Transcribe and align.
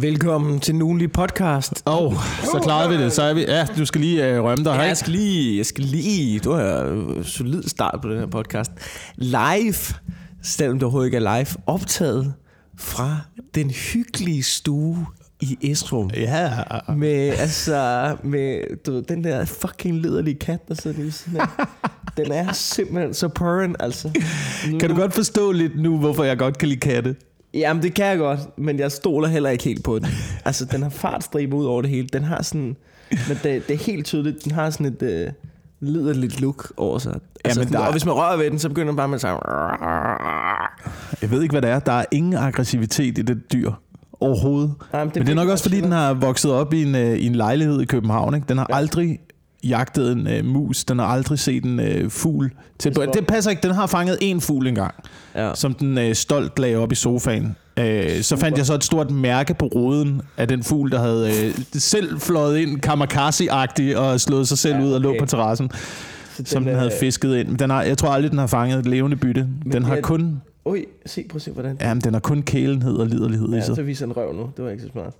Velkommen 0.00 0.60
til 0.60 0.74
den 0.74 0.82
ugenlige 0.82 1.08
podcast. 1.08 1.82
Åh, 1.86 2.02
oh, 2.02 2.14
så 2.44 2.60
klarede 2.62 2.88
vi 2.88 3.04
det. 3.04 3.12
Så 3.12 3.22
er 3.22 3.34
vi... 3.34 3.40
Ja, 3.40 3.66
du 3.78 3.84
skal 3.84 4.00
lige 4.00 4.28
øh, 4.28 4.44
rømme 4.44 4.64
dig, 4.64 4.70
Ja, 4.70 4.80
jeg 4.80 4.96
skal 4.96 5.12
lige, 5.12 5.56
jeg 5.56 5.66
skal 5.66 5.84
lige, 5.84 6.38
du 6.38 6.52
har 6.52 6.82
en 6.82 7.24
solid 7.24 7.62
start 7.62 7.98
på 8.02 8.08
den 8.08 8.18
her 8.18 8.26
podcast. 8.26 8.70
Live, 9.16 9.74
selvom 10.42 10.76
det 10.76 10.82
overhovedet 10.82 11.06
ikke 11.06 11.16
er 11.16 11.38
live, 11.38 11.46
optaget 11.66 12.34
fra 12.76 13.16
den 13.54 13.70
hyggelige 13.70 14.42
stue 14.42 15.06
i 15.40 15.58
Esrum. 15.62 16.10
Ja, 16.16 16.50
Med, 16.96 17.28
altså, 17.38 18.16
med 18.22 18.76
du 18.86 18.92
ved, 18.92 19.02
den 19.02 19.24
der 19.24 19.44
fucking 19.44 19.96
liderlige 19.96 20.38
kat, 20.38 20.68
der 20.68 20.74
sidder 20.74 20.96
lige 20.96 21.12
sådan 21.12 21.40
her. 21.40 21.66
Den 22.16 22.32
er 22.32 22.52
simpelthen 22.52 23.14
så 23.14 23.28
purren, 23.28 23.76
altså. 23.80 24.10
kan 24.80 24.90
du 24.90 24.96
godt 24.96 25.14
forstå 25.14 25.52
lidt 25.52 25.82
nu, 25.82 25.98
hvorfor 25.98 26.24
jeg 26.24 26.38
godt 26.38 26.58
kan 26.58 26.68
lide 26.68 26.80
katte? 26.80 27.16
Jamen, 27.54 27.82
det 27.82 27.94
kan 27.94 28.06
jeg 28.06 28.18
godt, 28.18 28.40
men 28.58 28.78
jeg 28.78 28.92
stoler 28.92 29.28
heller 29.28 29.50
ikke 29.50 29.64
helt 29.64 29.84
på 29.84 29.98
den. 29.98 30.06
Altså, 30.44 30.64
den 30.64 30.82
har 30.82 30.90
fartstriber 30.90 31.56
ud 31.56 31.64
over 31.64 31.82
det 31.82 31.90
hele. 31.90 32.08
Den 32.12 32.24
har 32.24 32.42
sådan... 32.42 32.76
Men 33.10 33.38
det, 33.42 33.68
det 33.68 33.70
er 33.74 33.78
helt 33.78 34.06
tydeligt, 34.06 34.44
den 34.44 34.52
har 34.52 34.70
sådan 34.70 34.86
et 34.86 35.02
øh, 35.02 35.28
liderligt 35.80 36.40
look 36.40 36.72
over 36.76 36.98
sig. 36.98 37.20
Altså, 37.44 37.60
Jamen, 37.60 37.72
der- 37.72 37.78
Og 37.78 37.92
hvis 37.92 38.04
man 38.04 38.14
rører 38.14 38.36
ved 38.36 38.50
den, 38.50 38.58
så 38.58 38.68
begynder 38.68 38.86
den 38.92 38.96
bare 38.96 39.08
med 39.08 39.24
at. 39.24 39.30
Jeg 41.22 41.30
ved 41.30 41.42
ikke, 41.42 41.52
hvad 41.52 41.62
det 41.62 41.70
er. 41.70 41.78
Der 41.78 41.92
er 41.92 42.04
ingen 42.10 42.34
aggressivitet 42.34 43.18
i 43.18 43.22
det 43.22 43.52
dyr 43.52 43.72
overhovedet. 44.20 44.72
Nej, 44.92 45.04
men 45.04 45.12
Men 45.14 45.22
det 45.26 45.30
er 45.30 45.34
nok 45.36 45.48
også, 45.48 45.64
fordi 45.64 45.80
den 45.80 45.92
har 45.92 46.14
vokset 46.14 46.52
op 46.52 46.74
i 46.74 46.82
en, 46.82 46.94
øh, 46.94 47.18
i 47.18 47.26
en 47.26 47.34
lejlighed 47.34 47.80
i 47.80 47.84
København. 47.84 48.34
Ikke? 48.34 48.46
Den 48.48 48.58
har 48.58 48.66
aldrig 48.72 49.18
jagtet 49.64 50.12
en 50.12 50.26
øh, 50.26 50.44
mus. 50.44 50.84
Den 50.84 50.98
har 50.98 51.06
aldrig 51.06 51.38
set 51.38 51.64
en 51.64 51.80
øh, 51.80 52.10
fugl. 52.10 52.50
Til, 52.78 52.94
Det 52.96 53.14
det 53.14 53.26
passer 53.26 53.50
ikke. 53.50 53.62
Den 53.62 53.74
har 53.74 53.86
fanget 53.86 54.18
en 54.20 54.40
fugl 54.40 54.66
engang, 54.66 54.94
Ja. 55.34 55.54
som 55.54 55.74
den 55.74 55.98
øh, 55.98 56.14
stolt 56.14 56.58
lagde 56.58 56.76
op 56.76 56.92
i 56.92 56.94
sofaen. 56.94 57.56
Øh, 57.78 58.22
så 58.22 58.36
fandt 58.36 58.58
jeg 58.58 58.66
så 58.66 58.74
et 58.74 58.84
stort 58.84 59.10
mærke 59.10 59.54
på 59.54 59.66
roden 59.66 60.22
af 60.36 60.48
den 60.48 60.62
fugl, 60.62 60.90
der 60.90 60.98
havde 60.98 61.28
øh, 61.46 61.54
selv 61.72 62.20
fløjet 62.20 62.58
ind 62.58 62.80
kamikaze-agtigt 62.80 63.96
og 63.96 64.20
slået 64.20 64.48
sig 64.48 64.58
selv 64.58 64.74
Ja, 64.76 64.82
ud 64.84 64.92
og 64.92 65.00
lå 65.00 65.08
okay. 65.10 65.20
på 65.20 65.26
terrassen, 65.26 65.70
Så 66.36 66.42
som 66.46 66.64
den 66.64 66.74
havde 66.74 66.90
øh, 66.94 67.00
fisket 67.00 67.36
ind. 67.36 67.58
Den 67.58 67.70
har, 67.70 67.82
jeg 67.82 67.98
tror 67.98 68.08
aldrig, 68.08 68.30
den 68.30 68.38
har 68.38 68.46
fanget 68.46 68.78
et 68.78 68.86
levende 68.86 69.16
bytte. 69.16 69.48
Den 69.72 69.82
har 69.84 69.96
er- 69.96 70.00
kun, 70.00 70.40
Oj, 70.64 70.84
se, 71.06 71.24
prøv 71.30 71.36
at 71.36 71.42
se, 71.42 71.50
hvordan... 71.50 71.76
jamen, 71.80 72.00
den 72.00 72.12
har 72.12 72.20
kun 72.20 72.42
kælenhed 72.42 72.96
og 72.96 73.06
liderlighed 73.06 73.48
i 73.48 73.54
Ja, 73.54 73.60
sig. 73.60 73.76
så 73.76 73.82
viser 73.82 74.06
den 74.06 74.16
røv 74.16 74.34
nu. 74.36 74.50
Det 74.56 74.64
var 74.64 74.70
ikke 74.70 74.82
så 74.82 74.88
smart. 74.92 75.12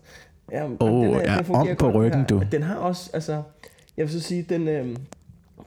Ja, 0.53 0.65
Åh, 0.81 1.05
den 1.07 1.15
ja, 1.25 1.37
den 1.37 1.45
fungerer 1.45 1.71
om 1.71 1.77
på 1.79 1.85
godt, 1.91 1.95
den 1.95 2.03
ryggen, 2.05 2.25
du. 2.29 2.43
Den 2.53 2.63
har 2.63 2.75
også, 2.75 3.11
altså... 3.13 3.43
Jeg 3.99 4.07
vil 4.07 4.13
så 4.13 4.21
sige, 4.21 4.43
den, 4.43 4.69
øh, 4.69 4.97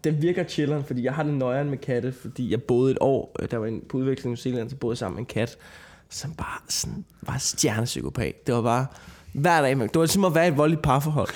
den 0.03 0.21
virker 0.21 0.43
chilleren, 0.43 0.83
fordi 0.83 1.03
jeg 1.03 1.13
har 1.13 1.23
den 1.23 1.37
nøjeren 1.37 1.69
med 1.69 1.77
katte, 1.77 2.11
fordi 2.11 2.51
jeg 2.51 2.63
boede 2.63 2.91
et 2.91 2.97
år, 3.01 3.35
øh, 3.39 3.51
der 3.51 3.57
var 3.57 3.67
en 3.67 3.83
på 3.89 3.97
udveksling 3.97 4.29
i 4.29 4.33
New 4.33 4.35
Zealand, 4.35 4.69
så 4.69 4.75
boede 4.75 4.93
jeg 4.93 4.97
sammen 4.97 5.15
med 5.15 5.21
en 5.21 5.25
kat, 5.25 5.57
som 6.09 6.33
bare 6.33 6.59
sådan, 6.69 7.05
var 7.21 7.37
stjernepsykopat. 7.37 8.47
Det 8.47 8.55
var 8.55 8.61
bare, 8.61 8.85
hver 9.33 9.61
dag, 9.61 9.77
man, 9.77 9.87
det 9.87 9.95
var 9.95 10.01
ligesom 10.01 10.25
at 10.25 10.35
være 10.35 10.45
i 10.45 10.47
et 10.47 10.57
voldeligt 10.57 10.81
parforhold. 10.81 11.27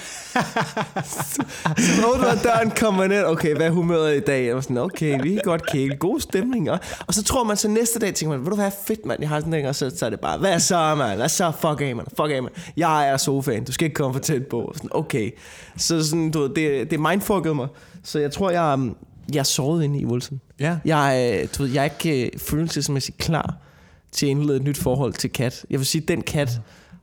så 1.77 2.07
åbner 2.13 2.27
man 2.27 2.37
døren, 2.43 2.71
kommer 2.71 3.03
ind, 3.03 3.13
okay, 3.13 3.55
hvad 3.55 3.65
er 3.65 3.71
humøret 3.71 4.17
i 4.17 4.19
dag? 4.19 4.45
Jeg 4.45 4.55
var 4.55 4.61
sådan, 4.61 4.77
okay, 4.77 5.21
vi 5.23 5.29
kan 5.29 5.41
godt 5.43 5.71
kæle, 5.71 5.95
god 5.95 6.19
stemning. 6.19 6.71
Og, 6.71 6.79
og 7.07 7.13
så 7.13 7.23
tror 7.23 7.43
man 7.43 7.57
så 7.57 7.67
næste 7.67 7.99
dag, 7.99 8.13
tænker 8.13 8.37
man, 8.37 8.45
ved 8.45 8.51
du 8.51 8.55
hvad, 8.55 8.71
fedt 8.87 9.05
mand, 9.05 9.21
jeg 9.21 9.29
har 9.29 9.39
sådan 9.39 9.53
en, 9.53 9.65
og 9.65 9.75
så, 9.75 9.91
så 9.97 10.05
er 10.05 10.09
det 10.09 10.19
bare, 10.19 10.37
hvad 10.37 10.59
så, 10.59 10.95
mand, 10.95 11.17
hvad 11.17 11.29
så, 11.29 11.51
fuck 11.51 11.81
af, 11.81 11.95
mand, 11.95 12.07
fuck 12.09 12.31
af, 12.31 12.43
mand. 12.43 12.53
Jeg 12.77 13.09
er 13.09 13.17
sofaen, 13.17 13.63
du 13.63 13.71
skal 13.71 13.85
ikke 13.85 13.95
komme 13.95 14.13
for 14.13 14.21
tæt 14.21 14.47
på. 14.47 14.71
Sådan, 14.75 14.89
okay. 14.93 15.31
Så 15.77 16.09
sådan, 16.09 16.31
du 16.31 16.39
ved, 16.39 16.49
det, 16.49 16.91
det 16.91 16.99
mindfuckede 16.99 17.55
mig. 17.55 17.67
Så 18.03 18.19
jeg 18.19 18.31
tror, 18.31 18.49
jeg, 18.49 18.89
jeg 19.33 19.39
er 19.39 19.43
såret 19.43 19.83
inde 19.83 19.99
i 19.99 20.05
Wilson. 20.05 20.41
Ja. 20.59 20.77
Jeg, 20.85 21.47
du 21.57 21.63
ved, 21.63 21.71
jeg 21.71 21.79
er 21.79 21.83
ikke 21.99 22.25
øh, 22.25 22.39
følelsesmæssigt 22.39 23.17
klar 23.17 23.55
til 24.11 24.25
at 24.25 24.29
indlede 24.29 24.57
et 24.57 24.63
nyt 24.63 24.77
forhold 24.77 25.13
til 25.13 25.31
kat. 25.31 25.65
Jeg 25.69 25.79
vil 25.79 25.85
sige, 25.85 26.01
den 26.01 26.21
kat 26.21 26.49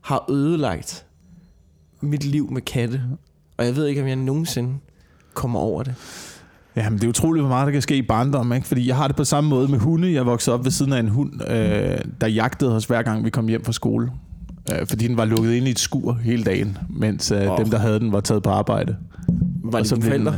har 0.02 0.24
ødelagt 0.30 1.04
mit 2.00 2.24
liv 2.24 2.52
med 2.52 2.62
katte. 2.62 3.02
Og 3.56 3.66
jeg 3.66 3.76
ved 3.76 3.86
ikke, 3.86 4.02
om 4.02 4.08
jeg 4.08 4.16
nogensinde 4.16 4.74
kommer 5.34 5.60
over 5.60 5.82
det. 5.82 5.94
Ja, 6.76 6.90
men 6.90 6.98
det 6.98 7.04
er 7.04 7.08
utroligt, 7.08 7.42
hvor 7.42 7.48
meget 7.48 7.66
der 7.66 7.72
kan 7.72 7.82
ske 7.82 7.96
i 7.96 8.02
barndommen, 8.02 8.56
ikke? 8.56 8.68
Fordi 8.68 8.88
jeg 8.88 8.96
har 8.96 9.06
det 9.06 9.16
på 9.16 9.24
samme 9.24 9.50
måde 9.50 9.68
med 9.68 9.78
hunde. 9.78 10.12
Jeg 10.12 10.26
voksede 10.26 10.54
op 10.54 10.64
ved 10.64 10.70
siden 10.70 10.92
af 10.92 11.00
en 11.00 11.08
hund, 11.08 11.32
øh, 11.50 11.98
der 12.20 12.26
jagtede 12.26 12.76
os 12.76 12.84
hver 12.84 13.02
gang, 13.02 13.24
vi 13.24 13.30
kom 13.30 13.48
hjem 13.48 13.64
fra 13.64 13.72
skole. 13.72 14.10
Øh, 14.72 14.86
fordi 14.86 15.08
den 15.08 15.16
var 15.16 15.24
lukket 15.24 15.52
ind 15.52 15.66
i 15.68 15.70
et 15.70 15.78
skur 15.78 16.12
hele 16.12 16.44
dagen, 16.44 16.78
mens 16.90 17.30
øh, 17.30 17.50
Åh. 17.52 17.58
dem, 17.58 17.70
der 17.70 17.78
havde 17.78 18.00
den, 18.00 18.12
var 18.12 18.20
taget 18.20 18.42
på 18.42 18.50
arbejde. 18.50 18.96
Var 19.64 19.78
det 19.80 19.90
dine 19.90 20.00
den- 20.00 20.08
forældre? 20.08 20.34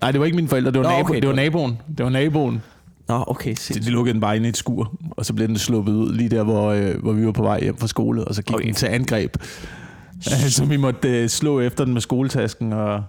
Nej, 0.00 0.10
det 0.10 0.20
var 0.20 0.26
ikke 0.26 0.36
mine 0.36 0.48
forældre, 0.48 0.70
det 0.70 0.78
var, 0.80 0.84
Nå, 0.84 0.90
nabo, 0.96 1.08
okay, 1.08 1.20
det 1.20 1.28
var- 1.28 1.34
naboen. 1.34 1.78
Det 1.96 2.04
var 2.04 2.10
naboen. 2.10 2.62
Nå, 3.08 3.24
okay, 3.26 3.50
De, 3.50 3.56
sindssygt. 3.56 3.86
de 3.86 3.90
lukkede 3.90 4.12
den 4.14 4.20
bare 4.20 4.36
ind 4.36 4.46
i 4.46 4.48
et 4.48 4.56
skur, 4.56 4.92
og 5.10 5.26
så 5.26 5.32
blev 5.34 5.48
den 5.48 5.58
sluppet 5.58 5.92
ud 5.92 6.14
lige 6.14 6.28
der, 6.28 6.42
hvor, 6.42 6.70
øh, 6.70 7.02
hvor 7.02 7.12
vi 7.12 7.26
var 7.26 7.32
på 7.32 7.42
vej 7.42 7.60
hjem 7.62 7.76
fra 7.76 7.86
skole, 7.86 8.24
og 8.24 8.34
så 8.34 8.42
gik 8.42 8.54
Okay. 8.54 8.66
den 8.66 8.74
til 8.74 8.86
angreb. 8.86 9.36
så 10.48 10.64
vi 10.64 10.76
måtte 10.76 11.22
øh, 11.22 11.28
slå 11.28 11.60
efter 11.60 11.84
den 11.84 11.92
med 11.92 12.00
skoletasken, 12.00 12.72
og 12.72 13.02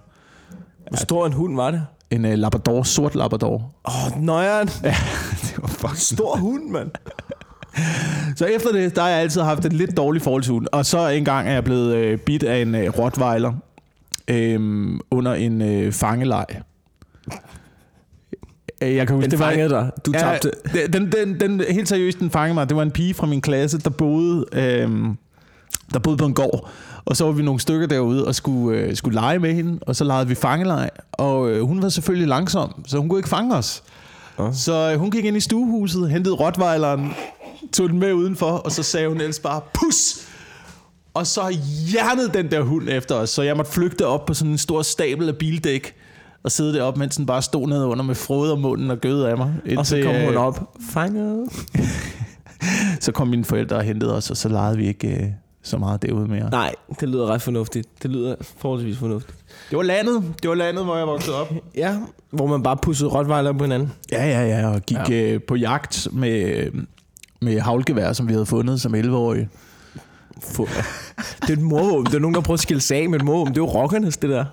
Hvor 0.88 0.96
stor 0.96 1.26
en 1.26 1.32
hund 1.32 1.56
var 1.56 1.70
det? 1.70 1.86
en 2.10 2.24
øh, 2.24 2.38
labrador, 2.38 2.82
sort 2.82 3.14
labrador. 3.14 3.72
Åh, 3.88 4.06
oh, 4.16 4.22
nøjeren. 4.22 4.68
Ja, 4.84 4.94
det 5.42 5.54
var 5.62 5.68
fucking 5.68 5.96
Stor 5.98 6.36
hund, 6.36 6.70
mand. 6.70 6.90
Så 8.36 8.44
efter 8.44 8.72
det, 8.72 8.96
der 8.96 9.02
har 9.02 9.08
jeg 9.08 9.18
altid 9.20 9.40
haft 9.40 9.64
et 9.64 9.72
lidt 9.72 9.96
dårligt 9.96 10.24
forhold 10.24 10.42
til 10.42 10.52
hund. 10.52 10.66
Og 10.72 10.86
så 10.86 11.08
engang 11.08 11.48
er 11.48 11.52
jeg 11.52 11.64
blevet 11.64 11.94
øh, 11.94 12.18
bidt 12.18 12.42
af 12.42 12.62
en 12.62 12.74
øh, 12.74 12.98
rottweiler 12.98 13.52
øh, 14.28 14.90
under 15.10 15.34
en 15.34 15.62
øh, 15.62 15.92
fangelej. 15.92 16.46
Øh, 18.82 18.94
Jeg 18.94 19.06
kan 19.06 19.16
huske, 19.16 19.24
Den 19.24 19.30
det 19.30 19.38
var, 19.38 19.46
fangede 19.50 19.68
dig. 19.68 19.90
Du 20.06 20.12
tabte. 20.12 20.50
Ja, 20.74 20.86
den, 20.86 21.12
den, 21.12 21.40
den, 21.40 21.62
helt 21.70 21.88
seriøst, 21.88 22.18
den 22.18 22.30
fangede 22.30 22.54
mig. 22.54 22.68
Det 22.68 22.76
var 22.76 22.82
en 22.82 22.90
pige 22.90 23.14
fra 23.14 23.26
min 23.26 23.40
klasse, 23.40 23.78
der 23.78 23.90
boede, 23.90 24.44
øh, 24.52 24.90
der 25.92 25.98
boede 25.98 26.16
på 26.18 26.24
en 26.26 26.34
gård. 26.34 26.70
Og 27.04 27.16
så 27.16 27.24
var 27.24 27.32
vi 27.32 27.42
nogle 27.42 27.60
stykker 27.60 27.86
derude 27.86 28.26
og 28.26 28.34
skulle, 28.34 28.78
øh, 28.78 28.96
skulle 28.96 29.14
lege 29.14 29.38
med 29.38 29.54
hende. 29.54 29.78
Og 29.82 29.96
så 29.96 30.04
legede 30.04 30.28
vi 30.28 30.34
fangelej. 30.34 30.90
Og 31.12 31.50
øh, 31.50 31.62
hun 31.62 31.82
var 31.82 31.88
selvfølgelig 31.88 32.28
langsom, 32.28 32.84
så 32.86 32.98
hun 32.98 33.08
kunne 33.08 33.18
ikke 33.18 33.28
fange 33.28 33.56
os. 33.56 33.82
Nå. 34.38 34.52
Så 34.52 34.90
øh, 34.92 34.98
hun 34.98 35.10
gik 35.10 35.24
ind 35.24 35.36
i 35.36 35.40
stuehuset, 35.40 36.10
hentede 36.10 36.34
rottweileren, 36.34 37.12
tog 37.72 37.88
den 37.88 37.98
med 37.98 38.12
udenfor, 38.12 38.50
og 38.50 38.72
så 38.72 38.82
sagde 38.82 39.08
hun 39.08 39.20
ellers 39.20 39.38
bare, 39.38 39.60
pus! 39.74 40.28
Og 41.14 41.26
så 41.26 41.56
hjernede 41.90 42.30
den 42.34 42.50
der 42.50 42.60
hund 42.62 42.88
efter 42.88 43.14
os, 43.14 43.30
så 43.30 43.42
jeg 43.42 43.56
måtte 43.56 43.72
flygte 43.72 44.06
op 44.06 44.26
på 44.26 44.34
sådan 44.34 44.50
en 44.52 44.58
stor 44.58 44.82
stabel 44.82 45.28
af 45.28 45.36
bildæk, 45.36 45.94
og 46.42 46.50
sidde 46.52 46.74
deroppe, 46.74 47.00
mens 47.00 47.16
den 47.16 47.26
bare 47.26 47.42
stod 47.42 47.68
nede 47.68 47.86
under 47.86 48.04
med 48.04 48.14
frode 48.14 48.52
om 48.52 48.58
munden 48.58 48.90
og 48.90 48.98
gød 48.98 49.22
af 49.22 49.36
mig. 49.36 49.54
Og 49.78 49.86
så 49.86 49.96
Indtil, 49.96 50.04
kom 50.04 50.14
hun 50.14 50.34
øh, 50.34 50.40
op. 50.40 50.76
Fanget. 50.90 51.48
Så 53.00 53.12
kom 53.12 53.28
mine 53.28 53.44
forældre 53.44 53.76
og 53.76 53.82
hentede 53.82 54.16
os, 54.16 54.30
og 54.30 54.36
så 54.36 54.48
legede 54.48 54.76
vi 54.76 54.86
ikke 54.86 55.08
øh, 55.08 55.26
så 55.62 55.78
meget 55.78 56.02
derude 56.02 56.28
mere. 56.28 56.50
Nej, 56.50 56.74
det 57.00 57.08
lyder 57.08 57.26
ret 57.26 57.42
fornuftigt. 57.42 57.88
Det 58.02 58.10
lyder 58.10 58.34
forholdsvis 58.58 58.98
fornuftigt. 58.98 59.38
Det 59.70 59.76
var 59.76 59.82
landet, 59.82 60.22
det 60.42 60.48
var 60.48 60.54
landet, 60.56 60.84
hvor 60.84 60.96
jeg 60.96 61.06
voksede 61.06 61.36
op. 61.40 61.52
Ja, 61.74 61.96
hvor 62.30 62.46
man 62.46 62.62
bare 62.62 62.76
pussede 62.76 63.10
rottweiler 63.10 63.52
på 63.52 63.64
hinanden. 63.64 63.92
Ja, 64.12 64.26
ja, 64.26 64.58
ja, 64.58 64.68
og 64.68 64.80
gik 64.80 64.98
ja. 65.08 65.22
Øh, 65.22 65.42
på 65.42 65.56
jagt 65.56 66.08
med, 66.12 66.64
med 67.40 67.60
havlgevær, 67.60 68.12
som 68.12 68.28
vi 68.28 68.32
havde 68.32 68.46
fundet 68.46 68.80
som 68.80 68.94
11-årige. 68.94 69.48
Få. 70.42 70.68
Det 71.42 71.48
er 71.48 71.52
et 71.52 71.60
morvåben. 71.62 72.06
Det 72.06 72.14
er 72.14 72.18
nogen, 72.18 72.34
der 72.34 72.40
prøver 72.40 72.54
at 72.56 72.60
skille 72.60 72.82
af 72.90 73.08
med 73.08 73.18
et 73.20 73.24
morvåben. 73.24 73.54
Det 73.54 73.60
er 73.60 73.64
jo 73.64 73.70
rockernes, 73.72 74.16
det 74.16 74.30
der. 74.30 74.44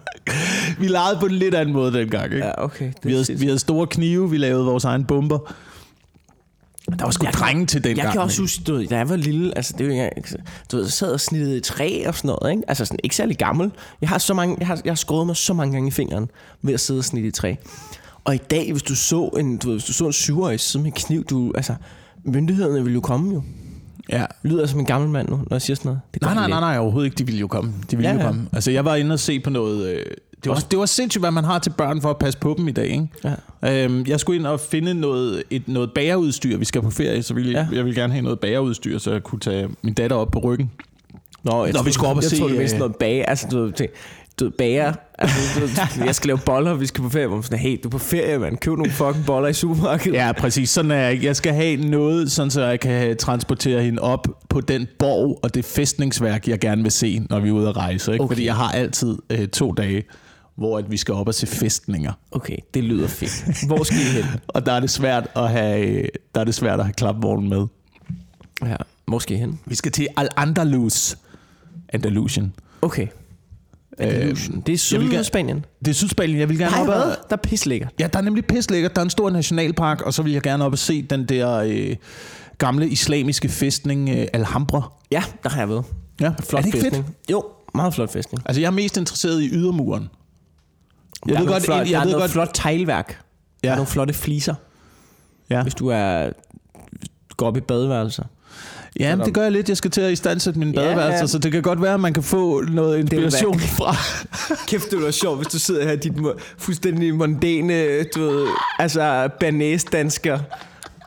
Vi 0.80 0.88
legede 0.88 1.18
på 1.20 1.26
en 1.26 1.32
lidt 1.32 1.56
anden 1.56 1.74
måde 1.74 1.94
dengang, 1.94 2.26
ikke? 2.34 2.46
Ja, 2.46 2.64
okay. 2.64 2.86
Det 2.86 2.96
Vi 3.06 3.12
havde, 3.12 3.40
vi 3.40 3.46
havde 3.46 3.60
store 3.60 3.88
knive, 3.88 4.30
vi 4.30 4.38
lavede 4.38 4.66
vores 4.66 4.86
egen 4.86 5.06
bomber. 5.06 5.54
Der 7.00 7.04
var 7.06 7.12
sgu 7.12 7.26
Jeg 7.26 7.34
kan- 7.34 7.42
drenge 7.42 7.66
til 7.66 7.84
den 7.84 7.90
Jeg 7.98 8.04
gang. 8.04 8.12
kan 8.14 8.22
også 8.22 8.42
huske, 8.42 8.64
du 8.64 8.74
ved, 8.76 8.88
da 8.88 8.98
jeg 8.98 9.10
var 9.10 9.16
lille, 9.16 9.54
altså 9.58 9.74
det 9.74 9.82
er 9.82 9.86
jo 9.86 9.92
ikke 9.92 10.04
engang, 10.04 10.48
du 10.72 10.76
ved, 10.76 10.84
jeg 10.86 10.92
sad 10.92 11.12
og 11.12 11.20
snittede 11.20 11.58
i 11.58 11.60
træ 11.62 12.04
og 12.08 12.16
sådan 12.16 12.28
noget, 12.42 12.52
ikke? 12.56 12.64
Altså 12.68 12.86
sådan, 12.86 13.00
ikke 13.04 13.16
særlig 13.16 13.38
gammel. 13.38 13.72
Jeg 14.02 14.10
har, 14.10 14.18
så 14.18 14.34
mange, 14.34 14.56
jeg 14.60 14.68
har, 14.68 14.82
jeg 14.86 14.92
har 14.92 14.96
skåret 14.96 15.28
mig 15.28 15.36
så 15.36 15.54
mange 15.54 15.74
gange 15.74 15.88
i 15.88 15.92
fingeren 15.92 16.30
ved 16.62 16.74
at 16.74 16.80
sidde 16.80 16.98
og 17.00 17.04
snitte 17.04 17.28
i 17.28 17.32
træ. 17.32 17.56
Og 18.24 18.36
i 18.36 18.38
dag, 18.38 18.72
hvis 18.72 18.84
du 18.84 18.96
så 18.96 19.30
en, 19.40 19.58
du 19.58 19.68
ved, 19.68 19.76
hvis 19.76 19.86
du 19.86 19.94
så 19.94 20.06
en 20.06 20.14
syvårig 20.14 20.60
sidde 20.60 20.84
med 20.84 20.92
en 20.92 20.96
kniv, 20.96 21.24
du, 21.24 21.52
altså, 21.56 21.76
myndighederne 22.24 22.84
ville 22.84 22.94
jo 22.94 23.02
komme 23.02 23.34
jo. 23.34 23.44
Ja. 24.12 24.26
Lyder 24.44 24.66
som 24.66 24.80
en 24.80 24.86
gammel 24.86 25.10
mand 25.10 25.30
nu, 25.30 25.36
når 25.36 25.48
jeg 25.52 25.62
siger 25.62 25.76
sådan 25.76 25.90
noget. 25.90 26.02
Det 26.14 26.22
Nej, 26.22 26.34
nej, 26.34 26.48
nej, 26.50 26.60
nej, 26.60 26.78
overhovedet 26.78 27.06
ikke. 27.06 27.16
De 27.18 27.26
ville 27.26 27.40
jo 27.40 27.48
komme. 27.48 27.74
De 27.92 27.96
ville 27.98 28.10
Ja, 28.10 28.16
jo 28.16 28.20
ja. 28.22 28.26
komme. 28.28 28.48
Altså, 28.54 28.72
jeg 28.72 28.86
var 28.86 28.96
inde 28.96 29.14
og 29.14 29.20
se 29.20 29.40
på 29.40 29.50
noget... 29.50 29.90
Øh, 29.90 30.06
det, 30.44 30.50
var, 30.50 30.66
det 30.72 30.80
var 30.80 30.86
sindssygt, 30.86 31.22
hvad 31.22 31.32
man 31.32 31.44
har 31.44 31.60
til 31.60 31.70
børn 31.70 32.02
for 32.02 32.10
at 32.10 32.18
passe 32.18 32.40
på 32.40 32.56
dem 32.58 32.68
i 32.68 32.72
dag, 32.72 32.88
ikke? 32.88 33.08
Ja. 33.64 33.84
Øhm, 33.86 34.06
jeg 34.08 34.20
skulle 34.20 34.40
ind 34.40 34.48
og 34.48 34.60
finde 34.60 34.94
noget, 34.94 35.44
et, 35.50 35.68
noget 35.68 35.92
bagerudstyr. 35.96 36.58
Vi 36.58 36.66
skal 36.66 36.82
på 36.82 36.90
ferie, 36.90 37.24
så 37.24 37.34
ville, 37.34 37.52
Ja. 37.52 37.68
jeg 37.72 37.86
ville 37.86 38.02
gerne 38.02 38.14
have 38.14 38.24
noget 38.24 38.40
bagerudstyr, 38.40 38.98
så 38.98 39.12
jeg 39.12 39.24
kunne 39.24 39.40
tage 39.40 39.70
min 39.82 39.94
datter 39.94 40.16
op 40.18 40.32
på 40.32 40.40
ryggen. 40.40 40.72
Nå, 41.44 41.64
jeg 41.66 41.74
Nå, 41.74 41.78
tror, 41.78 41.84
vi 41.86 41.92
skulle 41.92 42.10
op 42.10 42.18
og 42.18 42.24
jeg 42.24 42.30
se, 42.30 42.38
tror, 42.40 42.48
det 42.48 42.58
mest 42.58 42.74
øh, 42.74 42.80
noget 42.80 42.96
bage. 42.96 43.30
Altså, 43.30 43.48
du 43.52 43.64
ved, 43.64 43.74
du 44.40 44.52
bager. 44.58 44.94
Altså, 45.18 45.60
du 45.60 45.68
jeg 46.06 46.16
skal 46.16 46.28
lave 46.28 46.38
boller, 46.38 46.74
vi 46.74 46.86
skal 46.86 47.02
på 47.02 47.10
ferie. 47.10 47.28
Hvor 47.28 47.42
sådan, 47.42 47.60
hey, 47.60 47.80
du 47.84 47.88
er 47.88 47.92
på 47.92 47.98
ferie, 47.98 48.40
mand. 48.40 48.58
Køb 48.58 48.78
nogle 48.78 48.92
fucking 48.92 49.26
boller 49.26 49.50
i 49.50 49.54
supermarkedet. 49.54 50.18
Ja, 50.18 50.32
præcis. 50.32 50.70
Sådan 50.70 50.92
er 50.92 50.96
jeg. 50.96 51.24
Jeg 51.24 51.36
skal 51.36 51.54
have 51.54 51.78
noget, 51.78 52.32
sådan 52.32 52.52
så 52.52 52.62
jeg 52.66 52.80
kan 52.80 53.18
transportere 53.18 53.84
hende 53.84 54.02
op 54.02 54.28
på 54.50 54.62
den 54.62 54.88
borg 55.00 55.40
og 55.44 55.56
det 55.56 55.66
fæstningsværk, 55.66 56.48
jeg 56.48 56.60
gerne 56.60 56.82
vil 56.82 56.92
se, 56.92 57.20
når 57.30 57.40
vi 57.40 57.50
er 57.50 57.54
ude 57.54 57.70
at 57.70 57.78
rejse. 57.78 58.12
Ikke? 58.14 58.24
Okay. 58.24 58.32
Fordi 58.32 58.46
jeg 58.46 58.56
har 58.56 58.72
altid 58.72 59.18
øh, 59.30 59.48
to 59.48 59.72
dage, 59.72 60.04
hvor 60.56 60.78
at 60.78 60.92
vi 60.92 60.98
skal 60.98 61.14
op 61.14 61.28
og 61.28 61.34
se 61.36 61.48
fæstninger. 61.48 62.12
Okay, 62.32 62.58
det 62.74 62.84
lyder 62.84 63.08
fedt. 63.08 63.66
Hvor 63.68 63.84
skal 63.84 63.98
I 63.98 64.22
hen? 64.22 64.26
Og 64.48 64.66
der 64.66 64.72
er 64.72 64.80
det 64.80 64.90
svært 64.90 65.28
at 65.36 65.50
have, 65.50 65.88
øh, 65.88 66.08
der 66.36 66.42
er 66.42 66.46
det 66.46 66.56
svært 66.56 66.80
at 66.80 66.86
have 66.86 66.94
klapvognen 66.94 67.50
med. 67.50 67.66
Ja, 68.66 68.76
hvor 69.08 69.20
skal 69.20 69.36
I 69.36 69.40
hen? 69.40 69.60
Vi 69.66 69.76
skal 69.76 69.92
til 69.92 70.08
Al-Andalus. 70.18 71.18
Andalusien. 71.90 72.54
Okay. 72.82 73.08
Andalusien. 74.00 74.62
det 74.66 74.74
er 74.74 74.90
jeg 74.92 75.02
vil 75.02 75.10
gerne- 75.10 75.24
Sydspanien. 75.24 75.66
Det 75.80 75.88
er 75.88 75.94
Sydspanien. 75.96 76.40
Jeg 76.40 76.50
vil 76.50 76.58
gerne 76.58 76.72
Nej, 76.72 76.82
op 76.82 76.88
og, 76.88 76.96
Der 77.30 77.36
er 77.36 77.36
pislækkert. 77.36 77.94
Ja, 78.00 78.08
der 78.14 78.20
er 78.20 78.24
nemlig 78.24 78.46
pislækkert. 78.46 78.96
Der 78.96 79.02
er 79.02 79.04
en 79.04 79.10
stor 79.10 79.30
nationalpark, 79.30 80.02
og 80.02 80.14
så 80.14 80.24
vil 80.24 80.34
jeg 80.34 80.42
gerne 80.42 80.66
op 80.66 80.72
og 80.72 80.78
se 80.78 81.02
den 81.02 81.26
der 81.26 81.52
øh, 81.56 81.96
gamle 82.58 82.90
islamiske 82.90 83.50
fæstning 83.50 84.10
øh, 84.10 84.28
Alhambra. 84.34 84.92
Ja, 85.12 85.24
der 85.44 85.50
har 85.50 85.60
jeg 85.60 85.70
været. 85.70 85.86
Ja, 86.22 86.30
Flot 86.50 86.54
er 86.54 86.58
det 86.58 86.66
ikke 86.66 86.80
fæstning. 86.80 87.06
fedt? 87.06 87.32
Jo, 87.32 87.44
meget 87.76 87.94
flot 87.94 88.12
fæstning. 88.14 88.44
Altså, 88.46 88.62
jeg 88.62 88.68
er 88.68 88.72
mest 88.72 88.98
interesseret 88.98 89.42
i 89.42 89.50
ydermuren. 89.50 90.10
Jeg 91.26 91.34
der 91.34 91.40
er 91.40 91.44
ved 91.44 91.52
godt, 91.52 91.64
flot, 91.64 91.78
jeg, 91.78 91.86
der 91.86 91.92
jeg 91.92 92.00
er 92.00 92.04
ved 92.04 92.12
noget 92.12 92.22
godt, 92.24 92.32
flot 92.32 92.50
teglværk. 92.54 93.20
Ja. 93.64 93.68
Der 93.68 93.72
er 93.74 93.76
nogle 93.78 93.88
flotte 93.88 94.14
fliser, 94.14 94.56
ja. 95.50 95.64
hvis 95.64 95.76
du 95.76 95.88
er 95.88 96.30
går 97.38 97.48
op 97.48 97.58
i 97.58 97.62
badeværelser. 97.62 98.24
Ja, 99.00 99.16
det 99.26 99.34
gør 99.34 99.42
jeg 99.42 99.52
lidt. 99.52 99.70
Jeg 99.70 99.78
skal 99.78 99.92
til 99.92 100.02
at 100.02 100.12
istandsætte 100.12 100.60
mine 100.60 100.72
Ja, 100.76 100.82
badeværelser, 100.88 101.20
ja. 101.20 101.28
så 101.28 101.38
det 101.38 101.52
kan 101.52 101.62
godt 101.62 101.82
være, 101.82 101.94
at 101.94 102.00
man 102.00 102.14
kan 102.14 102.24
få 102.24 102.62
noget 102.62 103.00
inspiration 103.00 103.60
fra. 103.80 103.96
Kæft, 104.68 104.92
det 104.92 105.02
var 105.02 105.12
sjovt, 105.12 105.38
hvis 105.38 105.48
du 105.48 105.60
sidder 105.60 105.84
her 105.86 105.92
i 105.92 105.96
dit 105.98 106.14
fuldstændig 106.58 107.16
mondæne, 107.16 108.04
du 108.04 108.22
ved, 108.22 108.48
altså 108.80 109.30
banæsdansker 109.40 110.40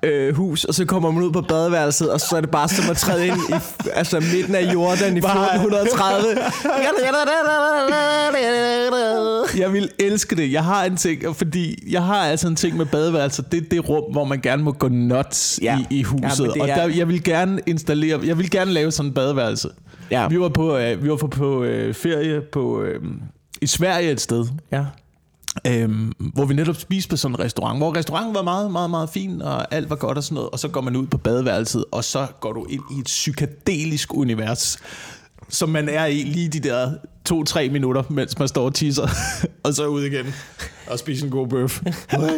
øh, 0.02 0.36
hus, 0.36 0.64
og 0.64 0.74
så 0.74 0.84
kommer 0.84 1.10
man 1.10 1.22
ud 1.22 1.32
på 1.32 1.40
badeværelset, 1.40 2.12
og 2.12 2.20
så 2.20 2.36
er 2.36 2.40
det 2.40 2.50
bare 2.50 2.68
som 2.68 2.90
at 2.90 2.96
træde 2.96 3.26
ind 3.26 3.36
i 3.50 3.52
altså 3.94 4.20
midten 4.20 4.54
af 4.54 4.72
Jordan 4.72 5.16
i 5.16 5.20
Bare- 5.20 5.54
1430. 5.54 6.38
Jeg 9.58 9.72
vil 9.72 9.90
elske 9.98 10.36
det. 10.36 10.52
Jeg 10.52 10.64
har 10.64 10.84
en 10.84 10.96
ting, 10.96 11.36
fordi 11.36 11.92
jeg 11.92 12.02
har 12.02 12.16
altså 12.16 12.48
en 12.48 12.56
ting 12.56 12.76
med 12.76 12.86
badeværelser. 12.86 13.42
Det 13.42 13.56
er 13.64 13.68
det 13.70 13.88
rum, 13.88 14.12
hvor 14.12 14.24
man 14.24 14.40
gerne 14.40 14.62
må 14.62 14.72
gå 14.72 14.88
nuts 14.88 15.58
Ja. 15.62 15.78
i, 15.90 15.98
i 15.98 16.02
huset. 16.02 16.52
Ja, 16.56 16.62
og 16.62 16.68
er- 16.68 16.74
der, 16.74 16.88
jeg 16.96 17.08
vil 17.08 17.24
gerne 17.24 17.60
installere, 17.66 18.20
jeg 18.24 18.38
vil 18.38 18.50
gerne 18.50 18.70
lave 18.72 18.90
sådan 18.90 19.10
en 19.10 19.14
badeværelse. 19.14 19.68
Ja. 20.10 20.28
Vi 20.28 20.40
var 20.40 20.48
på, 20.48 20.76
øh, 20.76 21.02
vi 21.04 21.10
var 21.10 21.16
på, 21.16 21.26
på 21.26 21.64
øh, 21.64 21.94
ferie 21.94 22.40
på, 22.52 22.82
øh, 22.82 23.00
i 23.62 23.66
Sverige 23.66 24.10
et 24.10 24.20
sted, 24.20 24.44
Ja. 24.72 24.84
Øhm, 25.66 26.12
hvor 26.34 26.44
vi 26.44 26.54
netop 26.54 26.76
spiste 26.76 27.10
på 27.10 27.16
sådan 27.16 27.34
en 27.34 27.40
restaurant, 27.40 27.78
hvor 27.78 27.96
restauranten 27.96 28.34
var 28.34 28.42
meget, 28.42 28.70
meget, 28.70 28.90
meget 28.90 29.10
fin, 29.10 29.42
og 29.42 29.74
alt 29.74 29.90
var 29.90 29.96
godt 29.96 30.18
og 30.18 30.24
sådan 30.24 30.34
noget, 30.34 30.50
og 30.50 30.58
så 30.58 30.68
går 30.68 30.80
man 30.80 30.96
ud 30.96 31.06
på 31.06 31.18
badeværelset, 31.18 31.84
og 31.92 32.04
så 32.04 32.26
går 32.40 32.52
du 32.52 32.64
ind 32.64 32.82
i 32.96 32.98
et 33.00 33.04
psykedelisk 33.04 34.14
univers, 34.14 34.78
som 35.48 35.68
man 35.68 35.88
er 35.88 36.06
i 36.06 36.22
lige 36.22 36.48
de 36.48 36.60
der 36.60 36.92
to-tre 37.24 37.68
minutter, 37.68 38.02
mens 38.08 38.38
man 38.38 38.48
står 38.48 38.64
og 38.64 38.74
tisser, 38.74 39.08
og 39.64 39.74
så 39.74 39.86
ud 39.86 40.02
igen 40.04 40.26
og 40.90 40.98
spiser 40.98 41.24
en 41.26 41.30
god 41.32 41.48
bøf. 41.48 41.82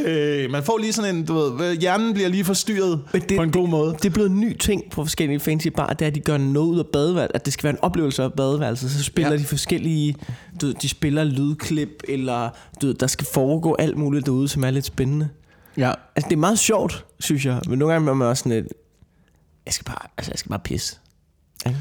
Øh, 0.06 0.50
man 0.50 0.62
får 0.62 0.78
lige 0.78 0.92
sådan 0.92 1.16
en, 1.16 1.24
du 1.26 1.34
ved, 1.34 1.76
hjernen 1.76 2.12
bliver 2.14 2.28
lige 2.28 2.44
forstyrret 2.44 3.02
Men 3.12 3.22
det- 3.22 3.36
på 3.36 3.42
en 3.42 3.50
god 3.52 3.68
måde. 3.68 3.92
Det 3.92 4.04
er 4.04 4.10
blevet 4.10 4.30
en 4.30 4.40
ny 4.40 4.56
ting 4.58 4.82
på 4.90 5.04
forskellige 5.04 5.40
fancy 5.40 5.66
bar, 5.68 5.86
det 5.92 6.02
er, 6.02 6.06
at 6.06 6.14
de 6.14 6.20
gør 6.20 6.36
noget 6.38 6.68
ud 6.68 6.78
af 6.78 6.86
badeværelset, 6.86 7.34
at 7.34 7.44
det 7.44 7.52
skal 7.52 7.64
være 7.64 7.72
en 7.72 7.78
oplevelse 7.82 8.22
af 8.22 8.32
badeværelset. 8.32 8.90
Så 8.90 9.02
spiller 9.04 9.30
ja. 9.30 9.34
Ja. 9.36 9.40
de 9.42 9.46
forskellige, 9.46 10.14
du 10.60 10.66
ved, 10.66 10.74
de 10.82 10.88
spiller 10.88 11.24
lydklip, 11.24 12.02
eller 12.08 12.48
du 12.82 12.86
ved, 12.86 12.94
der 12.94 13.06
skal 13.06 13.26
foregå 13.34 13.76
alt 13.78 13.96
muligt 13.98 14.26
derude, 14.26 14.48
som 14.48 14.64
er 14.64 14.70
lidt 14.70 14.84
spændende. 14.84 15.28
Ja. 15.76 15.92
Altså, 16.16 16.28
det 16.28 16.36
er 16.36 16.40
meget 16.40 16.58
sjovt, 16.58 17.04
synes 17.20 17.44
jeg. 17.46 17.60
Men 17.68 17.78
nogle 17.78 17.92
gange 17.94 18.10
er 18.10 18.14
man 18.14 18.28
også 18.28 18.40
sådan 18.42 18.52
lidt, 18.62 18.72
jeg 19.66 19.74
skal 19.74 19.84
bare, 19.84 20.06
altså, 20.18 20.30
jeg 20.32 20.38
skal 20.38 20.48
bare 20.50 20.60
pisse. 20.64 20.96
Ikke? 21.66 21.78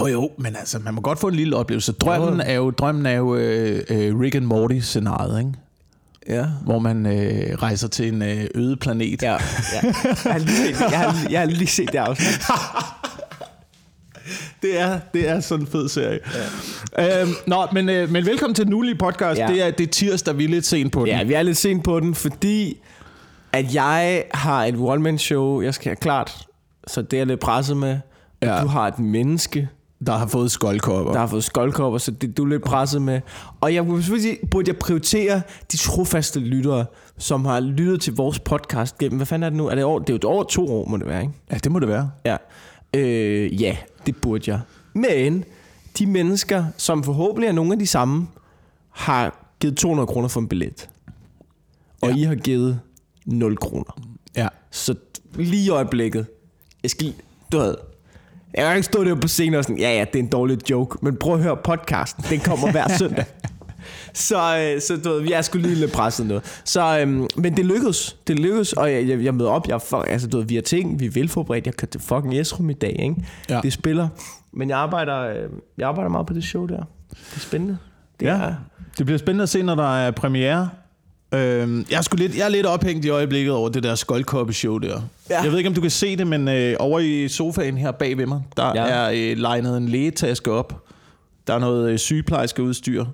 Jo, 0.00 0.06
jo, 0.06 0.30
men 0.38 0.56
altså, 0.56 0.78
man 0.78 0.94
må 0.94 1.00
godt 1.00 1.18
få 1.18 1.28
en 1.28 1.34
lille 1.34 1.56
oplevelse. 1.56 1.92
Drømmen 1.92 2.40
er 2.40 2.52
jo, 2.54 2.70
drømmen 2.70 3.06
er 3.06 3.10
jo 3.12 3.36
øh, 3.36 3.82
øh, 3.88 4.20
Rick 4.20 4.34
and 4.34 4.44
Morty-scenariet, 4.44 5.38
ikke? 5.38 5.52
Ja. 6.28 6.46
hvor 6.64 6.78
man 6.78 7.06
øh, 7.06 7.54
rejser 7.54 7.88
til 7.88 8.08
en 8.08 8.22
øh, 8.22 8.44
øde 8.54 8.76
planet. 8.76 9.22
Ja, 9.22 9.32
ja. 9.32 9.38
Jeg 10.24 10.32
har 10.32 10.38
lige 10.38 10.56
set, 10.56 10.80
jeg 10.80 10.98
har, 10.98 11.26
jeg 11.30 11.40
har 11.40 11.46
lige 11.46 11.66
set 11.66 11.92
det 11.92 11.98
afsnit. 11.98 12.40
Det 14.62 14.80
er, 14.80 14.98
det 15.14 15.28
er 15.28 15.40
sådan 15.40 15.64
en 15.64 15.70
fed 15.70 15.88
serie. 15.88 16.18
Ja. 16.98 17.20
Øhm, 17.22 17.30
nå, 17.46 17.66
men, 17.72 17.88
øh, 17.88 18.10
men 18.10 18.26
velkommen 18.26 18.54
til 18.54 18.68
Nuli 18.68 18.94
podcast. 18.94 19.40
Ja. 19.40 19.46
Det, 19.46 19.66
er, 19.66 19.70
det 19.70 19.86
er 19.86 19.90
tirsdag, 19.90 20.38
vi 20.38 20.44
er 20.44 20.48
lidt 20.48 20.66
sent 20.66 20.92
på 20.92 21.00
den. 21.00 21.08
Ja, 21.08 21.22
vi 21.24 21.32
er 21.34 21.42
lidt 21.42 21.56
sent 21.56 21.84
på 21.84 22.00
den, 22.00 22.14
fordi 22.14 22.78
at 23.52 23.74
jeg 23.74 24.24
har 24.34 24.64
et 24.64 24.74
one-man-show, 24.78 25.60
jeg 25.60 25.74
skal 25.74 25.88
have 25.88 25.96
klart, 25.96 26.46
så 26.86 27.02
det 27.02 27.20
er 27.20 27.24
lidt 27.24 27.40
presset 27.40 27.76
med. 27.76 27.98
Ja. 28.42 28.60
Du 28.62 28.66
har 28.66 28.88
et 28.88 28.98
menneske, 28.98 29.68
Der 30.06 30.12
har 30.12 30.26
fået 30.26 30.50
skoldkopper. 30.50 31.12
der 31.12 31.20
har 31.20 31.26
fået 31.26 31.44
skoldkopper, 31.44 31.98
så 31.98 32.10
det 32.10 32.36
du 32.36 32.44
er 32.44 32.48
lidt 32.48 32.64
presset 32.64 33.02
med. 33.02 33.20
Og 33.60 33.74
jeg 33.74 33.86
vil 33.86 33.96
selvfølgelig 34.02 34.22
sige, 34.38 34.46
burde 34.50 34.68
jeg 34.70 34.76
prioritere 34.78 35.42
de 35.72 35.76
trofaste 35.76 36.40
lyttere, 36.40 36.86
som 37.18 37.44
har 37.44 37.60
lyttet 37.60 38.00
til 38.00 38.14
vores 38.14 38.38
podcast 38.38 38.98
gennem, 38.98 39.16
hvad 39.16 39.26
fanden 39.26 39.42
er 39.46 39.50
det 39.50 39.56
nu? 39.56 39.68
Er 39.68 39.74
det, 39.74 39.84
over, 39.84 39.98
det 39.98 40.14
er 40.14 40.18
jo 40.22 40.28
over 40.28 40.44
to 40.44 40.66
år, 40.68 40.88
må 40.88 40.96
det 40.96 41.06
være, 41.06 41.20
ikke? 41.20 41.32
Ja, 41.50 41.56
det 41.56 41.72
må 41.72 41.78
det 41.78 41.88
være. 41.88 42.10
Ja. 42.24 42.36
Øh, 42.94 43.62
ja, 43.62 43.76
det 44.06 44.16
burde 44.16 44.50
jeg. 44.50 44.60
Men 44.94 45.44
de 45.98 46.06
mennesker, 46.06 46.64
som 46.76 47.04
forhåbentlig 47.04 47.48
er 47.48 47.52
nogle 47.52 47.72
af 47.72 47.78
de 47.78 47.86
samme, 47.86 48.26
har 48.90 49.46
givet 49.60 49.76
200 49.76 50.06
kroner 50.06 50.28
for 50.28 50.40
en 50.40 50.48
billet. 50.48 50.88
Og 52.02 52.08
Ja. 52.10 52.16
I 52.16 52.22
har 52.22 52.34
givet 52.34 52.80
0 53.26 53.56
kroner. 53.56 53.98
Ja. 54.36 54.48
Så 54.70 54.94
lige 55.34 55.64
i 55.64 55.68
øjeblikket, 55.68 56.26
jeg 56.82 56.90
skal, 56.90 57.14
du 57.52 57.58
ved, 57.58 57.74
jeg 58.56 58.66
kan 58.66 58.76
ikke 58.76 58.86
stå 58.86 59.04
der 59.04 59.14
på 59.14 59.28
scenen 59.28 59.54
og 59.54 59.64
sådan, 59.64 59.78
ja 59.78 59.90
ja, 59.98 60.00
det 60.12 60.18
er 60.18 60.22
en 60.22 60.28
dårlig 60.28 60.70
joke, 60.70 60.98
men 61.02 61.16
prøv 61.16 61.34
at 61.34 61.42
høre 61.42 61.56
podcasten, 61.56 62.24
den 62.30 62.40
kommer 62.40 62.70
hver 62.70 62.88
søndag. 62.98 63.24
Så, 64.14 64.36
øh, 64.58 64.80
så 64.80 64.96
du 65.04 65.10
ved, 65.10 65.22
jeg 65.28 65.38
er 65.38 65.42
sgu 65.42 65.58
lige 65.58 65.74
lidt 65.74 65.92
presset 65.92 66.26
nu. 66.26 66.40
Så, 66.64 66.98
øhm, 67.00 67.26
men 67.36 67.56
det 67.56 67.66
lykkedes. 67.66 68.16
Det 68.26 68.38
lykkedes, 68.38 68.72
og 68.72 68.92
jeg, 68.92 69.08
jeg, 69.08 69.24
jeg 69.24 69.34
møder 69.34 69.50
op. 69.50 69.68
Jeg, 69.68 69.80
altså, 70.08 70.28
du 70.28 70.36
ved, 70.38 70.44
vi 70.46 70.54
har 70.54 70.62
ting, 70.62 71.00
vi 71.00 71.06
er 71.06 71.10
velforberedt. 71.10 71.66
Jeg 71.66 71.76
kan 71.76 71.88
til 71.88 72.00
fucking 72.00 72.38
Esrum 72.38 72.70
i 72.70 72.72
dag, 72.72 72.96
ikke? 72.98 73.14
Ja. 73.50 73.60
Det 73.62 73.72
spiller. 73.72 74.08
Men 74.52 74.68
jeg 74.68 74.78
arbejder, 74.78 75.18
øh, 75.20 75.50
jeg 75.78 75.88
arbejder 75.88 76.10
meget 76.10 76.26
på 76.26 76.34
det 76.34 76.44
show 76.44 76.66
der. 76.66 76.76
Det 77.10 77.36
er 77.36 77.40
spændende. 77.40 77.78
Det 78.20 78.26
Ja. 78.26 78.32
er, 78.32 78.54
Det 78.98 79.06
bliver 79.06 79.18
spændende 79.18 79.42
at 79.42 79.48
se, 79.48 79.62
når 79.62 79.74
der 79.74 79.96
er 79.96 80.10
premiere. 80.10 80.68
Øhm, 81.36 81.86
jeg, 81.90 81.96
er 81.96 82.16
lidt, 82.16 82.36
jeg 82.36 82.44
er 82.44 82.48
lidt 82.48 82.66
ophængt 82.66 83.04
i 83.04 83.08
øjeblikket 83.08 83.52
over 83.52 83.68
det 83.68 83.82
der 83.82 83.94
skoldkoppe-show 83.94 84.78
der. 84.78 85.00
Ja. 85.30 85.42
Jeg 85.42 85.50
ved 85.50 85.58
ikke, 85.58 85.68
om 85.68 85.74
du 85.74 85.80
kan 85.80 85.90
se 85.90 86.16
det, 86.16 86.26
men 86.26 86.48
øh, 86.48 86.76
over 86.78 87.00
i 87.00 87.28
sofaen 87.28 87.78
her 87.78 87.90
bag 87.90 88.18
ved 88.18 88.26
mig, 88.26 88.42
der 88.56 88.72
ja. 88.74 88.86
er 88.86 89.10
øh, 89.14 89.36
legnet 89.38 89.76
en 89.76 89.88
lægetaske 89.88 90.52
op. 90.52 90.84
Der 91.46 91.54
er 91.54 91.58
noget 91.58 91.90
øh, 91.90 91.98
sygeplejerskeudstyr. 91.98 93.04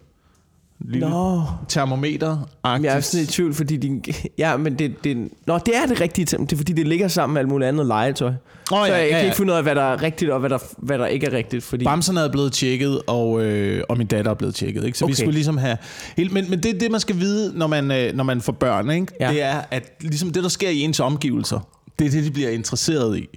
Lille 0.85 1.11
Nå, 1.11 1.43
termometer 1.69 2.49
Men 2.65 2.85
jeg 2.85 2.97
er 2.97 3.01
sådan 3.01 3.25
i 3.25 3.27
tvivl, 3.27 3.55
fordi 3.55 3.77
din... 3.77 4.05
Ja, 4.39 4.57
men 4.57 4.79
det, 4.79 5.05
det... 5.05 5.29
Nå, 5.47 5.59
det 5.59 5.77
er 5.77 5.87
det 5.87 6.01
rigtige. 6.01 6.25
til- 6.25 6.39
Det 6.39 6.53
er 6.53 6.57
fordi, 6.57 6.73
det 6.73 6.87
ligger 6.89 7.09
sammen 7.09 7.35
med 7.35 7.41
alt 7.41 7.49
muligt 7.49 7.69
andet 7.69 7.87
legetøj. 7.87 8.33
Så 8.69 8.77
ja, 8.77 8.83
jeg, 8.83 8.91
jeg 8.91 8.99
ja, 9.01 9.09
kan 9.09 9.19
ja. 9.19 9.25
ikke 9.25 9.37
finde 9.37 9.53
ud 9.53 9.57
af, 9.57 9.63
hvad 9.63 9.75
der 9.75 9.83
er 9.83 10.03
rigtigt, 10.03 10.31
og 10.31 10.41
hvad 10.41 10.51
der, 10.51 10.59
hvad 10.79 10.99
der 10.99 11.07
ikke 11.07 11.27
er 11.27 11.33
rigtigt. 11.33 11.65
Fordi... 11.65 11.85
Bamserne 11.85 12.21
er 12.21 12.33
blevet 12.33 12.53
tjekket, 12.53 13.01
og, 13.07 13.43
øh, 13.45 13.85
og 13.89 13.99
min 13.99 14.07
datter 14.07 14.31
er 14.31 14.35
blevet 14.35 14.55
tjekket. 14.55 14.85
Ikke? 14.85 14.99
Så 14.99 15.05
okay. 15.05 15.13
vi 15.13 15.17
skulle 15.17 15.35
ligesom 15.35 15.57
have... 15.59 15.77
Helt, 16.17 16.33
men, 16.33 16.51
men 16.51 16.63
det 16.63 16.75
er 16.75 16.79
det, 16.79 16.91
man 16.91 17.01
skal 17.01 17.19
vide, 17.19 17.59
når 17.59 17.67
man, 17.67 17.91
øh, 17.91 18.15
når 18.15 18.25
man 18.25 18.41
får 18.41 18.53
børn. 18.53 18.91
Ikke? 18.91 19.07
Ja. 19.21 19.31
Det 19.31 19.43
er, 19.43 19.61
at 19.71 19.93
ligesom 20.01 20.31
det, 20.31 20.43
der 20.43 20.49
sker 20.49 20.69
i 20.69 20.81
ens 20.81 21.01
omgivelser, 21.01 21.69
det 21.99 22.07
er 22.07 22.11
det, 22.11 22.25
de 22.25 22.31
bliver 22.31 22.51
interesseret 22.51 23.19
i. 23.19 23.29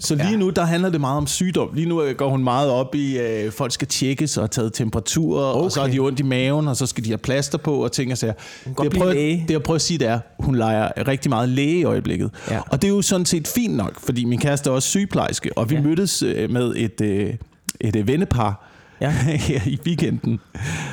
Så 0.00 0.14
lige 0.14 0.30
Ja. 0.30 0.36
nu, 0.36 0.50
der 0.50 0.64
handler 0.64 0.90
det 0.90 1.00
meget 1.00 1.16
om 1.16 1.26
sygdom. 1.26 1.68
Lige 1.74 1.88
nu 1.88 2.02
øh, 2.02 2.16
går 2.16 2.30
hun 2.30 2.44
meget 2.44 2.70
op 2.70 2.94
i, 2.94 3.16
at 3.16 3.46
øh, 3.46 3.52
folk 3.52 3.72
skal 3.72 3.88
tjekkes 3.88 4.36
og 4.36 4.42
have 4.42 4.48
taget 4.48 4.72
temperatur, 4.72 5.44
okay. 5.44 5.64
og 5.64 5.72
så 5.72 5.80
har 5.80 5.88
de 5.88 5.98
ondt 5.98 6.20
i 6.20 6.22
maven, 6.22 6.68
og 6.68 6.76
så 6.76 6.86
skal 6.86 7.04
de 7.04 7.08
have 7.08 7.18
plaster 7.18 7.58
på 7.58 7.84
og 7.84 7.92
ting 7.92 8.12
og 8.12 8.18
sager. 8.18 8.32
Det 8.64 8.74
jeg, 8.82 8.90
prøver, 8.90 9.12
læge. 9.12 9.44
det 9.48 9.50
jeg 9.54 9.62
prøver 9.62 9.74
at 9.76 9.82
sige, 9.82 9.98
det 9.98 10.08
er, 10.08 10.20
hun 10.38 10.54
leger 10.54 11.08
rigtig 11.08 11.28
meget 11.28 11.48
læge 11.48 11.78
i 11.78 11.84
øjeblikket. 11.84 12.30
Ja. 12.50 12.60
Og 12.70 12.82
det 12.82 12.88
er 12.88 12.92
jo 12.94 13.02
sådan 13.02 13.26
set 13.26 13.48
fint 13.48 13.74
nok, 13.76 14.00
fordi 14.00 14.24
min 14.24 14.38
kæreste 14.38 14.70
er 14.70 14.74
også 14.74 14.88
sygeplejerske, 14.88 15.58
og 15.58 15.70
vi 15.70 15.74
ja. 15.74 15.80
mødtes 15.80 16.22
øh, 16.22 16.50
med 16.50 16.72
et, 16.76 17.00
øh, 17.00 17.34
et 17.80 17.96
øh, 17.96 18.08
vennepar 18.08 18.72
Ja. 19.00 19.10
her 19.48 19.60
i 19.66 19.78
weekenden, 19.86 20.40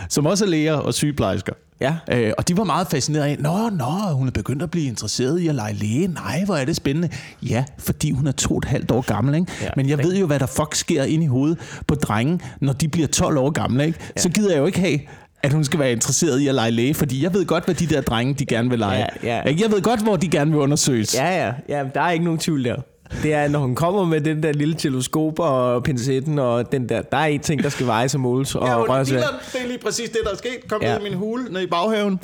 som 0.09 0.25
også 0.25 0.45
er 0.45 0.49
læger 0.49 0.73
og 0.73 0.93
sygeplejersker. 0.93 1.53
Ja. 1.81 1.95
Øh, 2.11 2.31
og 2.37 2.47
de 2.47 2.57
var 2.57 2.63
meget 2.63 2.87
fascineret 2.87 3.23
af, 3.23 3.35
nå, 3.39 3.69
nå, 3.69 4.13
hun 4.13 4.27
er 4.27 4.31
begyndt 4.31 4.63
at 4.63 4.71
blive 4.71 4.85
interesseret 4.85 5.39
i 5.39 5.47
at 5.47 5.55
lege 5.55 5.73
læge. 5.73 6.07
Nej, 6.07 6.43
hvor 6.45 6.55
er 6.55 6.65
det 6.65 6.75
spændende. 6.75 7.09
Ja, 7.41 7.63
fordi 7.77 8.11
hun 8.11 8.27
er 8.27 8.31
to 8.31 8.51
og 8.53 8.57
et 8.57 8.65
halvt 8.65 8.91
år 8.91 9.01
gammel, 9.01 9.35
ikke? 9.35 9.51
Ja, 9.61 9.69
Men 9.75 9.89
jeg 9.89 9.97
rigtigt. 9.97 10.13
ved 10.13 10.19
jo, 10.19 10.27
hvad 10.27 10.39
der 10.39 10.45
fuck 10.45 10.75
sker 10.75 11.03
inde 11.03 11.23
i 11.23 11.27
hovedet 11.27 11.57
på 11.87 11.95
drenge, 11.95 12.39
når 12.61 12.73
de 12.73 12.87
bliver 12.87 13.07
12 13.07 13.37
år 13.37 13.49
gamle, 13.49 13.85
ikke? 13.85 13.99
Ja. 14.15 14.21
Så 14.21 14.29
gider 14.29 14.51
jeg 14.51 14.59
jo 14.59 14.65
ikke 14.65 14.79
have, 14.79 14.99
at 15.43 15.53
hun 15.53 15.63
skal 15.63 15.79
være 15.79 15.91
interesseret 15.91 16.39
i 16.39 16.47
at 16.47 16.55
lege 16.55 16.71
læge, 16.71 16.93
fordi 16.93 17.23
jeg 17.23 17.33
ved 17.33 17.45
godt, 17.45 17.65
hvad 17.65 17.75
de 17.75 17.87
der 17.87 18.01
drenge, 18.01 18.33
de 18.33 18.45
gerne 18.45 18.69
vil 18.69 18.79
lege. 18.79 19.07
Ja, 19.23 19.35
ja. 19.37 19.41
Ikke? 19.49 19.63
Jeg 19.63 19.71
ved 19.71 19.81
godt, 19.81 20.03
hvor 20.03 20.15
de 20.15 20.27
gerne 20.27 20.51
vil 20.51 20.59
undersøges. 20.59 21.15
Ja, 21.15 21.45
ja. 21.45 21.53
ja 21.69 21.83
der 21.95 22.01
er 22.01 22.11
ikke 22.11 22.25
nogen 22.25 22.39
tvivl 22.39 22.63
der. 22.63 22.75
Det 23.23 23.33
er, 23.33 23.47
når 23.47 23.59
hun 23.59 23.75
kommer 23.75 24.05
med 24.05 24.21
den 24.21 24.43
der 24.43 24.53
lille 24.53 24.73
teleskop 24.75 25.39
og 25.39 25.83
pincetten, 25.83 26.39
og 26.39 26.71
den 26.71 26.89
der, 26.89 27.01
der 27.01 27.17
er 27.17 27.25
en 27.25 27.39
ting, 27.39 27.63
der 27.63 27.69
skal 27.69 27.87
vejes 27.87 28.13
og 28.15 28.19
måles 28.21 28.55
og 28.55 28.67
Ja, 28.67 28.75
røres 28.77 29.07
det 29.07 29.17
er 29.17 29.67
lige 29.67 29.77
præcis 29.77 30.09
det, 30.09 30.19
der 30.25 30.31
er 30.31 30.35
sket. 30.37 30.57
Kom 30.69 30.81
Ja. 30.81 30.93
ned 30.97 31.05
i 31.05 31.09
min 31.09 31.17
hule, 31.17 31.53
ned 31.53 31.61
i 31.61 31.67
baghaven. 31.67 32.19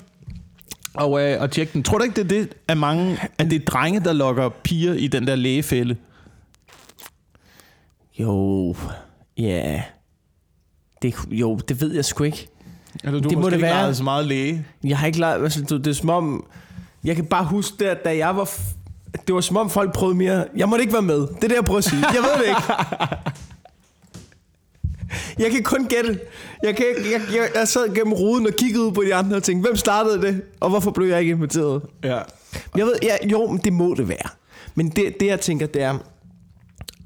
Og, 0.94 1.22
øh, 1.22 1.42
og 1.42 1.52
tjek 1.52 1.74
den. 1.74 1.84
Tror 1.84 1.98
du 1.98 2.04
ikke, 2.04 2.16
det 2.16 2.24
er 2.24 2.40
det, 2.40 2.54
at 2.68 2.78
mange 2.78 3.18
at 3.38 3.50
det 3.52 3.62
er 3.62 3.66
drenge, 3.66 4.00
der 4.00 4.14
lokker 4.14 4.50
piger 4.50 4.94
i 4.94 5.08
den 5.08 5.28
der 5.28 5.36
lægefælde? 5.36 5.96
Jo, 8.20 8.76
ja. 9.38 9.82
Det, 11.02 11.16
jo, 11.32 11.56
det 11.58 11.82
ved 11.82 11.94
jeg 11.94 12.06
sgu 12.06 12.24
ikke. 12.24 12.48
Eller 13.04 13.20
du 13.22 13.30
Det 13.30 13.38
må 13.38 13.46
det 13.46 13.54
ikke 13.56 13.64
være. 13.68 13.96
så 13.96 14.04
meget 14.04 14.26
læge. 14.26 14.66
Jeg 14.84 14.98
har 14.98 15.08
ikke 15.08 15.20
leget, 15.20 15.44
altså, 15.44 15.64
du, 15.64 15.78
det 15.78 15.88
er 15.88 15.94
som 15.94 16.10
om, 16.10 16.46
jeg 17.04 17.16
kan 17.16 17.26
bare 17.26 17.46
huske 17.46 17.76
det, 17.80 17.86
at 17.86 18.06
da 18.06 18.18
jeg 18.18 18.36
var, 18.36 18.50
det 19.28 19.36
var 19.36 19.42
som 19.42 19.58
om 19.58 19.70
folk 19.70 19.94
prøvede 19.94 20.18
mere, 20.18 20.46
jeg 20.56 20.70
måtte 20.70 20.84
ikke 20.84 20.94
være 20.94 21.02
med, 21.02 21.20
det 21.20 21.44
er 21.44 21.48
det, 21.48 21.56
jeg 21.56 21.66
prøver 21.66 21.78
at 21.78 21.84
sige, 21.84 22.06
jeg 22.14 22.24
ved 22.24 22.44
det 22.44 22.50
ikke. 22.50 22.62
Jeg 25.40 25.52
kan 25.52 25.64
kun 25.64 25.86
gætte. 25.86 26.20
Jeg, 26.64 26.76
kan, 26.76 26.86
jeg, 27.12 27.22
jeg, 27.36 27.50
jeg 27.56 27.68
sad 27.68 27.96
gennem 27.96 28.14
ruden 28.14 28.48
og 28.48 28.54
kiggede 28.54 28.86
ud 28.86 28.92
på 28.92 29.04
de 29.04 29.16
andre 29.16 29.38
og 29.38 29.44
tænkte, 29.44 29.68
hvem 29.68 29.76
startede 29.76 30.22
det? 30.22 30.42
Og 30.60 30.70
hvorfor 30.70 30.92
blev 30.92 31.08
jeg 31.08 31.20
ikke 31.20 31.32
inviteret? 31.32 31.82
Ja. 32.04 32.20
Jeg 32.76 32.86
ved, 32.86 32.94
ja, 33.04 33.28
jo, 33.32 33.48
men 33.48 33.58
det 33.64 33.74
må 33.74 33.94
det 33.94 34.08
være. 34.08 34.30
Men 34.76 34.90
det, 34.90 35.16
det 35.20 35.26
jeg 35.26 35.40
tænker, 35.40 35.68
det 35.68 35.82
er, 35.82 35.98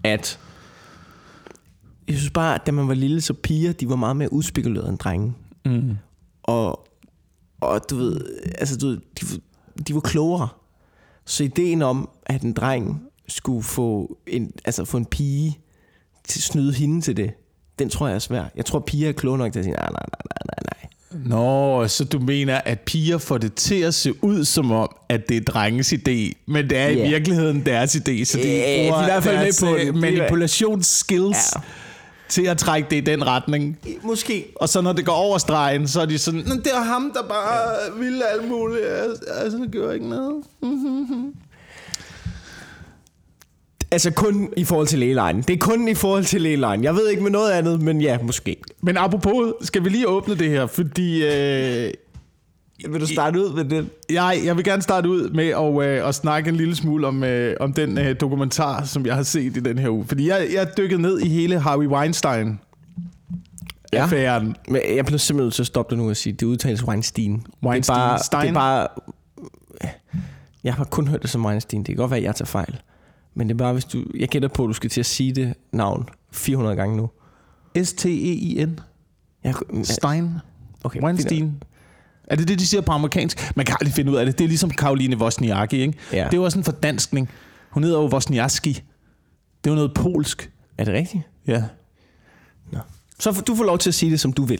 at 0.03 0.39
jeg 2.07 2.17
synes 2.17 2.31
bare, 2.31 2.55
at 2.55 2.65
da 2.65 2.71
man 2.71 2.87
var 2.87 2.93
lille, 2.93 3.21
så 3.21 3.33
piger, 3.33 3.73
de 3.73 3.89
var 3.89 3.95
meget 3.95 4.15
mere 4.15 4.33
udspekuleret 4.33 4.89
end 4.89 4.97
drenge. 4.97 5.33
Mm. 5.65 5.97
Og, 6.43 6.87
og 7.61 7.81
du 7.89 7.95
ved, 7.95 8.21
altså 8.57 8.77
du 8.77 8.87
ved, 8.87 8.97
de, 9.21 9.41
de 9.87 9.93
var 9.93 10.01
klogere. 10.01 10.47
Så 11.25 11.43
ideen 11.43 11.81
om, 11.81 12.09
at 12.25 12.41
en 12.41 12.53
dreng 12.53 13.01
skulle 13.27 13.63
få 13.63 14.17
en, 14.27 14.51
altså 14.65 14.85
få 14.85 14.97
en 14.97 15.05
pige 15.05 15.57
til 16.27 16.41
snyde 16.43 16.73
hende 16.73 17.01
til 17.01 17.17
det, 17.17 17.31
den 17.79 17.89
tror 17.89 18.07
jeg 18.07 18.15
er 18.15 18.19
svær. 18.19 18.43
Jeg 18.55 18.65
tror, 18.65 18.79
piger 18.79 19.09
er 19.09 19.13
kloge 19.13 19.37
nok 19.37 19.51
til 19.53 19.59
at 19.59 19.65
sige, 19.65 19.75
nej, 19.75 19.89
nej, 19.91 20.05
nej, 20.13 20.37
nej, 20.45 20.55
nej. 20.71 20.89
Nå, 21.25 21.87
så 21.87 22.03
du 22.03 22.19
mener, 22.19 22.61
at 22.65 22.79
piger 22.79 23.17
får 23.17 23.37
det 23.37 23.53
til 23.53 23.75
at 23.81 23.93
se 23.93 24.23
ud 24.23 24.45
som 24.45 24.71
om, 24.71 24.95
at 25.09 25.29
det 25.29 25.37
er 25.37 25.41
drenges 25.41 25.93
idé, 25.93 26.43
men 26.47 26.69
det 26.69 26.77
er 26.77 26.87
i 26.87 26.95
Ja. 26.97 27.09
virkeligheden 27.09 27.65
deres 27.65 27.95
idé, 27.95 28.23
så 28.23 28.37
de 28.37 28.43
Ja, 28.43 28.49
de 28.49 28.63
er 28.63 28.85
i 28.85 28.89
bruger 28.89 29.03
hvert 29.05 29.23
fald 29.23 29.37
med 29.37 29.59
på 29.69 29.75
øh. 29.75 29.85
De 29.85 29.91
manipulationsskills 29.99 31.53
Ja. 31.55 31.61
Til 32.33 32.45
at 32.47 32.57
trække 32.57 32.89
det 32.89 32.95
i 32.95 32.99
den 32.99 33.27
retning. 33.27 33.79
Måske. 34.03 34.45
Og 34.55 34.69
så 34.69 34.81
når 34.81 34.93
det 34.93 35.05
går 35.05 35.13
over 35.13 35.37
stregen, 35.37 35.87
så 35.87 36.01
er 36.01 36.05
de 36.05 36.17
sådan, 36.17 36.43
"Nå, 36.47 36.55
det 36.55 36.67
er 36.75 36.81
ham, 36.83 37.11
der 37.13 37.21
bare 37.27 37.69
ja. 37.69 37.99
ville 37.99 38.25
alt 38.27 38.49
muligt. 38.49 38.85
Altså, 39.27 39.57
det 39.57 39.71
gør 39.71 39.91
ikke 39.91 40.09
noget. 40.09 40.43
Altså 43.91 44.11
kun 44.11 44.49
i 44.57 44.63
forhold 44.63 44.87
til 44.87 44.99
lægelejen. 44.99 45.41
Det 45.41 45.53
er 45.53 45.57
kun 45.57 45.87
i 45.87 45.93
forhold 45.93 46.25
til 46.25 46.41
lægelejen. 46.41 46.83
Jeg 46.83 46.95
ved 46.95 47.09
ikke 47.09 47.23
med 47.23 47.31
noget 47.31 47.51
andet, 47.51 47.81
men 47.81 48.01
ja, 48.01 48.17
måske. 48.23 48.57
Men 48.81 48.97
apropos, 48.97 49.53
skal 49.61 49.83
vi 49.83 49.89
lige 49.89 50.07
åbne 50.07 50.35
det 50.35 50.49
her, 50.49 50.67
fordi 50.67 51.23
øh, 51.25 51.93
Vil 52.89 53.01
du 53.01 53.07
starte 53.07 53.39
ud 53.39 53.53
med 53.53 53.65
det? 53.65 53.89
jeg, 54.09 54.41
jeg 54.45 54.57
vil 54.57 54.63
gerne 54.63 54.81
starte 54.81 55.09
ud 55.09 55.29
med 55.29 55.47
at, 55.47 55.87
øh, 55.89 56.07
at 56.07 56.15
snakke 56.15 56.49
en 56.49 56.55
lille 56.55 56.75
smule 56.75 57.07
om, 57.07 57.23
øh, 57.23 57.55
om 57.59 57.73
den 57.73 57.97
øh, 57.97 58.15
dokumentar, 58.19 58.83
som 58.83 59.05
jeg 59.05 59.15
har 59.15 59.23
set 59.23 59.57
i 59.57 59.59
den 59.59 59.77
her 59.77 59.89
uge. 59.89 60.05
Fordi 60.07 60.27
jeg, 60.27 60.47
jeg 60.53 60.77
dykkede 60.77 61.01
ned 61.01 61.19
i 61.19 61.29
hele 61.29 61.59
Harvey 61.59 61.87
Weinstein. 61.87 62.59
Ja. 63.93 64.03
affæren. 64.03 64.55
Men 64.67 64.81
jeg 64.95 65.05
bliver 65.05 65.17
simpelthen 65.17 65.45
nødt 65.45 65.53
til 65.53 65.63
at 65.63 65.67
stoppe 65.67 65.95
dig 65.95 66.03
nu 66.03 66.09
og 66.09 66.17
sige, 66.17 66.33
det 66.33 66.45
udtales 66.45 66.83
Weinstein. 66.87 67.45
Weinstein. 67.63 67.95
Det 67.95 68.03
er 68.03 68.07
bare, 68.07 68.19
Stein. 68.23 68.41
det 68.41 68.49
er 68.49 68.53
bare... 68.53 68.87
Jeg 70.63 70.73
har 70.73 70.83
kun 70.83 71.07
hørt 71.07 71.21
det 71.21 71.29
som 71.29 71.45
Weinstein. 71.45 71.79
Det 71.79 71.87
kan 71.87 71.95
godt 71.95 72.11
være, 72.11 72.17
at 72.17 72.23
jeg 72.23 72.35
tager 72.35 72.45
fejl. 72.45 72.79
Men 73.35 73.47
det 73.47 73.53
er 73.53 73.57
bare, 73.57 73.73
hvis 73.73 73.85
du... 73.85 74.03
Jeg 74.19 74.27
gætter 74.27 74.49
på, 74.49 74.63
at 74.63 74.67
du 74.67 74.73
skal 74.73 74.89
til 74.89 74.99
at 74.99 75.05
sige 75.05 75.33
det 75.33 75.53
navn 75.71 76.09
400 76.31 76.75
gange 76.75 76.97
nu. 76.97 77.09
S-T-E-I-N. 77.83 78.79
Jeg, 79.43 79.55
Stein. 79.83 80.31
okay, 80.83 81.01
Weinstein. 81.01 81.63
Er 82.27 82.35
det 82.35 82.47
det, 82.47 82.59
de 82.59 82.67
siger 82.67 82.81
på 82.81 82.91
amerikansk? 82.91 83.51
Man 83.55 83.65
kan 83.65 83.75
aldrig 83.81 83.93
finde 83.93 84.11
ud 84.11 84.17
af 84.17 84.25
det. 84.25 84.37
Det 84.37 84.43
er 84.43 84.47
ligesom 84.47 84.69
Karoline 84.69 85.17
Wozniacki, 85.17 85.81
ikke? 85.81 85.93
Ja. 86.11 86.17
Det 86.17 86.33
er 86.33 86.37
jo 86.37 86.43
også 86.43 86.57
en 86.57 86.63
fordanskning. 86.63 87.29
Hun 87.69 87.83
hedder 87.83 87.99
jo 87.99 88.05
Wozniacki. 88.07 88.73
Det 89.63 89.69
er 89.69 89.71
jo 89.71 89.75
noget 89.75 89.93
polsk. 89.93 90.51
Er 90.77 90.83
det 90.85 90.93
rigtigt? 90.93 91.23
Ja. 91.47 91.63
Nå. 92.71 92.79
Så 93.19 93.43
du 93.47 93.55
får 93.55 93.63
lov 93.63 93.77
til 93.77 93.89
at 93.89 93.93
sige 93.93 94.11
det, 94.11 94.19
som 94.19 94.33
du 94.33 94.43
vil. 94.45 94.59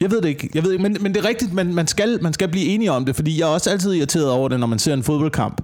Jeg 0.00 0.10
ved 0.10 0.20
det 0.22 0.28
ikke, 0.28 0.50
jeg 0.54 0.64
ved 0.64 0.72
ikke 0.72 0.82
men, 0.82 0.96
men 1.00 1.14
det 1.14 1.24
er 1.24 1.28
rigtigt, 1.28 1.52
man, 1.52 1.74
man, 1.74 1.86
skal, 1.86 2.18
man 2.22 2.32
skal 2.32 2.48
blive 2.48 2.64
enige 2.66 2.92
om 2.92 3.04
det, 3.04 3.16
fordi 3.16 3.40
jeg 3.40 3.44
er 3.48 3.52
også 3.52 3.70
altid 3.70 3.94
irriteret 3.94 4.30
over 4.30 4.48
det, 4.48 4.60
når 4.60 4.66
man 4.66 4.78
ser 4.78 4.94
en 4.94 5.02
fodboldkamp. 5.02 5.62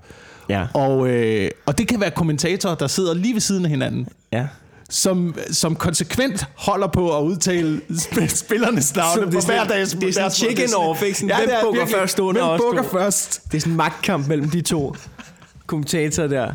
Ja. 0.49 0.67
Og, 0.75 1.09
øh, 1.09 1.51
og 1.67 1.79
det 1.79 1.89
kan 1.89 2.01
være 2.01 2.11
kommentatorer, 2.11 2.75
der 2.75 2.87
sidder 2.87 3.15
lige 3.15 3.35
ved 3.35 3.41
siden 3.41 3.65
af 3.65 3.71
hinanden, 3.71 4.09
Ja. 4.33 4.47
Som, 4.95 5.35
som 5.51 5.77
konsekvent 5.77 6.47
holder 6.57 6.87
på 6.87 7.19
at 7.19 7.23
udtale 7.25 7.81
sp- 7.91 8.27
spillernes 8.27 8.97
navne 8.97 9.31
på 9.33 9.41
hver 9.47 9.65
dags 9.65 9.93
det 9.93 10.09
er 10.09 10.13
sådan 10.13 10.23
deres- 10.25 10.37
chicken 10.37 10.69
off, 10.77 11.03
ikke? 11.03 11.19
Sådan, 11.19 11.37
hvem 11.37 11.49
det 11.49 11.57
er 11.57 11.63
bukker 11.63 11.87
først 11.87 12.19
under 12.19 12.49
Hvem 12.49 12.61
bukker 12.61 12.83
først? 12.93 13.41
Det 13.51 13.57
er 13.57 13.61
sådan 13.61 13.73
en 13.73 13.77
magtkamp 13.77 14.27
mellem 14.29 14.51
de 14.51 14.61
to 14.61 14.97
kommentatorer 15.67 16.29
der. 16.29 16.53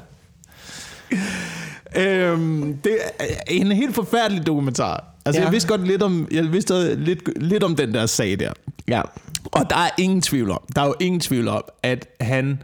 Øhm, 1.96 2.78
det 2.84 2.98
er 3.20 3.26
en 3.48 3.72
helt 3.72 3.96
forfærdelig 3.96 4.46
dokumentar. 4.48 5.06
Altså, 5.26 5.40
Ja. 5.40 5.44
ja. 5.44 5.46
jeg 5.48 5.52
vidste 5.54 5.70
godt 5.70 5.88
lidt 5.88 6.04
om, 6.04 6.28
jeg 6.32 6.52
vidste 6.52 6.96
lidt, 6.96 7.22
lidt 7.44 7.64
om 7.64 7.76
den 7.76 7.94
der 7.94 8.06
sag 8.06 8.40
der. 8.40 8.52
Ja. 8.88 9.02
Og 9.46 9.70
der 9.70 9.76
er 9.76 9.90
ingen 9.98 10.22
tvivl 10.22 10.52
om, 10.52 10.60
der 10.76 10.82
er 10.82 10.86
jo 10.86 10.96
ingen 11.00 11.20
tvivl 11.20 11.48
om, 11.48 11.64
at 11.84 12.08
han 12.22 12.64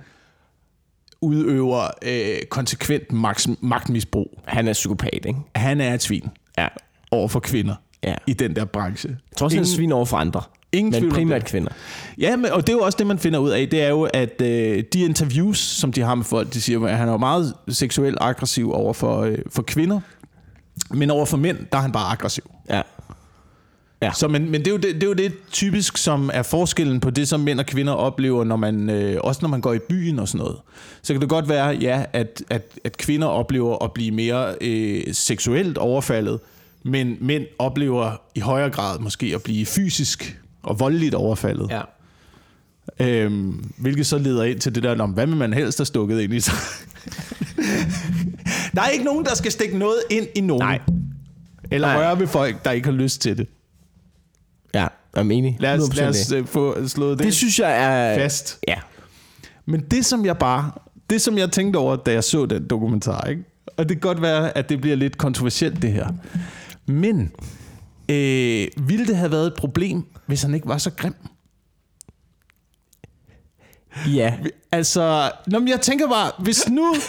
udøver 1.25 1.87
øh, 2.01 2.37
konsekvent 2.49 3.11
magt, 3.11 3.47
magtmisbrug. 3.61 4.39
Han 4.45 4.67
er 4.67 4.73
psykopat, 4.73 5.09
ikke? 5.13 5.35
Han 5.55 5.81
er 5.81 5.93
et 5.93 6.01
svin 6.01 6.23
Ja. 6.57 6.67
over 7.11 7.27
for 7.27 7.39
kvinder 7.39 7.75
Ja. 8.03 8.15
i 8.27 8.33
den 8.33 8.55
der 8.55 8.65
branche. 8.65 9.09
Jeg 9.09 9.37
tror 9.37 9.45
også, 9.45 9.57
han 9.57 9.63
er 9.63 9.67
svin 9.67 9.91
over 9.91 10.05
for 10.05 10.17
andre. 10.17 10.41
ingen 10.71 11.03
men 11.03 11.11
primært 11.11 11.45
kvinder. 11.45 11.71
Ja, 12.17 12.35
men, 12.35 12.51
og 12.51 12.61
det 12.67 12.69
er 12.73 12.77
jo 12.77 12.79
også 12.83 12.97
det, 12.97 13.07
man 13.07 13.19
finder 13.19 13.39
ud 13.39 13.49
af. 13.49 13.67
Det 13.69 13.83
er 13.83 13.89
jo, 13.89 14.01
at 14.13 14.41
øh, 14.41 14.83
de 14.93 14.99
interviews, 15.01 15.57
som 15.59 15.91
de 15.91 16.01
har 16.01 16.15
med 16.15 16.25
folk, 16.25 16.53
de 16.53 16.61
siger, 16.61 16.85
at 16.85 16.97
han 16.97 17.09
er 17.09 17.17
meget 17.17 17.53
seksuelt 17.69 18.17
aggressiv 18.21 18.71
over 18.73 18.93
for, 18.93 19.21
øh, 19.21 19.37
for 19.51 19.61
kvinder. 19.61 19.99
Men 20.91 21.11
over 21.11 21.25
for 21.25 21.37
mænd, 21.37 21.57
der 21.71 21.77
er 21.77 21.81
han 21.81 21.91
bare 21.91 22.11
aggressiv. 22.11 22.43
Ja. 22.69 22.81
Ja. 24.01 24.11
Så, 24.13 24.27
men, 24.27 24.51
men 24.51 24.61
det, 24.61 24.67
er 24.67 24.71
jo 24.71 24.77
det, 24.77 24.95
det 24.95 25.03
er 25.03 25.07
jo 25.07 25.13
det 25.13 25.33
typisk, 25.51 25.97
som 25.97 26.29
er 26.33 26.43
forskellen 26.43 26.99
på 26.99 27.09
det, 27.09 27.27
som 27.27 27.39
mænd 27.39 27.59
og 27.59 27.65
kvinder 27.65 27.93
oplever, 27.93 28.43
når 28.43 28.55
man, 28.55 28.89
øh, 28.89 29.17
også 29.23 29.39
når 29.41 29.49
man 29.49 29.61
går 29.61 29.73
i 29.73 29.79
byen 29.89 30.19
og 30.19 30.27
sådan 30.27 30.39
noget. 30.39 30.57
Så 31.01 31.13
kan 31.13 31.21
det 31.21 31.29
godt 31.29 31.49
være, 31.49 31.67
ja, 31.67 32.05
at, 32.13 32.43
at, 32.49 32.63
at 32.83 32.97
kvinder 32.97 33.27
oplever 33.27 33.83
at 33.83 33.91
blive 33.91 34.11
mere 34.11 34.55
øh, 34.61 35.03
seksuelt 35.13 35.77
overfaldet, 35.77 36.39
men 36.83 37.17
mænd 37.21 37.43
oplever 37.59 38.21
i 38.35 38.39
højere 38.39 38.69
grad 38.69 38.99
måske 38.99 39.31
at 39.35 39.43
blive 39.43 39.65
fysisk 39.65 40.39
og 40.63 40.79
voldeligt 40.79 41.15
overfaldet. 41.15 41.69
Ja. 41.69 41.81
Øhm, 42.99 43.71
hvilket 43.77 44.05
så 44.05 44.17
leder 44.17 44.43
ind 44.43 44.59
til 44.59 44.75
det 44.75 44.83
der, 44.83 45.03
om 45.03 45.11
hvad 45.11 45.27
vil 45.27 45.35
man 45.35 45.53
helst 45.53 45.79
have 45.79 45.85
stukket 45.85 46.21
ind 46.21 46.33
i 46.33 46.39
sig? 46.39 46.53
der 48.75 48.81
er 48.81 48.87
ikke 48.87 49.05
nogen, 49.05 49.25
der 49.25 49.35
skal 49.35 49.51
stikke 49.51 49.77
noget 49.77 49.97
ind 50.09 50.27
i 50.35 50.41
nogen. 50.41 50.63
Nej. 50.63 50.79
Eller 51.71 51.87
Nej. 51.87 51.97
røre 51.97 52.19
ved 52.19 52.27
folk, 52.27 52.65
der 52.65 52.71
ikke 52.71 52.87
har 52.87 52.93
lyst 52.95 53.21
til 53.21 53.37
det. 53.37 53.47
Ja, 54.75 54.87
jeg 55.15 55.25
er 55.25 55.31
enig. 55.31 55.57
Lad 55.59 55.79
os, 55.79 55.89
100% 55.89 55.95
lad 55.95 56.09
os 56.09 56.17
det. 56.17 56.37
øh, 56.37 56.47
få 56.47 56.87
slået 56.87 57.17
det, 57.17 57.25
det 57.25 57.33
synes 57.33 57.59
jeg 57.59 57.83
er... 57.83 58.19
fast. 58.19 58.59
Ja. 58.67 58.75
Men 59.65 59.81
det 59.91 60.05
som 60.05 60.25
jeg 60.25 60.37
bare, 60.37 60.71
det 61.09 61.21
som 61.21 61.37
jeg 61.37 61.51
tænkte 61.51 61.77
over, 61.77 61.95
da 61.95 62.11
jeg 62.11 62.23
så 62.23 62.45
den 62.45 62.67
dokumentar, 62.67 63.21
ikke? 63.21 63.43
og 63.77 63.89
det 63.89 64.01
kan 64.01 64.01
godt 64.01 64.21
være, 64.21 64.57
at 64.57 64.69
det 64.69 64.81
bliver 64.81 64.95
lidt 64.95 65.17
kontroversielt 65.17 65.81
det 65.81 65.91
her, 65.91 66.07
men 66.87 67.31
øh, 68.09 68.67
ville 68.87 69.07
det 69.07 69.17
have 69.17 69.31
været 69.31 69.47
et 69.47 69.53
problem, 69.57 70.05
hvis 70.25 70.41
han 70.41 70.53
ikke 70.53 70.67
var 70.67 70.77
så 70.77 70.91
grim? 70.91 71.15
Ja. 74.13 74.33
Altså, 74.71 75.31
når 75.47 75.69
jeg 75.69 75.81
tænker 75.81 76.07
bare, 76.07 76.31
hvis 76.39 76.69
nu... 76.69 76.95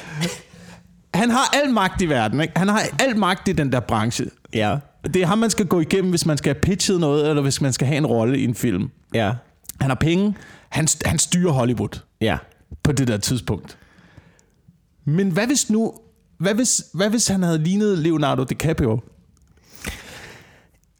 Han 1.14 1.30
har 1.30 1.56
al 1.62 1.70
magt 1.70 2.02
i 2.02 2.08
verden, 2.08 2.40
ikke? 2.40 2.52
Han 2.58 2.68
har 2.68 2.82
al 2.98 3.16
magt 3.16 3.48
i 3.48 3.52
den 3.52 3.72
der 3.72 3.80
branche. 3.80 4.26
Ja. 4.54 4.76
Det 5.14 5.22
er 5.22 5.26
ham, 5.26 5.38
man 5.38 5.50
skal 5.50 5.66
gå 5.66 5.80
igennem, 5.80 6.10
hvis 6.10 6.26
man 6.26 6.38
skal 6.38 6.54
have 6.54 6.60
pitchet 6.60 7.00
noget, 7.00 7.28
eller 7.28 7.42
hvis 7.42 7.60
man 7.60 7.72
skal 7.72 7.86
have 7.86 7.96
en 7.98 8.06
rolle 8.06 8.38
i 8.38 8.44
en 8.44 8.54
film. 8.54 8.90
Ja. 9.14 9.32
Han 9.80 9.90
har 9.90 9.94
penge. 9.94 10.34
Han, 10.68 10.88
han 11.04 11.18
styrer 11.18 11.52
Hollywood 11.52 12.00
Ja. 12.20 12.38
på 12.82 12.92
det 12.92 13.08
der 13.08 13.16
tidspunkt. 13.16 13.78
Men 15.04 15.30
hvad 15.30 15.46
hvis 15.46 15.70
nu... 15.70 15.94
Hvad 16.38 16.54
hvis, 16.54 16.84
hvad 16.94 17.10
hvis 17.10 17.28
han 17.28 17.42
havde 17.42 17.58
lignet 17.58 17.98
Leonardo 17.98 18.44
DiCaprio? 18.44 19.00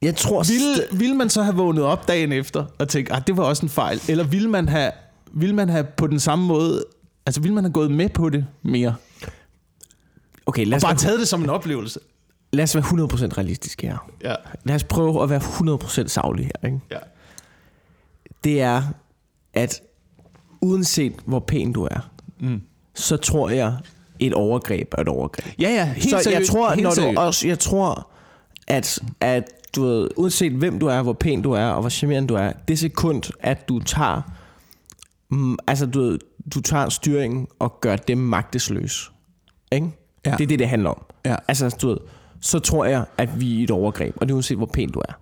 Jeg 0.03 0.17
tror... 0.17 0.43
Ville, 0.43 0.99
ville 1.01 1.15
man 1.17 1.31
så 1.31 1.43
have 1.43 1.57
vågnet 1.57 1.85
op 1.85 2.09
dagen 2.09 2.33
efter 2.33 2.65
og 2.79 2.89
tænkt, 2.89 3.11
at 3.11 3.27
det 3.27 3.37
var 3.37 3.43
også 3.45 3.67
en 3.67 3.69
fejl? 3.71 4.01
Eller 4.09 4.25
ville 4.25 4.51
man 4.51 4.69
have, 4.69 4.91
ville 5.33 5.55
man 5.55 5.69
have 5.69 5.85
på 5.85 6.07
den 6.07 6.21
samme 6.21 6.47
måde... 6.47 6.85
Altså, 7.27 7.41
ville 7.41 7.55
man 7.55 7.65
have 7.65 7.73
gået 7.73 7.91
med 7.91 8.09
på 8.09 8.29
det 8.31 8.47
mere? 8.63 8.95
Okay, 10.47 10.67
lad 10.67 10.77
os, 10.77 10.83
Bare 10.83 10.91
være, 10.91 10.99
taget 10.99 11.21
det 11.21 11.29
som 11.29 11.43
en 11.43 11.51
oplevelse? 11.51 12.01
Lad 12.53 12.63
os 12.63 12.75
være 12.75 12.85
100% 12.85 13.39
realistiske 13.39 13.87
her. 13.87 14.11
Ja. 14.25 14.35
Lad 14.65 14.75
os 14.75 14.85
prøve 14.85 15.23
at 15.23 15.31
være 15.31 15.41
100% 15.41 16.09
savlige 16.09 16.51
her. 16.63 16.69
Ikke? 16.69 16.81
ja. 16.91 16.99
Det 18.45 18.61
er, 18.61 18.83
at 19.55 19.83
uanset 20.61 21.13
hvor 21.25 21.39
pæn 21.39 21.73
du 21.73 21.85
er, 21.85 22.11
mm. 22.41 22.63
så 22.95 23.17
tror 23.17 23.51
jeg, 23.51 23.77
et 24.19 24.35
overgreb 24.35 24.95
er 24.99 25.03
et 25.03 25.09
overgreb. 25.09 25.55
Ja, 25.61 25.69
ja, 25.69 25.85
helt 25.85 26.11
så 26.11 26.17
jeg 26.17 26.25
seriøst, 26.25 26.53
tror, 26.53 26.71
helt 26.71 26.83
når 26.83 27.13
du 27.13 27.21
også, 27.21 27.49
jeg 27.49 27.59
tror, 27.59 28.11
at, 28.67 28.99
at 29.21 29.45
du 29.77 29.85
ved, 29.85 30.09
uanset 30.17 30.53
hvem 30.53 30.79
du 30.79 30.87
er, 30.87 31.03
hvor 31.03 31.13
pæn 31.13 31.43
du 31.43 31.53
er, 31.53 31.65
og 31.67 31.81
hvor 31.81 31.89
charmerende 31.91 32.29
du 32.29 32.35
er, 32.35 32.53
det 32.69 32.79
sekund, 32.79 33.23
at 33.41 33.69
du 33.69 33.79
tager, 33.79 34.23
mm, 35.29 35.59
altså 35.67 35.87
du, 35.87 36.01
ved, 36.01 36.19
du 36.55 36.61
tager 36.61 36.89
styringen 36.89 37.47
og 37.59 37.81
gør 37.81 37.97
dem 37.97 38.19
magtesløse. 38.19 39.11
Ikke? 39.73 39.87
Ja. 40.27 40.31
Det 40.31 40.41
er 40.41 40.47
det, 40.47 40.59
det 40.59 40.69
handler 40.69 40.91
om. 40.91 41.05
Ja. 41.25 41.37
Altså, 41.49 41.77
du 41.83 41.89
ved, 41.89 41.97
så 42.47 42.59
tror 42.59 42.85
jeg, 42.85 43.05
at 43.19 43.41
vi 43.41 43.61
er 43.61 43.65
et 43.65 43.71
overgreb, 43.71 44.15
og 44.17 44.27
det 44.27 44.33
er 44.33 44.35
uanset, 44.35 44.57
hvor 44.57 44.67
pæn 44.67 44.91
du 44.91 44.99
er. 44.99 45.13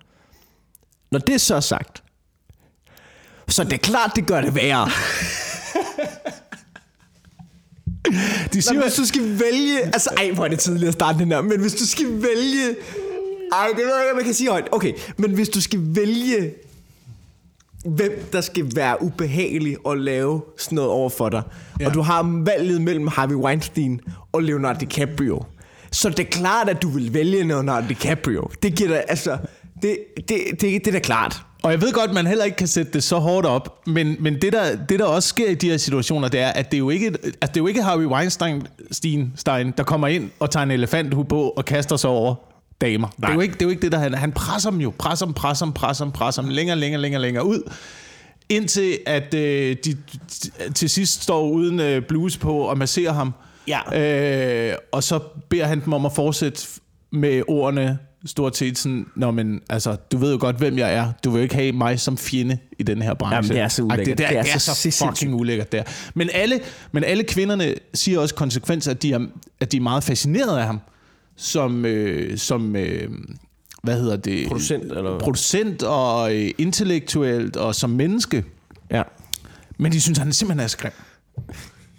Når 1.11 1.19
det 1.19 1.41
så 1.41 1.55
er 1.55 1.59
sagt, 1.59 2.03
så 3.47 3.63
det 3.63 3.73
er 3.73 3.77
klart, 3.77 4.11
det 4.15 4.27
gør 4.27 4.41
det 4.41 4.55
værre. 4.55 4.89
De 8.53 8.61
siger, 8.61 8.81
hvis 8.81 8.93
du 8.93 9.05
skal 9.05 9.21
vælge... 9.21 9.81
Altså, 9.81 10.09
ej, 10.17 10.31
hvor 10.31 10.45
er 10.45 10.47
det 10.47 10.59
tidligt 10.59 10.87
at 10.87 10.93
starte 10.93 11.19
den 11.19 11.31
her. 11.31 11.41
Men 11.41 11.61
hvis 11.61 11.73
du 11.73 11.85
skal 11.85 12.05
vælge 12.05 12.75
Ej, 13.51 13.67
det 13.67 13.79
ikke, 13.79 14.15
man 14.15 14.23
kan 14.23 14.33
sige 14.33 14.49
højt. 14.49 14.67
Okay, 14.71 14.93
men 15.17 15.31
hvis 15.31 15.49
du 15.49 15.61
skal 15.61 15.79
vælge, 15.83 16.53
hvem 17.85 18.29
der 18.33 18.41
skal 18.41 18.75
være 18.75 19.01
ubehagelig 19.01 19.77
at 19.89 19.97
lave 19.97 20.41
sådan 20.57 20.75
noget 20.75 20.91
over 20.91 21.09
for 21.09 21.29
dig, 21.29 21.41
ja. 21.79 21.87
og 21.87 21.93
du 21.93 22.01
har 22.01 22.43
valget 22.45 22.81
mellem 22.81 23.07
Harvey 23.07 23.35
Weinstein 23.35 24.01
og 24.31 24.43
Leonardo 24.43 24.79
DiCaprio, 24.79 25.43
så 25.95 26.09
det 26.09 26.19
er 26.19 26.29
klart, 26.29 26.69
at 26.69 26.81
du 26.81 26.89
vil 26.89 27.13
vælge 27.13 27.43
Leonardo 27.43 27.87
DiCaprio. 27.87 28.49
Det 28.63 28.75
giver 28.75 28.89
dig, 28.89 29.03
altså, 29.07 29.37
det, 29.81 29.97
det, 30.17 30.37
det, 30.51 30.61
det 30.61 30.87
er 30.87 30.91
da 30.91 30.99
klart. 30.99 31.41
Og 31.63 31.71
jeg 31.71 31.81
ved 31.81 31.93
godt, 31.93 32.13
man 32.13 32.27
heller 32.27 32.45
ikke 32.45 32.57
kan 32.57 32.67
sætte 32.67 32.91
det 32.91 33.03
så 33.03 33.17
hårdt 33.17 33.45
op, 33.45 33.87
men, 33.87 34.15
men 34.19 34.41
det, 34.41 34.53
der, 34.53 34.85
det, 34.89 34.99
der 34.99 35.05
også 35.05 35.29
sker 35.29 35.49
i 35.49 35.55
de 35.55 35.69
her 35.69 35.77
situationer, 35.77 36.27
det 36.27 36.39
er, 36.39 36.47
at 36.47 36.71
det 36.71 36.77
er 36.77 36.79
jo 36.79 36.89
ikke, 36.89 37.07
at 37.41 37.49
det 37.49 37.57
er 37.57 37.61
jo 37.61 37.67
ikke 37.67 37.83
Harvey 37.83 38.05
Weinstein, 38.05 38.67
Stein, 38.91 39.33
Stein, 39.35 39.73
der 39.77 39.83
kommer 39.83 40.07
ind 40.07 40.29
og 40.39 40.51
tager 40.51 40.63
en 40.63 40.71
elefanthue 40.71 41.25
på 41.25 41.49
og 41.49 41.65
kaster 41.65 41.95
sig 41.95 42.09
over 42.09 42.35
damer. 42.81 43.07
Det 43.07 43.25
er, 43.29 43.33
jo 43.33 43.39
ikke, 43.39 43.53
det 43.53 43.61
er 43.61 43.65
jo 43.65 43.69
ikke 43.69 43.81
det, 43.81 43.91
der 43.91 43.97
han 43.97 44.13
Han 44.13 44.31
presser 44.31 44.69
dem 44.69 44.81
jo. 44.81 44.93
Presser 44.99 45.25
dem, 45.25 45.33
presser 45.33 45.65
dem, 45.65 45.73
presser 45.73 46.05
dem, 46.05 46.11
presser 46.11 46.41
dem 46.41 46.51
længere, 46.51 46.77
længere, 46.77 47.01
længere, 47.01 47.21
længere 47.21 47.45
ud. 47.45 47.71
Indtil 48.49 48.97
at 49.05 49.33
øh, 49.33 49.75
de 49.85 49.97
t- 50.31 50.71
til 50.73 50.89
sidst 50.89 51.23
står 51.23 51.49
uden 51.49 51.79
øh, 51.79 52.01
bluse 52.01 52.39
på 52.39 52.57
og 52.57 52.77
masserer 52.77 53.13
ham. 53.13 53.33
Ja. 53.67 54.71
Øh, 54.71 54.77
og 54.91 55.03
så 55.03 55.19
beder 55.49 55.65
han 55.65 55.85
dem 55.85 55.93
om 55.93 56.05
at 56.05 56.11
fortsætte 56.13 56.67
med 57.11 57.41
ordene 57.47 57.97
stort 58.25 58.57
set 58.57 58.77
sådan, 58.77 59.05
Nå, 59.15 59.31
men 59.31 59.61
altså, 59.69 59.95
du 60.11 60.17
ved 60.17 60.31
jo 60.31 60.37
godt, 60.39 60.55
hvem 60.55 60.77
jeg 60.77 60.93
er. 60.93 61.11
Du 61.23 61.29
vil 61.29 61.39
jo 61.39 61.43
ikke 61.43 61.55
have 61.55 61.71
mig 61.71 61.99
som 61.99 62.17
fjende 62.17 62.57
i 62.79 62.83
den 62.83 63.01
her 63.01 63.13
branche. 63.13 63.35
Jamen, 63.35 63.49
det 63.49 63.59
er 63.59 63.67
så 63.67 63.83
ulækkert. 63.83 64.07
Det, 64.07 64.17
det, 64.17 64.25
er, 64.25 64.29
Det 64.29 64.49
er 64.49 64.53
er 64.53 64.57
så 64.57 64.91
så 64.91 65.05
fucking 65.07 65.35
ulækkert 65.35 65.71
der. 65.71 65.83
Men 66.13 66.29
alle, 66.33 66.59
men 66.91 67.03
alle 67.03 67.23
kvinderne 67.23 67.75
siger 67.93 68.19
også 68.19 68.35
konsekvens, 68.35 68.87
at 68.87 69.01
de 69.01 69.13
er, 69.13 69.19
at 69.59 69.71
de 69.71 69.77
er 69.77 69.81
meget 69.81 70.03
fascineret 70.03 70.57
af 70.57 70.65
ham. 70.65 70.79
Som, 71.37 71.85
øh, 71.85 72.37
som 72.37 72.75
øh, 72.75 73.09
hvad 73.83 73.99
hedder 73.99 74.15
det? 74.15 74.47
Producent, 74.47 74.83
eller? 74.83 75.19
Producent 75.19 75.83
og 75.83 76.35
øh, 76.35 76.51
intellektuelt 76.57 77.57
og 77.57 77.75
som 77.75 77.89
menneske. 77.89 78.43
Ja. 78.91 79.03
Men 79.77 79.91
de 79.91 80.01
synes, 80.01 80.17
han 80.17 80.33
simpelthen 80.33 80.63
er 80.63 80.67
så 80.67 80.77
grim. 80.77 80.91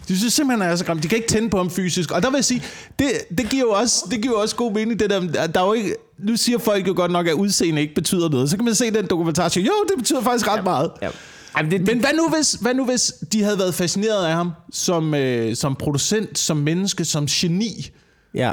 De 0.09 0.19
synes 0.19 0.35
simpelthen, 0.35 0.63
han 0.63 0.71
er 0.73 0.77
så 0.77 0.85
grim. 0.85 0.99
De 0.99 1.09
kan 1.09 1.17
ikke 1.19 1.29
tænde 1.29 1.51
på 1.51 1.57
ham 1.57 1.71
fysisk. 1.71 2.11
Og 2.11 2.23
der 2.23 2.31
vil 2.31 2.37
jeg 2.37 2.45
sige, 2.45 2.63
det, 2.99 3.11
det, 3.39 3.49
giver 3.51 3.63
jo 3.63 3.71
også, 3.71 4.05
det 4.11 4.23
giver 4.23 4.35
jo 4.35 4.41
også 4.41 4.57
god 4.57 4.73
mening, 4.73 5.01
det 5.01 5.11
der, 5.11 5.47
der 5.47 5.61
er 5.61 5.67
jo 5.67 5.73
ikke, 5.73 5.95
nu 6.19 6.37
siger 6.37 6.59
folk 6.59 6.89
jo 6.89 6.93
godt 6.97 7.11
nok, 7.13 7.27
at 7.27 7.33
udseende 7.33 7.83
ikke 7.83 7.95
betyder 7.95 8.29
noget. 8.29 8.51
Så 8.51 8.57
kan 8.57 8.65
man 8.65 8.75
se 8.75 8.91
den 8.91 9.07
dokumentar 9.07 9.53
jo, 9.57 9.85
det 9.89 9.99
betyder 9.99 10.21
faktisk 10.23 10.49
ret 10.49 10.65
meget. 10.65 10.91
ja. 11.03 11.09
Ej, 11.55 11.63
men 11.63 11.71
det, 11.71 11.81
Men 11.81 12.01
hvad 12.01 12.11
nu, 12.17 12.29
hvis, 12.29 12.53
hvad 12.53 12.75
nu 12.75 12.85
hvis 12.85 13.13
de 13.33 13.43
havde 13.43 13.59
været 13.59 13.75
fascineret 13.75 14.27
af 14.27 14.33
ham 14.35 14.51
som, 14.73 15.15
øh, 15.15 15.57
som 15.57 15.75
producent, 15.77 16.39
som 16.39 16.57
menneske, 16.57 17.05
som 17.05 17.27
geni, 17.27 17.91
ja. 18.35 18.53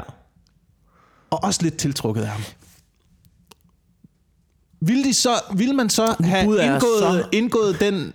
og 1.30 1.44
også 1.44 1.62
lidt 1.62 1.76
tiltrukket 1.76 2.22
af 2.22 2.28
ham? 2.28 2.40
Vil, 4.80 5.04
de 5.04 5.14
så, 5.14 5.30
vil 5.56 5.74
man 5.74 5.90
så 5.90 6.14
have 6.20 6.42
indgået, 6.64 6.98
så- 6.98 7.28
indgået 7.32 7.80
den 7.80 8.12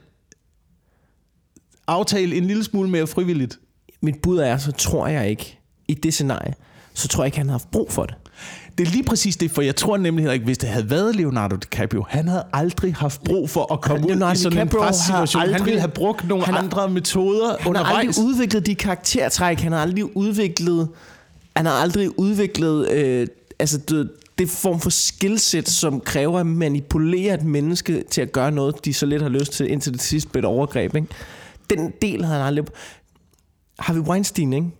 aftale 1.89 2.35
en 2.35 2.45
lille 2.45 2.63
smule 2.63 2.89
mere 2.89 3.07
frivilligt? 3.07 3.59
Mit 4.01 4.15
bud 4.23 4.37
er, 4.37 4.57
så 4.57 4.71
tror 4.71 5.07
jeg 5.07 5.29
ikke, 5.29 5.59
i 5.87 5.93
det 5.93 6.13
scenarie, 6.13 6.53
så 6.93 7.07
tror 7.07 7.23
jeg 7.23 7.27
ikke, 7.27 7.37
han 7.37 7.47
har 7.47 7.53
haft 7.53 7.71
brug 7.71 7.91
for 7.91 8.05
det. 8.05 8.15
Det 8.77 8.87
er 8.87 8.91
lige 8.91 9.03
præcis 9.03 9.37
det, 9.37 9.51
for 9.51 9.61
jeg 9.61 9.75
tror 9.75 9.97
nemlig 9.97 10.23
heller 10.23 10.33
ikke, 10.33 10.45
hvis 10.45 10.57
det 10.57 10.69
havde 10.69 10.89
været 10.89 11.15
Leonardo 11.15 11.55
DiCaprio, 11.55 12.05
han 12.09 12.27
havde 12.27 12.43
aldrig 12.53 12.95
haft 12.95 13.23
brug 13.23 13.49
for 13.49 13.73
at 13.73 13.81
komme 13.81 14.03
ud 14.05 14.09
Leonardo 14.09 14.33
i 14.33 14.35
sådan 14.35 14.51
DiCaprio 14.51 14.79
en 14.79 14.83
har 14.83 14.89
pressituation. 14.91 15.41
Han 15.41 15.49
aldrig- 15.49 15.65
ville 15.65 15.79
have 15.79 15.91
brugt 15.91 16.27
nogle 16.27 16.45
han 16.45 16.53
har- 16.53 16.61
andre 16.63 16.89
metoder 16.89 17.47
Han 17.47 17.57
har 17.59 17.69
undervejs. 17.69 18.07
aldrig 18.17 18.25
udviklet 18.25 18.65
de 18.65 18.75
karaktertræk, 18.75 19.59
han 19.59 19.71
har 19.71 19.79
aldrig 19.79 20.17
udviklet, 20.17 20.87
han 21.55 21.65
har 21.65 21.73
aldrig 21.73 22.19
udviklet, 22.19 22.89
øh, 22.89 23.27
altså 23.59 23.77
det, 23.77 24.09
det 24.37 24.49
form 24.49 24.79
for 24.79 24.89
skillset, 24.89 25.69
som 25.69 25.99
kræver 25.99 26.39
at 26.39 26.45
manipulere 26.47 27.33
et 27.33 27.43
menneske 27.43 28.03
til 28.11 28.21
at 28.21 28.31
gøre 28.31 28.51
noget, 28.51 28.85
de 28.85 28.93
så 28.93 29.05
lidt 29.05 29.21
har 29.21 29.29
lyst 29.29 29.51
til, 29.53 29.71
indtil 29.71 29.93
det 29.93 30.01
sidste 30.01 30.29
bliver 30.29 30.41
et 30.41 30.55
overgreb. 30.55 30.95
Ikke? 30.95 31.07
Den 31.69 31.93
del 32.01 32.25
havde 32.25 32.37
han 32.37 32.47
aldrig... 32.47 32.65
Harvey 33.79 34.01
Weinstein, 34.01 34.53
ikke? 34.53 34.71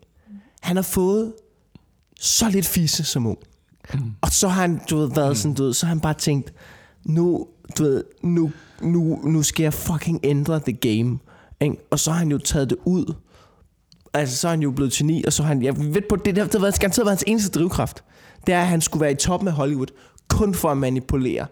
han 0.61 0.75
har 0.75 0.83
fået 0.83 1.33
så 2.19 2.49
lidt 2.49 2.65
fisse 2.65 3.03
som 3.03 3.27
ung. 3.27 3.37
Mm. 3.93 3.99
Og 4.21 4.29
så 4.31 4.47
har 4.47 4.61
han, 4.61 4.81
du 4.89 4.97
ved, 4.97 5.09
været 5.15 5.37
sådan, 5.37 5.55
du 5.55 5.63
ved, 5.63 5.73
så 5.73 5.85
har 5.85 5.89
han 5.89 5.99
bare 5.99 6.13
tænkt, 6.13 6.53
nu, 7.05 7.47
du 7.77 7.83
ved, 7.83 8.03
nu, 8.23 8.51
nu, 8.81 9.21
nu 9.23 9.43
skal 9.43 9.63
jeg 9.63 9.73
fucking 9.73 10.19
ændre 10.23 10.59
the 10.59 10.73
game. 10.73 11.19
Ikke? 11.61 11.75
Og 11.91 11.99
så 11.99 12.11
har 12.11 12.17
han 12.17 12.31
jo 12.31 12.37
taget 12.37 12.69
det 12.69 12.77
ud. 12.85 13.13
Altså, 14.13 14.37
så 14.37 14.47
er 14.47 14.49
han 14.49 14.61
jo 14.61 14.71
blevet 14.71 14.93
geni, 14.93 15.23
og 15.23 15.33
så 15.33 15.43
har 15.43 15.47
han, 15.47 15.63
jeg 15.63 15.77
ved 15.77 16.01
på, 16.09 16.15
det, 16.15 16.25
det 16.25 16.37
har 16.37 16.45
det 16.45 16.61
har 16.61 16.77
garanteret 16.79 17.05
været 17.05 17.17
hans 17.17 17.23
eneste 17.27 17.59
drivkraft. 17.59 18.03
Det 18.47 18.53
er, 18.53 18.61
at 18.61 18.67
han 18.67 18.81
skulle 18.81 19.01
være 19.01 19.11
i 19.11 19.15
toppen 19.15 19.47
af 19.47 19.53
Hollywood, 19.53 19.87
kun 20.27 20.53
for 20.53 20.69
at 20.69 20.77
manipulere 20.77 21.47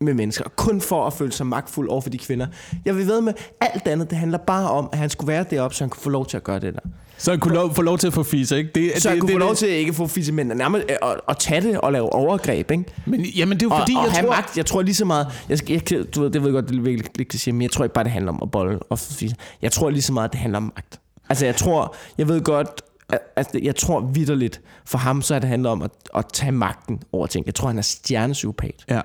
med 0.00 0.14
mennesker, 0.14 0.44
og 0.44 0.56
kun 0.56 0.80
for 0.80 1.06
at 1.06 1.12
føle 1.12 1.32
sig 1.32 1.46
magtfuld 1.46 1.88
over 1.88 2.00
for 2.00 2.10
de 2.10 2.18
kvinder. 2.18 2.46
Jeg 2.84 2.96
vil 2.96 3.06
ved 3.06 3.20
med, 3.20 3.32
alt 3.60 3.88
andet, 3.88 4.10
det 4.10 4.18
handler 4.18 4.38
bare 4.38 4.70
om, 4.70 4.88
at 4.92 4.98
han 4.98 5.10
skulle 5.10 5.28
være 5.28 5.44
deroppe, 5.50 5.76
så 5.76 5.84
han 5.84 5.90
kunne 5.90 6.02
få 6.02 6.10
lov 6.10 6.26
til 6.26 6.36
at 6.36 6.44
gøre 6.44 6.58
det 6.60 6.74
der. 6.74 6.80
Så 7.20 7.30
han 7.30 7.40
kunne 7.40 7.54
lov, 7.54 7.74
få 7.74 7.82
lov 7.82 7.98
til 7.98 8.06
at 8.06 8.12
få 8.12 8.22
fise, 8.22 8.56
ikke? 8.58 8.70
Det, 8.74 9.02
Så 9.02 9.08
han 9.08 9.16
det, 9.16 9.20
kunne 9.20 9.28
det, 9.28 9.34
få 9.34 9.38
lov 9.38 9.48
det- 9.50 9.58
til 9.58 9.66
at 9.66 9.72
ikke 9.72 9.94
få 9.94 10.06
fisse, 10.06 10.32
men 10.32 10.46
nærmest 10.46 10.86
øh, 10.90 10.96
at, 11.10 11.20
at 11.28 11.36
tage 11.38 11.60
det 11.60 11.80
og 11.80 11.92
lave 11.92 12.12
overgreb, 12.12 12.70
ikke? 12.70 12.84
Men, 13.06 13.20
jamen, 13.24 13.58
det 13.58 13.62
er 13.62 13.66
jo 13.66 13.72
Og, 13.74 13.78
fordi, 13.80 13.94
og 13.96 14.04
jeg 14.04 14.12
have 14.12 14.22
tror... 14.26 14.30
magt, 14.34 14.56
jeg 14.56 14.66
tror 14.66 14.82
lige 14.82 14.94
så 14.94 15.04
meget, 15.04 15.26
jeg, 15.48 15.70
jeg, 15.70 16.04
du 16.14 16.22
ved, 16.22 16.30
det 16.30 16.42
ved 16.42 16.48
jeg 16.48 16.52
godt, 16.54 16.68
det 16.68 16.76
er 16.78 16.80
virkelig 16.82 17.10
lidt 17.18 17.34
at 17.34 17.40
sige, 17.40 17.54
men 17.54 17.62
jeg 17.62 17.70
tror 17.70 17.84
ikke 17.84 17.94
bare, 17.94 18.04
det 18.04 18.12
handler 18.12 18.32
om 18.32 18.38
at 18.42 18.50
bolle 18.50 18.78
og 18.78 18.98
fisse. 18.98 19.36
Jeg 19.62 19.72
tror 19.72 19.90
lige 19.90 20.02
så 20.02 20.12
meget, 20.12 20.32
det 20.32 20.40
handler 20.40 20.56
om 20.56 20.72
magt. 20.76 21.00
Altså 21.28 21.44
jeg 21.44 21.56
tror, 21.56 21.94
jeg 22.18 22.28
ved 22.28 22.40
godt, 22.42 22.82
altså, 23.36 23.60
jeg 23.62 23.76
tror 23.76 24.00
vidderligt, 24.00 24.60
for 24.84 24.98
ham 24.98 25.22
så 25.22 25.34
er 25.34 25.38
det 25.38 25.48
handler 25.48 25.70
om 25.70 25.82
at, 25.82 25.90
at 26.16 26.24
tage 26.32 26.52
magten 26.52 27.00
over 27.12 27.26
ting. 27.26 27.46
Jeg 27.46 27.54
tror, 27.54 27.68
han 27.68 27.78
er 27.78 27.82
stjernepsykopat. 27.82 28.84
Ja. 28.90 29.00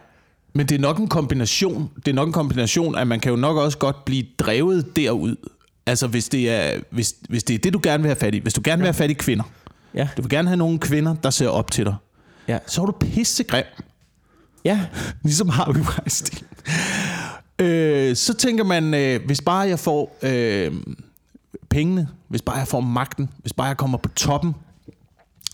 Men 0.54 0.66
det 0.70 0.76
er 0.76 0.80
nok 0.80 0.98
en 1.00 1.08
kombination. 1.08 1.90
Det 1.96 2.08
er 2.08 2.14
nok 2.16 2.28
en 2.28 2.34
kombination, 2.34 2.96
at 2.96 3.08
man 3.08 3.20
kan 3.20 3.30
jo 3.30 3.36
nok 3.36 3.58
også 3.58 3.78
godt 3.78 4.06
blive 4.06 4.24
drevet 4.40 4.96
derud. 4.96 5.36
Altså 5.86 6.08
hvis 6.08 6.30
det 6.30 6.50
er, 6.50 6.80
hvis, 6.90 7.16
hvis 7.30 7.44
det, 7.44 7.54
er 7.54 7.58
det, 7.60 7.74
du 7.74 7.80
gerne 7.84 8.04
vil 8.04 8.10
have 8.10 8.16
fat 8.16 8.36
i. 8.36 8.38
Hvis 8.40 8.54
du 8.54 8.62
gerne 8.64 8.80
vil 8.80 8.86
have 8.88 8.94
fat 8.94 9.10
i 9.10 9.14
kvinder. 9.14 9.44
Ja, 9.94 10.10
Du 10.18 10.22
vil 10.22 10.30
gerne 10.30 10.48
have 10.48 10.58
nogle 10.58 10.80
kvinder, 10.80 11.16
der 11.16 11.30
ser 11.30 11.48
op 11.48 11.72
til 11.72 11.86
dig. 11.86 11.96
ja, 12.48 12.60
Så 12.68 12.82
er 12.82 12.86
du 12.86 12.92
pissegrim. 12.92 13.64
ja, 14.66 14.86
Ligesom 15.24 15.50
Harvey 15.50 15.80
Weinstein. 15.82 16.48
øh, 17.60 18.16
så 18.16 18.34
tænker 18.34 18.64
man, 18.64 18.94
øh, 18.94 19.26
hvis 19.26 19.42
bare 19.42 19.60
jeg 19.68 19.80
får 19.80 20.18
øh, 20.22 20.72
pengene, 21.70 22.08
hvis 22.28 22.42
bare 22.42 22.58
jeg 22.58 22.68
får 22.68 22.80
magten, 22.80 23.30
hvis 23.42 23.54
bare 23.54 23.68
jeg 23.68 23.78
kommer 23.78 23.98
på 23.98 24.10
toppen 24.10 24.54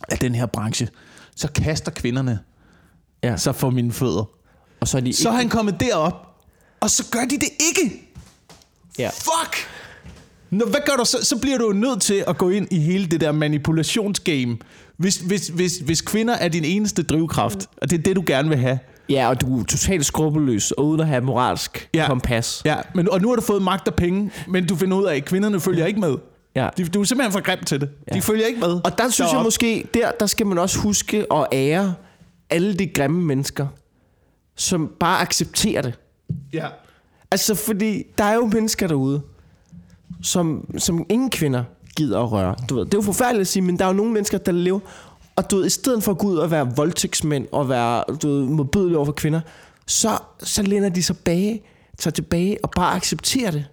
af 0.10 0.18
den 0.18 0.36
her 0.36 0.46
branche, 0.46 0.88
så 1.36 1.48
kaster 1.52 1.92
kvinderne 1.92 2.40
ja. 3.24 3.38
sig 3.38 3.56
for 3.56 3.70
mine 3.70 3.92
fødder. 3.92 4.30
Og 4.82 4.88
så 4.88 4.98
er 4.98 5.02
de 5.02 5.14
Så 5.14 5.30
er 5.30 5.34
han 5.34 5.50
kommet 5.50 5.80
derop, 5.80 6.14
og 6.80 6.90
så 6.90 7.06
gør 7.12 7.20
de 7.20 7.36
det 7.36 7.50
ikke. 7.60 8.02
Ja. 9.00 9.10
Fuck! 9.10 9.56
Nå, 10.50 10.66
hvad 10.66 10.80
gør 10.86 10.94
du 10.96 11.06
så? 11.06 11.18
Så 11.26 11.38
bliver 11.38 11.58
du 11.58 11.72
nødt 11.72 12.02
til 12.02 12.24
at 12.28 12.38
gå 12.38 12.50
ind 12.50 12.68
i 12.72 12.80
hele 12.80 13.06
det 13.06 13.22
der 13.22 13.32
manipulationsgame. 13.32 14.58
Hvis, 14.98 15.16
hvis, 15.18 15.48
hvis, 15.48 15.78
hvis 15.78 16.02
kvinder 16.02 16.34
er 16.34 16.48
din 16.48 16.64
eneste 16.66 17.04
drivkraft, 17.04 17.68
og 17.82 17.90
det 17.90 18.00
er 18.00 18.04
det, 18.04 18.16
du 18.16 18.24
gerne 18.26 18.50
vil 18.50 18.58
have. 18.58 18.80
Ja, 19.10 19.30
og 19.30 19.42
du 19.42 19.60
er 19.60 19.64
totalt 19.64 20.06
skrupelløs 20.06 20.72
og 20.72 20.86
uden 20.86 21.02
at 21.02 21.08
have 21.08 21.22
moralsk 21.22 21.90
Ja. 21.94 22.06
kompas. 22.08 22.62
Ja, 22.66 22.76
men, 22.96 23.10
og 23.12 23.22
nu 23.22 23.30
har 23.30 23.36
du 23.36 23.42
fået 23.42 23.62
magt 23.62 23.88
og 23.88 23.94
penge, 23.96 24.32
men 24.48 24.68
du 24.68 24.76
finder 24.76 24.98
ud 24.98 25.06
af, 25.06 25.16
at 25.16 25.26
kvinderne 25.26 25.60
følger 25.60 25.86
ikke 25.86 26.00
med. 26.00 26.16
Ja. 26.56 26.70
De, 26.78 26.86
du 26.86 27.02
er 27.02 27.04
simpelthen 27.06 27.32
for 27.32 27.40
grim 27.42 27.64
til 27.64 27.82
det. 27.82 27.90
Ja. 28.12 28.16
De 28.16 28.22
følger 28.22 28.46
ikke 28.46 28.60
med. 28.60 28.70
Og 28.84 28.98
der 28.98 29.10
synes 29.10 29.20
jeg 29.20 29.26
Deroppe. 29.28 29.44
måske, 29.48 29.88
der, 29.94 30.12
der 30.20 30.26
skal 30.26 30.46
man 30.48 30.58
også 30.58 30.80
huske 30.80 31.26
at 31.34 31.48
ære 31.54 31.94
alle 32.50 32.74
de 32.74 32.88
grimme 32.88 33.22
mennesker, 33.22 33.68
som 34.60 34.92
bare 35.00 35.22
accepterer 35.22 35.82
det. 35.82 36.00
Ja. 36.54 36.68
Altså, 37.32 37.56
fordi 37.56 38.04
der 38.18 38.24
er 38.24 38.34
jo 38.34 38.46
mennesker 38.46 38.88
derude, 38.88 39.22
som, 40.22 40.76
som 40.78 41.06
ingen 41.10 41.30
kvinder 41.30 41.64
gider 41.96 42.20
at 42.24 42.32
røre. 42.32 42.56
Du 42.70 42.76
ved, 42.76 42.86
det 42.86 42.94
er 42.94 42.98
jo 42.98 43.02
forfærdeligt 43.02 43.42
at 43.42 43.48
sige, 43.48 43.64
men 43.64 43.80
der 43.80 43.86
er 43.86 43.90
jo 43.90 43.94
nogle 43.94 44.12
mennesker, 44.12 44.38
der 44.38 44.52
lever... 44.52 44.80
Og 45.36 45.52
du 45.52 45.58
ved, 45.58 45.66
i 45.66 45.70
stedet 45.70 46.04
for 46.04 46.12
at 46.12 46.18
gå 46.18 46.28
ud 46.28 46.38
og 46.38 46.52
være 46.52 46.76
voldtægtsmænd 46.76 47.48
og 47.52 47.70
være 47.70 48.04
du 48.22 48.28
ved, 48.28 48.46
modbydelige 48.46 48.98
over 48.98 49.06
for 49.06 49.12
kvinder, 49.12 49.42
så, 49.88 50.10
så 50.40 50.64
læner 50.64 50.90
de 50.90 51.04
sig 51.04 51.18
bage, 51.18 51.62
tager 51.98 52.12
tilbage 52.12 52.58
og 52.64 52.72
bare 52.72 52.96
accepterer 52.96 53.52
det. 53.52 53.66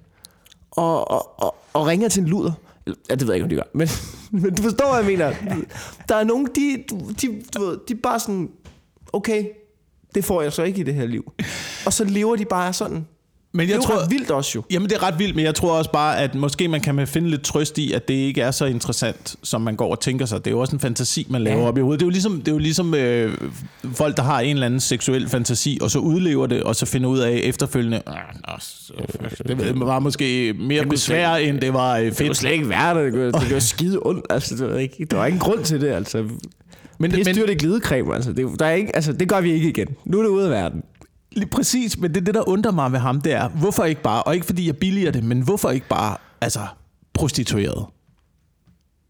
Og, 0.70 1.10
og, 1.10 1.42
og, 1.42 1.54
og 1.72 1.86
ringer 1.86 2.08
til 2.08 2.22
en 2.22 2.28
luder. 2.28 2.52
Ja, 2.86 3.14
det 3.14 3.20
ved 3.20 3.28
jeg 3.28 3.34
ikke, 3.34 3.44
om 3.44 3.48
de 3.48 3.56
gør. 3.56 3.62
Men, 3.72 3.88
men 4.42 4.54
du 4.54 4.62
forstår, 4.62 5.02
hvad 5.02 5.04
jeg 5.04 5.18
mener. 5.18 5.56
Der 6.08 6.16
er 6.16 6.24
nogen, 6.24 6.46
de, 6.46 6.84
de, 7.22 7.42
du 7.54 7.64
ved, 7.64 7.78
de 7.88 7.92
er 7.92 7.98
bare 8.02 8.20
sådan, 8.20 8.50
okay, 9.12 9.44
det 10.16 10.24
får 10.24 10.42
jeg 10.42 10.52
så 10.52 10.62
ikke 10.62 10.80
i 10.80 10.82
det 10.82 10.94
her 10.94 11.06
liv. 11.06 11.32
Og 11.86 11.92
så 11.92 12.04
lever 12.04 12.36
de 12.36 12.44
bare 12.44 12.72
sådan. 12.72 13.06
Men 13.52 13.60
Det 13.68 13.72
er 13.74 13.76
jeg 13.78 13.82
jo 13.84 13.86
tror, 13.94 14.02
ret 14.02 14.10
vildt 14.10 14.30
også 14.30 14.52
jo. 14.54 14.62
Jamen, 14.70 14.88
det 14.88 14.96
er 14.96 15.02
ret 15.02 15.18
vildt, 15.18 15.36
men 15.36 15.44
jeg 15.44 15.54
tror 15.54 15.78
også 15.78 15.90
bare, 15.92 16.18
at 16.18 16.34
måske 16.34 16.68
man 16.68 16.80
kan 16.80 17.06
finde 17.06 17.30
lidt 17.30 17.42
trøst 17.42 17.78
i, 17.78 17.92
at 17.92 18.08
det 18.08 18.14
ikke 18.14 18.40
er 18.40 18.50
så 18.50 18.64
interessant, 18.64 19.36
som 19.42 19.60
man 19.60 19.76
går 19.76 19.90
og 19.90 20.00
tænker 20.00 20.26
sig. 20.26 20.38
Det 20.44 20.46
er 20.46 20.50
jo 20.54 20.60
også 20.60 20.76
en 20.76 20.80
fantasi, 20.80 21.26
man 21.30 21.42
laver 21.42 21.60
Ja. 21.60 21.68
op 21.68 21.78
i 21.78 21.80
hovedet. 21.80 22.00
Det 22.00 22.04
er 22.04 22.06
jo 22.06 22.10
ligesom, 22.10 22.38
det 22.38 22.48
er 22.48 22.52
jo 22.52 22.58
ligesom 22.58 22.94
øh, 22.94 23.38
folk, 23.94 24.16
der 24.16 24.22
har 24.22 24.40
en 24.40 24.50
eller 24.56 24.66
anden 24.66 24.80
seksuel 24.80 25.28
fantasi, 25.28 25.78
og 25.82 25.90
så 25.90 25.98
udlever 25.98 26.46
det, 26.46 26.62
og 26.62 26.76
så 26.76 26.86
finder 26.86 27.08
ud 27.08 27.18
af 27.18 27.40
efterfølgende, 27.44 28.02
"Ah, 28.06 28.14
nå, 28.48 28.52
så- 28.60 28.92
det 29.48 29.80
var 29.80 29.98
måske 29.98 30.54
mere 30.60 30.86
besvær, 30.86 31.34
end 31.34 31.60
det 31.60 31.72
var 31.74 31.96
øh, 31.96 32.04
Det 32.04 32.16
kunne 32.16 32.26
fedt. 32.26 32.36
slet 32.36 32.52
ikke 32.52 32.68
være. 32.68 33.04
Det 33.04 33.12
det 33.12 33.32
kunne 33.50 33.60
skide 33.74 33.98
ondt. 34.02 34.26
Altså, 34.30 34.56
det 34.56 34.72
var 34.72 34.78
ikke, 34.78 35.04
der 35.10 35.16
var 35.16 35.26
ingen 35.26 35.40
grund 35.40 35.64
til 35.64 35.80
det, 35.80 35.88
altså. 35.88 36.24
Men, 36.98 37.10
Pis 37.10 37.26
men, 37.26 37.34
dyrt 37.34 37.50
i 37.50 37.54
glidecreme, 37.54 38.14
altså. 38.14 38.32
Det, 38.32 38.60
der 38.60 38.66
er 38.66 38.72
ikke, 38.72 38.96
altså. 38.96 39.12
det 39.12 39.28
gør 39.28 39.40
vi 39.40 39.52
ikke 39.52 39.68
igen. 39.68 39.88
Nu 40.04 40.18
er 40.18 40.22
det 40.22 40.30
ude 40.30 40.44
af 40.44 40.50
verden. 40.50 40.82
Lige 41.32 41.48
præcis, 41.48 41.98
men 41.98 42.14
det, 42.14 42.26
det 42.26 42.34
der 42.34 42.48
undrer 42.48 42.72
mig 42.72 42.92
ved 42.92 42.98
ham, 42.98 43.20
det 43.20 43.32
er, 43.32 43.48
hvorfor 43.48 43.84
ikke 43.84 44.02
bare, 44.02 44.22
og 44.22 44.34
ikke 44.34 44.46
fordi 44.46 44.66
jeg 44.66 44.76
billiger 44.76 45.10
det, 45.10 45.24
men 45.24 45.40
hvorfor 45.40 45.70
ikke 45.70 45.88
bare, 45.88 46.16
altså, 46.40 46.60
prostitueret? 47.14 47.86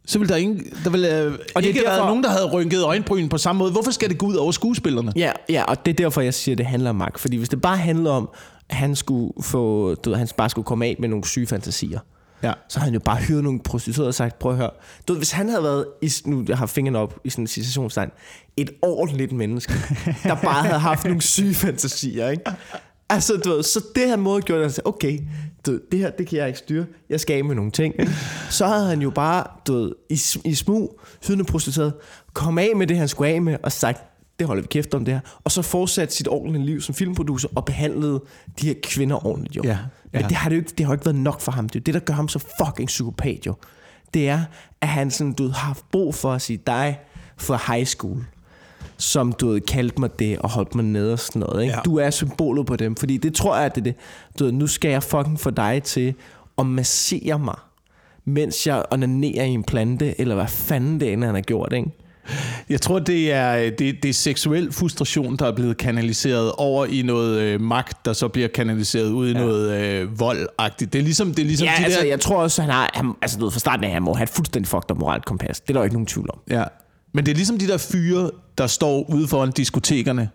Så 0.07 0.19
vil 0.19 0.29
der, 0.29 0.37
ingen, 0.37 0.65
der 0.85 0.91
vil, 0.91 1.05
øh, 1.05 1.33
Og 1.55 1.63
det 1.63 1.69
ikke 1.69 1.81
derfor... 1.81 1.91
derfor- 1.91 2.03
være 2.03 2.07
nogen, 2.11 2.25
der 2.25 2.31
havde 2.31 2.51
rynket 2.51 2.83
øjenbryn 2.85 3.29
på 3.29 3.39
samme 3.39 3.59
måde. 3.59 3.73
Hvorfor 3.73 3.91
skal 3.91 4.09
det 4.09 4.19
gå 4.19 4.27
ud 4.27 4.35
over 4.35 4.53
skuespillerne? 4.53 5.13
Ja, 5.17 5.33
ja, 5.49 5.63
og 5.65 5.87
det 5.87 5.93
er 5.93 5.97
derfor, 5.97 6.21
jeg 6.21 6.35
siger, 6.35 6.55
at 6.55 6.59
det 6.59 6.67
handler 6.67 6.91
om 6.91 6.97
magt. 6.97 7.21
Fordi 7.21 7.37
hvis 7.37 7.49
det 7.49 7.61
bare 7.61 7.77
handler 7.77 8.11
om, 8.11 8.29
at 8.69 8.77
han 8.77 8.97
skulle 8.97 9.33
få, 9.43 9.95
du 9.95 10.11
ved, 10.11 10.19
han 10.19 10.29
bare 10.37 10.51
skulle 10.51 10.65
komme 10.65 10.87
af 10.87 10.97
med 10.99 11.09
nogle 11.09 11.25
syge 11.25 11.47
fantasier, 11.47 12.01
Ja. 12.43 12.53
så 12.69 12.79
har 12.79 12.85
han 12.85 12.95
jo 12.95 13.01
bare 13.01 13.17
hyret 13.17 13.45
nogle 13.45 13.61
prostituerede 13.61 14.09
og 14.09 14.15
sagt, 14.15 14.39
prøv 14.39 14.53
at 14.53 14.59
høre. 14.59 14.71
Du 15.09 15.13
ved, 15.13 15.21
hvis 15.21 15.33
han 15.33 15.49
havde 15.49 15.63
været, 15.63 15.87
i, 16.03 16.13
nu 16.25 16.45
jeg 16.49 16.59
har 16.59 16.67
fingeren 16.67 16.97
op 16.97 17.19
i 17.25 17.31
sådan 17.31 17.43
en 17.43 17.47
situationstegn, 17.47 18.11
et 18.57 18.71
ordentligt 18.83 19.33
menneske, 19.33 19.73
der 20.23 20.35
bare 20.35 20.63
havde 20.63 20.79
haft 20.79 21.05
nogle 21.05 21.23
syge 21.35 21.55
fantasier, 21.55 22.29
ikke? 22.29 22.45
Altså, 23.09 23.37
du 23.37 23.51
ved, 23.51 23.63
så 23.63 23.85
det 23.95 24.09
her 24.09 24.17
måde 24.17 24.43
gjorde, 24.43 24.61
at 24.61 24.67
han 24.67 24.73
sagde, 24.73 24.87
okay, 24.89 25.21
du 25.67 25.71
ved, 25.71 25.81
det 25.93 25.99
her, 25.99 26.11
det 26.11 26.27
kan 26.27 26.39
jeg 26.39 26.47
ikke 26.47 26.59
styre, 26.59 26.87
jeg 27.11 27.21
skal 27.21 27.37
af 27.37 27.45
med 27.45 27.55
nogle 27.55 27.71
ting. 27.71 27.95
Så 28.51 28.67
havde 28.67 28.87
han 28.87 29.03
jo 29.03 29.11
bare, 29.11 29.47
du 29.67 29.75
ved, 29.75 29.93
i, 30.11 30.21
i 30.45 30.55
smug, 30.55 31.01
hydende 31.27 31.45
prostitueret, 31.45 31.93
kom 32.33 32.59
af 32.59 32.71
med 32.77 32.87
det, 32.87 32.97
han 32.99 33.09
skulle 33.09 33.31
af 33.31 33.43
med, 33.43 33.57
og 33.63 33.73
sagt, 33.73 34.03
det 34.39 34.47
holder 34.47 34.63
vi 34.63 34.69
kæft 34.71 34.95
om 34.95 35.05
det 35.05 35.15
her. 35.15 35.21
Og 35.45 35.53
så 35.53 35.63
fortsat 35.63 36.13
sit 36.15 36.29
ordentlige 36.29 36.67
liv 36.67 36.81
som 36.81 36.95
filmproducer, 36.95 37.49
og 37.55 37.65
behandlede 37.65 38.23
de 38.61 38.67
her 38.67 38.75
kvinder 38.83 39.27
ordentligt, 39.27 39.57
jo. 39.57 39.63
Ja, 39.65 39.79
Men 40.17 40.23
ja. 40.23 40.29
det 40.29 40.37
har, 40.37 40.49
det, 40.49 40.57
jo 40.57 40.61
ikke, 40.61 40.73
det 40.79 40.87
har 40.87 40.93
jo 40.93 40.95
ikke 40.95 41.07
været 41.07 41.17
nok 41.17 41.41
for 41.41 41.53
ham. 41.53 41.69
Det 41.69 41.81
er 41.81 41.85
det, 41.85 41.95
der 41.95 42.01
gør 42.01 42.15
ham 42.15 42.29
så 42.29 42.39
fucking 42.39 42.87
psykopat, 42.87 43.47
jo. 43.47 43.55
Det 44.15 44.29
er, 44.29 44.41
at 44.81 44.89
han 44.89 45.11
sådan, 45.11 45.33
du 45.33 45.49
har 45.49 45.67
haft 45.67 45.85
brug 45.93 46.15
for 46.15 46.33
at 46.33 46.43
sige 46.43 46.61
dig 46.67 47.01
fra 47.37 47.75
high 47.75 47.87
school 47.87 48.25
som 48.97 49.33
du 49.33 49.49
ved, 49.49 49.61
kaldte 49.61 50.01
mig 50.01 50.19
det 50.19 50.39
og 50.39 50.51
holdt 50.51 50.75
mig 50.75 50.85
nede 50.85 51.13
og 51.13 51.19
sådan 51.19 51.41
noget. 51.41 51.63
Ikke? 51.63 51.75
Ja. 51.75 51.81
Du 51.85 51.97
er 51.97 52.11
symbolet 52.11 52.67
på 52.67 52.77
dem, 52.77 52.97
fordi 52.97 53.17
det 53.17 53.35
tror 53.35 53.57
jeg, 53.57 53.65
at 53.65 53.75
det 53.75 53.81
er 53.81 53.85
det. 53.85 53.95
Du 54.39 54.45
ved, 54.45 54.53
nu 54.53 54.67
skal 54.67 54.91
jeg 54.91 55.03
fucking 55.03 55.41
få 55.41 55.51
dig 55.51 55.83
til 55.83 56.15
at 56.59 56.67
massere 56.67 57.39
mig, 57.39 57.57
mens 58.25 58.67
jeg 58.67 58.85
onanerer 58.91 59.45
i 59.45 59.51
en 59.51 59.65
plante, 59.65 60.21
eller 60.21 60.35
hvad 60.35 60.47
fanden 60.47 61.01
det 61.01 61.13
end 61.13 61.25
han 61.25 61.35
har 61.35 61.43
gjort, 61.43 61.73
ikke? 61.73 61.91
Jeg 62.69 62.81
tror, 62.81 62.99
det 62.99 63.33
er, 63.33 63.71
det, 63.71 63.79
det 64.03 64.09
er 64.09 64.13
seksuel 64.13 64.73
frustration, 64.73 65.37
der 65.37 65.47
er 65.47 65.53
blevet 65.53 65.77
kanaliseret 65.77 66.53
over 66.53 66.87
i 66.87 67.03
noget 67.03 67.41
øh, 67.41 67.61
magt, 67.61 68.05
der 68.05 68.13
så 68.13 68.29
bliver 68.29 68.49
kanaliseret 68.49 69.11
ud 69.11 69.29
i 69.29 69.33
ja. 69.33 69.39
noget 69.39 69.83
øh, 69.83 70.21
voldagtigt. 70.21 70.93
Det 70.93 70.99
er 70.99 71.03
ligesom, 71.03 71.35
det 71.35 71.43
er 71.43 71.47
ligesom 71.47 71.67
Ja, 71.67 71.75
de 71.79 71.85
altså, 71.85 72.01
der... 72.01 72.07
jeg 72.07 72.21
tror 72.21 72.43
også, 72.43 72.63
han 72.63 72.71
har, 72.71 72.91
han, 72.95 73.13
altså, 73.23 73.39
ved, 73.39 73.51
fra 73.51 73.59
starten 73.59 73.85
af, 73.85 73.91
han 73.91 74.03
må 74.03 74.15
have 74.15 74.25
et 74.25 74.31
fuldstændig 74.31 74.69
fucked 74.69 74.91
up 74.91 74.99
moralt 74.99 75.25
kompas. 75.25 75.61
Det 75.61 75.69
er 75.69 75.73
der 75.73 75.81
jo 75.81 75.85
ikke 75.85 75.95
nogen 75.95 76.07
tvivl 76.07 76.31
om. 76.33 76.39
Ja. 76.51 76.65
Men 77.15 77.27
det 77.27 77.33
er 77.33 77.37
ligesom 77.37 77.59
de 77.59 77.67
der 77.67 77.79
fyre, 77.79 78.31
der 78.59 78.67
står 78.67 79.11
ude 79.11 79.29
foran 79.29 79.51
diskotekerne, 79.51 80.31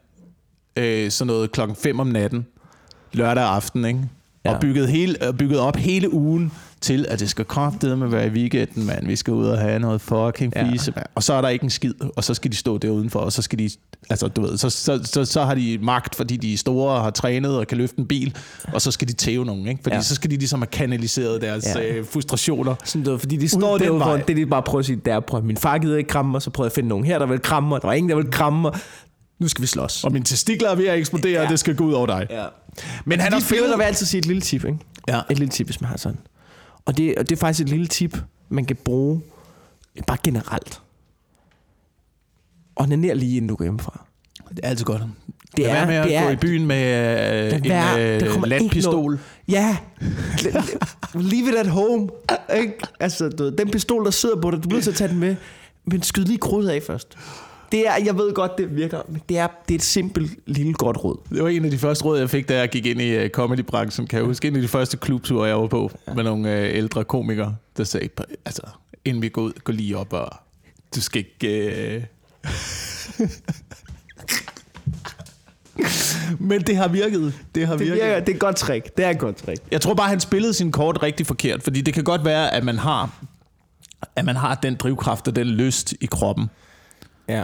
øh, 0.76 1.12
sådan 1.12 1.28
noget 1.28 1.52
klokken 1.52 1.76
5 1.76 2.00
om 2.00 2.08
natten, 2.08 2.46
lørdag 3.14 3.44
aften, 3.44 3.86
ikke? 3.86 4.00
Ja. 4.46 4.54
Og 4.56 4.62
bygget, 4.62 4.88
hele, 4.90 5.16
og 5.22 5.38
bygget 5.38 5.60
op 5.60 5.76
hele 5.76 6.14
ugen 6.14 6.52
til, 6.82 7.06
at 7.10 7.20
det 7.20 7.30
skal 7.30 7.46
kraftedeme 7.46 8.12
være 8.12 8.28
i 8.28 8.30
weekenden, 8.30 8.86
mand. 8.86 9.08
Vi 9.08 9.16
skal 9.16 9.34
ud 9.34 9.46
og 9.48 9.58
have 9.60 9.80
noget 9.80 10.02
fucking 10.02 10.54
Ja. 10.56 10.70
fise, 10.72 10.94
mand. 10.96 11.06
Og 11.16 11.24
så 11.24 11.34
er 11.34 11.42
der 11.42 11.50
ikke 11.50 11.64
en 11.64 11.70
skid, 11.70 11.94
og 12.16 12.24
så 12.24 12.34
skal 12.34 12.52
de 12.52 12.56
stå 12.58 12.78
der 12.78 12.90
udenfor, 12.90 13.20
og 13.20 13.32
så 13.32 13.42
skal 13.42 13.60
de, 13.60 13.70
altså 14.10 14.28
du 14.28 14.42
ved, 14.42 14.58
så, 14.58 14.70
så, 14.70 15.00
så, 15.04 15.26
så 15.26 15.44
har 15.44 15.56
de 15.56 15.78
magt, 15.82 16.16
fordi 16.16 16.38
de 16.38 16.54
er 16.54 16.58
store 16.58 16.92
og 16.96 17.02
har 17.04 17.10
trænet 17.10 17.58
og 17.58 17.68
kan 17.68 17.78
løfte 17.78 18.00
en 18.00 18.06
bil, 18.08 18.36
og 18.74 18.82
så 18.82 18.92
skal 18.92 19.08
de 19.08 19.14
tæve 19.14 19.46
nogen, 19.46 19.68
ikke? 19.68 19.80
Fordi 19.84 19.96
Ja. 19.96 20.02
så 20.02 20.16
skal 20.16 20.32
de 20.32 20.36
ligesom 20.38 20.60
have 20.62 20.68
kanaliseret 20.68 21.42
deres 21.42 21.66
Ja. 21.76 21.96
øh, 21.98 22.06
frustrationer. 22.06 22.76
Sådan, 22.86 23.04
du 23.06 23.12
ved, 23.12 23.20
fordi 23.20 23.36
de 23.38 23.50
står 23.50 23.78
derude 23.78 24.00
vej. 24.00 24.20
for, 24.20 24.26
det 24.26 24.38
de 24.38 24.46
bare 24.46 24.62
prøver 24.64 24.80
at 24.80 24.86
sige, 24.86 25.00
det 25.06 25.14
er, 25.14 25.20
prøv, 25.20 25.38
at 25.38 25.44
min 25.46 25.58
far 25.58 25.78
gider 25.78 25.98
ikke 25.98 26.08
kramme 26.08 26.32
mig, 26.32 26.42
så 26.42 26.50
prøver 26.50 26.66
jeg 26.66 26.72
at 26.72 26.76
finde 26.76 26.90
nogen 26.90 27.06
her, 27.06 27.20
der 27.20 27.26
vil 27.26 27.40
kramme 27.42 27.70
mig. 27.70 27.82
Der 27.82 27.88
var 27.88 27.94
ingen, 27.94 28.10
der 28.10 28.16
vil 28.16 28.32
kramme 28.32 28.62
mig. 28.62 28.72
Nu 29.42 29.48
skal 29.48 29.62
vi 29.62 29.68
slås. 29.68 30.04
Og 30.04 30.12
mine 30.12 30.26
testikler 30.26 30.70
er 30.70 30.76
ved 30.76 30.88
at 30.88 30.98
eksplodere, 31.00 31.32
ja. 31.32 31.44
og 31.44 31.50
det 31.50 31.60
skal 31.60 31.76
gå 31.76 31.84
ud 31.84 31.94
over 31.94 32.06
dig. 32.08 32.28
Ja. 32.30 32.46
Men 33.06 33.20
han 33.20 33.34
har 33.34 33.40
fyre, 33.40 33.58
der 33.60 33.64
spillet... 33.64 33.78
vil 33.78 33.84
altid 33.84 34.06
sige 34.06 34.20
et 34.20 34.26
lille 34.26 34.42
tip, 34.42 34.66
ikke? 34.66 34.78
Ja. 35.08 35.22
Et 35.32 35.40
lille 35.40 35.52
tip, 35.52 35.68
hvis 35.68 35.82
man 35.82 35.90
har 35.90 35.98
sådan. 35.98 36.18
Og 36.86 36.98
det, 36.98 37.16
og 37.18 37.30
det 37.30 37.36
er 37.36 37.40
faktisk 37.40 37.62
et 37.64 37.70
lille 37.70 37.88
tip, 37.88 38.18
man 38.50 38.66
kan 38.66 38.76
bruge 38.76 39.22
bare 40.08 40.18
generelt. 40.24 40.82
Onaner 42.76 43.14
lige 43.14 43.36
inden 43.38 43.50
du 43.50 43.56
går 43.56 43.66
hjemmefra. 43.66 44.06
Det 44.50 44.60
er 44.64 44.70
altid 44.70 44.86
godt. 44.86 45.02
Det 45.58 45.70
er, 45.72 45.86
med 45.86 45.96
at 45.96 46.08
det 46.08 46.16
er, 46.16 46.24
gå 46.24 46.30
i 46.30 46.36
byen 46.36 46.66
med 46.68 46.84
øh, 47.48 47.56
en 47.56 47.66
vær- 47.66 47.98
øh, 47.98 48.22
noget- 48.22 49.20
Ja. 49.48 49.78
Leave 51.32 51.50
it 51.50 51.56
at 51.56 51.68
home. 51.68 52.10
Ikke? 52.58 52.74
Altså, 53.00 53.30
du, 53.30 53.50
den 53.58 53.72
pistol, 53.72 54.06
der 54.06 54.12
sidder 54.12 54.42
på 54.42 54.52
dig, 54.52 54.58
du 54.64 54.68
bliver 54.68 54.74
nødt 54.74 54.84
til 54.84 54.92
at 54.92 54.98
tage 54.98 55.08
den 55.08 55.20
med. 55.20 55.36
Men 55.86 56.04
skyd 56.04 56.24
lige 56.26 56.38
krudtet 56.38 56.70
af 56.70 56.82
først. 56.88 57.18
Det 57.72 57.88
er, 57.88 57.94
jeg 58.06 58.18
ved 58.18 58.34
godt, 58.34 58.58
det 58.58 58.76
virker, 58.76 59.02
men 59.10 59.22
det 59.30 59.38
er, 59.38 59.48
det 59.68 59.74
er 59.74 59.78
et 59.78 59.84
simpelt 59.84 60.32
lille 60.46 60.74
godt 60.74 61.04
råd. 61.04 61.18
Det 61.30 61.44
var 61.44 61.50
en 61.50 61.66
af 61.66 61.72
de 61.72 61.78
første 61.78 62.06
råd, 62.06 62.20
jeg 62.20 62.30
fik, 62.30 62.50
da 62.50 62.60
jeg 62.60 62.70
gik 62.70 62.86
ind 62.86 63.02
i 63.02 63.24
uh, 63.24 63.30
comedybranchen. 63.30 64.08
Kan 64.08 64.18
jeg 64.18 64.26
huske 64.26 64.48
en 64.48 64.56
af 64.56 64.62
de 64.62 64.68
første 64.68 64.98
klubture, 64.98 65.48
jeg 65.48 65.60
var 65.60 65.68
på 65.68 65.92
ja. 66.08 66.14
med 66.14 66.24
nogle 66.24 66.50
uh, 66.50 66.76
ældre 66.78 67.04
komikere, 67.04 67.56
der 67.78 67.84
sagde, 67.84 68.10
altså, 68.46 68.62
inden 69.06 69.22
vi 69.22 69.30
går 69.30 69.42
ud, 69.42 69.54
gå 69.64 69.72
lige 69.72 69.98
op 69.98 70.14
og 70.14 70.30
du 70.96 71.02
skal 71.02 71.26
ikke... 71.40 71.98
Uh... 71.98 72.04
Men 76.40 76.62
det 76.62 76.78
har 76.78 76.88
virket. 76.88 77.34
Det 77.56 77.68
har 77.68 77.78
Det, 77.78 77.86
virket. 77.86 78.04
virker, 78.04 78.20
det 78.20 78.30
er 78.30 78.34
et 78.34 78.40
godt 78.40 78.56
trick. 78.56 78.98
Det 78.98 79.06
er 79.06 79.10
et 79.10 79.20
godt 79.20 79.36
trick. 79.36 79.62
Jeg 79.72 79.82
tror 79.82 79.94
bare, 79.94 80.10
han 80.10 80.20
spillede 80.20 80.54
sin 80.54 80.72
kort 80.72 81.04
rigtig 81.04 81.28
forkert, 81.28 81.64
fordi 81.64 81.82
det 81.82 81.94
kan 81.94 82.04
godt 82.04 82.26
være, 82.26 82.54
at 82.54 82.64
man 82.64 82.78
har, 82.78 83.10
at 84.16 84.26
man 84.26 84.36
har 84.36 84.56
den 84.56 84.76
drivkraft 84.76 85.28
og 85.28 85.36
den 85.36 85.48
lyst 85.48 85.94
i 86.02 86.06
kroppen, 86.06 86.50
Ja. 87.32 87.44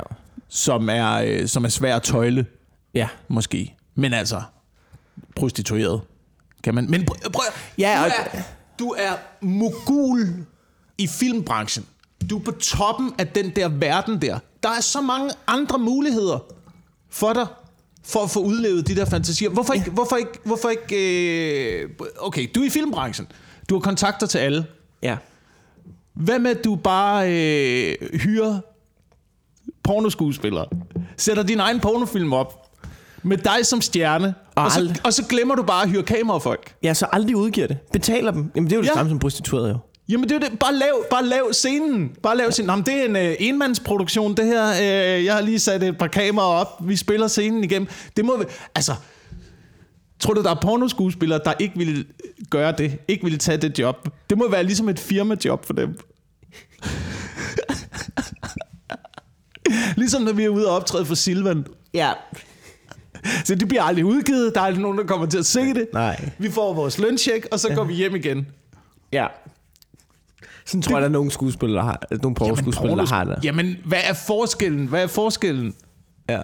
som 0.49 0.89
er, 0.89 1.13
øh, 1.13 1.47
som 1.47 1.65
er 1.65 1.69
svær 1.69 1.95
at 1.95 2.03
tøjle, 2.03 2.45
Ja. 2.93 3.07
måske. 3.27 3.75
Men 3.95 4.13
altså, 4.13 4.41
prostitueret. 5.35 6.01
Kan 6.63 6.75
man... 6.75 6.89
Men 6.89 7.05
prøv, 7.05 7.17
prøv, 7.33 7.43
Ja, 7.77 8.03
du, 8.07 8.13
er, 8.37 8.41
du 8.79 8.89
er 8.97 9.11
mogul 9.41 10.45
i 10.97 11.07
filmbranchen. 11.07 11.85
Du 12.29 12.37
er 12.39 12.43
på 12.43 12.51
toppen 12.51 13.13
af 13.17 13.27
den 13.27 13.49
der 13.55 13.67
verden 13.69 14.21
der. 14.21 14.39
Der 14.63 14.69
er 14.69 14.81
så 14.81 15.01
mange 15.01 15.31
andre 15.47 15.79
muligheder 15.79 16.39
for 17.09 17.33
dig, 17.33 17.47
for 18.03 18.23
at 18.23 18.29
få 18.29 18.39
udlevet 18.39 18.87
de 18.87 18.95
der 18.95 19.05
fantasier. 19.05 19.49
Hvorfor 19.49 19.73
ikke... 19.73 19.91
Hvorfor 19.91 20.15
ikke, 20.15 20.31
hvorfor 20.43 20.69
ikke 20.69 21.81
øh, 21.83 21.89
okay, 22.19 22.47
du 22.55 22.61
er 22.61 22.65
i 22.65 22.69
filmbranchen. 22.69 23.27
Du 23.69 23.75
har 23.75 23.79
kontakter 23.79 24.27
til 24.27 24.37
alle. 24.37 24.65
Ja. 25.01 25.17
Hvad 26.13 26.39
med, 26.39 26.51
at 26.57 26.63
du 26.63 26.75
bare 26.75 27.31
øh, 27.31 27.95
hyrer 28.19 28.59
pornoskuespillere? 29.87 30.65
Sætter 31.17 31.43
din 31.43 31.59
egen 31.59 31.79
pornofilm 31.79 32.33
op 32.33 32.63
med 33.23 33.37
dig 33.37 33.65
som 33.65 33.81
stjerne, 33.81 34.33
og, 34.55 34.63
og, 34.63 34.71
så, 34.71 34.99
og 35.03 35.13
så 35.13 35.23
glemmer 35.29 35.55
du 35.55 35.63
bare 35.63 35.83
at 35.83 35.89
hyre 35.89 36.03
kamerafolk. 36.03 36.73
Ja, 36.83 36.93
så 36.93 37.05
aldrig 37.11 37.35
udgiver 37.35 37.67
det. 37.67 37.77
Betaler 37.93 38.31
dem. 38.31 38.51
Jamen, 38.55 38.69
det 38.69 38.73
er 38.73 38.77
jo 38.77 38.81
det 38.83 38.89
Ja. 38.89 38.93
samme 38.93 39.09
som 39.09 39.19
prostitueret, 39.19 39.69
jo. 39.69 39.77
Jamen 40.09 40.29
det 40.29 40.35
er 40.35 40.49
det. 40.49 40.59
Bare 40.59 40.73
lav, 40.75 41.05
bare 41.09 41.25
lav 41.25 41.53
scenen. 41.53 42.11
Bare 42.23 42.37
lav 42.37 42.51
scenen. 42.51 42.67
Nå, 42.67 42.75
men 42.75 42.85
det 42.85 42.93
er 42.93 43.05
en 43.05 43.15
øh, 43.15 43.35
enmandsproduktion, 43.39 44.33
det 44.37 44.45
her. 44.45 44.69
Øh, 44.69 45.25
jeg 45.25 45.33
har 45.33 45.41
lige 45.41 45.59
sat 45.59 45.83
et 45.83 45.97
par 45.97 46.07
kameraer 46.07 46.47
op. 46.47 46.67
Vi 46.87 46.95
spiller 46.95 47.27
scenen 47.27 47.63
igennem. 47.63 47.87
Det 48.17 48.25
må 48.25 48.37
vi... 48.37 48.43
Altså, 48.75 48.93
tror 50.19 50.33
du, 50.33 50.41
der 50.43 50.49
er 50.51 50.59
pornoskuespillere, 50.61 51.39
der 51.45 51.53
ikke 51.59 51.77
ville 51.77 52.05
gøre 52.49 52.71
det? 52.77 52.97
Ikke 53.07 53.23
ville 53.23 53.37
tage 53.39 53.57
det 53.57 53.79
job? 53.79 54.09
Det 54.29 54.37
må 54.37 54.49
være 54.49 54.63
ligesom 54.63 54.89
et 54.89 54.99
firmajob 54.99 55.65
for 55.65 55.73
dem. 55.73 55.97
ligesom 59.97 60.21
når 60.21 60.33
vi 60.33 60.43
er 60.43 60.49
ude 60.49 60.67
og 60.67 60.75
optræde 60.75 61.05
for 61.05 61.15
Silvan. 61.15 61.65
Ja. 61.93 62.11
Så 63.45 63.55
det 63.55 63.67
bliver 63.67 63.83
aldrig 63.83 64.05
udgivet. 64.05 64.55
Der 64.55 64.61
er 64.61 64.65
aldrig 64.65 64.81
nogen, 64.81 64.97
der 64.97 65.03
kommer 65.03 65.25
til 65.27 65.37
at 65.37 65.45
se 65.45 65.59
det. 65.59 65.87
Nej. 65.93 66.29
Vi 66.37 66.51
får 66.51 66.73
vores 66.73 66.99
løncheck, 66.99 67.47
og 67.51 67.59
så 67.59 67.69
går 67.75 67.83
vi 67.83 67.93
hjem 67.93 68.15
igen. 68.15 68.47
Ja. 69.11 69.27
Sådan 70.65 70.81
tror 70.81 70.95
jeg, 70.95 71.01
der 71.01 71.07
er 71.07 71.11
nogle 71.11 71.31
skuespillere, 71.31 71.77
der 71.77 71.83
har, 71.83 72.01
nogle 72.21 72.35
pornoskuespillere, 72.35 72.97
der 72.97 73.05
har 73.05 73.23
det. 73.23 73.39
Jamen, 73.43 73.77
hvad 73.85 73.99
er 74.03 74.13
forskellen? 74.13 74.87
Hvad 74.87 75.03
er 75.03 75.07
forskellen? 75.07 75.73
Ja. 76.29 76.41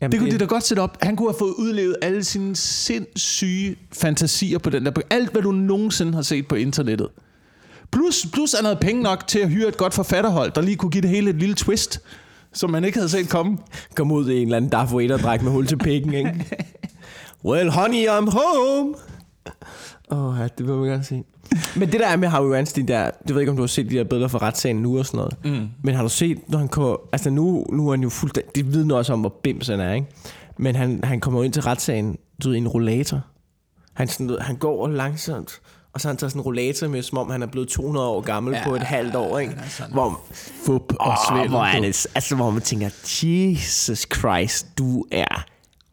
Jamen, 0.00 0.12
Det 0.12 0.20
kunne 0.20 0.30
de 0.30 0.38
da 0.38 0.44
godt 0.44 0.64
sætte 0.64 0.80
op. 0.80 0.98
Han 1.02 1.16
kunne 1.16 1.28
have 1.28 1.38
fået 1.38 1.54
udlevet 1.58 1.96
alle 2.02 2.24
sine 2.24 2.56
sindssyge 2.56 3.76
fantasier 3.92 4.58
på 4.58 4.70
den 4.70 4.86
der. 4.86 4.92
Alt, 5.10 5.32
hvad 5.32 5.42
du 5.42 5.52
nogensinde 5.52 6.14
har 6.14 6.22
set 6.22 6.48
på 6.48 6.54
internettet. 6.54 7.08
Plus, 7.92 8.26
plus 8.32 8.52
han 8.52 8.64
havde 8.64 8.78
penge 8.80 9.02
nok 9.02 9.26
til 9.26 9.38
at 9.38 9.48
hyre 9.50 9.68
et 9.68 9.76
godt 9.76 9.94
forfatterhold, 9.94 10.52
der 10.52 10.60
lige 10.60 10.76
kunne 10.76 10.90
give 10.90 11.02
det 11.02 11.10
hele 11.10 11.30
et 11.30 11.36
lille 11.36 11.54
twist, 11.54 12.00
som 12.54 12.70
man 12.70 12.84
ikke 12.84 12.98
havde 12.98 13.08
set 13.08 13.28
komme. 13.28 13.58
Kom 13.96 14.12
ud 14.12 14.30
i 14.30 14.36
en 14.36 14.42
eller 14.42 14.56
anden 14.56 14.70
Darth 14.70 14.96
Vader-dræk 14.96 15.42
med 15.42 15.52
hul 15.52 15.66
til 15.66 15.78
pikken, 15.78 16.14
ikke? 16.14 16.46
well, 17.44 17.70
honey, 17.70 18.06
I'm 18.06 18.30
home. 18.30 18.94
Åh, 20.10 20.24
oh, 20.24 20.38
ja, 20.38 20.48
det 20.58 20.66
vil 20.66 20.74
man 20.74 20.88
gerne 20.88 21.04
se. 21.04 21.24
Men 21.76 21.92
det 21.92 22.00
der 22.00 22.06
er 22.06 22.16
med 22.16 22.28
Harvey 22.28 22.50
Weinstein, 22.50 22.88
der, 22.88 23.10
det 23.26 23.34
ved 23.34 23.42
ikke, 23.42 23.50
om 23.50 23.56
du 23.56 23.62
har 23.62 23.66
set 23.66 23.90
de 23.90 23.94
der 23.94 24.04
billeder 24.04 24.28
fra 24.28 24.38
retssagen 24.38 24.76
nu 24.76 24.98
og 24.98 25.06
sådan 25.06 25.18
noget. 25.18 25.36
Mm. 25.44 25.68
Men 25.82 25.94
har 25.94 26.02
du 26.02 26.08
set, 26.08 26.38
når 26.48 26.58
han 26.58 26.68
kommer, 26.68 26.96
altså 27.12 27.30
nu, 27.30 27.66
nu 27.72 27.88
er 27.88 27.92
han 27.92 28.02
jo 28.02 28.08
fuldstændig, 28.08 28.54
det 28.54 28.72
vidner 28.72 28.96
også 28.96 29.12
om, 29.12 29.20
hvor 29.20 29.34
bims 29.42 29.68
han 29.68 29.80
er, 29.80 29.92
ikke? 29.92 30.06
Men 30.56 30.76
han, 30.76 31.00
han 31.04 31.20
kommer 31.20 31.44
ind 31.44 31.52
til 31.52 31.62
retssagen, 31.62 32.18
du 32.42 32.48
ved, 32.48 32.56
i 32.56 32.58
en 32.58 32.68
rollator. 32.68 33.20
Han, 33.92 34.08
sådan, 34.08 34.36
han 34.40 34.56
går 34.56 34.88
langsomt 34.88 35.60
Og 35.94 36.00
så 36.00 36.08
har 36.08 36.12
han 36.12 36.16
taget 36.16 36.32
sådan 36.32 36.40
en 36.40 36.44
rollator 36.44 36.88
med, 36.88 37.02
som 37.02 37.18
om 37.18 37.30
han 37.30 37.42
er 37.42 37.46
blevet 37.46 37.68
200 37.68 38.06
år 38.06 38.20
gammel 38.20 38.54
ja, 38.54 38.64
på 38.64 38.74
et 38.74 38.82
halvt 38.82 39.14
år, 39.14 39.38
ikke? 39.38 39.54
sådan 39.68 39.92
Hvor, 39.92 40.20
Fup 40.66 40.92
og 41.00 41.08
Åh, 41.08 41.16
svælg. 41.28 41.50
hvor, 41.50 41.64
er 41.64 41.80
det, 41.80 42.06
altså, 42.14 42.36
hvor 42.36 42.50
man 42.50 42.62
tænker, 42.62 42.86
Jesus 43.22 44.06
Christ, 44.14 44.66
du 44.78 45.04
er 45.10 45.44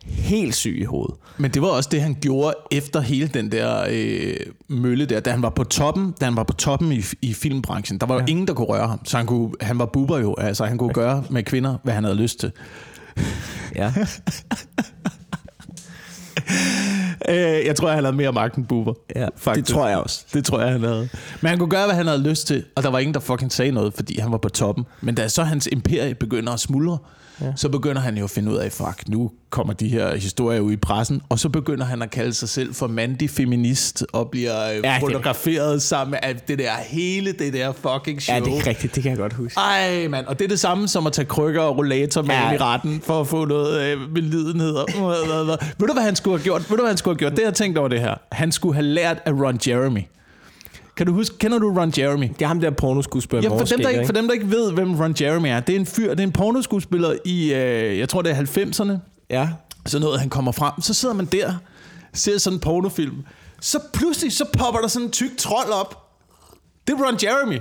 helt 0.06 0.56
syg 0.56 0.78
i 0.80 0.84
hovedet. 0.84 1.16
Men 1.38 1.52
det 1.52 1.62
var 1.62 1.68
også 1.68 1.90
det, 1.92 2.02
han 2.02 2.18
gjorde 2.22 2.54
efter 2.72 3.00
hele 3.00 3.28
den 3.28 3.52
der 3.52 3.86
øh, 3.90 4.36
mølle 4.68 5.06
der, 5.06 5.20
da 5.20 5.32
han 5.32 5.42
var 5.42 5.50
på 5.50 5.64
toppen, 5.64 6.14
da 6.20 6.26
han 6.26 6.36
var 6.36 6.44
på 6.44 6.54
toppen 6.54 6.92
i, 6.92 7.02
i 7.22 7.34
filmbranchen. 7.34 8.00
Der 8.00 8.06
var 8.06 8.16
jo 8.16 8.20
ja. 8.20 8.26
ingen, 8.26 8.48
der 8.48 8.54
kunne 8.54 8.68
røre 8.68 8.88
ham. 8.88 9.06
Så 9.06 9.18
han, 9.18 9.26
kunne, 9.26 9.52
han 9.62 9.80
var 9.80 9.86
buber 9.86 10.20
jo. 10.20 10.36
Altså, 10.38 10.66
han 10.66 10.78
kunne 10.78 10.94
gøre 10.94 11.24
med 11.30 11.44
kvinder, 11.44 11.78
hvad 11.84 11.94
han 11.94 12.04
havde 12.04 12.18
lyst 12.18 12.40
til. 12.40 12.52
Ja. 13.76 13.94
Øh, 17.32 17.65
jeg 17.65 17.76
tror, 17.76 17.89
han 17.91 18.04
havde 18.04 18.15
mere 18.15 18.32
magt 18.32 18.56
end 18.56 18.65
buber. 18.65 18.94
ja 19.15 19.28
Faktisk. 19.38 19.67
det 19.67 19.76
tror 19.76 19.88
jeg 19.88 19.98
også. 19.98 20.26
Det 20.34 20.46
tror 20.46 20.60
jeg, 20.62 20.72
han 20.72 20.84
havde. 20.84 21.10
Men 21.41 21.50
han 21.50 21.58
kunne 21.58 21.70
gøre, 21.70 21.86
hvad 21.86 21.96
han 21.96 22.08
havde 22.08 22.22
lyst 22.30 22.48
til, 22.48 22.63
og 22.76 22.84
der 22.84 22.89
var 22.89 23.00
ingen, 23.00 23.13
der 23.13 23.20
fucking 23.20 23.52
sagde 23.52 23.72
noget, 23.72 23.94
fordi 23.94 24.20
han 24.20 24.32
var 24.32 24.38
på 24.38 24.50
toppen. 24.50 24.86
Men 25.02 25.15
da 25.15 25.28
så 25.28 25.44
hans 25.44 25.67
imperie 25.72 26.15
begynder 26.15 26.54
at 26.54 26.60
smuldre, 26.60 26.98
ja. 27.41 27.54
så 27.56 27.69
begynder 27.69 28.01
han 28.01 28.17
jo 28.17 28.23
at 28.23 28.30
finde 28.30 28.51
ud 28.51 28.58
af, 28.58 28.71
fuck, 28.71 29.08
nu 29.08 29.32
kommer 29.49 29.73
de 29.73 29.88
her 29.88 30.15
historier 30.15 30.60
ud 30.60 30.71
i 30.71 30.77
pressen, 30.77 31.21
og 31.30 31.39
så 31.39 31.49
begynder 31.49 31.86
han 31.86 32.01
at 32.01 32.12
kalde 32.12 32.34
sig 32.34 32.49
selv 32.49 32.73
for 32.73 32.88
mandig 32.88 33.30
feminist, 33.30 34.06
og 34.13 34.30
bliver 34.30 34.69
øh, 34.69 34.75
Ja, 34.75 34.91
det- 34.93 34.99
fotograferet 34.99 35.82
sammen 35.82 36.12
med 36.12 36.19
alt 36.21 36.47
det 36.47 36.60
der, 36.60 36.71
hele 36.88 37.32
det 37.32 37.54
der 37.54 37.71
fucking 37.71 38.21
show. 38.21 38.36
Ja, 38.36 38.41
det 38.43 38.58
er 38.58 38.67
rigtigt, 38.67 38.95
det 38.95 39.04
kan 39.04 39.10
jeg 39.10 39.17
godt 39.19 39.34
huske. 39.34 39.60
Ej, 39.60 40.08
mand. 40.08 40.25
Og 40.25 40.39
det 40.39 40.45
er 40.45 40.49
det 40.49 40.60
samme 40.60 40.88
som 40.88 41.08
at 41.08 41.13
tage 41.13 41.25
krykker 41.25 41.62
og 41.62 41.77
rollator 41.77 42.21
med 42.21 42.36
Ja. 42.36 42.51
i 42.51 42.58
retten 42.58 43.01
for 43.04 43.21
at 43.21 43.27
få 43.27 43.45
noget 43.45 43.82
øh, 43.82 44.12
medlidenhed. 44.13 44.73
og- 44.73 44.88
Ved 45.80 45.88
du, 45.88 45.93
hvad 45.93 46.04
han 46.04 46.15
skulle 46.15 46.38
have 46.38 46.43
gjort? 46.43 46.69
Ved 46.69 46.77
du, 46.77 46.84
hvad 46.84 46.89
han 46.91 46.97
skulle 46.97 47.13
have 47.15 47.19
gjort? 47.19 47.32
Det 47.38 47.43
jeg 47.45 47.54
tænkt 47.54 47.77
over 47.77 47.88
det 47.88 47.99
her. 47.99 48.15
Han 48.32 48.51
skulle 48.51 48.73
have 48.75 48.86
lært 48.86 49.17
af 49.25 49.32
Ron 49.32 49.60
Jeremy. 49.67 49.99
Kan 50.95 51.06
du 51.06 51.13
huske, 51.13 51.38
kender 51.38 51.60
du 51.60 51.73
Ron 51.77 51.93
Jeremy? 51.97 52.27
Det 52.30 52.41
er 52.41 52.47
ham 52.47 52.62
der 52.62 52.69
pornoskuespiller 52.71 53.49
Ja, 53.54 53.60
for 53.60 53.65
dem, 53.65 53.80
der 53.82 53.89
ikke, 53.89 54.06
for 54.06 54.13
dem, 54.13 54.25
der 54.27 54.34
ikke 54.34 54.51
ved, 54.51 54.71
hvem 54.71 54.95
Ron 54.99 55.15
Jeremy 55.21 55.47
er, 55.47 55.60
det 55.60 55.75
er 55.75 55.80
en 55.80 55.86
fyr, 55.86 56.10
det 56.10 56.19
er 56.19 56.23
en 56.23 56.32
pornoskuespiller 56.32 57.15
i, 57.25 57.54
øh, 57.54 57.99
jeg 57.99 58.10
tror 58.10 58.21
det 58.21 58.32
er 58.32 58.36
90'erne, 58.36 58.97
Ja. 59.30 59.49
så 59.86 59.99
noget, 59.99 60.19
han 60.19 60.30
kommer 60.30 60.51
frem, 60.51 60.82
så 60.82 60.93
sidder 60.93 61.15
man 61.15 61.25
der, 61.25 61.54
ser 62.13 62.38
sådan 62.38 62.58
en 62.58 62.60
pornofilm, 62.60 63.15
så 63.62 63.80
pludselig, 63.93 64.34
så 64.34 64.45
popper 64.60 64.80
der 64.82 64.88
sådan 64.88 65.06
en 65.08 65.12
tyk 65.12 65.38
trold 65.38 65.69
op. 65.71 66.10
Det 66.88 66.93
er 66.93 67.06
Ron 67.08 67.17
Jeremy. 67.23 67.60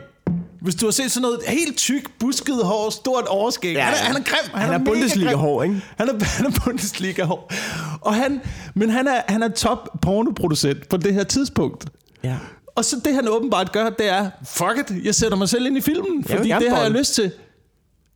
Hvis 0.61 0.75
du 0.75 0.87
har 0.87 0.91
set 0.91 1.11
sådan 1.13 1.23
noget 1.23 1.41
helt 1.49 1.77
tyk, 1.77 2.11
busket 2.19 2.65
hår, 2.65 2.91
stort 2.91 3.27
overskæg. 3.27 3.75
Ja, 3.75 3.81
han, 3.83 3.95
er, 3.95 3.99
han 3.99 4.17
er 4.17 4.21
grim. 4.25 4.51
Han 4.55 4.73
er 4.73 4.79
mega 4.79 4.91
Bundesliga-hår, 4.91 5.63
ikke? 5.63 5.83
Han 5.99 6.09
er, 6.09 6.25
han 6.37 6.47
er 6.47 6.51
Bundesliga-hår. 6.65 7.53
Og 8.01 8.15
han, 8.15 8.41
men 8.75 8.91
han 8.91 9.07
er, 9.07 9.21
han 9.29 9.43
er 9.43 9.49
top 9.49 9.89
pornoproducent 10.03 10.89
på 10.89 10.97
det 10.97 11.15
her 11.15 11.25
tidspunkt. 11.25 11.85
Ja. 12.25 12.37
Og 12.75 12.85
så 12.85 13.01
det 13.05 13.15
han 13.15 13.29
åbenbart 13.29 13.73
gør, 13.73 13.91
det 13.91 14.09
er, 14.09 14.31
fuck 14.45 14.91
it, 14.91 15.05
jeg 15.05 15.15
sætter 15.15 15.39
mig 15.39 15.49
selv 15.49 15.67
ind 15.67 15.77
i 15.77 15.81
filmen, 15.81 16.25
fordi 16.25 16.49
det 16.49 16.71
har 16.71 16.83
jeg 16.83 16.91
lyst 16.91 17.15
til. 17.15 17.33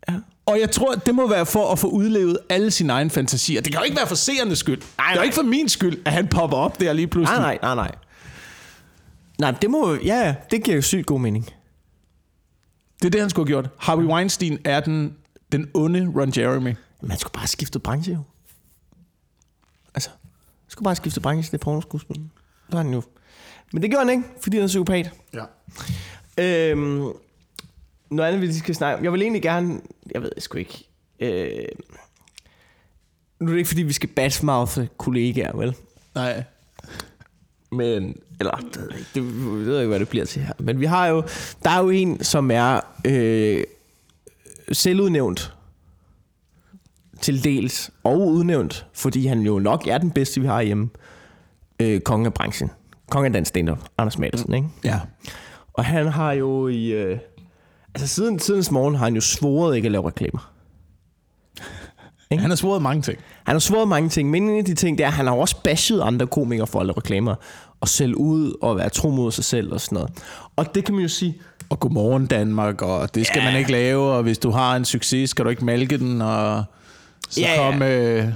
Ja. 0.09 0.15
Og 0.47 0.61
jeg 0.61 0.71
tror, 0.71 0.95
det 0.95 1.15
må 1.15 1.29
være 1.29 1.47
for 1.47 1.73
at 1.73 1.79
få 1.79 1.89
udlevet 1.89 2.39
alle 2.49 2.71
sine 2.71 2.93
egne 2.93 3.11
fantasier. 3.11 3.61
Det 3.61 3.73
kan 3.73 3.81
jo 3.81 3.85
ikke 3.85 3.97
være 3.97 4.07
for 4.07 4.15
seernes 4.15 4.59
skyld. 4.59 4.77
det 4.77 4.87
er 4.99 5.11
jo 5.11 5.15
nej. 5.15 5.25
ikke 5.25 5.35
for 5.35 5.43
min 5.43 5.69
skyld, 5.69 6.03
at 6.05 6.13
han 6.13 6.29
popper 6.29 6.57
op 6.57 6.81
der 6.81 6.93
lige 6.93 7.07
pludselig. 7.07 7.41
Nej, 7.41 7.59
nej, 7.63 7.75
nej, 7.75 7.85
nej. 7.85 7.95
Nej, 9.39 9.51
det 9.51 9.71
må... 9.71 9.95
Ja, 9.95 10.35
det 10.51 10.65
giver 10.65 10.77
jo 10.77 10.83
sygt 10.83 11.07
god 11.07 11.21
mening. 11.21 11.51
Det 12.99 13.07
er 13.07 13.11
det, 13.11 13.21
han 13.21 13.31
skulle 13.31 13.49
have 13.49 13.63
gjort. 13.63 13.71
Harvey 13.79 14.05
Weinstein 14.05 14.59
er 14.65 14.81
den, 14.81 15.17
den 15.53 15.71
onde 15.75 16.13
Ron 16.17 16.33
Jeremy. 16.37 16.75
Man 17.03 17.19
skulle 17.19 17.33
bare 17.33 17.47
skifte 17.47 17.79
branche 17.79 18.13
jo. 18.13 18.19
Altså, 19.95 20.11
man 20.65 20.71
skulle 20.71 20.85
bare 20.85 20.97
skifte 20.97 21.21
branche 21.21 21.51
til 21.51 21.59
pornoskuespil. 21.59 22.17
Det 22.17 22.75
har 22.75 22.83
han 22.83 22.93
jo. 22.93 23.03
Men 23.75 23.83
det 23.83 23.91
gjorde 23.91 24.07
han 24.07 24.19
ikke, 24.19 24.29
fordi 24.41 24.57
han 24.57 24.65
er 24.65 24.69
psykopat. 24.69 25.11
Ja. 25.35 25.45
Øhm, 26.39 27.13
noget 28.11 28.29
andet, 28.29 28.41
vi 28.41 28.47
lige 28.47 28.59
skal 28.59 28.75
snakke 28.75 28.99
om. 28.99 29.05
Jeg 29.05 29.13
vil 29.13 29.23
egentlig 29.23 29.43
gerne... 29.43 29.81
Jeg 30.15 30.23
ved 30.23 30.31
sgu 30.39 30.59
ikke. 30.59 30.85
Øh, 31.21 31.69
nu 33.41 33.47
er 33.47 33.51
det 33.51 33.59
ikke, 33.59 33.69
fordi 33.69 33.83
vi 33.83 33.93
skal 33.93 34.09
badmouthe 34.09 34.89
kollegaer, 34.99 35.57
vel? 35.57 35.77
Nej. 36.15 36.45
Men, 37.73 38.17
eller, 38.41 38.57
det 38.57 38.77
jeg 38.77 39.05
det, 39.15 39.23
jeg 39.23 39.67
ved 39.67 39.79
ikke, 39.79 39.89
hvad 39.89 40.01
det 40.01 40.09
bliver 40.09 40.25
til 40.25 40.43
her. 40.43 40.53
Men 40.59 40.81
vi 40.81 40.87
har 40.87 41.07
jo, 41.07 41.23
der 41.65 41.71
er 41.71 41.79
jo 41.79 41.91
en, 41.91 42.25
som 42.25 42.51
er 42.51 42.81
øh, 43.05 43.65
selvudnævnt 44.73 45.53
til 47.21 47.45
dels, 47.45 47.91
og 48.05 48.21
udnævnt, 48.21 48.87
fordi 48.93 49.27
han 49.27 49.41
jo 49.41 49.59
nok 49.59 49.87
er 49.87 49.99
den 49.99 50.11
bedste, 50.11 50.41
vi 50.41 50.47
har 50.47 50.63
hjemme. 50.63 50.89
Øh, 51.81 52.01
kongen 52.01 52.27
af 52.27 52.35
branchen. 52.35 52.71
Kongen 53.11 53.27
af 53.27 53.33
dansk 53.33 53.49
stand-up, 53.49 53.79
Anders 53.99 54.19
Madsen, 54.19 54.55
ikke? 54.55 54.69
Ja. 54.85 55.01
Og 55.75 55.85
han 55.85 56.07
har 56.07 56.33
jo 56.33 56.69
i... 56.69 56.87
Øh, 56.87 57.19
altså 57.95 58.07
siden 58.09 58.39
tidens 58.39 58.71
morgen 58.71 58.95
har 58.95 59.05
han 59.05 59.15
jo 59.15 59.21
svoret 59.21 59.77
ikke 59.77 59.87
at 59.87 59.93
lave 59.93 60.07
reklamer. 60.07 60.51
Han 62.31 62.51
har 62.51 62.55
svoret 62.57 62.83
mange 62.83 63.03
ting. 63.03 63.19
Han 63.45 63.55
har 63.55 63.59
svoret 63.61 63.89
mange 63.89 64.09
ting, 64.09 64.31
men 64.31 64.49
en 64.49 64.59
af 64.59 64.65
de 64.65 64.75
ting, 64.75 64.99
det 64.99 65.05
er, 65.05 65.09
at 65.09 65.15
han 65.15 65.27
har 65.27 65.35
også 65.35 65.63
bashet 65.65 66.01
andre 66.01 66.27
komikere 66.27 66.67
for 66.67 66.81
at 66.81 66.87
lave 66.87 66.97
reklamer. 66.97 67.35
Og 67.81 67.89
sælge 67.89 68.17
ud 68.19 68.53
og 68.63 68.77
være 68.77 68.89
tro 68.89 69.11
mod 69.11 69.33
sig 69.33 69.45
selv 69.45 69.73
og 69.73 69.81
sådan 69.81 69.97
noget. 69.97 70.11
Og 70.57 70.75
det 70.75 70.85
kan 70.85 70.95
man 70.95 71.03
jo 71.03 71.09
sige, 71.09 71.35
Og 71.71 71.81
godmorgen 71.81 72.27
Danmark, 72.27 72.83
og 72.83 73.15
det 73.15 73.27
skal 73.27 73.41
Ja. 73.41 73.45
man 73.51 73.59
ikke 73.59 73.73
lave, 73.73 74.03
og 74.13 74.23
hvis 74.23 74.39
du 74.39 74.51
har 74.51 74.77
en 74.77 74.85
succes, 74.85 75.31
skal 75.31 75.45
du 75.45 75.51
ikke 75.51 75.65
malke 75.65 75.99
den, 75.99 76.23
og 76.23 76.65
så 77.31 77.41
Ja, 77.41 77.65
ja. 77.65 77.71
kom 77.71 77.83
øh, 77.83 78.29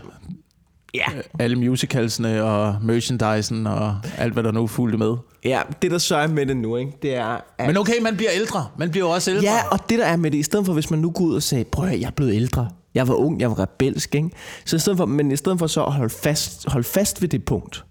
ja, 0.99 1.21
alle 1.39 1.57
musicalsene 1.57 2.45
og 2.45 2.77
merchandisen 2.83 3.67
og 3.67 3.97
alt, 4.19 4.33
hvad 4.33 4.43
der 4.43 4.53
nu 4.53 4.67
fulgte 4.67 4.99
med. 4.99 5.17
ja 5.45 5.61
det 5.83 5.91
der 5.91 5.99
så 5.99 6.17
er 6.17 6.27
med 6.27 6.47
det 6.47 6.57
nu, 6.57 6.77
ikke, 6.77 6.93
det 7.03 7.15
er, 7.15 7.41
at 7.59 7.67
Men 7.67 7.77
okay, 7.77 8.01
man 8.03 8.17
bliver 8.17 8.31
ældre. 8.35 8.67
Man 8.79 8.91
bliver 8.91 9.07
jo 9.07 9.11
også 9.11 9.31
ældre. 9.31 9.43
Ja, 9.43 9.69
og 9.71 9.79
det 9.91 9.99
der 9.99 10.07
er 10.07 10.17
med 10.17 10.31
det, 10.31 10.39
i 10.39 10.43
stedet 10.43 10.67
for 10.67 10.73
hvis 10.73 10.91
man 10.91 10.99
nu 10.99 11.11
går 11.11 11.25
ud 11.25 11.35
og 11.35 11.43
sagde, 11.43 11.65
prøv 11.65 11.85
at 11.85 11.91
høre, 11.91 12.01
jeg 12.01 12.07
er 12.07 12.11
blevet 12.11 12.35
ældre. 12.35 12.69
Jeg 12.95 13.09
var 13.09 13.15
ung, 13.15 13.41
jeg 13.41 13.51
var 13.51 13.59
rebelsk, 13.59 14.15
ikke? 14.15 14.31
Så 14.65 14.77
i 14.77 14.79
stedet 14.79 14.97
for, 14.97 15.07
men 15.07 15.33
i 15.33 15.37
stedet 15.37 15.59
for 15.59 15.67
så 15.67 15.85
at 15.85 15.93
holde 15.93 16.11
fast, 16.11 16.71
holde 16.71 16.89
fast 16.89 17.23
ved 17.23 17.29
det 17.29 17.45
punkt. 17.45 17.85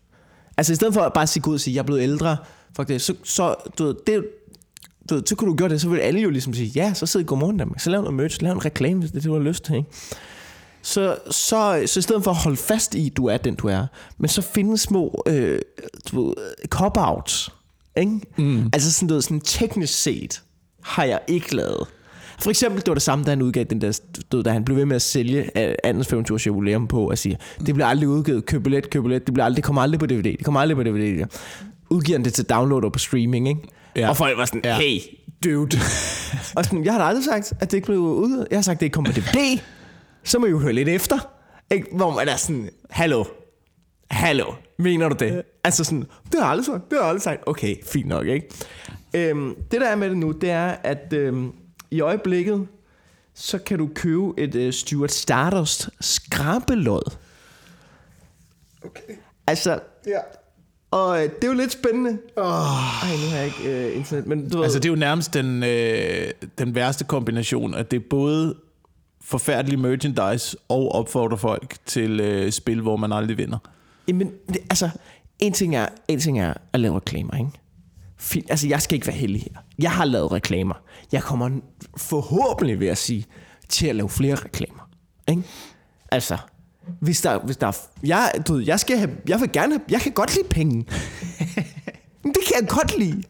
Altså 0.57 0.73
i 0.73 0.75
stedet 0.75 0.93
for 0.93 1.01
at 1.01 1.13
bare 1.13 1.27
sige, 1.27 1.47
ud 1.47 1.53
og 1.53 1.59
sige, 1.59 1.73
jeg 1.75 1.79
er 1.79 1.85
blevet 1.85 2.01
ældre, 2.01 2.37
fuck 2.75 2.87
det, 2.87 3.01
så, 3.01 3.13
så 3.23 3.55
du 3.77 3.83
ved, 3.83 3.95
det, 4.07 4.25
du 5.09 5.15
ved, 5.15 5.23
så 5.25 5.35
kunne 5.35 5.51
du 5.51 5.55
gøre 5.55 5.69
det, 5.69 5.81
så 5.81 5.89
ville 5.89 6.03
alle 6.03 6.19
jo 6.19 6.29
ligesom 6.29 6.53
sige, 6.53 6.71
ja, 6.75 6.93
så 6.93 7.05
sid 7.05 7.19
i 7.19 7.23
godmorgen 7.23 7.57
Danmark, 7.57 7.79
så 7.79 7.89
lav 7.89 8.01
noget 8.01 8.13
merch, 8.13 8.41
lav 8.41 8.51
en 8.51 8.65
reklame, 8.65 8.99
hvis 8.99 9.11
det 9.11 9.17
er 9.17 9.21
det, 9.21 9.27
du 9.27 9.33
har 9.33 9.41
lyst 9.41 9.63
til, 9.63 9.75
ikke? 9.75 9.89
Så, 10.87 11.17
så, 11.31 11.83
så 11.85 11.99
i 11.99 12.01
stedet 12.01 12.23
for 12.23 12.31
at 12.31 12.37
holde 12.37 12.57
fast 12.57 12.95
i, 12.95 13.09
du 13.09 13.25
er 13.25 13.37
den, 13.37 13.55
du 13.55 13.67
er, 13.67 13.85
men 14.17 14.29
så 14.29 14.41
finde 14.41 14.77
små 14.77 15.23
øh, 15.27 15.59
du 16.11 16.33
cop-outs, 16.75 17.49
ikke? 17.97 18.19
Mm. 18.37 18.69
Altså 18.73 18.93
sådan 18.93 19.07
noget, 19.07 19.23
sådan 19.23 19.39
teknisk 19.39 20.01
set, 20.01 20.41
har 20.83 21.03
jeg 21.03 21.19
ikke 21.27 21.55
lavet. 21.55 21.87
For 22.39 22.49
eksempel, 22.49 22.81
det 22.81 22.87
var 22.87 22.93
det 22.93 23.03
samme, 23.03 23.25
da 23.25 23.29
han 23.29 23.41
udgav 23.41 23.63
den 23.63 23.81
der, 23.81 23.99
du 24.31 24.41
da 24.41 24.49
han 24.49 24.65
blev 24.65 24.77
ved 24.77 24.85
med 24.85 24.95
at 24.95 25.01
sælge 25.01 25.67
øh, 25.69 25.75
andens 25.83 26.07
25 26.07 26.35
års 26.35 26.47
jubilæum 26.47 26.87
på, 26.87 27.09
og 27.09 27.17
siger, 27.17 27.35
det 27.65 27.73
bliver 27.75 27.87
aldrig 27.87 28.09
udgivet, 28.09 28.45
køb 28.45 28.63
billet, 28.63 28.89
køb 28.89 29.03
billet, 29.03 29.27
det, 29.27 29.33
bliver 29.33 29.45
aldrig, 29.45 29.55
det 29.57 29.63
kommer 29.63 29.81
aldrig 29.81 29.99
på 29.99 30.05
DVD, 30.05 30.23
det 30.23 30.45
kommer 30.45 30.59
aldrig 30.59 30.77
på 30.77 30.83
DVD. 30.83 31.25
Udgiver 31.89 32.17
han 32.17 32.25
det 32.25 32.33
til 32.33 32.45
download 32.45 32.83
og 32.83 32.91
på 32.91 32.99
streaming, 32.99 33.47
ikke? 33.49 33.61
Ja. 33.95 34.09
Og 34.09 34.17
folk 34.17 34.37
var 34.37 34.45
sådan, 34.45 34.61
Ja. 34.63 34.77
hey, 34.77 34.99
dude. 35.43 35.77
og 36.55 36.65
sådan, 36.65 36.85
jeg 36.85 36.93
har 36.93 36.99
da 36.99 37.05
aldrig 37.05 37.25
sagt, 37.25 37.53
at 37.59 37.71
det 37.71 37.77
ikke 37.77 37.85
blev 37.85 37.99
udgivet. 37.99 38.47
Jeg 38.51 38.57
har 38.57 38.61
sagt, 38.61 38.75
at 38.75 38.79
det 38.79 38.85
ikke 38.85 38.93
kommer 38.93 39.11
på 39.11 39.19
DVD. 39.19 39.59
Så 40.27 40.39
må 40.39 40.45
I 40.45 40.49
jo 40.49 40.59
høre 40.59 40.73
lidt 40.73 40.89
efter. 40.89 41.17
Ikke? 41.71 41.87
Hvor 41.95 42.11
man 42.11 42.27
er 42.29 42.35
sådan, 42.35 42.69
hallo, 42.89 43.23
hallo, 44.11 44.53
mener 44.79 45.09
du 45.09 45.15
det? 45.19 45.41
Altså 45.63 45.83
sådan, 45.83 46.05
det 46.31 46.39
har 46.41 46.47
aldrig 46.47 46.65
sagt, 46.65 46.91
det 46.91 46.97
har 47.01 47.05
aldrig 47.05 47.21
sagt. 47.21 47.43
Okay, 47.45 47.75
fint 47.85 48.07
nok, 48.07 48.27
ikke? 48.27 48.49
Øhm, 49.13 49.55
det 49.71 49.81
der 49.81 49.87
er 49.87 49.95
med 49.95 50.09
det 50.09 50.17
nu, 50.17 50.31
det 50.31 50.49
er, 50.49 50.75
at 50.83 51.13
øhm, 51.13 51.51
i 51.91 52.01
øjeblikket, 52.01 52.67
så 53.33 53.57
kan 53.57 53.77
du 53.77 53.89
købe 53.95 54.33
et 54.37 54.55
øh, 54.55 54.73
Stuart 54.73 55.11
Stardust 55.11 55.89
skrabelod. 56.01 57.15
Okay. 58.85 59.13
Altså, 59.47 59.79
Ja. 60.07 60.19
og 60.91 61.17
øh, 61.23 61.29
det 61.35 61.43
er 61.43 61.47
jo 61.47 61.53
lidt 61.53 61.71
spændende. 61.71 62.17
Oh. 62.35 62.43
Ej, 62.45 63.15
nu 63.23 63.29
har 63.29 63.37
jeg 63.37 63.45
ikke 63.45 63.87
øh, 63.87 63.97
internet, 63.97 64.27
men 64.27 64.49
du 64.49 64.57
ved, 64.57 64.63
Altså, 64.63 64.79
det 64.79 64.85
er 64.85 64.89
jo 64.89 64.95
nærmest 64.95 65.33
den, 65.33 65.63
øh, 65.63 66.31
den 66.57 66.75
værste 66.75 67.03
kombination, 67.03 67.73
at 67.73 67.91
det 67.91 67.97
er 67.97 68.03
både 68.09 68.55
forfærdelig 69.27 69.79
merchandise 69.79 70.57
og 70.69 70.91
opfordrer 70.91 71.37
folk 71.37 71.75
til 71.85 72.19
øh, 72.19 72.51
spil, 72.51 72.81
hvor 72.81 72.97
man 72.97 73.11
aldrig 73.11 73.37
vinder. 73.37 73.57
Jamen, 74.07 74.31
det, 74.47 74.57
altså, 74.69 74.89
en 75.39 75.53
ting, 75.53 75.75
er, 75.75 75.87
en 76.07 76.19
ting 76.19 76.39
er 76.39 76.53
at 76.73 76.79
lave 76.79 76.95
reklamer, 76.95 77.33
ikke? 77.33 77.51
Fint. 78.17 78.45
Altså, 78.49 78.67
jeg 78.67 78.81
skal 78.81 78.95
ikke 78.95 79.07
være 79.07 79.15
heldig 79.15 79.41
her. 79.41 79.61
Jeg 79.79 79.91
har 79.91 80.05
lavet 80.05 80.31
reklamer. 80.31 80.75
Jeg 81.11 81.23
kommer 81.23 81.49
forhåbentlig, 81.97 82.79
vil 82.79 82.85
jeg 82.85 82.97
sige, 82.97 83.25
til 83.69 83.87
at 83.87 83.95
lave 83.95 84.09
flere 84.09 84.35
reklamer. 84.35 84.89
Ikke? 85.27 85.43
Altså, 86.11 86.37
hvis 86.99 87.21
der, 87.21 87.39
hvis 87.39 87.57
der 87.57 87.67
er, 87.67 87.77
jeg, 88.03 88.31
du 88.47 88.53
ved, 88.53 88.63
jeg, 88.65 88.79
skal 88.79 88.97
have, 88.97 89.11
jeg 89.27 89.39
vil 89.39 89.51
gerne 89.51 89.73
have, 89.73 89.81
jeg 89.89 90.01
kan 90.01 90.11
godt 90.11 90.35
lide 90.35 90.47
penge. 90.49 90.85
Det 92.23 92.43
kan 92.47 92.61
jeg 92.61 92.69
godt 92.69 92.97
lide. 92.99 93.23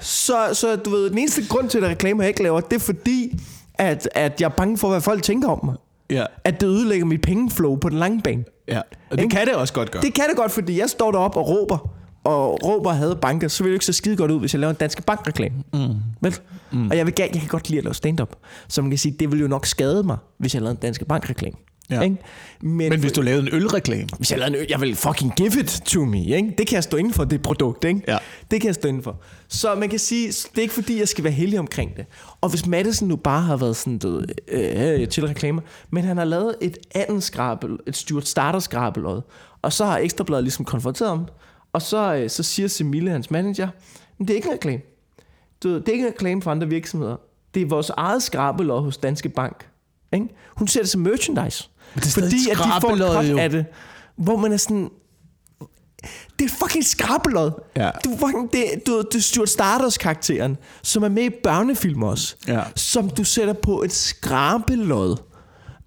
Så, 0.00 0.50
så 0.52 0.76
du 0.76 0.90
ved, 0.90 1.10
den 1.10 1.18
eneste 1.18 1.42
grund 1.48 1.70
til, 1.70 1.78
at 1.78 1.90
reklamer 1.90 2.22
jeg 2.22 2.28
ikke 2.28 2.42
laver, 2.42 2.60
det 2.60 2.76
er 2.76 2.80
fordi, 2.80 3.40
at, 3.78 4.08
at 4.14 4.40
jeg 4.40 4.46
er 4.46 4.50
bange 4.50 4.78
for, 4.78 4.88
hvad 4.88 5.00
folk 5.00 5.22
tænker 5.22 5.48
om 5.48 5.60
mig. 5.64 5.74
Ja. 6.10 6.24
At 6.44 6.60
det 6.60 6.66
ødelægger 6.66 7.06
mit 7.06 7.20
pengeflow 7.22 7.76
på 7.76 7.88
den 7.88 7.98
lange 7.98 8.20
bane. 8.22 8.44
ja. 8.68 8.78
Og 9.10 9.16
det 9.18 9.22
Ikke? 9.24 9.36
kan 9.36 9.46
det 9.46 9.54
også 9.54 9.74
godt 9.74 9.90
gøre. 9.90 10.02
Det 10.02 10.14
kan 10.14 10.24
det 10.28 10.36
godt, 10.36 10.52
fordi 10.52 10.78
jeg 10.80 10.90
står 10.90 11.10
deroppe 11.12 11.38
og 11.38 11.48
råber 11.48 11.90
og 12.24 12.58
råber 12.64 12.90
og 12.90 12.96
havde 12.96 13.16
banker, 13.16 13.48
så 13.48 13.62
vil 13.62 13.70
det 13.70 13.74
ikke 13.74 13.84
se 13.84 13.92
skide 13.92 14.16
godt 14.16 14.30
ud, 14.30 14.40
hvis 14.40 14.54
jeg 14.54 14.60
laver 14.60 14.70
en 14.70 14.76
danske 14.76 15.02
bankreklame. 15.02 15.54
Mm. 15.74 15.88
Vel? 16.20 16.34
Mm. 16.72 16.90
Og 16.90 16.96
jeg, 16.96 17.06
vil, 17.06 17.14
jeg 17.18 17.30
kan 17.32 17.48
godt 17.48 17.68
lide 17.70 17.78
at 17.78 17.84
lave 17.84 17.94
stand-up. 17.94 18.36
Så 18.68 18.82
man 18.82 18.90
kan 18.90 18.98
sige, 18.98 19.16
det 19.20 19.32
vil 19.32 19.40
jo 19.40 19.48
nok 19.48 19.66
skade 19.66 20.02
mig, 20.02 20.16
hvis 20.38 20.54
jeg 20.54 20.62
lavede 20.62 20.76
en 20.76 20.80
danske 20.82 21.04
bankreklame. 21.04 21.56
Ja. 21.90 22.00
Ikke? 22.00 22.16
Men, 22.60 22.88
Men 22.88 23.00
hvis 23.00 23.12
du 23.12 23.20
lavede 23.20 23.42
en 23.42 23.48
ølreklame, 23.52 24.08
hvis 24.16 24.30
jeg 24.30 24.38
lavede 24.38 24.56
en 24.56 24.62
øl, 24.62 24.66
jeg 24.70 24.80
vil 24.80 24.96
fucking 24.96 25.32
give 25.36 25.60
it 25.60 25.82
to 25.84 26.04
me, 26.04 26.26
ikke? 26.26 26.54
Det 26.58 26.66
kan 26.66 26.74
jeg 26.74 26.84
stå 26.84 26.96
inden 26.96 27.12
for, 27.12 27.24
det 27.24 27.42
produkt, 27.42 27.84
ikke? 27.84 28.02
Ja. 28.08 28.18
Det 28.50 28.60
kan 28.60 28.68
jeg 28.68 28.74
stå 28.74 28.88
inden 28.88 29.02
for. 29.02 29.20
Så 29.48 29.74
man 29.74 29.88
kan 29.88 29.98
sige, 29.98 30.26
det 30.28 30.58
er 30.58 30.62
ikke 30.62 30.74
fordi, 30.74 30.98
jeg 30.98 31.08
skal 31.08 31.24
være 31.24 31.32
heldig 31.32 31.58
omkring 31.58 31.96
det. 31.96 32.06
Og 32.40 32.48
hvis 32.48 32.66
Madison 32.66 33.08
nu 33.08 33.16
bare 33.16 33.42
har 33.42 33.56
været 33.56 33.76
sådan, 33.76 33.98
du 33.98 34.10
ved, 34.10 34.26
øh, 34.48 35.08
til 35.08 35.26
reklamer, 35.26 35.62
men 35.90 36.04
han 36.04 36.16
har 36.16 36.24
lavet 36.24 36.56
et 36.60 36.78
andet 36.94 37.22
skrabel, 37.22 37.78
et 37.86 37.96
Stuart 37.96 38.28
Starter 38.28 38.58
skrabelod, 38.58 39.20
og 39.62 39.72
så 39.72 39.84
har 39.84 39.98
Ekstrabladet 39.98 40.44
ligesom 40.44 40.64
konfronteret 40.64 41.10
ham, 41.10 41.26
og 41.72 41.82
så, 41.82 42.14
øh, 42.14 42.30
så 42.30 42.42
siger 42.42 42.68
Semille, 42.68 43.10
hans 43.10 43.30
manager, 43.30 43.68
men 44.18 44.28
det 44.28 44.34
er 44.34 44.36
ikke 44.36 44.48
en 44.48 44.54
reklame. 44.54 44.82
Du 45.62 45.74
det 45.74 45.88
er 45.88 45.92
ikke 45.92 46.04
en 46.06 46.12
reklame 46.12 46.42
for 46.42 46.50
andre 46.50 46.68
virksomheder. 46.68 47.16
Det 47.54 47.62
er 47.62 47.66
vores 47.66 47.90
eget 47.90 48.22
skrabelod 48.22 48.82
hos 48.82 48.96
Danske 48.96 49.28
Bank. 49.28 49.68
Ikke? 50.12 50.28
Hun 50.56 50.68
ser 50.68 50.80
det 50.80 50.90
som 50.90 51.00
merchandise. 51.00 51.68
Det 51.94 52.06
er 52.06 52.10
fordi 52.10 52.36
et 52.36 52.50
at 52.50 52.58
de 52.58 52.80
får 52.80 53.20
en 53.20 53.26
jo. 53.26 53.38
af 53.38 53.50
det, 53.50 53.66
hvor 54.16 54.36
man 54.36 54.52
er 54.52 54.56
sådan... 54.56 54.90
Det 56.38 56.44
er 56.44 56.48
fucking 56.48 56.84
skrabelod. 56.84 57.50
Ja. 57.76 57.90
Du, 58.04 58.16
fucking, 58.20 58.52
det, 58.52 58.86
du, 58.86 59.02
det 59.12 59.14
er 59.14 59.22
Stuart 59.22 59.48
Stardust 59.48 59.98
karakteren, 59.98 60.56
som 60.82 61.02
er 61.02 61.08
med 61.08 61.22
i 61.22 61.30
børnefilm 61.42 62.02
også. 62.02 62.36
Ja. 62.48 62.62
Som 62.76 63.10
du 63.10 63.24
sætter 63.24 63.54
på 63.54 63.82
et 63.82 63.92
skrabelod. 63.92 65.16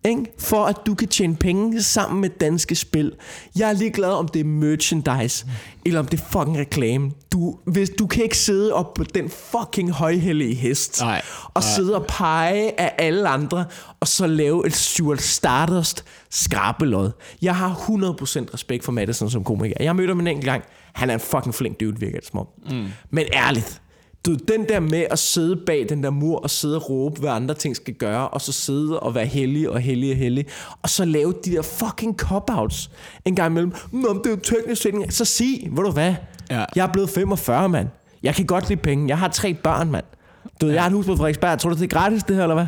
Ikke? 0.08 0.26
For 0.39 0.65
at 0.65 0.76
du 0.86 0.96
kan 0.96 1.08
tjene 1.08 1.36
penge 1.36 1.84
sammen 1.84 2.22
med 2.22 2.30
danske 2.30 2.76
spil. 2.76 3.13
Jeg 3.56 3.70
er 3.70 3.74
ligeglad 3.74 4.10
om 4.10 4.28
det 4.28 4.39
er 4.39 4.43
merchandise, 4.43 5.46
eller 5.86 6.00
om 6.00 6.06
det 6.06 6.20
er 6.20 6.24
fucking 6.32 6.58
reklame. 6.58 7.12
Du, 7.32 7.56
hvis, 7.65 7.89
du 7.89 8.08
kan 8.08 8.24
ikke 8.24 8.38
sidde 8.38 8.74
op 8.74 8.93
på 8.93 9.04
den 9.04 9.30
fucking 9.30 9.91
højhellige 9.91 10.56
hest, 10.56 11.02
Nej. 11.02 11.22
og 11.54 11.63
sidde 11.63 11.96
og 11.96 12.06
pege 12.08 12.80
af 12.80 12.96
alle 12.98 13.30
andre, 13.30 13.65
og 14.00 14.08
så 14.08 14.28
lave 14.28 14.67
et 14.67 14.74
Stuart 14.76 15.22
Stardust 15.22 16.04
skrabelod. 16.30 17.12
Jeg 17.41 17.56
har 17.56 17.74
100% 17.74 18.54
respekt 18.54 18.84
for 18.84 18.91
Madison 18.91 19.30
som 19.30 19.43
komiker. 19.43 19.76
Jeg 19.80 19.96
mødte 19.96 20.10
ham 20.12 20.20
en 20.20 20.28
enkelt 20.28 20.46
gang. 20.46 20.63
Han 20.93 21.10
er 21.10 21.13
en 21.13 21.20
fucking 21.20 21.56
flink 21.56 21.80
dude, 21.80 22.00
virker 22.00 22.20
det 22.20 22.30
som 22.30 22.39
om. 22.39 22.48
Mm. 22.70 22.86
Men 23.10 23.26
ærligt, 23.34 23.82
du, 24.25 24.34
den 24.34 24.69
der 24.69 24.80
med 24.80 25.06
at 25.12 25.19
sidde 25.19 25.56
bag 25.65 25.86
den 25.89 26.03
der 26.03 26.10
mur 26.10 26.39
og 26.39 26.49
sidde 26.49 26.75
og 26.75 26.89
råbe, 26.89 27.19
hvad 27.19 27.30
andre 27.30 27.56
ting 27.56 27.75
skal 27.75 27.93
gøre, 27.93 28.30
og 28.30 28.41
så 28.41 28.51
sidde 28.51 28.99
og 28.99 29.15
være 29.15 29.25
hellig 29.25 29.69
og 29.69 29.80
hellig 29.80 30.12
og 30.12 30.17
hellig, 30.17 30.45
og 30.82 30.89
så 30.89 31.06
lave 31.06 31.34
de 31.45 31.51
der 31.51 31.62
fucking 31.62 32.21
cop-outs 32.21 32.89
en 33.25 33.36
gang 33.36 33.51
imellem. 33.51 33.73
Nå, 33.91 34.13
det 34.13 34.25
er 34.25 34.30
jo 34.30 34.36
teknisk 34.36 34.82
set. 34.82 34.93
Så 35.10 35.25
sig, 35.25 35.67
ved 35.71 35.84
du 35.84 35.91
hvad? 35.91 36.15
Ja. 36.49 36.65
Jeg 36.75 36.84
er 36.88 36.91
blevet 36.91 37.10
45, 37.10 37.69
mand. 37.69 37.88
Jeg 38.23 38.36
kan 38.36 38.45
godt 38.45 38.69
lide 38.69 38.82
penge. 38.82 39.08
Jeg 39.08 39.17
har 39.17 39.27
tre 39.27 39.53
børn, 39.53 39.91
mand. 39.91 40.06
Du 40.62 40.65
ved, 40.65 40.73
jeg 40.73 40.84
har 40.84 40.89
et 40.89 40.95
hus 40.95 41.06
på 41.06 41.15
Frederiksberg. 41.15 41.60
Tror 41.60 41.69
du, 41.69 41.75
det 41.75 41.84
er 41.84 41.88
gratis, 41.88 42.23
det 42.23 42.36
her, 42.36 42.43
eller 42.43 42.56
hvad? 42.56 42.67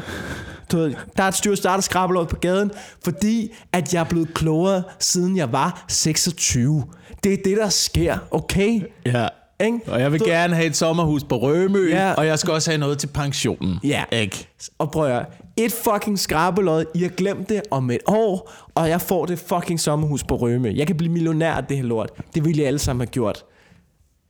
Du 0.72 0.78
ved, 0.78 0.94
der 1.18 1.24
er 1.24 1.28
et 1.28 1.36
styr 1.36 1.56
starter 1.56 1.82
skrabelåd 1.82 2.26
på 2.26 2.36
gaden, 2.36 2.72
fordi 3.04 3.54
at 3.72 3.94
jeg 3.94 4.00
er 4.00 4.04
blevet 4.04 4.34
klogere, 4.34 4.84
siden 5.00 5.38
jeg 5.38 5.52
var 5.52 5.86
26. 5.88 6.84
Det 7.24 7.34
er 7.34 7.38
det, 7.46 7.58
der 7.58 7.70
sker, 7.70 8.18
okay? 8.32 8.82
ja. 9.06 9.28
Ikke? 9.66 9.80
Og 9.88 10.00
jeg 10.00 10.12
vil 10.12 10.20
Du- 10.20 10.26
gerne 10.26 10.56
have 10.56 10.68
et 10.68 10.76
sommerhus 10.76 11.24
på 11.24 11.38
Rømø, 11.38 11.90
Ja. 11.90 12.14
og 12.14 12.26
jeg 12.26 12.40
skal 12.40 12.54
også 12.54 12.72
have 12.72 12.78
noget 12.80 12.98
til 12.98 13.08
pensionen. 13.08 13.80
Ja. 13.84 14.04
Ikke? 14.12 14.48
Og 14.78 14.92
prøv 14.92 15.12
at 15.18 15.26
et 15.58 15.72
fucking 15.72 16.20
skrabelod, 16.20 16.86
I 16.96 17.02
har 17.02 17.10
glemt 17.10 17.50
det 17.50 17.62
om 17.72 17.92
et 17.92 18.00
år, 18.08 18.52
og 18.76 18.90
jeg 18.90 19.02
får 19.02 19.26
det 19.26 19.40
fucking 19.40 19.80
sommerhus 19.80 20.24
på 20.24 20.36
Røme. 20.36 20.74
Jeg 20.76 20.88
kan 20.88 20.98
blive 20.98 21.12
millionær 21.14 21.54
af 21.54 21.64
det 21.66 21.78
her 21.78 21.84
lort. 21.84 22.10
Det 22.36 22.46
ville 22.46 22.62
I 22.62 22.66
alle 22.66 22.80
sammen 22.80 23.02
have 23.02 23.12
gjort. 23.12 23.44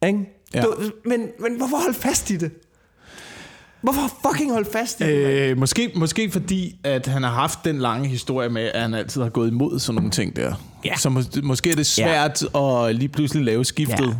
Ikke? 0.07 0.19
Ja. 0.53 0.61
Du, 0.61 0.73
men, 1.05 1.19
men 1.39 1.57
hvorfor 1.57 1.77
holde 1.77 1.97
fast 1.97 2.29
i 2.29 2.37
det? 2.37 2.51
Hvorfor 3.81 4.01
fucking 4.29 4.51
holde 4.51 4.69
fast 4.71 4.99
i 5.01 5.03
det? 5.03 5.09
Øh, 5.13 5.57
måske, 5.57 5.91
måske 5.95 6.31
fordi, 6.31 6.75
at 6.83 7.07
han 7.07 7.23
har 7.23 7.31
haft 7.31 7.59
den 7.65 7.79
lange 7.79 8.07
historie 8.09 8.49
med, 8.49 8.61
at 8.73 8.81
han 8.81 8.93
altid 8.93 9.21
har 9.21 9.29
gået 9.29 9.47
imod 9.51 9.79
sådan 9.79 9.95
nogle 9.95 10.11
ting 10.11 10.35
der. 10.35 10.53
Ja. 10.85 10.95
Så 10.95 11.09
mås- 11.09 11.41
måske 11.43 11.71
er 11.71 11.75
det 11.75 11.85
svært 11.85 12.43
ja. 12.53 12.87
at 12.89 12.95
lige 12.95 13.09
pludselig 13.09 13.43
lave 13.45 13.65
skiftet. 13.65 14.05
Ja. 14.07 14.13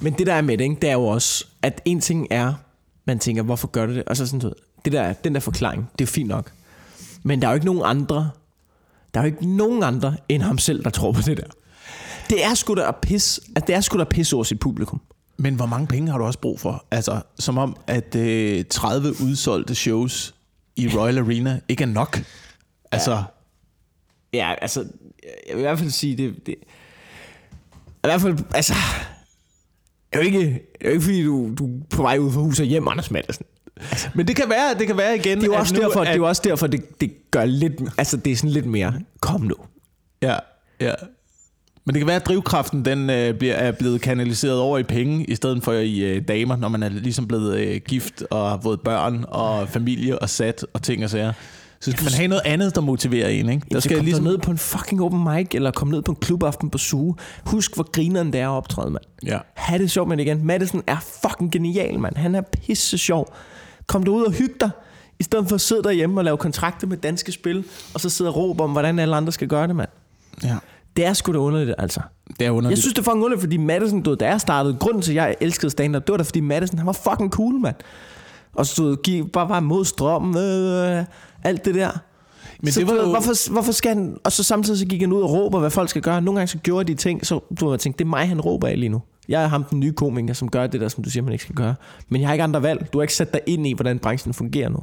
Men 0.00 0.12
det 0.12 0.26
der 0.26 0.34
er 0.34 0.42
med 0.42 0.58
det, 0.58 0.64
ikke, 0.64 0.76
det 0.82 0.90
er 0.90 0.94
jo 0.94 1.04
også, 1.06 1.46
at 1.62 1.80
en 1.84 2.00
ting 2.00 2.26
er, 2.30 2.54
man 3.04 3.18
tænker, 3.18 3.42
hvorfor 3.42 3.68
gør 3.68 3.86
du 3.86 3.94
det? 3.94 4.04
Og 4.04 4.16
så 4.16 4.26
sådan, 4.26 4.42
ved, 4.42 4.52
det 4.84 4.92
der, 4.92 5.12
den 5.12 5.34
der 5.34 5.40
forklaring, 5.40 5.88
det 5.92 6.04
er 6.04 6.08
jo 6.08 6.10
fint 6.10 6.28
nok. 6.28 6.52
Men 7.22 7.42
der 7.42 7.48
er 7.48 7.52
jo 7.52 7.54
ikke 7.54 7.66
nogen 7.66 7.82
andre, 7.84 8.30
der 9.14 9.20
er 9.20 9.24
jo 9.24 9.26
ikke 9.26 9.56
nogen 9.56 9.82
andre 9.82 10.16
end 10.28 10.42
ham 10.42 10.58
selv, 10.58 10.84
der 10.84 10.90
tror 10.90 11.12
på 11.12 11.20
det 11.20 11.36
der. 11.36 11.46
Det 12.30 12.44
er 12.44 12.54
sgu 12.54 12.74
da 12.74 12.88
at 12.88 12.96
pisse, 12.96 13.40
at 13.56 13.66
det 13.66 13.74
er 13.74 13.80
sgu 13.80 13.98
da 13.98 14.04
pisse 14.04 14.36
over 14.36 14.44
sit 14.44 14.60
publikum. 14.60 15.00
Men 15.36 15.54
hvor 15.54 15.66
mange 15.66 15.86
penge 15.86 16.10
har 16.10 16.18
du 16.18 16.24
også 16.24 16.38
brug 16.38 16.60
for? 16.60 16.84
Altså, 16.90 17.20
som 17.38 17.58
om, 17.58 17.76
at 17.86 18.14
øh, 18.14 18.64
30 18.70 19.08
udsolgte 19.08 19.74
shows 19.74 20.34
i 20.76 20.88
Royal 20.88 21.18
Arena 21.18 21.60
ikke 21.68 21.82
er 21.82 21.88
nok. 21.88 22.22
Altså, 22.92 23.22
Ja, 24.34 24.54
altså, 24.62 24.80
jeg 25.48 25.56
vil 25.56 25.58
i 25.58 25.62
hvert 25.62 25.78
fald 25.78 25.90
sige, 25.90 26.16
det, 26.16 26.46
det 26.46 26.54
i 28.04 28.06
hvert 28.06 28.20
fald, 28.20 28.38
altså, 28.54 28.74
er 30.14 30.18
jo 30.18 30.26
ikke, 30.26 30.38
det 30.38 30.60
er 30.80 30.88
jo 30.88 30.90
ikke 30.90 31.04
fordi, 31.04 31.24
du, 31.24 31.54
du 31.58 31.66
er 31.66 31.80
på 31.90 32.02
vej 32.02 32.18
ud 32.18 32.32
fra 32.32 32.40
hus 32.40 32.60
og 32.60 32.66
hjem, 32.66 32.88
Anders 32.88 33.10
Madsen. 33.10 33.46
men 34.14 34.28
det 34.28 34.36
kan 34.36 34.48
være, 34.48 34.78
det 34.78 34.86
kan 34.86 34.96
være 34.96 35.16
igen. 35.16 35.38
Det 35.38 35.44
er 35.44 35.52
jo 35.52 35.54
også 35.54 35.74
nu, 35.74 35.80
derfor, 35.80 36.00
at, 36.00 36.06
det 36.06 36.16
er 36.16 36.26
også 36.26 36.42
derfor, 36.44 36.66
det, 36.66 37.00
det 37.00 37.30
gør 37.30 37.44
lidt, 37.44 37.72
altså 37.98 38.16
det 38.16 38.32
er 38.32 38.36
sådan 38.36 38.50
lidt 38.50 38.66
mere, 38.66 38.94
kom 39.20 39.40
nu. 39.40 39.54
Ja, 40.22 40.36
ja. 40.80 40.92
Men 41.86 41.94
det 41.94 42.00
kan 42.00 42.06
være, 42.06 42.16
at 42.16 42.26
drivkraften 42.26 42.84
den, 42.84 43.10
øh, 43.10 43.34
bliver, 43.34 43.54
er 43.54 43.72
blevet 43.72 44.00
kanaliseret 44.00 44.58
over 44.58 44.78
i 44.78 44.82
penge, 44.82 45.24
i 45.24 45.34
stedet 45.34 45.64
for 45.64 45.72
i 45.72 45.98
øh, 45.98 46.28
damer, 46.28 46.56
når 46.56 46.68
man 46.68 46.82
er 46.82 46.88
ligesom 46.88 47.28
blevet 47.28 47.56
øh, 47.56 47.80
gift 47.80 48.22
og 48.30 48.50
har 48.50 48.60
fået 48.62 48.80
børn 48.80 49.24
og 49.28 49.68
familie 49.68 50.18
og 50.18 50.30
sat 50.30 50.66
og 50.72 50.82
ting 50.82 51.04
og 51.04 51.10
sager. 51.10 51.32
Så 51.80 51.90
skal 51.90 52.04
man 52.04 52.12
have 52.12 52.28
noget 52.28 52.42
andet, 52.44 52.74
der 52.74 52.80
motiverer 52.80 53.28
en, 53.28 53.48
ikke? 53.48 53.66
Der 53.72 53.80
skal 53.80 54.04
ligesom... 54.04 54.24
ned 54.24 54.38
på 54.38 54.50
en 54.50 54.58
fucking 54.58 55.02
open 55.02 55.24
mic, 55.24 55.48
eller 55.52 55.70
komme 55.70 55.92
ned 55.92 56.02
på 56.02 56.12
en 56.12 56.16
klubaften 56.20 56.70
på 56.70 56.78
Suge. 56.78 57.14
Husk, 57.46 57.74
hvor 57.74 57.90
grineren 57.92 58.32
det 58.32 58.40
er 58.40 58.48
at 58.48 58.56
optræde, 58.56 58.90
mand. 58.90 59.04
Ja. 59.26 59.38
Ha' 59.54 59.78
det 59.78 59.90
sjovt 59.90 60.08
med 60.08 60.16
det 60.16 60.22
igen. 60.24 60.46
Madison 60.46 60.82
er 60.86 60.96
fucking 61.22 61.52
genial, 61.52 61.98
mand. 61.98 62.16
Han 62.16 62.34
er 62.34 62.40
pisse 62.40 62.98
sjov. 62.98 63.34
Kom 63.86 64.02
du 64.02 64.14
ud 64.14 64.22
og 64.22 64.32
hygge 64.32 64.54
dig, 64.60 64.70
i 65.18 65.22
stedet 65.22 65.48
for 65.48 65.54
at 65.54 65.60
sidde 65.60 65.82
derhjemme 65.82 66.20
og 66.20 66.24
lave 66.24 66.36
kontrakter 66.36 66.86
med 66.86 66.96
danske 66.96 67.32
spil, 67.32 67.64
og 67.94 68.00
så 68.00 68.10
sidde 68.10 68.30
og 68.30 68.36
råbe 68.36 68.62
om, 68.62 68.70
hvordan 68.70 68.98
alle 68.98 69.16
andre 69.16 69.32
skal 69.32 69.48
gøre 69.48 69.66
det, 69.66 69.76
mand. 69.76 69.88
ja. 70.44 70.56
Det 70.96 71.06
er 71.06 71.12
sgu 71.12 71.32
da 71.32 71.38
underligt, 71.38 71.74
altså. 71.78 72.00
Det 72.38 72.46
er 72.46 72.50
underligt. 72.50 72.70
Jeg 72.70 72.78
synes, 72.78 72.94
det 72.94 73.00
er 73.00 73.04
fucking 73.04 73.24
underligt, 73.24 73.40
fordi 73.40 73.56
Madison, 73.56 74.02
du 74.02 74.14
da 74.14 74.28
jeg 74.28 74.40
startede, 74.40 74.76
grunden 74.80 75.02
til, 75.02 75.12
at 75.12 75.16
jeg 75.16 75.36
elskede 75.40 75.70
stand-up, 75.70 76.06
det 76.06 76.12
var 76.12 76.16
da, 76.16 76.22
fordi 76.22 76.40
Madison, 76.40 76.78
han 76.78 76.86
var 76.86 76.92
fucking 76.92 77.30
cool, 77.30 77.54
mand. 77.54 77.74
Og 78.52 78.66
så 78.66 78.72
stod, 78.72 79.02
gik, 79.02 79.32
bare 79.32 79.48
var 79.48 79.60
mod 79.60 79.84
strømmen, 79.84 80.36
øh, 80.36 81.04
alt 81.44 81.64
det 81.64 81.74
der. 81.74 81.90
Men 82.62 82.72
så, 82.72 82.80
det 82.80 82.88
var 82.88 82.94
jo- 82.94 83.10
hvorfor, 83.10 83.50
hvorfor 83.52 83.72
skal 83.72 83.88
han... 83.94 84.16
Og 84.24 84.32
så 84.32 84.42
samtidig 84.42 84.78
så 84.78 84.86
gik 84.86 85.00
han 85.00 85.12
ud 85.12 85.22
og 85.22 85.30
råber, 85.30 85.58
hvad 85.60 85.70
folk 85.70 85.88
skal 85.90 86.02
gøre. 86.02 86.22
Nogle 86.22 86.38
gange 86.40 86.48
så 86.48 86.58
gjorde 86.58 86.92
de 86.92 86.94
ting, 86.98 87.26
så 87.26 87.40
du 87.60 87.70
jeg 87.70 87.80
tænkte, 87.80 87.98
det 87.98 88.04
er 88.04 88.08
mig, 88.08 88.28
han 88.28 88.40
råber 88.40 88.68
af 88.68 88.78
lige 88.80 88.88
nu. 88.88 89.02
Jeg 89.28 89.42
er 89.42 89.46
ham, 89.46 89.64
den 89.64 89.80
nye 89.80 89.92
komiker, 89.92 90.34
som 90.34 90.48
gør 90.50 90.66
det 90.66 90.80
der, 90.80 90.88
som 90.88 91.04
du 91.04 91.10
siger, 91.10 91.22
man 91.22 91.32
ikke 91.32 91.44
skal 91.44 91.54
gøre. 91.56 91.74
Men 92.08 92.20
jeg 92.20 92.28
har 92.28 92.34
ikke 92.34 92.42
andre 92.44 92.62
valg. 92.62 92.88
Du 92.92 92.98
har 92.98 93.02
ikke 93.02 93.14
sat 93.14 93.32
dig 93.32 93.40
ind 93.46 93.66
i, 93.66 93.72
hvordan 93.72 93.98
branchen 93.98 94.34
fungerer 94.34 94.68
nu. 94.68 94.78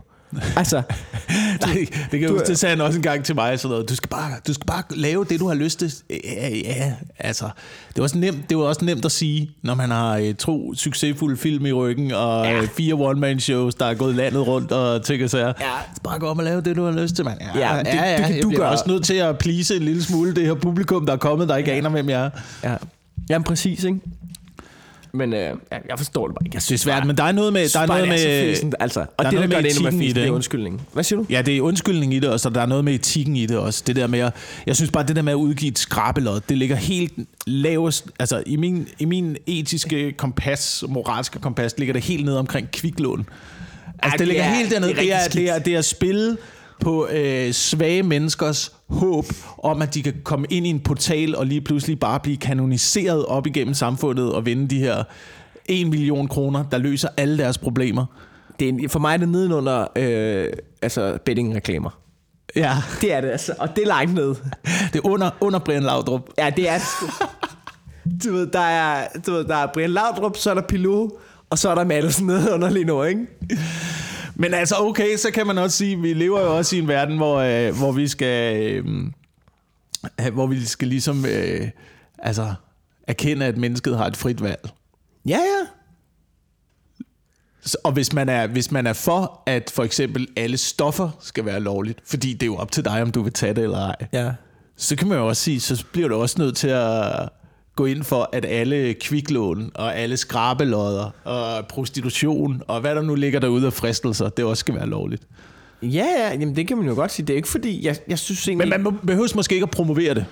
Altså, 0.56 0.82
Nej, 1.66 1.86
det 2.12 2.20
kan 2.20 2.30
Du 2.30 2.36
er- 2.36 2.44
det 2.44 2.60
sagde 2.60 2.76
han 2.76 2.86
også 2.86 2.98
en 2.98 3.04
gang 3.04 3.24
til 3.24 3.36
mig. 3.36 3.60
Sådan 3.60 3.72
noget. 3.74 3.90
Du, 3.90 3.96
skal 3.96 4.10
bare, 4.10 4.32
du 4.48 4.54
skal 4.54 4.66
bare 4.66 4.84
lave 4.90 5.26
det, 5.30 5.40
du 5.40 5.48
har 5.48 5.56
lyst 5.56 5.80
til. 5.80 5.94
Ja, 6.10 6.50
ja, 6.50 6.94
altså. 7.20 7.46
Det 7.88 7.98
var, 7.98 8.04
også 8.04 8.18
nemt, 8.18 8.50
det 8.50 8.58
var 8.58 8.64
også 8.64 8.86
nemt 8.86 9.06
at 9.06 9.12
sige, 9.12 9.52
når 9.62 9.76
man 9.76 9.90
har 9.92 10.18
øh, 10.18 10.34
to 10.34 10.76
succesfulde 10.76 11.38
film 11.38 11.66
i 11.66 11.72
ryggen, 11.72 12.12
og 12.12 12.46
Ja. 12.46 12.52
ja. 12.56 12.62
fire 12.78 12.94
one-man-shows, 12.94 13.76
der 13.76 13.86
er 13.86 13.94
gået 13.94 14.16
landet 14.16 14.48
rundt, 14.48 14.72
og 14.72 15.04
tænker 15.06 15.28
sig, 15.28 15.40
ja. 15.60 15.66
bare 16.04 16.20
gå 16.20 16.28
om 16.28 16.38
og 16.38 16.44
lave 16.44 16.62
det, 16.62 16.76
du 16.76 16.84
har 16.86 16.92
lyst 17.02 17.16
til, 17.16 17.26
mand. 17.26 17.38
Ja, 17.56 17.60
Ja, 17.60 17.76
ja, 17.76 17.80
det- 17.80 17.86
ja, 17.88 17.92
det 17.94 17.98
ja, 18.22 18.26
kan 18.28 18.36
jeg 18.36 18.44
du 18.44 18.52
gøre. 18.52 18.70
også 18.70 18.84
nødt 18.88 19.04
til 19.06 19.14
at 19.14 19.38
please 19.38 19.76
en 19.76 19.82
lille 19.84 20.04
smule 20.04 20.36
det 20.36 20.46
her 20.46 20.54
publikum, 20.54 21.06
der 21.06 21.14
er 21.14 21.18
kommet, 21.18 21.50
der 21.50 21.56
ikke 21.56 21.72
aner, 21.72 21.90
hvem 21.90 22.10
jeg 22.10 22.22
er. 22.26 22.30
ja. 22.70 22.76
Jamen 23.30 23.44
præcis, 23.44 23.84
ikke? 23.84 24.00
Men 25.14 25.34
øh, 25.34 25.40
jeg, 25.40 25.56
jeg 25.72 25.98
forstår 25.98 26.28
det 26.28 26.36
bare 26.36 26.46
ikke. 26.46 26.56
Jeg 26.56 26.74
er 26.74 26.78
svært, 26.78 27.08
men 27.08 27.18
der 27.18 27.24
er 27.24 27.32
noget 27.32 27.54
med... 27.54 27.70
Der 27.70 27.80
er 27.80 27.86
noget 27.88 28.08
med 28.08 28.74
altså. 28.80 29.00
Og 29.00 29.08
der 29.20 29.26
er 29.26 29.30
det, 29.30 29.32
der 29.32 29.32
noget 29.32 29.50
gør 29.50 29.58
med 29.58 29.64
det 29.64 29.78
endnu 29.78 29.92
mere 29.92 30.10
det, 30.10 30.18
er 30.18 30.22
ikke? 30.22 30.34
undskyldningen. 30.34 30.82
Hvad 30.94 31.04
siger 31.04 31.20
du? 31.20 31.26
Ja, 31.30 31.42
det 31.42 31.58
er 31.58 31.62
undskyldning 31.62 32.14
i 32.14 32.20
det, 32.20 32.30
og 32.30 32.40
så 32.40 32.50
der 32.50 32.62
er 32.62 32.66
noget 32.66 32.86
med 32.86 32.94
etikken 32.94 33.36
i 33.36 33.46
det 33.46 33.58
også. 33.58 33.84
Det 33.88 33.96
der 33.96 34.08
med 34.08 34.20
at, 34.20 34.34
jeg 34.68 34.76
synes 34.76 34.92
bare, 34.92 35.08
det 35.08 35.16
der 35.16 35.22
med 35.22 35.32
at 35.34 35.38
udgive 35.38 35.72
et 35.72 35.80
skrabelod, 35.80 36.40
det 36.50 36.58
ligger 36.58 36.76
helt 36.76 37.14
lavest, 37.48 38.06
altså 38.20 38.44
i 38.46 38.56
min, 38.56 38.88
i 39.00 39.06
min 39.06 39.38
etiske 39.48 40.12
kompas, 40.12 40.84
moralske 40.90 41.40
kompas, 41.40 41.78
ligger 41.78 41.94
det 41.94 42.04
helt 42.04 42.26
ned 42.26 42.36
omkring 42.36 42.72
kviklån. 42.72 43.26
Altså, 44.04 44.18
det 44.18 44.28
ligger 44.28 44.44
er- 44.44 44.56
helt 44.56 44.72
dernede. 44.72 44.94
det 44.94 45.14
er 45.14 45.18
Det 45.18 45.24
er, 45.24 45.28
det 45.34 45.50
er, 45.56 45.60
det 45.60 45.74
er 45.74 45.78
at 45.80 45.86
spille 45.86 46.38
på 46.82 47.08
øh, 47.12 47.52
svage 47.52 48.04
menneskers 48.04 48.72
håb 48.90 49.26
om, 49.64 49.82
at 49.82 49.94
de 49.94 50.04
kan 50.04 50.14
komme 50.24 50.48
ind 50.50 50.68
i 50.68 50.70
en 50.70 50.80
portal 50.80 51.36
og 51.36 51.46
lige 51.46 51.62
pludselig 51.62 52.00
bare 52.00 52.20
blive 52.20 52.38
kanoniseret 52.38 53.26
op 53.26 53.48
igennem 53.48 53.74
samfundet 53.74 54.34
og 54.34 54.46
vinde 54.46 54.68
de 54.68 54.80
her 54.80 55.04
1 55.66 55.88
million 55.88 56.28
kroner, 56.28 56.64
der 56.72 56.78
løser 56.78 57.10
alle 57.18 57.38
deres 57.38 57.58
problemer. 57.58 58.06
Det 58.60 58.66
er, 58.66 58.70
en- 58.74 58.90
for 58.90 59.00
mig 59.00 59.14
er 59.14 59.18
det 59.18 59.30
nedenunder 59.30 59.88
øh, 59.96 60.48
altså 60.82 61.18
betting-reklamer. 61.26 61.90
Ja, 62.56 62.78
Det 63.02 63.14
er 63.14 63.22
det 63.22 63.30
altså. 63.30 63.54
Og 63.60 63.76
det 63.76 63.84
er 63.84 63.88
langt 63.88 64.14
ned. 64.14 64.36
det 64.94 64.96
er 64.96 65.06
under, 65.08 65.30
under 65.42 65.60
Brian 65.60 65.84
Laudrup. 65.84 66.30
Ja, 66.38 66.50
det 66.50 66.70
er. 66.70 66.80
Du 68.26 68.32
ved, 68.32 68.48
der 68.48 68.60
er, 68.60 69.08
du 69.26 69.32
ved, 69.32 69.44
der 69.46 69.56
er 69.56 69.68
Brian 69.74 69.90
Laudrup, 69.90 70.38
så 70.38 70.50
er 70.50 70.54
der 70.54 70.62
Pilou, 70.62 71.12
og 71.50 71.58
så 71.58 71.70
er 71.70 71.76
der 71.76 71.84
Maddelsen 71.84 72.28
nede 72.28 72.54
under 72.54 72.70
lige 72.70 72.86
nu, 72.86 73.04
ikke? 73.04 73.22
Men 74.42 74.54
altså, 74.54 74.76
okay, 74.80 75.18
så 75.18 75.32
kan 75.32 75.48
man 75.48 75.58
også 75.58 75.78
sige, 75.78 76.00
vi 76.00 76.14
lever 76.14 76.42
jo 76.42 76.58
også 76.58 76.76
i 76.76 76.80
en 76.80 76.88
verden, 76.88 77.18
hvor, 77.18 77.36
øh, 77.38 77.78
hvor 77.78 77.92
vi 77.92 78.08
skal... 78.08 78.66
Øh, 78.76 80.34
hvor 80.34 80.48
vi 80.48 80.66
skal 80.66 80.88
ligesom... 80.88 81.26
Øh, 81.26 81.70
altså, 82.20 82.54
erkende, 83.08 83.46
at 83.46 83.58
mennesket 83.58 83.98
har 83.98 84.06
et 84.08 84.18
frit 84.18 84.44
valg. 84.44 84.70
Ja, 85.28 85.38
ja. 85.38 85.66
Så- 87.62 87.78
Og 87.84 87.92
hvis 87.92 88.14
man, 88.14 88.30
er, 88.30 88.48
hvis 88.48 88.72
man 88.72 88.88
er 88.88 88.94
for, 88.94 89.44
at 89.46 89.72
for 89.76 89.84
eksempel 89.84 90.28
alle 90.38 90.58
stoffer 90.58 91.10
skal 91.20 91.46
være 91.46 91.60
lovligt, 91.60 92.00
fordi 92.06 92.34
det 92.34 92.44
er 92.44 92.48
jo 92.48 92.56
op 92.56 92.72
til 92.72 92.86
dig, 92.86 93.02
om 93.02 93.12
du 93.12 93.22
vil 93.22 93.34
tage 93.34 93.54
det 93.54 93.64
eller 93.64 93.80
ej, 93.80 93.96
Ja. 94.14 94.32
så 94.78 94.96
kan 94.96 95.08
man 95.08 95.18
jo 95.18 95.28
også 95.28 95.42
sige, 95.44 95.60
så 95.60 95.86
bliver 95.94 96.08
du 96.08 96.16
også 96.16 96.36
nødt 96.42 96.58
til 96.58 96.68
at 96.68 97.30
gå 97.82 97.86
ind 97.86 98.04
for, 98.04 98.30
at 98.32 98.46
alle 98.46 98.94
kviklån 98.94 99.72
og 99.76 99.98
alle 99.98 100.18
skrabelodder 100.18 101.10
og 101.24 101.68
prostitution 101.68 102.62
og 102.68 102.82
hvad 102.82 102.96
der 102.96 103.02
nu 103.02 103.16
ligger 103.16 103.40
derude 103.40 103.66
af 103.66 103.74
fristelser, 103.74 104.30
det 104.30 104.46
også 104.46 104.60
skal 104.60 104.76
være 104.76 104.88
lovligt. 104.88 105.24
Ja, 105.82 106.06
ja, 106.18 106.30
jamen 106.30 106.56
det 106.56 106.68
kan 106.68 106.78
man 106.78 106.88
jo 106.88 106.94
godt 106.94 107.12
sige. 107.12 107.26
Det 107.28 107.34
er 107.34 107.38
ikke 107.38 107.48
fordi, 107.48 107.86
jeg, 107.86 107.96
jeg 108.08 108.20
synes 108.20 108.48
egentlig... 108.48 108.70
Men 108.70 108.84
man 108.84 108.98
behøver 109.08 109.28
måske 109.36 109.54
ikke 109.54 109.64
at 109.64 109.70
promovere 109.72 110.14
det. 110.14 110.26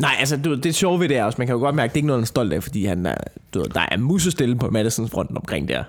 Nej, 0.00 0.14
altså 0.18 0.36
du, 0.36 0.54
det 0.54 0.74
sjove 0.74 1.00
ved 1.00 1.08
det 1.08 1.16
er 1.16 1.24
også, 1.24 1.36
man 1.38 1.46
kan 1.46 1.54
jo 1.54 1.60
godt 1.60 1.74
mærke, 1.74 1.90
at 1.90 1.94
det 1.94 1.96
er 1.96 1.98
ikke 1.98 2.06
noget, 2.06 2.18
han 2.18 2.22
er 2.22 2.26
stolt 2.26 2.52
af, 2.52 2.62
fordi 2.62 2.84
han 2.84 3.06
er, 3.06 3.14
du 3.54 3.64
der 3.74 3.86
er 3.90 3.96
musestille 3.96 4.56
på 4.56 4.70
Madisons 4.70 5.10
fronten 5.10 5.36
omkring 5.36 5.68
der. 5.68 5.84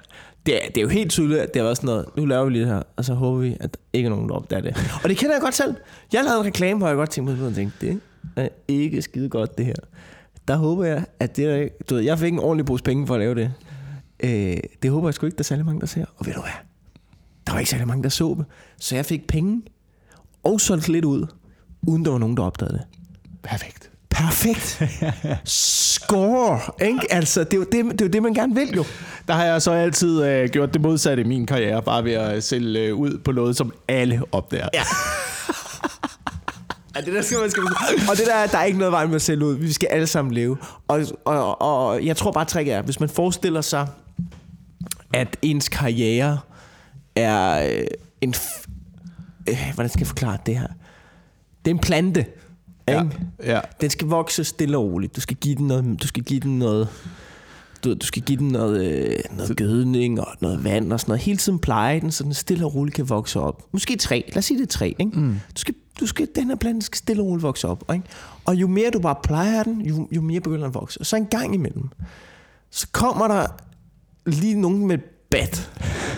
Det 0.45 0.55
er, 0.55 0.67
det 0.67 0.77
er 0.77 0.81
jo 0.81 0.87
helt 0.87 1.11
tydeligt, 1.11 1.39
at 1.39 1.53
det 1.53 1.59
har 1.59 1.63
været 1.63 1.77
sådan 1.77 1.87
noget, 1.87 2.05
nu 2.17 2.25
laver 2.25 2.45
vi 2.45 2.51
lige 2.51 2.61
det 2.61 2.73
her, 2.73 2.81
og 2.95 3.05
så 3.05 3.13
håber 3.13 3.39
vi, 3.39 3.57
at 3.59 3.77
ikke 3.93 4.07
er 4.07 4.09
nogen, 4.09 4.29
der 4.29 4.35
opdager 4.35 4.61
det. 4.61 4.99
Og 5.03 5.09
det 5.09 5.17
kender 5.17 5.35
jeg 5.35 5.41
godt 5.41 5.55
selv. 5.55 5.75
Jeg 6.13 6.23
lavede 6.23 6.39
en 6.39 6.45
reklame, 6.45 6.77
hvor 6.77 6.87
jeg 6.87 6.95
godt 6.95 7.09
tænkte 7.09 7.53
tænkte, 7.55 7.87
det 7.87 7.99
er 8.35 8.49
ikke 8.67 9.01
skide 9.01 9.29
godt 9.29 9.57
det 9.57 9.65
her. 9.65 9.73
Der 10.47 10.55
håber 10.55 10.85
jeg, 10.85 11.05
at 11.19 11.37
det 11.37 11.45
er, 11.45 11.67
du 11.89 11.95
ved, 11.95 12.03
jeg 12.03 12.19
fik 12.19 12.33
en 12.33 12.39
ordentlig 12.39 12.65
pose 12.65 12.83
penge 12.83 13.07
for 13.07 13.13
at 13.13 13.19
lave 13.19 13.35
det. 13.35 13.53
Øh, 14.23 14.57
det 14.83 14.91
håber 14.91 15.07
jeg 15.07 15.13
sgu 15.13 15.25
ikke, 15.25 15.35
der 15.35 15.41
er 15.41 15.43
særlig 15.43 15.65
mange, 15.65 15.81
der 15.81 15.87
ser. 15.87 16.05
Og 16.17 16.25
ved 16.25 16.33
du 16.33 16.41
hvad? 16.41 16.51
Der 17.47 17.51
var 17.51 17.59
ikke 17.59 17.71
særlig 17.71 17.87
mange, 17.87 18.03
der 18.03 18.09
så 18.09 18.35
det. 18.37 18.45
Så 18.79 18.95
jeg 18.95 19.05
fik 19.05 19.27
penge 19.27 19.61
og 20.43 20.61
solgte 20.61 20.91
lidt 20.91 21.05
ud, 21.05 21.25
uden 21.81 22.05
der 22.05 22.11
var 22.11 22.17
nogen, 22.17 22.37
der 22.37 22.43
opdagede 22.43 22.73
det. 22.73 22.85
Perfekt. 23.43 23.89
Perfekt. 24.09 24.83
Score. 25.45 26.59
Ikke? 26.81 26.99
Altså, 27.09 27.43
det 27.43 27.53
er, 27.53 27.57
jo 27.57 27.63
det, 27.63 27.91
det 27.91 28.01
er 28.01 28.05
jo 28.05 28.11
det, 28.11 28.23
man 28.23 28.33
gerne 28.33 28.55
vil 28.55 28.69
jo. 28.75 28.83
Der 29.27 29.33
har 29.33 29.43
jeg 29.43 29.61
så 29.61 29.71
altid 29.71 30.23
øh, 30.23 30.49
gjort 30.49 30.73
det 30.73 30.81
modsatte 30.81 31.23
i 31.23 31.25
min 31.25 31.45
karriere, 31.45 31.81
bare 31.81 32.03
ved 32.03 32.13
at 32.13 32.43
sælge 32.43 32.79
øh, 32.79 32.95
ud 32.95 33.17
på 33.17 33.31
noget, 33.31 33.57
som 33.57 33.73
alle 33.87 34.21
opdager. 34.31 34.69
Ja. 34.73 34.83
Ja, 36.95 37.01
det 37.01 37.13
der 37.13 37.21
skal 37.21 37.37
man 37.39 37.51
skal 37.51 37.63
Og 38.09 38.17
det 38.17 38.25
der, 38.25 38.47
der 38.47 38.57
er 38.57 38.63
ikke 38.63 38.77
noget 38.77 38.91
vej 38.91 39.05
med 39.05 39.15
at 39.15 39.21
sælge 39.21 39.45
ud. 39.45 39.55
Vi 39.55 39.73
skal 39.73 39.87
alle 39.87 40.07
sammen 40.07 40.33
leve. 40.33 40.57
Og, 40.87 41.05
og, 41.25 41.61
og 41.61 42.05
jeg 42.05 42.17
tror 42.17 42.31
bare, 42.31 42.45
tricket 42.45 42.73
er, 42.73 42.81
hvis 42.81 42.99
man 42.99 43.09
forestiller 43.09 43.61
sig, 43.61 43.87
at 45.13 45.37
ens 45.41 45.69
karriere 45.69 46.39
er 47.15 47.67
øh, 47.67 47.87
en... 48.21 48.33
Øh, 49.49 49.71
hvordan 49.73 49.89
skal 49.89 49.99
jeg 49.99 50.07
forklare 50.07 50.37
det 50.45 50.59
her? 50.59 50.67
Det 51.65 51.71
er 51.71 51.75
en 51.75 51.79
plante. 51.79 52.25
Ikke? 52.87 53.09
ja. 53.43 53.59
Den 53.81 53.89
skal 53.89 54.07
vokse 54.07 54.43
stille 54.43 54.77
og 54.77 54.83
roligt. 54.83 55.15
Du 55.15 55.21
skal 55.21 55.37
give 55.37 55.55
den 55.55 55.67
noget, 55.67 56.01
du 56.01 56.07
skal 56.07 56.23
give 56.23 56.39
den 56.39 56.59
noget, 56.59 56.87
du, 57.83 57.93
du 57.93 58.05
skal 58.05 58.21
give 58.21 58.37
den 58.37 58.47
noget, 58.47 58.85
øh, 58.85 59.15
noget 59.37 59.57
gødning 59.57 60.19
og 60.19 60.27
noget 60.41 60.63
vand 60.63 60.93
og 60.93 60.99
sådan 60.99 61.11
noget. 61.11 61.21
Hele 61.21 61.37
tiden 61.37 61.59
pleje 61.59 61.99
den, 61.99 62.11
så 62.11 62.23
den 62.23 62.33
stille 62.33 62.65
og 62.65 62.75
roligt 62.75 62.95
kan 62.95 63.09
vokse 63.09 63.39
op. 63.39 63.63
Måske 63.71 63.95
tre. 63.95 64.25
Lad 64.27 64.37
os 64.37 64.45
sige 64.45 64.57
det 64.57 64.63
er 64.63 64.67
tre. 64.67 64.95
Ikke? 64.99 65.19
Mm. 65.19 65.39
Du 65.55 65.59
skal, 65.59 65.75
du 65.99 66.07
skal, 66.07 66.27
den 66.35 66.47
her 66.47 66.55
plante 66.55 66.85
skal 66.85 66.97
stille 66.97 67.21
og 67.21 67.27
roligt 67.27 67.43
vokse 67.43 67.67
op. 67.67 67.93
Ikke? 67.93 68.05
Og 68.45 68.55
jo 68.55 68.67
mere 68.67 68.89
du 68.89 68.99
bare 68.99 69.15
plejer 69.23 69.63
den, 69.63 69.81
jo, 69.81 70.07
jo 70.11 70.21
mere 70.21 70.39
begynder 70.39 70.59
den 70.59 70.67
at 70.67 70.73
vokse. 70.73 70.99
Og 70.99 71.05
så 71.05 71.15
en 71.15 71.25
gang 71.25 71.55
imellem, 71.55 71.89
så 72.71 72.87
kommer 72.91 73.27
der 73.27 73.45
lige 74.25 74.61
nogen 74.61 74.87
med 74.87 74.97
et 74.97 75.03
bat. 75.31 75.71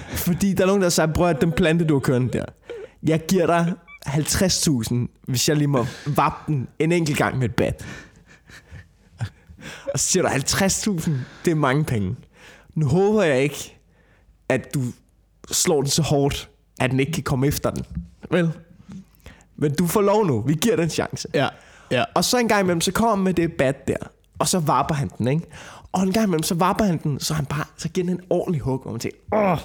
Fordi 0.09 0.53
der 0.53 0.63
er 0.63 0.67
nogen, 0.67 0.81
der 0.81 0.89
siger, 0.89 1.13
prøv 1.13 1.27
at 1.27 1.41
den 1.41 1.51
plante, 1.51 1.85
du 1.85 1.93
har 1.93 1.99
kørt 1.99 2.33
der. 2.33 2.45
Jeg 3.03 3.21
giver 3.27 3.45
dig 3.45 3.73
50.000, 4.07 4.95
hvis 5.27 5.49
jeg 5.49 5.57
lige 5.57 5.67
må 5.67 5.85
vappe 6.15 6.51
den 6.51 6.67
en 6.79 6.91
enkelt 6.91 7.17
gang 7.17 7.37
med 7.37 7.49
et 7.49 7.55
bat. 7.55 7.85
Og 9.95 9.99
så 9.99 10.07
siger 10.07 10.23
du 10.23 10.29
50.000, 10.29 11.11
det 11.45 11.51
er 11.51 11.55
mange 11.55 11.83
penge. 11.83 12.15
Nu 12.73 12.87
håber 12.87 13.23
jeg 13.23 13.43
ikke, 13.43 13.77
at 14.49 14.73
du 14.73 14.81
slår 15.51 15.81
den 15.81 15.89
så 15.89 16.01
hårdt, 16.01 16.49
at 16.79 16.91
den 16.91 16.99
ikke 16.99 17.11
kan 17.11 17.23
komme 17.23 17.47
efter 17.47 17.69
den. 17.69 17.85
Vel? 18.31 18.51
Men 19.55 19.75
du 19.75 19.87
får 19.87 20.01
lov 20.01 20.25
nu. 20.25 20.41
Vi 20.41 20.53
giver 20.53 20.75
den 20.75 20.83
en 20.83 20.89
chance. 20.89 21.27
Ja. 21.33 21.47
ja. 21.91 22.03
Og 22.15 22.23
så 22.23 22.37
en 22.37 22.47
gang 22.47 22.61
imellem, 22.61 22.81
så 22.81 22.91
kommer 22.91 23.15
med 23.15 23.33
det 23.33 23.53
bat 23.53 23.87
der. 23.87 23.97
Og 24.39 24.47
så 24.47 24.59
vapper 24.59 24.95
han 24.95 25.11
den, 25.17 25.27
ikke? 25.27 25.45
Og 25.91 26.03
en 26.03 26.13
gang 26.13 26.23
imellem, 26.23 26.43
så 26.43 26.55
vapper 26.55 26.85
han 26.85 26.97
den, 27.03 27.19
så, 27.19 27.33
han 27.33 27.45
bare, 27.45 27.65
så 27.77 27.89
giver 27.89 28.07
den 28.07 28.15
en 28.15 28.21
ordentlig 28.29 28.61
hug, 28.61 28.81
hvor 28.81 28.91
man 28.91 28.99
tænker, 28.99 29.17
åh, 29.33 29.57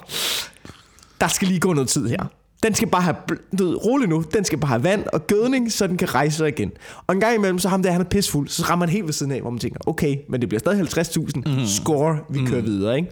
der 1.21 1.27
skal 1.27 1.47
lige 1.47 1.59
gå 1.59 1.73
noget 1.73 1.89
tid 1.89 2.07
her. 2.07 2.25
Den 2.63 2.75
skal 2.75 2.87
bare 2.87 3.01
have, 3.01 3.15
du 3.59 3.65
ved, 3.65 3.85
rolig 3.85 4.09
nu, 4.09 4.23
den 4.33 4.45
skal 4.45 4.57
bare 4.59 4.67
have 4.67 4.83
vand 4.83 5.03
og 5.13 5.27
gødning, 5.27 5.71
så 5.71 5.87
den 5.87 5.97
kan 5.97 6.15
rejse 6.15 6.37
sig 6.37 6.47
igen. 6.47 6.71
Og 7.07 7.15
en 7.15 7.21
gang 7.21 7.35
imellem, 7.35 7.59
så 7.59 7.69
ham 7.69 7.83
der, 7.83 7.91
han 7.91 8.01
er 8.01 8.05
pissfuld, 8.05 8.49
så 8.49 8.63
rammer 8.63 8.85
han 8.85 8.93
helt 8.93 9.05
ved 9.05 9.13
siden 9.13 9.31
af, 9.31 9.41
hvor 9.41 9.49
man 9.49 9.59
tænker, 9.59 9.79
okay, 9.87 10.17
men 10.29 10.41
det 10.41 10.49
bliver 10.49 10.59
stadig 10.59 10.81
50.000, 10.81 11.41
mm. 11.45 11.65
score, 11.65 12.19
vi 12.29 12.39
kører 12.45 12.61
videre, 12.61 12.95
ikke? 12.97 13.11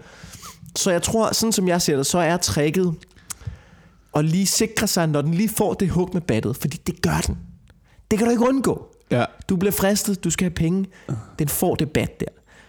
Så 0.75 0.91
jeg 0.91 1.01
tror, 1.01 1.33
sådan 1.33 1.51
som 1.51 1.67
jeg 1.67 1.81
ser 1.81 1.97
det, 1.97 2.05
så 2.05 2.17
er 2.17 2.37
tricket 2.37 2.95
at 4.15 4.25
lige 4.25 4.47
sikre 4.47 4.87
sig, 4.87 5.07
når 5.07 5.21
den 5.21 5.33
lige 5.33 5.49
får 5.49 5.73
det 5.73 5.89
hug 5.89 6.09
med 6.13 6.21
battet, 6.21 6.57
fordi 6.57 6.77
det 6.87 7.01
gør 7.01 7.21
den. 7.27 7.37
Det 8.11 8.19
kan 8.19 8.27
du 8.27 8.31
ikke 8.31 8.47
undgå. 8.47 8.87
Ja. 9.11 9.25
Du 9.49 9.55
bliver 9.55 9.71
fristet, 9.71 10.23
du 10.23 10.29
skal 10.29 10.45
have 10.45 10.55
penge. 10.55 10.85
Den 11.39 11.47
får 11.47 11.75
det 11.75 11.89
bat 11.91 12.19
der. 12.19 12.25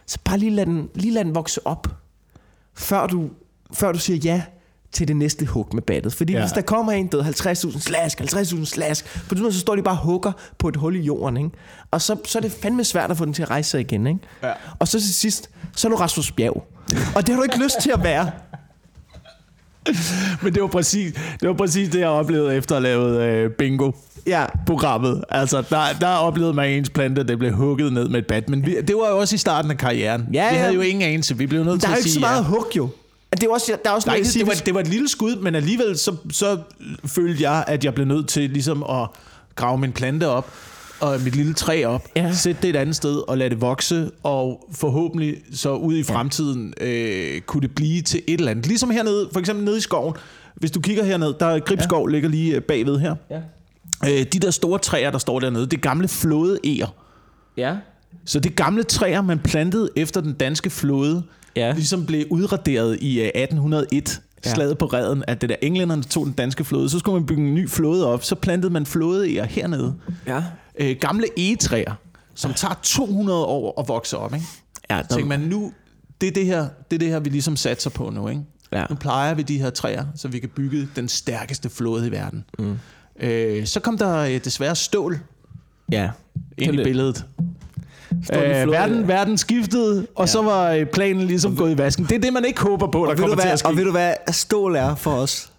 Så 0.07 0.19
bare 0.25 0.39
lige 0.39 0.51
lad 0.51 0.67
den, 0.67 0.89
lige 0.95 1.15
lad 1.15 1.25
den 1.25 1.35
vokse 1.35 1.67
op, 1.67 1.89
før 2.75 3.07
du, 3.07 3.31
før 3.73 3.93
du 3.93 3.99
siger 3.99 4.17
ja 4.17 4.43
til 4.93 5.09
det 5.09 5.17
næste 5.17 5.47
hug 5.47 5.69
med 5.75 5.83
battet. 5.83 6.15
Fordi 6.15 6.33
Ja. 6.33 6.41
hvis 6.41 6.53
der 6.53 6.61
kommer 6.61 6.93
en, 6.93 7.07
der 7.07 7.23
hedder 7.23 7.51
50.000 7.53 7.81
slask, 7.81 8.21
50.000 8.21 8.65
slask, 8.65 9.21
på 9.29 9.35
det 9.35 9.55
så 9.55 9.61
står 9.61 9.77
de 9.77 9.83
bare 9.83 9.95
og 9.95 9.99
hugger 9.99 10.33
på 10.59 10.69
et 10.69 10.77
hul 10.77 10.97
i 10.97 11.01
jorden. 11.01 11.37
Ikke? 11.37 11.51
Og 11.91 12.03
så, 12.03 12.17
så 12.25 12.39
er 12.39 12.43
det 12.43 12.53
fandme 12.53 12.85
svært 12.85 13.11
at 13.11 13.17
få 13.17 13.25
den 13.25 13.33
til 13.33 13.43
at 13.43 13.51
rejse 13.51 13.71
sig 13.71 13.81
igen. 13.81 14.07
Ikke? 14.07 14.21
Ja. 14.43 14.53
Og 14.79 14.89
så 14.89 15.01
til 15.01 15.15
sidst, 15.15 15.51
så 15.77 15.89
er 15.89 15.91
du 15.91 15.97
Rasmus 15.97 16.33
Bjerg. 16.33 16.67
Og 17.17 17.27
det 17.27 17.29
har 17.29 17.37
du 17.37 17.43
ikke 17.43 17.63
lyst 17.65 17.77
til 17.83 17.91
at 17.91 18.03
være. 18.05 18.31
Men 20.43 20.55
det 20.55 20.63
var 20.63 20.69
præcis 20.69 21.13
det, 21.41 21.49
var 21.49 21.55
præcis 21.55 21.89
det 21.89 22.01
jeg 22.01 22.09
oplevede 22.09 22.55
efter 22.57 22.77
at 22.77 22.83
lavet 22.83 23.21
øh, 23.23 23.51
bingo. 23.51 23.93
Ja, 24.27 24.45
programmet. 24.67 25.25
Altså, 25.29 25.63
der, 25.71 25.83
der 26.01 26.07
oplevede 26.07 26.55
man 26.55 26.71
ens 26.71 26.91
plante, 26.91 27.25
det 27.27 27.39
blev 27.39 27.53
hugget 27.53 27.93
ned 27.93 28.09
med 28.09 28.19
et 28.19 28.27
bat. 28.27 28.49
Men 28.49 28.67
vi, 28.67 28.77
det 28.81 28.97
var 28.97 29.09
jo 29.11 29.19
også 29.19 29.35
i 29.35 29.39
starten 29.39 29.71
af 29.71 29.77
karrieren. 29.79 30.29
Ja, 30.33 30.51
vi 30.51 30.57
havde 30.57 30.75
jo 30.75 30.81
ingen 30.81 31.03
anelse. 31.03 31.39
Vi 31.39 31.47
blev 31.47 31.65
nødt 31.65 31.75
der 31.75 31.79
til 31.81 31.87
er 31.87 31.91
jo 31.91 31.93
at 31.95 31.99
ikke 31.99 32.11
sige 32.11 32.15
så 32.15 32.21
meget 32.21 32.43
ja. 32.43 32.49
hug 32.49 32.67
jo. 32.77 32.89
Det 33.33 33.43
jo 33.43 33.51
også, 33.53 33.79
der 33.85 33.91
er 33.91 33.95
også 33.95 34.09
Nej, 34.09 34.17
noget, 34.17 34.27
det, 34.27 34.41
det, 34.41 34.47
var, 34.47 34.55
det 34.67 34.75
var 34.75 34.81
et 34.81 34.87
lille 34.89 35.09
skud, 35.09 35.37
men 35.37 35.55
alligevel 35.55 35.99
så, 35.99 36.17
så 36.33 36.59
følte 37.05 37.43
jeg, 37.51 37.65
at 37.67 37.85
jeg 37.85 37.95
blev 37.95 38.07
nødt 38.07 38.29
til 38.29 38.51
ligesom 38.51 38.83
at 38.83 39.09
grave 39.55 39.79
min 39.79 39.93
plante 39.93 40.29
op, 40.29 40.53
og 41.01 41.21
mit 41.25 41.37
lille 41.37 41.55
træ 41.55 41.85
op, 41.87 42.09
Ja. 42.17 42.33
sætte 42.33 42.63
det 42.63 42.71
et 42.71 42.77
andet 42.77 42.97
sted 42.97 43.29
og 43.29 43.39
lade 43.39 43.51
det 43.51 43.61
vokse, 43.61 44.11
og 44.23 44.69
forhåbentlig 44.75 45.37
så 45.53 45.73
ud 45.75 45.97
i 45.97 46.03
fremtiden 46.03 46.75
øh, 46.81 47.41
kunne 47.41 47.61
det 47.61 47.75
blive 47.75 48.03
til 48.03 48.23
et 48.27 48.39
eller 48.39 48.51
andet. 48.51 48.67
Ligesom 48.67 48.91
hernede, 48.91 49.29
for 49.33 49.41
eksempel 49.41 49.65
nede 49.65 49.77
i 49.79 49.81
skoven. 49.81 50.15
Hvis 50.55 50.71
du 50.71 50.81
kigger 50.81 51.05
herned, 51.05 51.35
der 51.41 51.47
er 51.47 51.59
Gribskov, 51.59 52.09
ja. 52.09 52.13
ligger 52.13 52.29
lige 52.29 52.55
øh, 52.57 52.63
bagved 52.63 52.99
her. 52.99 53.15
Ja. 53.31 53.41
Øh, 54.11 54.27
de 54.33 54.39
der 54.39 54.51
store 54.51 54.79
træer, 54.79 55.11
der 55.11 55.19
står 55.19 55.41
dernede, 55.41 55.65
det 55.67 55.73
er 55.77 55.81
gamle 55.81 56.09
flådeeger. 56.09 56.87
Ja. 57.57 57.77
Så 58.25 58.41
det 58.41 58.51
er 58.51 58.55
gamle 58.55 58.83
træer, 58.83 59.23
man 59.23 59.39
plantede 59.39 59.89
efter 59.97 60.21
den 60.21 60.33
danske 60.33 60.71
flåde, 60.71 61.23
Ja. 61.57 61.73
ligesom 61.73 62.07
blev 62.07 62.27
udraderet 62.31 62.99
i 63.01 63.21
øh, 63.21 63.27
1801. 63.27 64.21
Ja. 64.45 64.55
Slaget 64.55 64.79
på 64.79 64.85
redden, 64.87 65.25
at 65.27 65.41
det 65.41 65.49
der 65.49 65.57
englænderne 65.63 66.03
tog 66.03 66.27
den 66.27 66.33
danske 66.33 66.65
flåde. 66.65 66.91
Så 66.91 66.99
skulle 66.99 67.19
man 67.21 67.27
bygge 67.27 67.43
en 67.43 67.55
ny 67.55 67.69
flåde 67.69 68.07
op. 68.07 68.25
Så 68.25 68.35
plantede 68.35 68.73
man 68.73 68.87
flådeeger 68.87 69.45
hernede. 69.45 69.95
Ja. 70.27 70.45
Øh, 70.79 70.97
gamle 71.01 71.27
egetræer, 71.37 71.95
som 72.35 72.55
tager 72.55 72.75
200 72.83 73.45
år 73.45 73.81
at 73.81 73.89
vokse 73.89 74.19
op. 74.19 74.35
Ikke? 74.35 74.47
Ja, 74.91 75.03
Så 75.03 75.09
tænker 75.17 75.29
man, 75.29 75.41
nu, 75.41 75.73
det 76.21 76.27
er 76.27 76.33
det, 76.33 76.47
her, 76.47 76.69
det 76.91 76.97
er 76.97 76.99
det 76.99 77.09
her, 77.09 77.21
vi 77.21 77.31
ligesom 77.31 77.57
satser 77.57 77.91
på 77.91 78.11
nu. 78.11 78.29
Ikke? 78.29 78.43
Ja. 78.73 78.85
Nu 78.91 78.97
plejer 78.97 79.35
vi 79.35 79.43
de 79.43 79.59
her 79.59 79.71
træer, 79.71 80.05
så 80.17 80.29
vi 80.29 80.39
kan 80.39 80.49
bygge 80.49 80.89
den 80.97 81.09
stærkeste 81.09 81.71
flåde 81.71 82.07
i 82.07 82.11
verden. 82.11 82.45
Mm. 82.59 82.79
Øh, 83.21 83.67
så 83.67 83.81
kom 83.81 83.99
der 83.99 84.17
øh, 84.17 84.45
desværre 84.45 84.77
stål 84.77 85.19
ja. 85.93 86.11
ind 86.59 86.75
i 86.75 86.77
det- 86.77 86.85
billedet. 86.85 87.25
Øh, 88.33 88.71
verden, 88.71 89.09
verden 89.09 89.39
skiftede, 89.39 90.07
og 90.15 90.23
ja. 90.23 90.27
så 90.27 90.43
var 90.43 90.71
øh, 90.73 90.87
planen 90.87 91.23
ligesom 91.27 91.57
gået 91.57 91.71
i 91.75 91.79
vasken. 91.79 92.05
Det 92.05 92.15
er 92.15 92.19
det, 92.21 92.33
man 92.33 92.45
ikke 92.45 92.61
håber 92.61 92.87
på, 92.87 93.05
der 93.05 93.11
Og 93.11 93.17
kommer 93.17 93.37
til 93.37 93.43
at 93.43 93.49
hvad, 93.49 93.57
ske. 93.57 93.69
og 93.69 93.77
ved 93.77 93.85
du 93.85 93.91
hvad 93.91 94.13
stål 94.31 94.77
er 94.77 94.95
for 94.95 95.11
os? 95.11 95.53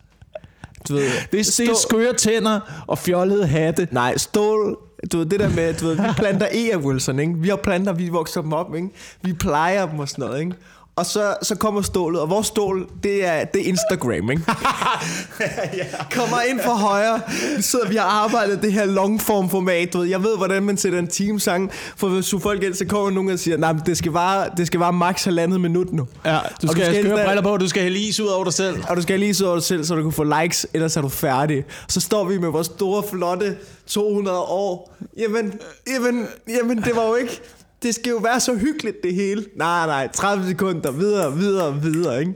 Du 0.90 0.94
ved, 0.94 1.04
Det 1.04 1.40
er, 1.40 1.54
det 1.58 1.70
er 1.70 1.76
skøre 1.76 2.14
tænder 2.14 2.84
og 2.88 2.98
fjollede 2.98 3.48
hatte. 3.48 3.88
Nej, 3.92 4.18
stål, 4.18 4.78
du 5.12 5.18
ved, 5.18 5.26
det 5.26 5.40
der 5.40 5.50
med, 5.50 5.74
du 5.74 5.86
ved, 5.86 5.96
vi 5.96 6.08
planter 6.18 6.48
e 6.52 6.78
Wilson, 6.78 7.20
ikke? 7.20 7.34
Vi 7.38 7.50
har 7.50 7.56
planter, 7.56 7.94
vi 7.94 8.10
vokser 8.10 8.42
dem 8.42 8.54
op, 8.54 8.76
ikke? 8.76 8.90
Vi 9.22 9.34
plejer 9.34 9.86
dem 9.88 10.00
og 10.00 10.10
sådan 10.10 10.26
noget, 10.26 10.40
ikke? 10.40 10.56
Og 10.96 11.06
så, 11.06 11.36
så 11.42 11.56
kommer 11.56 11.82
stålet, 11.82 12.22
og 12.22 12.30
vores 12.30 12.48
stål, 12.48 12.88
det 13.04 13.26
er, 13.26 13.46
det 13.46 13.62
er 13.62 13.66
Instagram, 13.66 14.32
ikke? 14.32 14.44
Kommer 16.16 16.42
ind 16.50 16.60
fra 16.60 16.74
højre, 16.76 17.22
vi 17.58 17.62
sidder, 17.62 17.90
vi 17.90 17.96
har 17.96 18.04
arbejdet 18.06 18.62
det 18.62 18.74
her 18.74 18.86
longform 18.86 19.50
format, 19.50 19.94
du 19.94 20.00
ved. 20.00 20.08
Jeg 20.08 20.24
ved, 20.24 20.38
hvordan 20.38 20.64
man 20.64 20.78
sætter 20.78 21.00
en 21.00 21.08
teamsang, 21.08 21.72
for 21.98 22.08
hvis 22.08 22.28
du 22.30 22.40
folk 22.40 22.64
ind, 22.64 22.74
så 22.74 22.86
kommer 22.86 23.10
nogen 23.12 23.30
og 23.30 23.40
siger, 23.40 23.58
nej, 23.58 23.74
nah, 23.74 23.86
det 23.86 23.98
skal 23.98 24.14
være, 24.14 24.50
det 24.58 24.68
skal 24.68 24.80
være 24.80 24.94
max 24.94 25.24
halvandet 25.24 25.62
minut 25.62 25.94
nu. 25.94 26.08
Ja, 26.26 26.32
du 26.32 26.38
Og 26.68 26.72
skal, 26.72 26.88
du 26.88 26.94
skal 26.94 27.06
have 27.18 27.26
briller 27.26 27.42
på, 27.44 27.58
du 27.58 27.68
skal 27.68 27.84
hælde 27.84 28.00
is 28.00 28.20
ud 28.20 28.28
over 28.28 28.44
dig 28.44 28.54
selv. 28.54 28.84
og 28.90 28.98
du 28.98 29.02
skal 29.02 29.20
lige 29.20 29.34
så 29.34 29.46
over 29.46 29.56
dig 29.56 29.64
selv, 29.64 29.84
så 29.84 29.96
du 29.96 30.04
kan 30.04 30.12
få 30.12 30.24
likes, 30.42 30.68
ellers 30.74 30.98
er 30.98 31.02
du 31.02 31.10
færdig. 31.10 31.66
Så 31.88 32.02
står 32.02 32.24
vi 32.26 32.38
med 32.38 32.50
vores 32.50 32.68
store, 32.68 33.04
flotte 33.12 33.58
200 33.88 34.40
år. 34.40 34.96
Jamen, 35.18 35.54
jamen, 35.88 36.28
jamen, 36.50 36.78
det 36.78 36.96
var 36.96 37.08
jo 37.08 37.16
ikke... 37.16 37.42
Det 37.84 37.96
skal 37.96 38.10
jo 38.10 38.18
være 38.18 38.40
så 38.40 38.56
hyggeligt, 38.56 39.04
det 39.04 39.14
hele. 39.16 39.46
Nej, 39.56 39.86
nej, 39.88 40.08
30 40.14 40.46
sekunder, 40.48 40.92
videre, 40.92 41.38
videre, 41.38 41.82
videre, 41.82 42.20
ikke? 42.20 42.34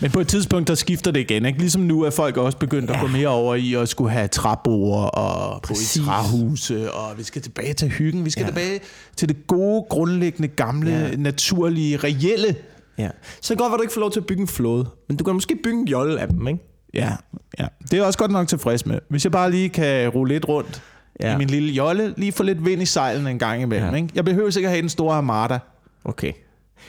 Men 0.00 0.10
på 0.10 0.20
et 0.20 0.28
tidspunkt, 0.28 0.68
der 0.68 0.74
skifter 0.74 1.10
det 1.10 1.20
igen. 1.20 1.46
Ikke? 1.46 1.58
Ligesom 1.58 1.82
nu 1.82 2.02
er 2.02 2.10
folk 2.10 2.36
også 2.36 2.58
begyndt 2.58 2.90
at 2.90 3.00
gå 3.00 3.06
mere 3.06 3.28
over 3.28 3.54
i 3.54 3.74
at 3.74 3.88
skulle 3.88 4.10
have 4.10 4.28
træbord 4.28 5.10
og 5.14 5.62
bo 5.62 5.66
i 5.66 5.74
Præcis. 5.74 6.02
træhuse. 6.04 6.92
Og 6.92 7.18
vi 7.18 7.22
skal 7.22 7.42
tilbage 7.42 7.72
til 7.74 7.88
hyggen. 7.88 8.24
Vi 8.24 8.30
skal 8.30 8.42
ja. 8.42 8.46
tilbage 8.48 8.80
til 9.16 9.28
det 9.28 9.46
gode, 9.46 9.84
grundlæggende, 9.90 10.48
gamle, 10.48 10.90
Ja. 10.90 10.98
ja. 11.08 11.16
naturlige, 11.16 11.96
reelle. 11.96 12.56
Ja. 12.98 13.08
Så 13.40 13.54
godt 13.54 13.72
at 13.72 13.76
du 13.78 13.82
ikke 13.82 13.94
får 13.94 14.00
lov 14.00 14.10
til 14.10 14.20
at 14.20 14.26
bygge 14.26 14.40
en 14.42 14.48
flåde. 14.48 14.86
Men 15.08 15.16
du 15.16 15.24
kan 15.24 15.34
måske 15.34 15.56
bygge 15.64 15.78
en 15.80 15.88
jolle 15.88 16.20
af 16.20 16.28
dem, 16.28 16.48
ikke? 16.48 16.60
Ja, 16.94 17.12
ja. 17.58 17.66
Det 17.82 17.92
er 17.92 17.96
jeg 17.96 18.04
også 18.04 18.18
godt 18.18 18.30
nok 18.30 18.48
tilfreds 18.48 18.86
med. 18.86 18.98
Hvis 19.10 19.24
jeg 19.24 19.32
bare 19.32 19.50
lige 19.50 19.68
kan 19.68 20.08
rulle 20.08 20.34
lidt 20.34 20.48
rundt 20.48 20.82
Ja. 21.20 21.34
i 21.34 21.38
min 21.38 21.48
lille 21.48 21.72
jolle, 21.72 22.14
lige 22.16 22.32
få 22.32 22.42
lidt 22.42 22.64
vind 22.64 22.82
i 22.82 22.86
sejlen 22.86 23.26
en 23.26 23.38
gang 23.38 23.62
imellem. 23.62 23.90
Ja. 23.90 23.96
Ikke? 23.96 24.08
Jeg 24.14 24.24
behøver 24.24 24.56
ikke 24.56 24.66
at 24.66 24.72
have 24.72 24.80
den 24.82 24.88
store 24.88 25.16
armada. 25.16 25.58
Okay. 26.04 26.32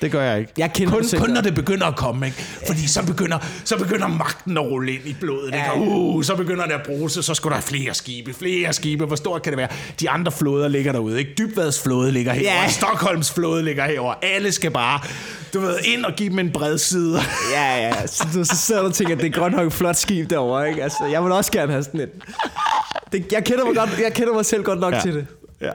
Det 0.01 0.11
gør 0.11 0.21
jeg 0.23 0.39
ikke. 0.39 0.51
Jeg 0.57 0.73
kender 0.73 0.93
kun, 0.93 1.03
kun 1.19 1.29
når 1.29 1.41
det 1.41 1.55
begynder 1.55 1.85
at 1.87 1.95
komme, 1.95 2.25
ikke? 2.25 2.37
Fordi 2.67 2.87
så 2.87 3.05
begynder, 3.05 3.37
så 3.63 3.77
begynder 3.77 4.07
magten 4.07 4.57
at 4.57 4.63
rulle 4.63 4.93
ind 4.93 5.01
i 5.05 5.15
blodet. 5.19 5.51
Ja. 5.51 5.57
Ikke? 5.57 5.71
Og, 5.71 6.15
uh, 6.15 6.23
så 6.23 6.35
begynder 6.35 6.65
det 6.65 6.73
at 6.73 6.81
bruse, 6.85 7.23
så 7.23 7.33
skal 7.33 7.51
der 7.51 7.59
flere 7.59 7.93
skibe, 7.93 8.33
flere 8.33 8.73
skibe. 8.73 9.05
Hvor 9.05 9.15
stort 9.15 9.41
kan 9.41 9.51
det 9.51 9.57
være? 9.57 9.67
De 9.99 10.09
andre 10.09 10.31
flåder 10.31 10.67
ligger 10.67 10.91
derude, 10.91 11.19
ikke? 11.19 11.33
Dybvads 11.37 11.81
flåde 11.83 12.11
ligger 12.11 12.33
herovre, 12.33 12.61
Ja. 12.63 12.69
Stockholms 12.69 13.31
flåde 13.31 13.63
ligger 13.63 13.85
herovre. 13.85 14.15
Alle 14.21 14.51
skal 14.51 14.71
bare, 14.71 14.99
du 15.53 15.59
ved, 15.59 15.75
ind 15.83 16.05
og 16.05 16.13
give 16.13 16.29
dem 16.29 16.39
en 16.39 16.51
bred 16.51 16.77
side. 16.77 17.19
Ja, 17.55 17.77
ja. 17.87 18.07
Så, 18.07 18.27
du, 18.33 18.43
så 18.43 18.55
sidder 18.55 18.81
du 18.81 18.87
og 18.87 18.93
tænker, 18.93 19.15
at 19.15 19.21
det 19.21 19.35
er 19.35 19.39
godt 19.39 19.53
nok 19.53 19.67
et 19.67 19.73
flot 19.73 19.95
skib 19.95 20.29
derovre, 20.29 20.69
ikke? 20.69 20.83
Altså, 20.83 21.05
jeg 21.11 21.23
vil 21.23 21.31
også 21.31 21.51
gerne 21.51 21.71
have 21.71 21.83
sådan 21.83 21.99
et. 21.99 22.09
Det, 23.11 23.25
jeg, 23.31 23.43
kender 23.43 23.65
mig 23.65 23.75
godt, 23.75 23.89
jeg 24.03 24.13
kender 24.13 24.33
mig 24.33 24.45
selv 24.45 24.63
godt 24.63 24.79
nok 24.79 24.93
ja. 24.93 24.99
til 24.99 25.13
det. 25.13 25.27
ja. 25.61 25.71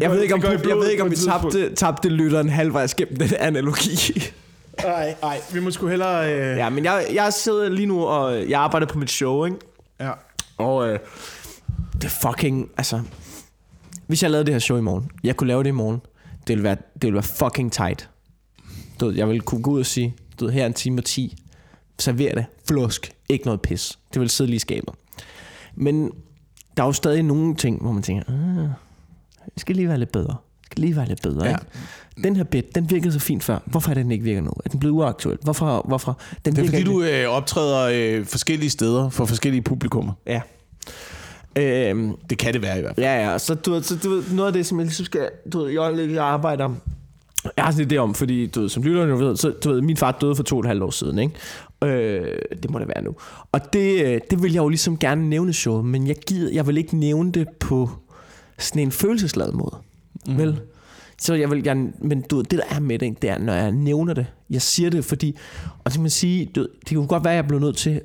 Jeg 0.00 0.10
ved 0.10 0.22
ikke, 0.22 0.34
om, 0.34 0.42
jeg 0.42 0.76
ved 0.76 0.90
ikke, 0.90 1.02
om 1.02 1.10
vi 1.10 1.16
tabte, 1.16 1.74
tabte 1.74 2.08
lytteren 2.08 2.48
halvvejs 2.48 2.94
gennem 2.94 3.16
den 3.16 3.30
analogi. 3.38 4.22
Nej, 4.82 5.14
nej, 5.22 5.40
vi 5.52 5.60
må 5.60 5.70
sgu 5.70 5.86
hellere... 5.86 6.34
Øh... 6.34 6.56
ja, 6.56 6.68
men 6.68 6.84
jeg, 6.84 7.06
jeg 7.14 7.32
sidder 7.32 7.68
lige 7.68 7.86
nu, 7.86 8.04
og 8.04 8.50
jeg 8.50 8.60
arbejder 8.60 8.86
på 8.86 8.98
mit 8.98 9.10
show, 9.10 9.44
ikke? 9.44 9.56
ja. 10.00 10.12
Og 10.58 10.88
øh, 10.88 10.98
det 12.02 12.10
fucking, 12.10 12.70
altså... 12.76 13.00
Hvis 14.06 14.22
jeg 14.22 14.30
lavede 14.30 14.46
det 14.46 14.54
her 14.54 14.58
show 14.58 14.78
i 14.78 14.80
morgen, 14.80 15.10
jeg 15.24 15.36
kunne 15.36 15.48
lave 15.48 15.62
det 15.62 15.68
i 15.68 15.72
morgen, 15.72 16.00
det 16.46 16.48
ville 16.48 16.62
være, 16.62 16.74
det 16.74 17.02
ville 17.02 17.14
være 17.14 17.22
fucking 17.22 17.72
tight. 17.72 18.10
Du 19.00 19.10
jeg 19.10 19.28
ville 19.28 19.40
kunne 19.40 19.62
gå 19.62 19.70
ud 19.70 19.80
og 19.80 19.86
sige, 19.86 20.14
du 20.40 20.44
ved, 20.44 20.52
her 20.52 20.62
er 20.62 20.66
en 20.66 20.72
time 20.72 21.00
og 21.00 21.04
10, 21.04 21.36
server 21.98 22.34
det, 22.34 22.46
flusk, 22.68 23.12
ikke 23.28 23.44
noget 23.44 23.60
pis. 23.60 23.98
Det 24.14 24.20
vil 24.20 24.30
sidde 24.30 24.50
lige 24.50 24.56
i 24.56 24.58
skabet. 24.58 24.94
Men 25.74 26.10
der 26.76 26.82
er 26.82 26.86
jo 26.86 26.92
stadig 26.92 27.22
nogle 27.22 27.54
ting, 27.54 27.82
hvor 27.82 27.92
man 27.92 28.02
tænker, 28.02 28.22
ah, 28.28 28.56
det 28.56 28.74
skal 29.60 29.76
lige 29.76 29.88
være 29.88 29.98
lidt 29.98 30.12
bedre. 30.12 30.36
Det 30.60 30.66
skal 30.72 30.80
lige 30.80 30.96
være 30.96 31.08
lidt 31.08 31.22
bedre, 31.22 31.44
Ja. 31.44 31.50
ikke? 31.50 31.66
Den 32.28 32.36
her 32.36 32.44
bit, 32.44 32.74
den 32.74 32.90
virkede 32.90 33.12
så 33.12 33.18
fint 33.18 33.44
før. 33.44 33.58
Hvorfor 33.66 33.90
er 33.90 33.94
den 33.94 34.10
ikke 34.10 34.24
virker 34.24 34.40
nu? 34.40 34.50
Er 34.64 34.68
den 34.70 34.80
blevet 34.80 34.94
uaktuel? 34.94 35.38
Hvorfor? 35.42 35.84
hvorfor? 35.88 36.18
Den 36.44 36.56
Det 36.56 36.62
er 36.62 36.66
fordi, 36.66 36.78
ikke- 36.78 36.90
du 36.90 37.02
øh, 37.02 37.28
optræder 37.28 37.90
øh, 38.18 38.24
forskellige 38.26 38.70
steder 38.70 39.08
for 39.08 39.24
forskellige 39.26 39.62
publikummer. 39.62 40.12
Ja. 40.26 40.40
Øhm, 41.56 42.12
Det 42.30 42.38
kan 42.38 42.52
det 42.54 42.62
være 42.62 42.78
i 42.78 42.80
hvert 42.80 42.94
fald. 42.94 43.06
Ja, 43.06 43.30
ja, 43.30 43.38
så 43.38 43.54
du, 43.54 43.82
så 43.82 43.96
du 44.04 44.22
noget 44.32 44.46
af 44.46 44.52
det, 44.52 44.66
som 44.66 44.78
jeg 44.78 44.86
ligesom 44.86 45.04
skal, 45.06 45.28
du 45.52 45.58
ved, 45.64 45.70
jeg, 45.72 46.10
jeg 46.14 46.24
arbejder, 46.24 46.70
jeg 47.56 47.64
har 47.64 47.72
sådan 47.72 47.86
en 47.86 47.92
idé 47.92 47.96
om, 47.96 48.14
fordi 48.14 48.46
du 48.46 48.60
ved, 48.60 48.68
som 48.68 48.82
lytterne 48.82 49.10
jo 49.10 49.18
ved, 49.18 49.36
så 49.36 49.50
du 49.64 49.72
ved, 49.72 49.80
min 49.80 49.96
far 49.96 50.12
døde 50.20 50.36
for 50.36 50.42
to 50.42 50.56
og 50.56 50.60
et 50.60 50.66
halvt 50.66 50.82
år 50.82 50.90
siden, 50.90 51.18
ikke? 51.18 51.34
Øh, 51.84 52.38
det 52.62 52.70
må 52.70 52.78
det 52.78 52.88
være 52.88 53.04
nu. 53.04 53.14
Og 53.52 53.72
det, 53.72 54.04
øh, 54.06 54.20
det 54.30 54.42
vil 54.42 54.52
jeg 54.52 54.62
jo 54.62 54.68
ligesom 54.68 54.98
gerne 54.98 55.28
nævne 55.28 55.52
showet, 55.52 55.84
men 55.84 56.06
jeg, 56.06 56.16
gider, 56.26 56.52
jeg 56.52 56.66
vil 56.66 56.76
ikke 56.76 56.96
nævne 56.96 57.32
det 57.32 57.48
på 57.60 57.90
sådan 58.58 58.82
en 58.82 58.92
følelsesladet 58.92 59.54
måde. 59.54 59.76
Mm. 60.26 60.38
Vel? 60.38 60.60
Så 61.18 61.34
jeg 61.34 61.50
vil 61.50 61.64
gerne, 61.64 61.92
men 61.98 62.20
du 62.20 62.36
ved, 62.36 62.44
det 62.44 62.58
der 62.58 62.76
er 62.76 62.80
med 62.80 62.98
det, 62.98 63.22
det 63.22 63.30
er, 63.30 63.38
når 63.38 63.52
jeg 63.52 63.72
nævner 63.72 64.14
det, 64.14 64.26
jeg 64.50 64.62
siger 64.62 64.90
det, 64.90 65.04
fordi, 65.04 65.36
og 65.84 65.92
så 65.92 65.98
kan 65.98 66.02
man 66.02 66.10
sige, 66.10 66.46
du 66.46 66.66
det 66.88 66.96
kunne 66.96 67.06
godt 67.06 67.24
være, 67.24 67.32
at 67.32 67.36
jeg 67.36 67.46
blev 67.46 67.60
nødt 67.60 67.76
til, 67.76 68.00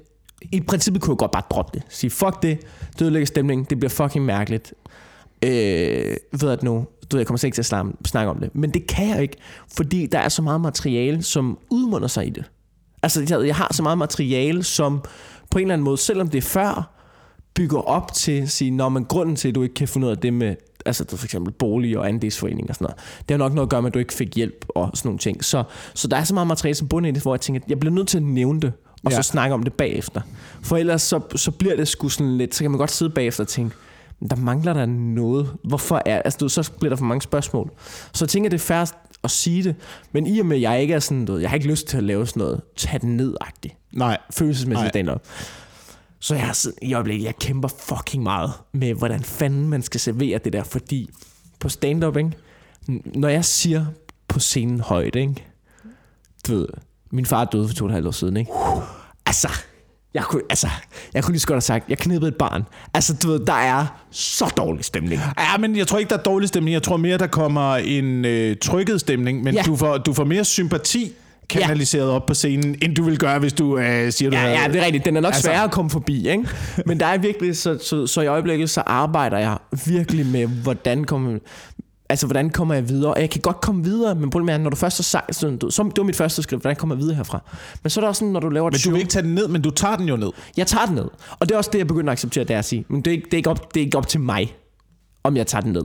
i 0.51 0.61
princippet 0.61 1.01
kunne 1.01 1.13
jeg 1.13 1.17
godt 1.17 1.31
bare 1.31 1.43
droppe 1.51 1.79
det. 1.79 1.83
Sige, 1.89 2.11
fuck 2.11 2.41
det, 2.41 2.59
det 2.93 3.01
ødelægger 3.01 3.25
stemningen, 3.25 3.65
det 3.69 3.79
bliver 3.79 3.89
fucking 3.89 4.25
mærkeligt. 4.25 4.73
Øh, 5.43 6.15
ved 6.41 6.49
at 6.49 6.63
nu, 6.63 6.71
du 6.71 7.15
ved, 7.15 7.19
jeg 7.19 7.27
kommer 7.27 7.37
slet 7.37 7.47
ikke 7.47 7.55
til 7.55 7.61
at 7.61 7.65
slam, 7.65 7.97
snakke 8.05 8.31
om 8.31 8.39
det. 8.39 8.55
Men 8.55 8.69
det 8.69 8.87
kan 8.87 9.09
jeg 9.09 9.21
ikke, 9.21 9.37
fordi 9.75 10.05
der 10.05 10.19
er 10.19 10.29
så 10.29 10.41
meget 10.41 10.61
materiale, 10.61 11.23
som 11.23 11.59
udmunder 11.69 12.07
sig 12.07 12.27
i 12.27 12.29
det. 12.29 12.43
Altså, 13.03 13.25
jeg, 13.29 13.47
jeg 13.47 13.55
har 13.55 13.73
så 13.73 13.83
meget 13.83 13.97
materiale, 13.97 14.63
som 14.63 15.01
på 15.51 15.57
en 15.57 15.61
eller 15.61 15.73
anden 15.73 15.85
måde, 15.85 15.97
selvom 15.97 16.27
det 16.27 16.37
er 16.37 16.41
før, 16.41 17.00
bygger 17.53 17.79
op 17.79 18.13
til 18.13 18.31
at 18.31 18.49
sige, 18.49 18.71
når 18.71 18.89
man 18.89 19.03
grunden 19.03 19.35
til, 19.35 19.49
at 19.49 19.55
du 19.55 19.63
ikke 19.63 19.75
kan 19.75 19.87
finde 19.87 20.07
ud 20.07 20.11
af 20.11 20.17
det 20.17 20.33
med, 20.33 20.55
altså 20.85 21.05
for 21.17 21.25
eksempel 21.25 21.53
bolig 21.53 21.97
og 21.97 22.07
andelsforening 22.07 22.69
og 22.69 22.75
sådan 22.75 22.85
noget, 22.85 22.97
det 23.19 23.31
har 23.33 23.37
nok 23.37 23.53
noget 23.53 23.65
at 23.65 23.69
gøre 23.69 23.81
med, 23.81 23.89
at 23.89 23.93
du 23.93 23.99
ikke 23.99 24.13
fik 24.13 24.35
hjælp 24.35 24.65
og 24.69 24.91
sådan 24.93 25.07
nogle 25.07 25.19
ting. 25.19 25.43
Så, 25.45 25.63
så 25.93 26.07
der 26.07 26.17
er 26.17 26.23
så 26.23 26.33
meget 26.33 26.47
materiale 26.47 26.75
som 26.75 26.87
bunder 26.87 27.09
i 27.09 27.13
det, 27.13 27.21
hvor 27.21 27.33
jeg 27.35 27.41
tænker, 27.41 27.61
at 27.63 27.69
jeg 27.69 27.79
bliver 27.79 27.93
nødt 27.93 28.07
til 28.07 28.17
at 28.17 28.23
nævne 28.23 28.59
det, 28.59 28.73
og 29.03 29.11
ja. 29.11 29.21
Så 29.21 29.23
snakke 29.31 29.53
om 29.53 29.63
det 29.63 29.73
bagefter. 29.73 30.21
For 30.63 30.77
ellers 30.77 31.01
så, 31.01 31.19
så 31.35 31.51
bliver 31.51 31.75
det 31.75 31.87
sgu 31.87 32.09
sådan 32.09 32.37
lidt, 32.37 32.55
så 32.55 32.63
kan 32.63 32.71
man 32.71 32.77
godt 32.77 32.91
sidde 32.91 33.11
bagefter 33.11 33.43
og 33.43 33.47
tænke, 33.47 33.75
"Men 34.19 34.29
der 34.29 34.35
mangler 34.35 34.73
der 34.73 34.85
noget. 34.85 35.49
Hvorfor 35.63 36.01
er, 36.05 36.21
altså 36.21 36.37
du, 36.37 36.49
så 36.49 36.71
bliver 36.79 36.89
der 36.89 36.95
for 36.97 37.05
mange 37.05 37.21
spørgsmål. 37.21 37.71
Så 38.13 38.25
jeg 38.25 38.29
tænker, 38.29 38.49
det 38.49 38.57
er 38.57 38.65
færrest 38.65 38.93
at 39.23 39.31
sige 39.31 39.63
det, 39.63 39.75
men 40.11 40.27
i 40.27 40.39
og 40.39 40.45
med, 40.45 40.55
at 40.57 40.61
jeg 40.61 40.81
ikke 40.81 40.93
er 40.93 40.99
sådan, 40.99 41.25
du 41.25 41.37
jeg 41.37 41.49
har 41.49 41.55
ikke 41.55 41.67
lyst 41.67 41.87
til 41.87 41.97
at 41.97 42.03
lave 42.03 42.27
sådan 42.27 42.39
noget, 42.41 42.61
tag 42.77 43.01
den 43.01 43.17
ned-agtigt 43.17 43.75
Nej. 43.93 44.17
følelsesmæssigt 44.33 44.83
Nej. 44.83 44.89
stand-up. 44.89 45.21
Så 46.21 46.35
jeg, 46.35 46.43
har 46.43 46.67
i 46.81 46.93
øjeblikket, 46.93 47.25
jeg 47.25 47.35
kæmper 47.35 47.67
fucking 47.67 48.23
meget 48.23 48.51
med, 48.73 48.93
hvordan 48.93 49.23
fanden 49.23 49.69
man 49.69 49.81
skal 49.81 49.99
servere 49.99 50.39
det 50.43 50.53
der, 50.53 50.63
fordi 50.63 51.09
på 51.59 51.69
stand-up, 51.69 52.17
ikke? 52.17 52.31
Når 53.05 53.29
jeg 53.29 53.45
siger 53.45 53.85
på 54.27 54.39
scenen 54.39 54.79
højt, 54.79 55.15
ikke? 55.15 55.45
Du 56.47 56.55
ved, 56.55 56.67
min 57.11 57.25
far 57.25 57.45
døde 57.45 57.67
for 57.67 57.75
to 57.75 57.85
og 57.85 57.89
et 57.89 57.93
halvt 57.93 58.07
år 58.07 58.11
siden, 58.11 58.37
ikke? 58.37 58.51
Altså, 59.25 59.49
jeg 60.13 60.23
kunne, 60.23 60.41
altså, 60.49 60.67
jeg 61.13 61.23
kunne 61.23 61.33
lige 61.33 61.39
så 61.39 61.47
godt 61.47 61.55
have 61.55 61.61
sagt, 61.61 61.89
jeg 61.89 61.97
knippede 61.97 62.29
et 62.29 62.35
barn. 62.35 62.63
Altså, 62.93 63.17
du 63.23 63.27
ved, 63.27 63.39
der 63.45 63.53
er 63.53 63.85
så 64.11 64.53
dårlig 64.57 64.85
stemning. 64.85 65.21
Ja, 65.39 65.57
men 65.57 65.75
jeg 65.75 65.87
tror 65.87 65.99
ikke, 65.99 66.09
der 66.09 66.17
er 66.17 66.23
dårlig 66.23 66.49
stemning. 66.49 66.73
Jeg 66.73 66.83
tror 66.83 66.97
mere, 66.97 67.17
der 67.17 67.27
kommer 67.27 67.75
en 67.75 68.25
øh, 68.25 68.57
trykket 68.57 68.99
stemning, 68.99 69.43
men 69.43 69.53
ja. 69.53 69.61
du, 69.61 69.75
får, 69.75 69.97
du 69.97 70.13
får 70.13 70.23
mere 70.23 70.45
sympati 70.45 71.13
kanaliseret 71.59 72.09
op 72.09 72.25
på 72.25 72.33
scenen, 72.33 72.75
end 72.81 72.95
du 72.95 73.03
vil 73.03 73.17
gøre, 73.17 73.39
hvis 73.39 73.53
du 73.53 73.77
øh, 73.77 74.11
siger, 74.11 74.29
du 74.29 74.35
Ja, 74.35 74.41
havde- 74.41 74.61
ja, 74.61 74.67
det 74.67 74.75
er 74.81 74.85
rigtigt. 74.85 75.05
Den 75.05 75.17
er 75.17 75.21
nok 75.21 75.29
altså, 75.29 75.41
sværere 75.41 75.63
at 75.63 75.71
komme 75.71 75.89
forbi, 75.91 76.29
ikke? 76.29 76.47
Men 76.85 76.99
der 76.99 77.05
er 77.05 77.17
virkelig, 77.17 77.57
så, 77.57 77.77
så, 77.83 78.07
så 78.07 78.21
i 78.21 78.27
øjeblikket, 78.27 78.69
så 78.69 78.81
arbejder 78.85 79.37
jeg 79.37 79.57
virkelig 79.85 80.25
med, 80.25 80.47
hvordan 80.47 81.03
kommer, 81.03 81.39
altså, 82.09 82.25
hvordan 82.27 82.49
kommer 82.49 82.73
jeg 82.73 82.89
videre? 82.89 83.13
Og 83.13 83.21
jeg 83.21 83.29
kan 83.29 83.41
godt 83.41 83.61
komme 83.61 83.83
videre, 83.83 84.15
men 84.15 84.29
problemet 84.29 84.53
er, 84.53 84.57
når 84.57 84.69
du 84.69 84.75
først 84.75 85.03
sagt, 85.03 85.35
sådan, 85.35 85.57
du, 85.57 85.69
så, 85.69 85.83
det 85.83 85.97
var 85.97 86.03
mit 86.03 86.15
første 86.15 86.43
skridt, 86.43 86.61
hvordan 86.61 86.75
kommer 86.75 86.95
jeg 86.95 87.01
videre 87.01 87.15
herfra? 87.15 87.43
Men 87.83 87.89
så 87.89 87.99
er 87.99 88.01
der 88.01 88.07
også 88.09 88.19
sådan, 88.19 88.31
når 88.33 88.39
du 88.39 88.49
laver 88.49 88.67
et 88.67 88.71
Men 88.73 88.77
du 88.77 88.79
show, 88.81 88.91
vil 88.93 88.99
ikke 88.99 89.11
tage 89.11 89.23
den 89.23 89.35
ned, 89.35 89.47
men 89.47 89.61
du 89.61 89.69
tager 89.69 89.95
den 89.95 90.07
jo 90.07 90.15
ned. 90.15 90.29
jeg 90.57 90.67
tager 90.67 90.85
den 90.85 90.95
ned. 90.95 91.05
Og 91.39 91.49
det 91.49 91.51
er 91.51 91.57
også 91.57 91.69
det, 91.73 91.79
jeg 91.79 91.87
begynder 91.87 92.09
at 92.11 92.15
acceptere, 92.15 92.43
det 92.43 92.53
er 92.53 92.59
at 92.59 92.65
sige, 92.65 92.85
men 92.89 93.01
det 93.01 93.07
er, 93.07 93.11
ikke, 93.11 93.25
det 93.25 93.33
er, 93.33 93.37
ikke, 93.37 93.49
op, 93.49 93.73
det 93.73 93.79
er 93.81 93.85
ikke 93.85 93.97
op 93.97 94.07
til 94.07 94.19
mig, 94.19 94.53
om 95.23 95.37
jeg 95.37 95.47
tager 95.47 95.61
den 95.61 95.73
ned. 95.73 95.83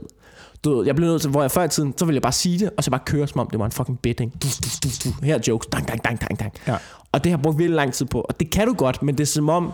Du, 0.63 0.77
ved, 0.77 0.85
jeg 0.85 0.95
blev 0.95 1.07
nødt 1.07 1.21
til, 1.21 1.31
hvor 1.31 1.41
jeg 1.41 1.51
før 1.51 1.63
i 1.63 1.69
tiden, 1.69 1.93
så 1.97 2.05
ville 2.05 2.15
jeg 2.15 2.21
bare 2.21 2.31
sige 2.31 2.59
det, 2.59 2.69
og 2.77 2.83
så 2.83 2.91
bare 2.91 3.01
køre, 3.05 3.27
som 3.27 3.39
om 3.39 3.49
det 3.49 3.59
var 3.59 3.65
en 3.65 3.71
fucking 3.71 3.99
betting. 3.99 4.33
Du, 4.43 4.47
du, 4.63 4.69
du, 4.83 4.89
du. 5.03 5.25
Her 5.25 5.35
er 5.35 5.39
jokes. 5.47 5.67
Dang, 5.67 5.87
dang, 5.87 6.03
dang, 6.03 6.21
dang, 6.21 6.39
dang. 6.39 6.53
Ja. 6.67 6.77
Og 7.11 7.23
det 7.23 7.31
har 7.31 7.37
jeg 7.37 7.43
brugt 7.43 7.57
virkelig 7.57 7.75
lang 7.75 7.93
tid 7.93 8.05
på. 8.05 8.21
Og 8.21 8.39
det 8.39 8.49
kan 8.49 8.67
du 8.67 8.73
godt, 8.73 9.03
men 9.03 9.15
det 9.15 9.21
er 9.23 9.27
som 9.27 9.49
om, 9.49 9.73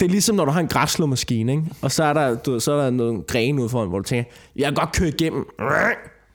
det 0.00 0.06
er 0.06 0.10
ligesom, 0.10 0.36
når 0.36 0.44
du 0.44 0.50
har 0.50 0.60
en 0.60 0.68
græsslåmaskine, 0.68 1.52
ikke? 1.52 1.64
og 1.82 1.92
så 1.92 2.04
er 2.04 2.12
der, 2.12 2.34
du, 2.34 2.52
ved, 2.52 2.60
så 2.60 2.72
er 2.72 2.82
der 2.84 2.90
noget 2.90 3.26
gren 3.26 3.58
ude 3.58 3.68
foran, 3.68 3.88
hvor 3.88 3.98
du 3.98 4.04
tænker, 4.04 4.30
jeg 4.56 4.64
kan 4.64 4.74
godt 4.74 4.92
køre 4.92 5.08
igennem, 5.08 5.46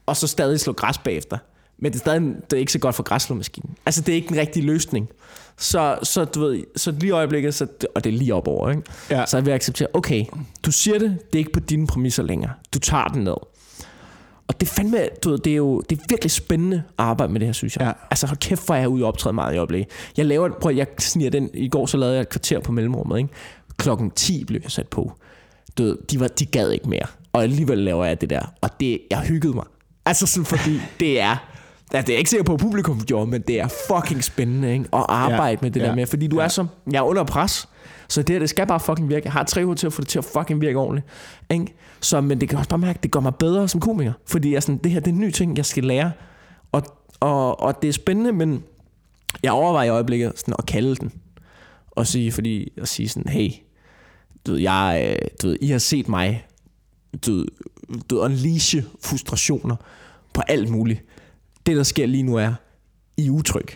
og 0.06 0.18
så 0.18 0.28
stadig 0.28 0.60
slå 0.60 0.74
græs 0.74 0.98
bagefter. 0.98 1.38
Men 1.78 1.92
det 1.92 1.98
er 1.98 2.00
stadig 2.00 2.22
det 2.22 2.54
er 2.54 2.58
ikke 2.58 2.72
så 2.72 2.80
godt 2.80 2.96
for 2.96 3.04
græsslåmaskinen. 3.04 3.78
Altså, 3.86 4.02
det 4.02 4.12
er 4.12 4.16
ikke 4.16 4.28
den 4.28 4.38
rigtige 4.38 4.66
løsning. 4.66 5.10
Så, 5.62 6.00
så 6.04 6.26
du 6.26 6.40
ved, 6.40 6.64
så 6.76 6.92
lige 6.92 7.12
øjeblikket, 7.12 7.54
så, 7.54 7.68
og 7.96 8.04
det 8.04 8.14
er 8.14 8.18
lige 8.18 8.36
op 8.36 8.48
over, 8.48 8.70
ikke? 8.70 8.84
Ja. 9.10 9.26
så 9.26 9.38
jeg 9.38 9.46
vil 9.46 9.52
acceptere, 9.52 9.88
okay, 9.94 10.26
du 10.66 10.72
siger 10.72 11.00
det, 11.00 11.18
det 11.34 11.36
er 11.36 11.40
ikke 11.40 11.52
på 11.52 11.60
dine 11.60 11.88
præmisser 11.88 12.24
længere. 12.24 12.52
Du 12.74 12.80
tager 12.80 13.08
den 13.08 13.24
ned. 13.24 13.36
Og 14.48 14.60
det 14.60 14.68
er 14.68 14.72
fandme, 14.72 14.98
du 15.24 15.30
ved, 15.30 15.38
det 15.38 15.52
er 15.52 15.56
jo 15.56 15.82
det 15.90 15.98
er 15.98 16.02
virkelig 16.10 16.32
spændende 16.32 16.78
at 16.78 17.06
arbejde 17.06 17.34
med 17.34 17.40
det 17.40 17.48
her, 17.48 17.54
synes 17.54 17.76
jeg. 17.76 17.86
Ja. 17.86 17.92
Altså, 18.12 18.28
hold 18.28 18.38
kæft, 18.38 18.66
hvor 18.66 18.76
er 18.76 18.80
jeg 18.80 18.90
ude 18.90 19.04
og 19.04 19.08
optræde 19.08 19.34
meget 19.34 19.56
i 19.56 19.58
øjeblikket. 19.58 19.92
Jeg 20.18 20.26
laver, 20.26 20.50
prøv, 20.62 20.76
jeg 20.76 20.88
sniger 21.00 21.30
den, 21.30 21.50
i 21.54 21.70
går 21.70 21.86
så 21.86 21.98
lavede 21.98 22.16
jeg 22.16 22.22
et 22.22 22.30
kvarter 22.30 22.60
på 22.60 22.72
mellemrummet, 22.72 23.18
ikke? 23.18 23.30
Klokken 23.78 24.12
10 24.12 24.46
blev 24.46 24.60
jeg 24.64 24.72
sat 24.72 24.88
på. 24.88 25.12
Du 25.78 25.84
ved, 25.84 25.98
de, 26.12 26.20
var, 26.20 26.28
de 26.28 26.46
gad 26.46 26.70
ikke 26.70 26.90
mere. 26.90 27.06
Og 27.34 27.44
alligevel 27.44 27.78
laver 27.78 28.06
jeg 28.06 28.22
det 28.22 28.30
der. 28.30 28.54
Og 28.62 28.70
det, 28.80 29.02
jeg 29.12 29.20
hyggede 29.20 29.54
mig. 29.54 29.66
Altså 30.06 30.28
sådan, 30.28 30.46
fordi 30.46 30.80
det 31.00 31.20
er, 31.20 31.38
Ja, 31.94 31.98
det 32.02 32.10
er 32.10 32.14
jeg 32.14 32.20
ikke 32.20 32.30
sikker 32.30 32.44
på, 32.44 32.54
at 32.54 32.60
publikum 32.60 33.02
gjorde, 33.02 33.32
men 33.32 33.42
det 33.42 33.60
er 33.60 33.68
fucking 33.88 34.24
spændende 34.24 34.74
ikke? 34.74 34.86
at 34.94 35.06
arbejde 35.10 35.52
Ja, 35.52 35.58
med 35.62 35.72
det 35.72 35.82
ja, 35.82 35.86
der 35.86 35.96
med. 35.96 36.06
Fordi 36.06 36.28
du 36.28 36.38
er 36.38 36.48
som, 36.48 36.70
jeg 36.92 36.98
er 36.98 37.04
under 37.04 37.24
pres, 37.24 37.70
så 38.08 38.22
det 38.22 38.30
her, 38.34 38.40
det 38.40 38.50
skal 38.50 38.68
bare 38.68 38.80
fucking 38.80 39.10
virke. 39.10 39.26
Jeg 39.26 39.34
har 39.34 39.44
tre 39.44 39.66
uger 39.66 39.76
til 39.76 39.88
at 39.88 39.94
få 39.94 40.02
det 40.02 40.08
til 40.08 40.20
at 40.20 40.26
fucking 40.26 40.62
virke 40.62 40.78
ordentligt. 40.78 41.08
Ikke? 41.50 41.76
Så, 42.02 42.22
men 42.22 42.42
det 42.42 42.50
kan 42.50 42.58
også 42.58 42.70
bare 42.70 42.80
mærke, 42.80 42.98
at 42.98 43.04
det 43.04 43.12
gør 43.12 43.20
mig 43.20 43.36
bedre 43.36 43.68
som 43.68 43.82
komiker. 43.82 44.14
Fordi 44.26 44.54
jeg 44.54 44.64
sådan, 44.64 44.78
det 44.78 44.92
her 44.92 45.00
det 45.00 45.08
er 45.08 45.16
en 45.16 45.20
ny 45.20 45.32
ting, 45.32 45.58
jeg 45.58 45.66
skal 45.66 45.84
lære. 45.84 46.12
Og, 46.72 46.84
og, 47.20 47.60
og 47.60 47.82
det 47.82 47.88
er 47.88 47.94
spændende, 47.94 48.32
men 48.32 48.64
jeg 49.44 49.52
overvejer 49.52 49.88
i 49.88 49.90
øjeblikket 49.90 50.34
sådan 50.36 50.54
at 50.60 50.66
kalde 50.66 50.96
den. 50.96 51.12
Og 51.92 52.08
sige, 52.08 52.32
fordi, 52.32 52.72
at 52.78 52.88
sige 52.88 53.10
sådan, 53.10 53.32
hey, 53.32 53.50
du 54.48 54.52
ved, 54.52 54.60
jeg, 54.60 55.08
øh, 55.10 55.28
du 55.42 55.48
ved, 55.48 55.58
I 55.62 55.68
har 55.68 55.78
set 55.80 56.10
mig 56.10 56.46
du 57.26 57.46
du 58.10 58.20
unleashe 58.20 58.86
frustrationer 59.04 59.76
på 60.34 60.42
alt 60.48 60.70
muligt. 60.70 61.04
Det, 61.66 61.78
der 61.78 61.84
sker 61.84 62.06
lige 62.06 62.24
nu 62.24 62.36
er, 62.36 62.54
I 63.18 63.28
er 63.28 63.32
utryg. 63.32 63.68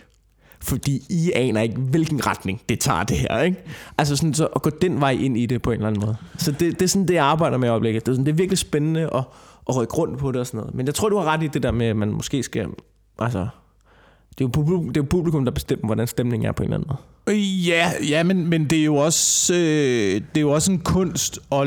Fordi 0.60 1.02
I 1.10 1.32
aner 1.34 1.60
ikke, 1.60 1.76
hvilken 1.76 2.26
retning 2.26 2.60
det 2.68 2.80
tager 2.80 3.04
det 3.04 3.16
her, 3.16 3.42
ikke? 3.42 3.64
Altså 3.98 4.16
sådan 4.16 4.34
så 4.34 4.46
at 4.46 4.62
gå 4.62 4.70
den 4.70 5.00
vej 5.00 5.10
ind 5.10 5.38
i 5.38 5.46
det 5.46 5.62
på 5.62 5.70
en 5.70 5.74
eller 5.74 5.86
anden 5.86 6.00
måde. 6.00 6.16
Så 6.38 6.52
det, 6.52 6.60
det 6.60 6.82
er 6.82 6.86
sådan 6.86 7.08
det, 7.08 7.14
jeg 7.14 7.24
arbejder 7.24 7.58
med 7.58 7.68
i 7.68 7.70
øjeblikket. 7.70 8.06
Det 8.06 8.12
er, 8.12 8.14
sådan, 8.14 8.26
det 8.26 8.32
er 8.32 8.36
virkelig 8.36 8.58
spændende 8.58 9.00
at, 9.00 9.24
at 9.68 9.76
rykke 9.76 9.94
rundt 9.94 10.18
på 10.18 10.32
det 10.32 10.40
og 10.40 10.46
sådan 10.46 10.58
noget. 10.58 10.74
Men 10.74 10.86
jeg 10.86 10.94
tror, 10.94 11.08
du 11.08 11.16
har 11.16 11.24
ret 11.24 11.42
i 11.42 11.46
det 11.46 11.62
der 11.62 11.70
med, 11.70 11.86
at 11.86 11.96
man 11.96 12.12
måske 12.12 12.42
skal... 12.42 12.66
Altså, 13.18 13.38
det 14.38 14.44
er 14.44 14.44
jo 14.44 14.48
publikum, 14.48 14.86
det 14.86 14.96
er 14.96 15.00
jo 15.00 15.08
publikum 15.10 15.44
der 15.44 15.52
bestemmer, 15.52 15.86
hvordan 15.86 16.06
stemningen 16.06 16.48
er 16.48 16.52
på 16.52 16.62
en 16.62 16.64
eller 16.64 16.76
anden 16.76 16.88
måde. 16.88 17.36
Øh, 17.36 17.68
ja, 17.68 17.90
ja 18.08 18.22
men, 18.22 18.46
men 18.46 18.70
det, 18.70 18.80
er 18.80 18.84
jo 18.84 18.96
også, 18.96 19.54
øh, 19.54 20.14
det 20.14 20.36
er 20.36 20.40
jo 20.40 20.50
også 20.50 20.72
en 20.72 20.78
kunst 20.78 21.38
at 21.52 21.66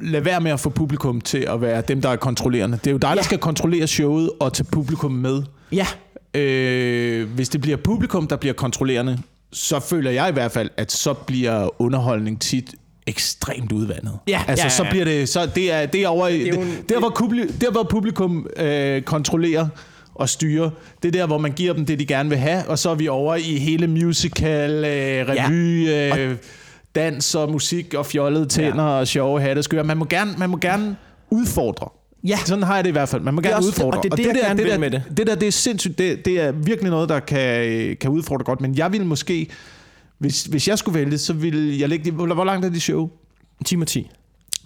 l- 0.00 0.10
lade 0.10 0.24
være 0.24 0.40
med 0.40 0.50
at 0.50 0.60
få 0.60 0.70
publikum 0.70 1.20
til 1.20 1.38
at 1.38 1.60
være 1.60 1.82
dem, 1.88 2.02
der 2.02 2.08
er 2.08 2.16
kontrollerende. 2.16 2.78
Det 2.78 2.86
er 2.86 2.90
jo 2.92 2.98
dig, 2.98 3.08
ja. 3.08 3.12
der 3.14 3.18
Ja. 3.18 3.22
skal 3.22 3.38
kontrollere 3.38 3.86
showet 3.86 4.30
og 4.40 4.52
tage 4.52 4.64
publikum 4.72 5.12
med. 5.12 5.42
Ja, 5.72 5.86
Øh, 6.34 7.28
hvis 7.34 7.48
det 7.48 7.60
bliver 7.60 7.76
publikum, 7.76 8.26
der 8.26 8.36
bliver 8.36 8.52
kontrollerende, 8.52 9.18
så 9.52 9.80
føler 9.80 10.10
jeg 10.10 10.28
i 10.28 10.32
hvert 10.32 10.52
fald, 10.52 10.70
at 10.76 10.92
så 10.92 11.12
bliver 11.14 11.80
underholdning 11.82 12.40
tit 12.40 12.74
ekstremt 13.06 13.72
udvandet. 13.72 14.12
Ja, 14.28 14.42
altså 14.48 14.62
ja, 14.62 14.66
ja, 14.66 14.74
så 14.76 14.84
ja. 14.84 14.90
bliver 14.90 15.04
det 15.04 15.28
så 15.28 15.46
det 15.54 15.72
er 15.72 15.86
det 15.86 16.02
er 16.02 16.08
over 16.08 16.26
det 16.28 16.42
er 16.48 16.54
jo 16.54 16.60
en- 16.60 16.76
der 16.88 16.98
hvor 16.98 17.12
publikum, 17.18 17.54
der 17.60 17.70
hvor 17.70 17.82
publikum 17.82 18.46
øh, 18.56 19.02
kontrollerer 19.02 19.66
og 20.14 20.28
styrer. 20.28 20.70
Det 21.02 21.08
er 21.08 21.12
der 21.12 21.26
hvor 21.26 21.38
man 21.38 21.52
giver 21.52 21.72
dem 21.72 21.86
det 21.86 21.98
de 21.98 22.06
gerne 22.06 22.28
vil 22.28 22.38
have, 22.38 22.64
og 22.68 22.78
så 22.78 22.90
er 22.90 22.94
vi 22.94 23.08
over 23.08 23.34
i 23.34 23.56
hele 23.58 23.86
musical, 23.86 24.70
øh, 24.70 25.28
revy, 25.28 25.88
øh, 25.90 26.36
dans 27.02 27.34
og 27.34 27.50
musik 27.50 27.94
og 27.94 28.06
fjollede 28.06 28.46
tænder 28.46 28.84
ja. 28.84 28.90
og 28.90 29.08
sjove 29.08 29.40
hatte 29.40 29.62
skøre. 29.62 29.84
Man 29.84 29.96
må 29.96 30.04
gerne 30.04 30.34
man 30.38 30.50
må 30.50 30.56
gerne 30.56 30.96
udfordre. 31.30 31.88
Ja. 32.24 32.38
Sådan 32.46 32.62
har 32.62 32.74
jeg 32.74 32.84
det 32.84 32.90
i 32.90 32.92
hvert 32.92 33.08
fald. 33.08 33.22
Man 33.22 33.34
må 33.34 33.38
er 33.40 33.42
gerne 33.42 33.56
også- 33.56 33.68
udfordre. 33.68 33.98
og 33.98 34.02
det 34.04 34.12
er 34.12 34.16
det, 34.16 34.26
jeg 34.26 34.34
der, 34.34 34.54
det 34.54 34.64
vil 34.64 34.72
der, 34.72 34.78
med 34.78 34.90
det. 34.90 35.02
det 35.16 35.26
der, 35.26 35.34
det 35.34 35.48
er 35.48 35.52
sindssygt. 35.52 35.98
Det, 35.98 36.24
det 36.24 36.40
er 36.40 36.52
virkelig 36.52 36.90
noget, 36.90 37.08
der 37.08 37.20
kan, 37.20 37.96
kan 38.00 38.10
udfordre 38.10 38.44
godt. 38.44 38.60
Men 38.60 38.74
jeg 38.78 38.92
ville 38.92 39.06
måske, 39.06 39.48
hvis, 40.18 40.44
hvis 40.44 40.68
jeg 40.68 40.78
skulle 40.78 40.98
vælge, 41.00 41.18
så 41.18 41.32
ville 41.32 41.80
jeg 41.80 41.88
lægge 41.88 42.04
det... 42.04 42.12
Hvor, 42.12 42.34
hvor 42.34 42.44
langt 42.44 42.66
er 42.66 42.70
det 42.70 42.82
show? 42.82 43.10
en 43.60 43.64
time 43.64 43.82
og 43.82 43.86
10. 43.86 44.10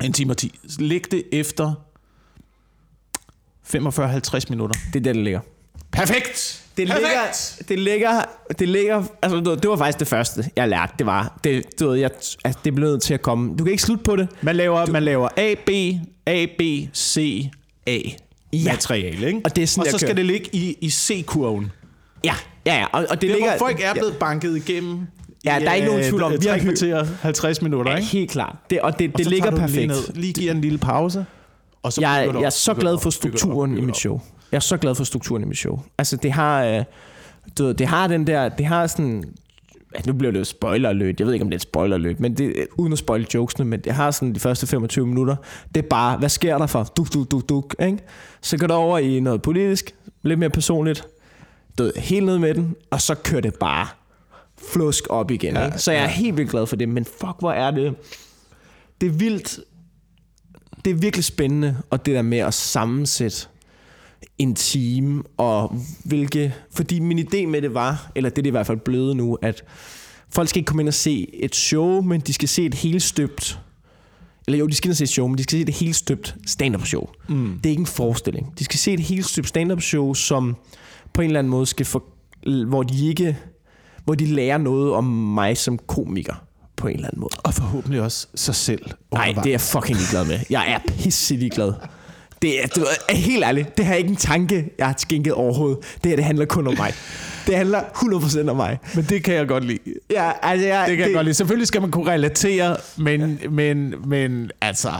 En 0.05 0.12
time 0.12 0.33
og 0.33 0.37
10. 0.37 0.59
Læg 0.78 1.03
det 1.11 1.22
efter 1.33 1.74
45-50 3.66 4.41
minutter. 4.51 4.80
Det 4.93 4.99
er 4.99 5.03
der, 5.03 5.12
det 5.12 5.22
ligger. 5.22 5.41
Perfekt! 5.93 6.59
Det 6.77 6.87
Perfekt! 6.89 7.07
ligger, 7.07 7.68
det 7.68 7.79
ligger, 7.79 8.23
det 8.59 8.68
ligger, 8.68 9.03
altså 9.23 9.41
du 9.41 9.51
ved, 9.51 9.57
det 9.59 9.70
var 9.70 9.77
faktisk 9.77 9.99
det 9.99 10.09
første, 10.09 10.45
jeg 10.57 10.68
lærte, 10.68 10.93
det 10.99 11.07
var, 11.07 11.39
det, 11.45 11.81
du 11.81 11.89
ved, 11.89 11.97
jeg, 11.99 12.11
altså, 12.45 12.61
det 12.64 12.75
blev 12.75 12.89
nødt 12.89 13.03
til 13.03 13.14
at 13.14 13.23
komme, 13.23 13.57
du 13.57 13.64
kan 13.64 13.70
ikke 13.70 13.83
slutte 13.83 14.05
på 14.05 14.16
det. 14.16 14.29
Man 14.43 14.57
laver, 14.57 14.87
man 14.87 15.03
laver 15.03 15.29
A, 15.37 15.55
B, 15.66 15.70
A, 16.27 16.47
B, 16.59 16.62
C, 16.95 17.49
A. 17.87 17.99
Ja. 18.53 18.73
Materiale, 18.73 19.27
ikke? 19.27 19.41
Og 19.45 19.57
det 19.57 19.62
er 19.62 19.66
sådan, 19.66 19.87
og 19.87 19.91
så 19.93 19.99
skal 19.99 20.09
kører. 20.09 20.14
det 20.14 20.27
ligge 20.27 20.49
i, 20.53 20.77
i 20.81 20.91
C-kurven. 20.91 21.73
Ja, 22.25 22.35
ja, 22.66 22.75
ja, 22.79 22.87
og, 22.93 23.07
og 23.11 23.20
det 23.20 23.20
Det 23.20 23.31
ligger... 23.31 23.49
hvor 23.49 23.66
folk 23.66 23.81
er 23.85 23.93
blevet 23.93 24.16
banket 24.16 24.57
igennem 24.57 25.01
Ja, 25.45 25.59
der 25.61 25.70
er 25.70 25.75
ikke 25.75 25.87
nogen 25.89 26.03
tvivl 26.05 26.23
om, 26.23 26.33
vi 26.41 26.47
har 26.47 26.59
kvarter, 26.59 27.07
50 27.23 27.62
minutter, 27.62 27.91
Ja, 27.93 27.97
ikke? 27.97 28.09
helt 28.09 28.31
klart. 28.31 28.57
Det, 28.70 28.81
og 28.81 28.99
det, 28.99 29.11
Og 29.12 29.18
det 29.18 29.27
ligger 29.27 29.51
du 29.51 29.57
den 29.57 29.70
lige 29.70 29.89
perfekt. 29.89 30.09
Ned, 30.14 30.23
lige 30.23 30.33
giver 30.33 30.53
en 30.53 30.61
lille 30.61 30.79
pause. 30.79 31.27
Og 31.83 31.93
så 31.93 32.01
Jeg, 32.01 32.31
du 32.35 32.39
jeg 32.39 32.47
er 32.47 32.51
så 32.51 32.75
glad 32.75 32.93
du 32.93 32.99
for 32.99 33.11
du 33.11 33.14
strukturen 33.16 33.77
i 33.79 33.81
du 33.81 33.87
mit 33.87 33.97
show. 33.97 34.20
Jeg 34.53 34.57
er 34.57 34.61
så 34.61 34.76
glad 34.76 34.94
for 34.94 35.05
strukturen 35.05 35.42
i 35.42 35.46
mit 35.46 35.59
show. 35.59 35.80
Altså, 35.98 36.16
det 36.16 36.32
har... 36.32 36.64
øh, 36.64 36.84
Du 37.59 37.64
ved, 37.64 37.74
det 37.74 37.86
har 37.86 38.07
den 38.07 38.26
der... 38.26 38.48
Det 38.48 38.66
har 38.66 38.86
sådan... 38.86 39.24
Ja, 39.94 40.00
nu 40.07 40.12
bliver 40.12 40.32
det 40.32 40.38
jo 40.38 40.44
spoiler 40.44 40.88
alert. 40.88 41.18
Jeg 41.20 41.26
ved 41.26 41.34
ikke, 41.34 41.42
om 41.42 41.50
det 41.50 41.55
er 41.55 41.59
et 41.59 41.62
spoiler 41.62 41.96
alert, 41.96 42.20
men 42.20 42.36
det, 42.36 42.66
uden 42.78 42.92
at 42.92 42.98
spoil 42.98 43.26
jokesene, 43.34 43.64
men 43.64 43.80
det 43.80 43.92
har 43.92 44.11
sådan 44.11 44.34
de 44.34 44.40
første 44.40 44.66
25 44.66 45.07
minutter. 45.07 45.36
Det 45.74 45.84
er 45.84 45.88
bare, 45.88 46.18
hvad 46.18 46.28
sker 46.28 46.59
der 46.59 46.66
for? 46.66 46.84
Duk, 46.84 47.12
duk, 47.14 47.30
duk, 47.30 47.48
duk, 47.48 47.74
ikke? 47.82 47.98
Så 48.40 48.59
går 48.59 48.66
det 48.66 48.76
over 48.76 48.98
i 48.98 49.20
noget 49.20 49.42
politisk, 49.42 49.94
lidt 50.22 50.38
mere 50.38 50.50
personligt. 50.50 51.07
Ved, 51.78 51.92
helt 51.96 52.26
ned 52.26 52.38
med 52.38 52.55
den, 52.55 52.74
og 52.90 53.00
så 53.00 53.14
kører 53.14 53.40
det 53.40 53.55
bare 53.55 53.86
flusk 54.72 55.05
op 55.11 55.30
igen. 55.30 55.55
Ja, 55.55 55.64
ikke? 55.66 55.78
Så 55.78 55.92
jeg 55.92 55.98
er 56.00 56.03
ja. 56.05 56.11
helt 56.11 56.36
vildt 56.36 56.50
glad 56.50 56.66
for 56.66 56.76
det, 56.76 56.88
men 56.88 57.05
fuck, 57.05 57.34
hvor 57.38 57.53
er 57.53 57.70
det... 57.70 57.94
Det 59.00 59.07
er 59.07 59.11
vildt... 59.12 59.61
Det 60.84 60.90
er 60.90 60.94
virkelig 60.94 61.24
spændende, 61.24 61.76
og 61.90 62.07
det 62.07 62.14
der 62.14 62.22
med 62.22 62.38
at 62.38 62.55
sammensætte 62.55 63.46
en 64.39 64.55
team, 64.55 65.27
og 65.37 65.77
hvilke... 66.05 66.55
Fordi 66.75 67.01
min 67.01 67.18
idé 67.18 67.47
med 67.47 67.62
det 67.62 67.75
var, 67.75 68.12
eller 68.14 68.31
det 68.31 68.39
er 68.39 68.43
det 68.43 68.51
i 68.51 68.51
hvert 68.51 68.66
fald 68.66 68.79
blevet 68.79 69.16
nu, 69.16 69.39
at 69.43 69.64
folk 70.31 70.49
skal 70.49 70.59
ikke 70.59 70.66
komme 70.66 70.83
ind 70.83 70.89
og 70.89 70.95
se 70.95 71.31
et 71.35 71.55
show, 71.55 72.01
men 72.01 72.20
de 72.20 72.33
skal 72.33 72.49
se 72.49 72.64
et 72.64 72.75
helt 72.75 73.03
støbt... 73.03 73.61
Eller 74.47 74.59
jo, 74.59 74.66
de 74.66 74.75
skal 74.75 74.89
ind 74.89 74.93
og 74.93 74.97
se 74.97 75.05
et 75.05 75.09
show, 75.09 75.27
men 75.27 75.39
de 75.39 75.43
skal 75.43 75.59
se 75.59 75.62
et 75.62 75.75
helt 75.75 75.97
støbt 75.97 76.37
stand-up 76.47 76.87
show. 76.87 77.09
Mm. 77.29 77.59
Det 77.59 77.66
er 77.66 77.70
ikke 77.70 77.81
en 77.81 77.87
forestilling. 77.87 78.53
De 78.59 78.64
skal 78.64 78.79
se 78.79 78.93
et 78.93 79.01
helt 79.01 79.27
støbt 79.27 79.49
stand-up 79.49 79.81
show, 79.81 80.14
som 80.14 80.57
på 81.12 81.20
en 81.23 81.27
eller 81.27 81.39
anden 81.39 81.51
måde 81.51 81.66
skal 81.66 81.87
få... 81.87 82.03
Hvor 82.66 82.83
de 82.83 83.09
ikke... 83.09 83.39
Hvor 84.05 84.14
de 84.14 84.27
lærer 84.27 84.59
noget 84.59 84.93
om 84.93 85.05
mig 85.05 85.57
som 85.57 85.79
komiker 85.79 86.35
på 86.77 86.89
en 86.89 86.95
eller 86.95 87.09
anden 87.09 87.20
måde. 87.20 87.31
Og 87.39 87.55
forhåbentlig 87.55 88.03
også 88.03 88.27
sig 88.35 88.55
selv. 88.55 88.91
Nej, 89.12 89.33
det 89.37 89.47
er 89.47 89.51
jeg 89.51 89.61
fucking 89.61 89.99
ligeglad 89.99 90.25
med. 90.25 90.39
Jeg 90.51 90.73
er 90.73 90.93
pisse 90.93 91.37
ligeglad. 91.37 91.73
Det 92.43 92.62
er, 92.62 92.66
du 92.66 92.80
er 93.09 93.14
helt 93.14 93.45
ærligt, 93.45 93.76
det 93.78 93.84
har 93.84 93.95
ikke 93.95 94.11
en 94.11 94.16
tanke, 94.16 94.70
jeg 94.78 94.86
har 94.86 94.95
skænket 94.99 95.32
overhovedet. 95.32 95.78
Det 96.05 96.11
her, 96.11 96.16
det 96.16 96.24
handler 96.24 96.45
kun 96.45 96.66
om 96.66 96.74
mig. 96.78 96.93
Det 97.47 97.57
handler 97.57 97.80
100% 97.80 98.51
om 98.51 98.57
mig. 98.57 98.78
Men 98.95 99.05
det 99.05 99.24
kan 99.24 99.34
jeg 99.34 99.49
godt 99.49 99.64
lide. 99.64 99.78
Ja, 100.11 100.30
altså, 100.43 100.66
jeg, 100.66 100.84
Det 100.88 100.97
kan 100.97 101.07
jeg 101.07 101.14
godt 101.14 101.24
lide. 101.24 101.34
Selvfølgelig 101.34 101.66
skal 101.68 101.80
man 101.80 101.90
kunne 101.90 102.11
relatere, 102.11 102.76
men, 102.97 103.40
men, 103.51 103.95
men 104.07 104.51
altså... 104.61 104.90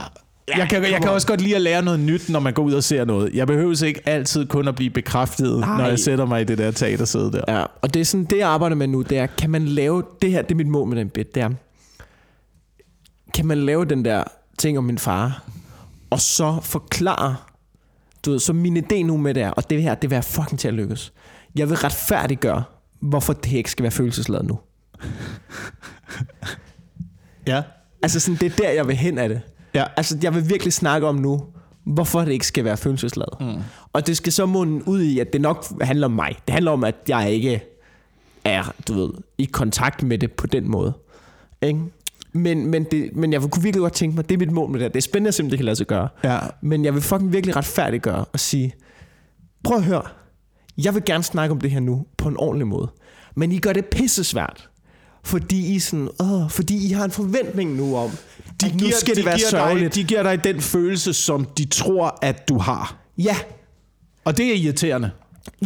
Jeg 0.57 0.67
kan, 0.69 0.83
jeg 0.83 1.01
kan 1.01 1.09
også 1.09 1.27
godt 1.27 1.41
lide 1.41 1.55
at 1.55 1.61
lære 1.61 1.81
noget 1.81 1.99
nyt, 1.99 2.29
når 2.29 2.39
man 2.39 2.53
går 2.53 2.63
ud 2.63 2.73
og 2.73 2.83
ser 2.83 3.05
noget. 3.05 3.33
Jeg 3.33 3.47
behøver 3.47 3.83
ikke 3.83 4.01
altid 4.05 4.45
kun 4.47 4.67
at 4.67 4.75
blive 4.75 4.89
bekræftet, 4.89 5.59
Nej. 5.59 5.77
når 5.77 5.87
jeg 5.87 5.99
sætter 5.99 6.25
mig 6.25 6.41
i 6.41 6.43
det 6.43 6.57
der 6.57 6.71
teatersæde 6.71 7.31
der. 7.31 7.41
Ja, 7.47 7.63
og 7.81 7.93
det 7.93 7.99
er 7.99 8.05
sådan, 8.05 8.25
det 8.25 8.37
jeg 8.37 8.49
arbejder 8.49 8.75
med 8.75 8.87
nu, 8.87 9.01
det 9.01 9.17
er, 9.17 9.25
kan 9.25 9.49
man 9.49 9.65
lave, 9.65 10.03
det 10.21 10.31
her, 10.31 10.41
det 10.41 10.51
er 10.51 10.55
mit 10.55 10.67
mål 10.67 10.87
med 10.89 10.97
den 10.97 11.09
bit, 11.09 11.35
det 11.35 11.43
er, 11.43 11.49
kan 13.33 13.45
man 13.45 13.57
lave 13.57 13.85
den 13.85 14.05
der 14.05 14.23
ting 14.57 14.77
om 14.77 14.83
min 14.83 14.97
far, 14.97 15.43
og 16.13 16.19
så 16.19 16.59
forklare, 16.61 17.35
du 18.25 18.31
ved, 18.31 18.39
så 18.39 18.53
min 18.53 18.77
idé 18.77 18.95
nu 18.95 19.17
med 19.17 19.33
det 19.33 19.43
er, 19.43 19.49
og 19.49 19.69
det 19.69 19.83
her, 19.83 19.95
det 19.95 20.09
vil 20.09 20.15
jeg 20.15 20.23
fucking 20.23 20.59
til 20.59 20.67
at 20.67 20.73
lykkes. 20.73 21.13
Jeg 21.55 21.69
vil 21.69 21.77
retfærdiggøre, 21.77 22.63
hvorfor 22.99 23.33
det 23.33 23.51
ikke 23.51 23.71
skal 23.71 23.83
være 23.83 23.91
følelsesladet 23.91 24.45
nu. 24.45 24.59
Ja. 27.47 27.61
Altså 28.03 28.19
sådan, 28.19 28.37
det 28.39 28.51
er 28.51 28.55
der, 28.55 28.69
jeg 28.69 28.87
vil 28.87 28.95
hen 28.95 29.17
af 29.17 29.29
det. 29.29 29.41
Ja. 29.73 29.83
Altså, 29.97 30.17
jeg 30.23 30.35
vil 30.35 30.49
virkelig 30.49 30.73
snakke 30.73 31.07
om 31.07 31.15
nu, 31.15 31.45
hvorfor 31.83 32.19
det 32.19 32.31
ikke 32.31 32.47
skal 32.47 32.63
være 32.63 32.77
følelsesladet. 32.77 33.33
Mm. 33.39 33.61
Og 33.93 34.07
det 34.07 34.17
skal 34.17 34.33
så 34.33 34.45
munde 34.45 34.87
ud 34.87 35.01
i, 35.01 35.19
at 35.19 35.33
det 35.33 35.41
nok 35.41 35.65
handler 35.81 36.07
om 36.07 36.11
mig. 36.11 36.35
Det 36.47 36.53
handler 36.53 36.71
om, 36.71 36.83
at 36.83 36.95
jeg 37.07 37.31
ikke 37.31 37.63
er, 38.45 38.73
du 38.87 38.93
ved, 38.93 39.09
i 39.37 39.45
kontakt 39.45 40.03
med 40.03 40.17
det 40.17 40.31
på 40.31 40.47
den 40.47 40.71
måde. 40.71 40.93
Ikke? 41.61 41.79
Men, 42.33 42.67
men, 42.67 42.83
det, 42.83 43.09
men 43.15 43.33
jeg 43.33 43.41
kunne 43.41 43.63
virkelig 43.63 43.81
godt 43.81 43.93
tænke 43.93 44.15
mig, 44.15 44.29
det 44.29 44.35
er 44.35 44.39
mit 44.39 44.51
mål 44.51 44.69
med 44.69 44.79
det 44.79 44.83
her. 44.85 44.89
Det 44.89 44.97
er 44.97 45.01
spændende 45.01 45.27
at 45.27 45.33
se, 45.33 45.43
om 45.43 45.49
det 45.49 45.59
kan 45.59 45.65
lade 45.65 45.75
sig 45.75 45.87
gøre. 45.87 46.07
Ja. 46.23 46.39
Men 46.61 46.85
jeg 46.85 46.93
vil 46.93 47.01
fucking 47.01 47.33
virkelig 47.33 47.55
retfærdiggøre 47.55 48.25
og 48.25 48.39
sige, 48.39 48.73
prøv 49.63 49.77
at 49.77 49.83
høre, 49.83 50.01
jeg 50.77 50.93
vil 50.93 51.03
gerne 51.05 51.23
snakke 51.23 51.51
om 51.51 51.61
det 51.61 51.71
her 51.71 51.79
nu 51.79 52.05
på 52.17 52.29
en 52.29 52.37
ordentlig 52.37 52.67
måde. 52.67 52.91
Men 53.35 53.51
I 53.51 53.59
gør 53.59 53.73
det 53.73 53.85
pisse 53.85 54.23
svært. 54.23 54.69
Fordi 55.25 55.75
I, 55.75 55.79
sådan, 55.79 56.09
åh, 56.19 56.49
fordi 56.49 56.87
I 56.87 56.91
har 56.91 57.05
en 57.05 57.11
forventning 57.11 57.75
nu 57.75 57.95
om, 57.97 58.09
de 58.61 58.65
at 58.65 58.75
nu 58.81 58.87
skal 58.99 59.15
det 59.15 59.25
være 59.25 59.37
giver 59.37 59.49
sørgeligt. 59.49 59.95
dig, 59.95 60.01
de 60.03 60.07
giver 60.07 60.23
dig 60.23 60.43
den 60.43 60.61
følelse, 60.61 61.13
som 61.13 61.45
de 61.57 61.65
tror, 61.65 62.19
at 62.21 62.49
du 62.49 62.57
har. 62.57 62.95
Ja, 63.17 63.35
Og 64.25 64.37
det 64.37 64.45
er 64.45 64.53
irriterende. 64.55 65.11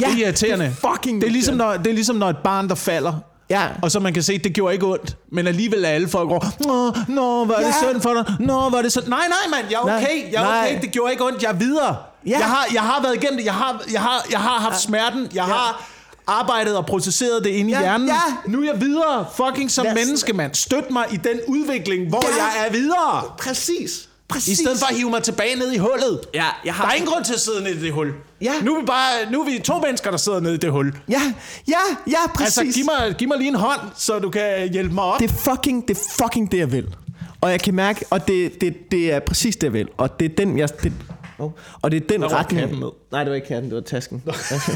Ja, 0.01 0.05
det 0.05 0.13
er 0.21 0.25
irriterende. 0.25 0.65
det 0.65 0.71
er 0.83 0.93
fucking 0.93 1.21
det 1.21 1.27
er, 1.27 1.31
ligesom, 1.31 1.55
når, 1.55 1.73
det 1.77 1.87
er 1.87 1.93
ligesom, 1.93 2.15
når 2.15 2.29
et 2.29 2.37
barn, 2.43 2.69
der 2.69 2.75
falder, 2.75 3.13
ja. 3.49 3.67
og 3.81 3.91
så 3.91 3.99
man 3.99 4.13
kan 4.13 4.23
se, 4.23 4.33
at 4.33 4.43
det 4.43 4.53
gjorde 4.53 4.73
ikke 4.73 4.85
ondt, 4.85 5.15
men 5.31 5.47
alligevel 5.47 5.83
er 5.85 5.89
alle 5.89 6.07
folk 6.09 6.29
over, 6.29 6.45
Nå, 6.59 6.93
nå, 7.15 7.45
var 7.45 7.55
det 7.55 7.63
Ja. 7.65 7.73
synd 7.91 8.01
for 8.01 8.13
dig? 8.13 8.35
Nå, 8.39 8.69
var 8.69 8.81
det 8.81 8.91
synd? 8.91 9.07
Nej, 9.07 9.19
nej, 9.27 9.59
mand, 9.59 9.65
jeg 9.71 9.77
er 9.77 9.81
okay, 9.97 10.31
jeg 10.31 10.41
er 10.41 10.47
nej. 10.47 10.67
okay, 10.71 10.81
det 10.81 10.91
gjorde 10.91 11.11
ikke 11.11 11.23
ondt, 11.25 11.43
jeg 11.43 11.49
er 11.49 11.55
videre. 11.55 11.95
Ja. 12.25 12.37
Jeg, 12.37 12.47
har, 12.47 12.65
jeg 12.73 12.81
har 12.81 13.01
været 13.01 13.15
igennem 13.15 13.37
det, 13.37 13.45
jeg 13.45 13.53
har, 13.53 13.81
jeg 13.91 14.01
har, 14.01 14.25
jeg 14.31 14.39
har 14.39 14.59
haft 14.59 14.81
smerten, 14.81 15.27
jeg 15.33 15.43
har 15.43 15.85
arbejdet 16.27 16.77
og 16.77 16.85
processeret 16.85 17.43
det 17.43 17.49
inde 17.49 17.71
Ja, 17.71 17.79
i 17.79 17.81
hjernen. 17.83 18.07
ja. 18.07 18.13
Nu 18.47 18.61
er 18.61 18.65
jeg 18.65 18.81
videre, 18.81 19.25
fucking 19.35 19.71
som 19.71 19.83
Lad 19.83 19.91
os- 19.93 19.95
menneske, 19.99 20.33
mand. 20.33 20.53
Støt 20.55 20.91
mig 20.91 21.05
i 21.11 21.17
den 21.17 21.39
udvikling, 21.47 22.09
hvor 22.09 22.25
Ja. 22.37 22.43
jeg 22.43 22.67
er 22.67 22.71
videre. 22.71 23.23
Præcis. 23.39 24.09
Præcis. 24.29 24.59
I 24.59 24.63
stedet 24.63 24.79
for 24.79 24.85
at 24.85 24.95
hive 24.95 25.09
mig 25.09 25.23
tilbage 25.23 25.55
ned 25.55 25.71
i 25.71 25.77
hullet. 25.77 26.19
Ja, 26.33 26.45
jeg 26.65 26.73
har- 26.73 26.83
Der 26.83 26.91
er 26.91 26.95
ingen 26.95 27.09
grund 27.11 27.25
til 27.25 27.33
at 27.33 27.39
sidde 27.39 27.63
nede 27.63 27.75
i 27.75 27.79
det 27.79 27.93
hul. 27.93 28.13
Ja. 28.41 28.51
Nu 28.63 28.75
er 28.75 28.79
vi 28.81 28.85
bare 28.85 29.31
nu 29.31 29.41
er 29.41 29.45
vi 29.45 29.59
to 29.59 29.79
mennesker, 29.79 30.11
der 30.11 30.17
sidder 30.17 30.39
nede 30.39 30.53
i 30.53 30.57
det 30.57 30.71
hul. 30.71 30.93
Ja, 31.09 31.21
ja, 31.67 31.73
ja, 32.07 32.17
præcis. 32.35 32.57
Altså, 32.57 32.77
giv 32.79 32.85
mig, 32.85 33.15
giv 33.17 33.27
mig 33.27 33.37
lige 33.37 33.47
en 33.47 33.55
hånd, 33.55 33.79
så 33.95 34.19
du 34.19 34.29
kan 34.29 34.69
hjælpe 34.71 34.95
mig 34.95 35.03
op. 35.03 35.19
Det 35.19 35.31
er 35.31 35.35
fucking 35.35 35.87
det, 35.87 35.97
er 35.97 36.01
fucking 36.23 36.51
det 36.51 36.57
jeg 36.57 36.71
vil. 36.71 36.95
Og 37.41 37.51
jeg 37.51 37.61
kan 37.61 37.73
mærke, 37.75 38.05
og 38.09 38.27
det, 38.27 38.61
det, 38.61 38.91
det 38.91 39.13
er 39.13 39.19
præcis 39.19 39.55
det, 39.55 39.63
jeg 39.63 39.73
vil. 39.73 39.87
Og 39.97 40.19
det 40.19 40.31
er 40.31 40.35
den, 40.35 40.57
jeg... 40.57 40.69
Det, 40.83 40.93
oh, 41.39 41.51
og 41.81 41.91
det 41.91 42.03
er 42.03 42.07
den 42.07 42.31
retning... 42.31 42.79
med. 42.79 42.87
Nej, 43.11 43.23
det 43.23 43.29
var 43.29 43.35
ikke 43.35 43.47
katten, 43.47 43.69
det 43.71 43.75
var 43.75 43.81
tasken. 43.81 44.23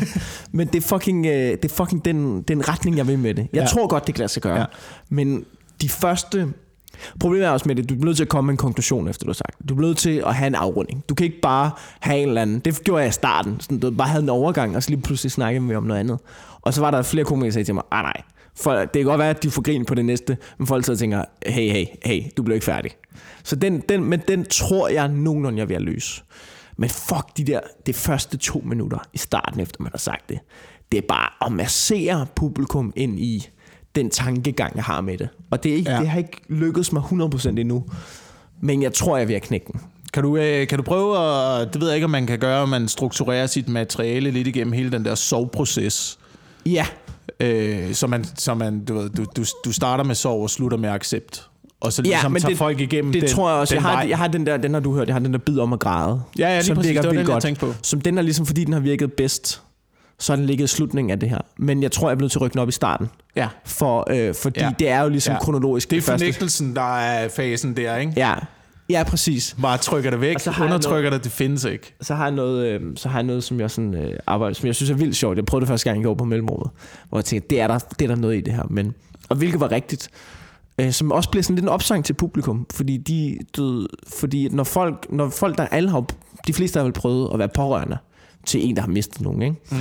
men 0.52 0.68
det 0.68 0.84
er 0.84 0.88
fucking, 0.88 1.26
øh, 1.26 1.34
det 1.34 1.66
er 1.66 1.70
fucking 1.76 2.06
den, 2.06 2.42
den 2.42 2.70
retning, 2.70 2.98
jeg 2.98 3.08
vil 3.08 3.20
med 3.20 3.34
det. 3.34 3.48
Jeg 3.54 3.62
Ja. 3.62 3.68
tror 3.68 3.88
godt, 3.88 4.08
det 4.08 4.16
kan 4.16 4.20
lade 4.20 4.32
sig 4.32 4.42
gøre. 4.42 4.60
Ja. 4.60 4.66
Men 5.10 5.46
de 5.82 5.90
første... 5.90 6.48
Problemet 7.20 7.48
er 7.48 7.52
også 7.52 7.68
med 7.68 7.76
det, 7.76 7.90
du 7.90 7.96
bliver 7.96 8.06
nødt 8.06 8.18
til 8.18 8.24
at 8.24 8.30
komme 8.30 8.46
med 8.46 8.54
en 8.54 8.58
konklusion 8.58 9.08
efter 9.08 9.26
du 9.26 9.30
har 9.30 9.34
sagt. 9.34 9.70
Du 9.70 9.76
bliver 9.76 9.88
nødt 9.88 9.98
til 9.98 10.24
at 10.28 10.36
have 10.36 10.48
en 10.48 10.56
afrunding. 10.56 11.04
Du 11.10 11.16
kan 11.16 11.26
ikke 11.26 11.42
bare 11.42 11.72
have 12.00 12.20
en 12.20 12.28
eller 12.28 12.42
anden. 12.42 12.60
Det 12.60 12.84
gjorde 12.84 13.02
jeg 13.02 13.10
i 13.10 13.12
starten. 13.12 13.60
Sådan, 13.60 13.80
du 13.80 13.92
bare 13.92 14.08
havde 14.08 14.24
en 14.24 14.30
overgang, 14.30 14.76
og 14.76 14.84
så 14.84 14.90
lige 14.90 15.02
pludselig 15.02 15.32
snakkede 15.32 15.68
vi 15.68 15.76
om 15.76 15.84
noget 15.84 16.00
andet. 16.00 16.20
Og 16.62 16.74
så 16.74 16.82
var 16.82 16.92
der 16.92 17.02
flere 17.02 17.26
komikere, 17.26 17.46
der 17.46 17.54
sagde 17.54 17.66
til 17.66 17.76
mig, 17.76 17.84
ah 17.92 18.04
nej, 18.04 18.22
for, 18.56 18.74
det 18.74 18.92
kan 18.94 19.04
godt 19.04 19.20
være, 19.20 19.30
at 19.30 19.44
de 19.44 19.52
får 19.52 19.62
grin 19.62 19.86
på 19.86 19.96
det 19.96 20.06
næste, 20.06 20.38
men 20.58 20.68
folk 20.68 20.86
sidder 20.86 20.96
og 20.96 21.00
tænker, 21.00 21.24
hey, 21.46 21.72
hey, 21.72 21.86
hey, 22.06 22.22
du 22.38 22.44
bliver 22.44 22.56
ikke 22.56 22.66
færdig. 22.66 22.92
Så 23.44 23.56
den, 23.56 23.80
den, 23.90 24.04
men 24.04 24.22
den 24.28 24.46
tror 24.46 24.88
jeg 24.88 25.08
nogenlunde, 25.08 25.60
jeg 25.60 25.70
vil 25.70 25.76
ved 25.76 25.82
løse. 25.82 26.24
Men 26.78 26.90
fuck 26.90 27.38
de 27.38 27.44
der, 27.44 27.60
det 27.86 27.96
første 27.96 28.38
to 28.38 28.62
minutter 28.66 28.98
i 29.14 29.18
starten, 29.18 29.60
efter 29.60 29.76
man 29.80 29.92
har 29.94 29.98
sagt 29.98 30.30
det. 30.30 30.40
Det 30.92 30.98
er 30.98 31.08
bare 31.08 31.46
at 31.46 31.52
massere 31.52 32.28
publikum 32.36 32.94
ind 32.96 33.20
i 33.20 33.50
den 33.96 34.10
tankegang, 34.10 34.76
jeg 34.76 34.84
har 34.84 35.02
med 35.02 35.18
det. 35.18 35.30
Og 35.52 35.64
det, 35.64 35.72
er 35.72 35.76
ikke, 35.76 35.90
Ja. 35.90 35.96
ja. 35.96 36.02
det 36.02 36.10
har 36.10 36.18
ikke 36.18 36.42
lykkedes 36.50 36.92
mig 36.94 37.04
100% 37.04 37.48
endnu. 37.50 37.84
Men 38.62 38.82
jeg 38.82 38.94
tror, 38.94 39.18
jeg 39.18 39.24
er 39.24 39.28
ved 39.28 39.36
at 39.36 39.42
knække 39.42 39.66
den. 39.74 39.82
Kan 40.14 40.24
du, 40.24 40.38
øh, 40.38 40.68
kan 40.68 40.78
du 40.78 40.84
prøve 40.84 41.18
at... 41.62 41.74
Det 41.74 41.82
ved 41.82 41.88
jeg 41.88 41.96
ikke, 41.96 42.06
om 42.06 42.12
man 42.12 42.28
kan 42.28 42.40
gøre, 42.40 42.62
om 42.62 42.70
man 42.70 42.88
strukturerer 42.88 43.48
sit 43.48 43.70
materiale 43.70 44.32
lidt 44.32 44.48
igennem 44.48 44.74
hele 44.74 44.92
den 44.92 45.06
der 45.06 45.16
soveproces. 45.16 46.20
Ja, 46.66 46.86
Øh, 47.40 47.94
så 47.94 48.08
man, 48.08 48.26
så 48.36 48.54
man 48.54 48.86
du, 48.86 48.94
ved, 48.94 49.10
du, 49.10 49.26
du, 49.36 49.44
du 49.66 49.72
starter 49.72 50.04
med 50.04 50.16
sorg 50.16 50.42
og 50.42 50.50
slutter 50.50 50.78
med 50.78 50.90
accept. 50.90 51.48
Og 51.80 51.94
så 51.94 52.02
ja 52.02 52.10
ligesom 52.10 52.32
men 52.32 52.42
tager 52.42 52.50
det, 52.50 52.58
folk 52.58 52.80
igennem 52.80 53.12
det 53.12 53.22
den, 53.22 53.30
tror 53.30 53.50
jeg 53.50 53.60
også. 53.60 53.76
den 53.76 53.84
Jeg 53.84 53.90
har, 53.92 53.98
vej. 53.98 54.10
jeg 54.10 54.18
har 54.18 54.28
den 54.28 54.46
der, 54.46 54.58
den 54.58 54.74
har 54.74 54.82
du 54.82 54.96
hørt, 54.96 55.08
jeg 55.08 55.16
har 55.16 55.20
den 55.20 55.34
der 55.34 55.40
bid 55.40 55.60
om 55.60 55.74
at 55.74 55.80
græde. 55.80 56.22
Ja, 56.40 56.48
ja, 56.48 56.54
lige 56.56 56.64
som 56.64 56.76
præcis. 56.76 56.90
Det 56.92 57.04
var 57.04 57.10
den, 57.10 57.18
jeg 57.18 57.26
godt. 57.26 57.44
tænkte 57.44 57.66
på. 57.66 57.74
Som 57.82 58.02
den 58.02 58.18
er 58.18 58.22
ligesom, 58.22 58.46
fordi 58.46 58.64
den 58.64 58.74
har 58.74 58.80
virket 58.80 59.14
bedst, 59.14 59.62
så 60.20 60.32
har 60.32 60.38
den 60.38 60.46
ligget 60.46 60.64
i 60.64 60.68
slutningen 60.68 61.12
af 61.12 61.20
det 61.20 61.30
her. 61.30 61.40
Men 61.58 61.84
jeg 61.84 61.92
tror, 61.92 62.08
jeg 62.10 62.14
er 62.14 62.18
blevet 62.18 62.32
til 62.32 62.38
at 62.40 62.42
rykke 62.42 62.54
den 62.54 62.62
op 62.62 62.70
i 62.70 62.72
starten. 62.72 63.10
Ja. 63.36 63.48
For, 63.66 64.06
øh, 64.12 64.36
fordi 64.36 64.60
Ja. 64.60 64.72
det 64.80 64.90
er 64.90 65.02
jo 65.02 65.10
ligesom 65.10 65.34
Ja. 65.34 65.40
kronologisk. 65.40 65.90
Det 65.92 65.98
er 65.98 66.02
første. 66.02 66.26
fornægtelsen, 66.26 66.76
der 66.76 66.98
er 67.00 67.30
fasen 67.30 67.76
der, 67.78 67.98
ikke? 67.98 68.14
Ja, 68.18 68.34
ja 68.90 69.04
præcis. 69.04 69.56
Bare 69.62 69.78
trykker 69.78 70.10
det 70.10 70.22
væk, 70.22 70.36
Og 70.36 70.42
så 70.42 70.52
jeg 70.58 70.66
undertrykker 70.66 71.10
det, 71.10 71.24
det 71.24 71.32
findes 71.32 71.64
ikke. 71.64 71.96
Så 72.02 72.16
har 72.16 72.24
jeg 72.26 72.32
noget, 72.32 72.66
øh, 72.68 72.82
så 72.96 73.10
har 73.10 73.20
jeg 73.20 73.24
noget 73.26 73.44
som 73.44 73.60
jeg 73.60 73.72
sådan, 73.72 73.94
øh, 73.96 74.14
arbejder, 74.28 74.54
som 74.54 74.68
jeg 74.68 74.76
synes 74.76 74.90
er 74.90 74.96
vildt 74.96 75.16
sjovt. 75.16 75.38
Jeg 75.38 75.46
prøvede 75.46 75.62
det 75.62 75.70
første 75.70 75.90
gang 75.90 76.02
i 76.02 76.04
går 76.04 76.14
på 76.14 76.24
mellemrummet, 76.26 76.70
hvor 77.10 77.18
jeg 77.18 77.26
tænkte, 77.26 77.48
det 77.50 77.62
er 77.62 77.68
der, 77.68 77.78
det 77.80 78.02
er 78.02 78.08
der 78.08 78.16
noget 78.22 78.38
i 78.38 78.42
det 78.42 78.54
her. 78.54 78.64
Men, 78.70 78.94
og 79.30 79.36
hvilket 79.36 79.60
var 79.60 79.72
rigtigt. 79.72 80.10
Øh, 80.80 80.92
som 80.92 81.12
også 81.12 81.30
bliver 81.30 81.44
sådan 81.44 81.56
lidt 81.56 81.64
en 81.64 81.70
opsang 81.70 82.06
til 82.06 82.14
publikum, 82.14 82.66
fordi 82.74 82.98
de, 82.98 83.38
du, 83.58 83.88
fordi 84.18 84.50
når 84.50 84.64
folk, 84.64 85.08
når 85.10 85.30
folk 85.30 85.58
der 85.58 85.66
alle 85.66 85.90
har, 85.90 86.06
de 86.48 86.54
fleste 86.54 86.78
har 86.78 86.84
vel 86.84 86.94
prøvet 86.94 87.30
at 87.34 87.40
være 87.40 87.50
pårørende 87.50 87.98
til 88.46 88.70
en, 88.70 88.76
der 88.76 88.82
har 88.82 88.90
mistet 88.90 89.22
nogen, 89.22 89.42
ikke? 89.42 89.56
Mm. 89.72 89.78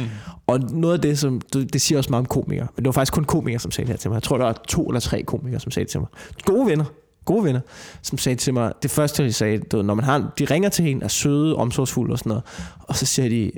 Og 0.46 0.60
noget 0.60 0.94
af 0.94 1.00
det, 1.00 1.18
som, 1.18 1.40
det, 1.52 1.72
det 1.72 1.80
siger 1.80 1.98
også 1.98 2.10
meget 2.10 2.20
om 2.20 2.26
komikere, 2.26 2.66
men 2.76 2.84
det 2.84 2.86
var 2.86 2.92
faktisk 2.92 3.12
kun 3.12 3.24
komikere, 3.24 3.58
som 3.58 3.70
sagde 3.70 3.86
det 3.86 3.92
her 3.92 3.98
til 3.98 4.10
mig. 4.10 4.14
Jeg 4.14 4.22
tror, 4.22 4.38
der 4.38 4.44
var 4.44 4.62
to 4.68 4.86
eller 4.86 5.00
tre 5.00 5.22
komikere, 5.22 5.60
som 5.60 5.70
sagde 5.70 5.84
det 5.84 5.90
til 5.90 6.00
mig. 6.00 6.08
Gode 6.44 6.66
venner, 6.66 6.84
gode 7.24 7.44
venner, 7.44 7.60
som 8.02 8.18
sagde 8.18 8.36
til 8.36 8.54
mig, 8.54 8.72
det 8.82 8.90
første, 8.90 9.24
de 9.24 9.32
sagde, 9.32 9.58
du 9.58 9.76
ved, 9.76 9.84
når 9.84 9.94
man 9.94 10.04
har, 10.04 10.32
de 10.38 10.44
ringer 10.44 10.68
til 10.68 10.88
en, 10.88 11.02
er 11.02 11.08
søde, 11.08 11.56
omsorgsfulde 11.56 12.12
og 12.12 12.18
sådan 12.18 12.30
noget, 12.30 12.44
og 12.80 12.96
så 12.96 13.06
siger 13.06 13.28
de, 13.28 13.50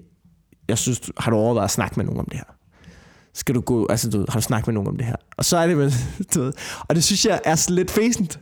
jeg 0.68 0.78
synes, 0.78 1.00
har 1.18 1.30
du 1.30 1.36
overvejet 1.36 1.64
at 1.64 1.70
snakke 1.70 1.94
med 1.96 2.04
nogen 2.04 2.20
om 2.20 2.26
det 2.26 2.36
her? 2.36 2.44
Skal 3.34 3.54
du 3.54 3.60
gå, 3.60 3.86
altså 3.90 4.10
du 4.10 4.24
har 4.28 4.38
du 4.38 4.42
snakket 4.42 4.66
med 4.66 4.74
nogen 4.74 4.88
om 4.88 4.96
det 4.96 5.06
her? 5.06 5.16
Og 5.36 5.44
så 5.44 5.56
er 5.56 5.66
det, 5.66 5.76
med, 5.76 5.92
du 6.34 6.42
ved, 6.42 6.52
og 6.88 6.94
det 6.94 7.04
synes 7.04 7.26
jeg 7.26 7.40
er 7.44 7.54
sådan 7.54 7.76
lidt 7.76 7.90
fæsent. 7.90 8.40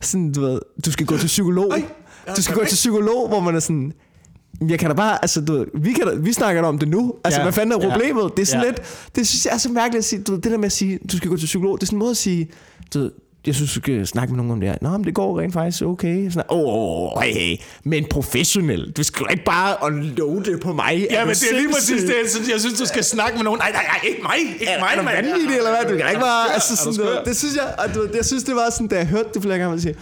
Sådan, 0.00 0.32
du 0.32 0.40
ved, 0.40 0.60
du 0.84 0.92
skal 0.92 1.06
gå 1.06 1.16
til 1.16 1.26
psykolog. 1.26 1.72
Du 2.36 2.42
skal 2.42 2.56
gå 2.56 2.64
til 2.64 2.74
psykolog, 2.74 3.28
hvor 3.28 3.40
man 3.40 3.54
er 3.54 3.60
sådan, 3.60 3.92
jeg 4.68 4.78
kan 4.78 4.88
da 4.90 4.94
bare, 4.94 5.18
altså 5.24 5.40
du 5.40 5.52
ved, 5.52 5.66
vi, 5.74 5.92
kan 5.92 6.06
da, 6.06 6.14
vi 6.14 6.32
snakker 6.32 6.62
om 6.62 6.78
det 6.78 6.88
nu. 6.88 7.14
Altså, 7.24 7.40
Ja. 7.40 7.42
ja. 7.42 7.44
hvad 7.44 7.52
fanden 7.52 7.80
er 7.80 7.86
Ja. 7.86 7.90
problemet? 7.92 8.32
Det 8.36 8.42
er 8.42 8.46
sådan 8.46 8.60
Ja. 8.60 8.66
ja. 8.66 8.70
lidt, 8.72 8.82
det 9.16 9.26
synes 9.28 9.46
jeg 9.46 9.54
er 9.54 9.58
så 9.58 9.68
mærkeligt 9.68 9.98
at 9.98 10.04
sige, 10.04 10.22
du 10.22 10.32
ved, 10.32 10.40
det 10.42 10.52
der 10.52 10.58
med 10.58 10.66
at 10.66 10.72
sige, 10.72 10.98
du 11.12 11.16
skal 11.16 11.30
gå 11.30 11.36
til 11.36 11.46
psykolog, 11.46 11.80
det 11.80 11.82
er 11.82 11.86
sådan 11.86 11.96
en 11.96 11.98
måde 11.98 12.10
at 12.10 12.16
sige, 12.16 12.50
du 12.94 12.98
ved, 12.98 13.10
jeg 13.46 13.54
synes, 13.54 13.72
du 13.74 13.80
skal 13.80 14.06
snakke 14.06 14.32
med 14.32 14.36
nogen 14.36 14.52
om 14.52 14.60
det 14.60 14.68
her. 14.68 14.76
Nå, 14.82 14.90
men 14.90 15.04
det 15.04 15.14
går 15.14 15.40
rent 15.40 15.52
faktisk 15.52 15.82
okay. 15.82 16.30
Sådan, 16.30 16.42
åh, 16.50 17.14
oh, 17.16 17.22
hey, 17.22 17.32
hey, 17.32 17.56
men 17.84 18.04
professionel. 18.10 18.92
Du 18.96 19.02
skal 19.02 19.26
ikke 19.30 19.44
bare 19.44 19.76
unloade 19.82 20.44
det 20.52 20.60
på 20.60 20.72
mig. 20.72 21.06
Ja, 21.10 21.24
men 21.24 21.34
det 21.34 21.44
er 21.52 21.56
lige 21.60 21.68
præcis 21.74 22.02
det, 22.02 22.08
jeg 22.22 22.30
synes, 22.30 22.48
jeg 22.48 22.60
synes, 22.60 22.78
du 22.80 22.86
skal 22.86 23.04
snakke 23.04 23.36
med 23.36 23.44
nogen. 23.44 23.58
Nej, 23.58 23.70
nej, 23.72 23.82
nej, 23.92 24.00
ikke 24.08 24.22
mig, 24.22 24.34
ikke 24.38 24.66
Er, 24.66 24.80
mig, 24.80 24.88
er 24.92 24.98
du 24.98 25.02
mand. 25.04 25.26
vanvittig, 25.26 25.56
eller 25.56 25.70
hvad? 25.70 25.92
Du 25.92 25.96
kan 25.98 26.08
ikke 26.08 26.20
bare... 26.20 26.54
Altså, 26.54 26.76
sådan, 26.76 26.94
noget, 27.04 27.18
det 27.24 27.36
synes 27.36 27.54
jeg, 27.54 27.74
og 27.78 27.94
du, 27.94 28.08
jeg 28.16 28.24
synes, 28.24 28.44
det 28.44 28.54
var 28.54 28.70
sådan, 28.72 28.88
da 28.88 28.96
jeg 28.96 29.06
hørte 29.06 29.28
det 29.34 29.42
flere 29.42 29.58
gange, 29.58 29.74
at 29.74 29.82
sige, 29.82 29.94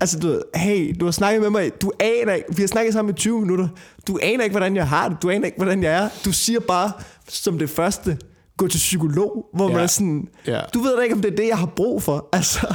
altså, 0.00 0.18
du 0.18 0.26
ved, 0.26 0.42
hey, 0.54 0.94
du 1.00 1.04
har 1.04 1.12
snakket 1.12 1.42
med 1.42 1.50
mig, 1.50 1.82
du 1.82 1.92
aner 2.00 2.32
ikke, 2.34 2.56
vi 2.56 2.62
har 2.62 2.66
snakket 2.68 2.92
sammen 2.94 3.14
i 3.14 3.16
20 3.18 3.40
minutter, 3.40 3.68
du 4.08 4.18
aner 4.22 4.44
ikke, 4.44 4.52
hvordan 4.54 4.76
jeg 4.76 4.88
har 4.88 5.08
det, 5.08 5.22
du 5.22 5.30
aner 5.30 5.46
ikke, 5.46 5.56
hvordan 5.56 5.82
jeg 5.82 5.92
er, 6.04 6.08
du 6.24 6.32
siger 6.32 6.60
bare, 6.60 6.92
som 7.28 7.58
det 7.58 7.70
første, 7.70 8.18
gå 8.56 8.68
til 8.68 8.78
psykolog, 8.78 9.46
hvor 9.54 9.68
Ja. 9.68 9.74
man 9.74 9.82
er 9.82 9.86
sådan, 9.86 10.28
Ja. 10.46 10.60
du 10.74 10.80
ved 10.80 10.96
da 10.96 11.02
ikke, 11.02 11.14
om 11.14 11.20
det 11.22 11.32
er 11.32 11.36
det, 11.36 11.48
jeg 11.48 11.58
har 11.58 11.66
brug 11.66 12.02
for, 12.02 12.28
altså... 12.32 12.74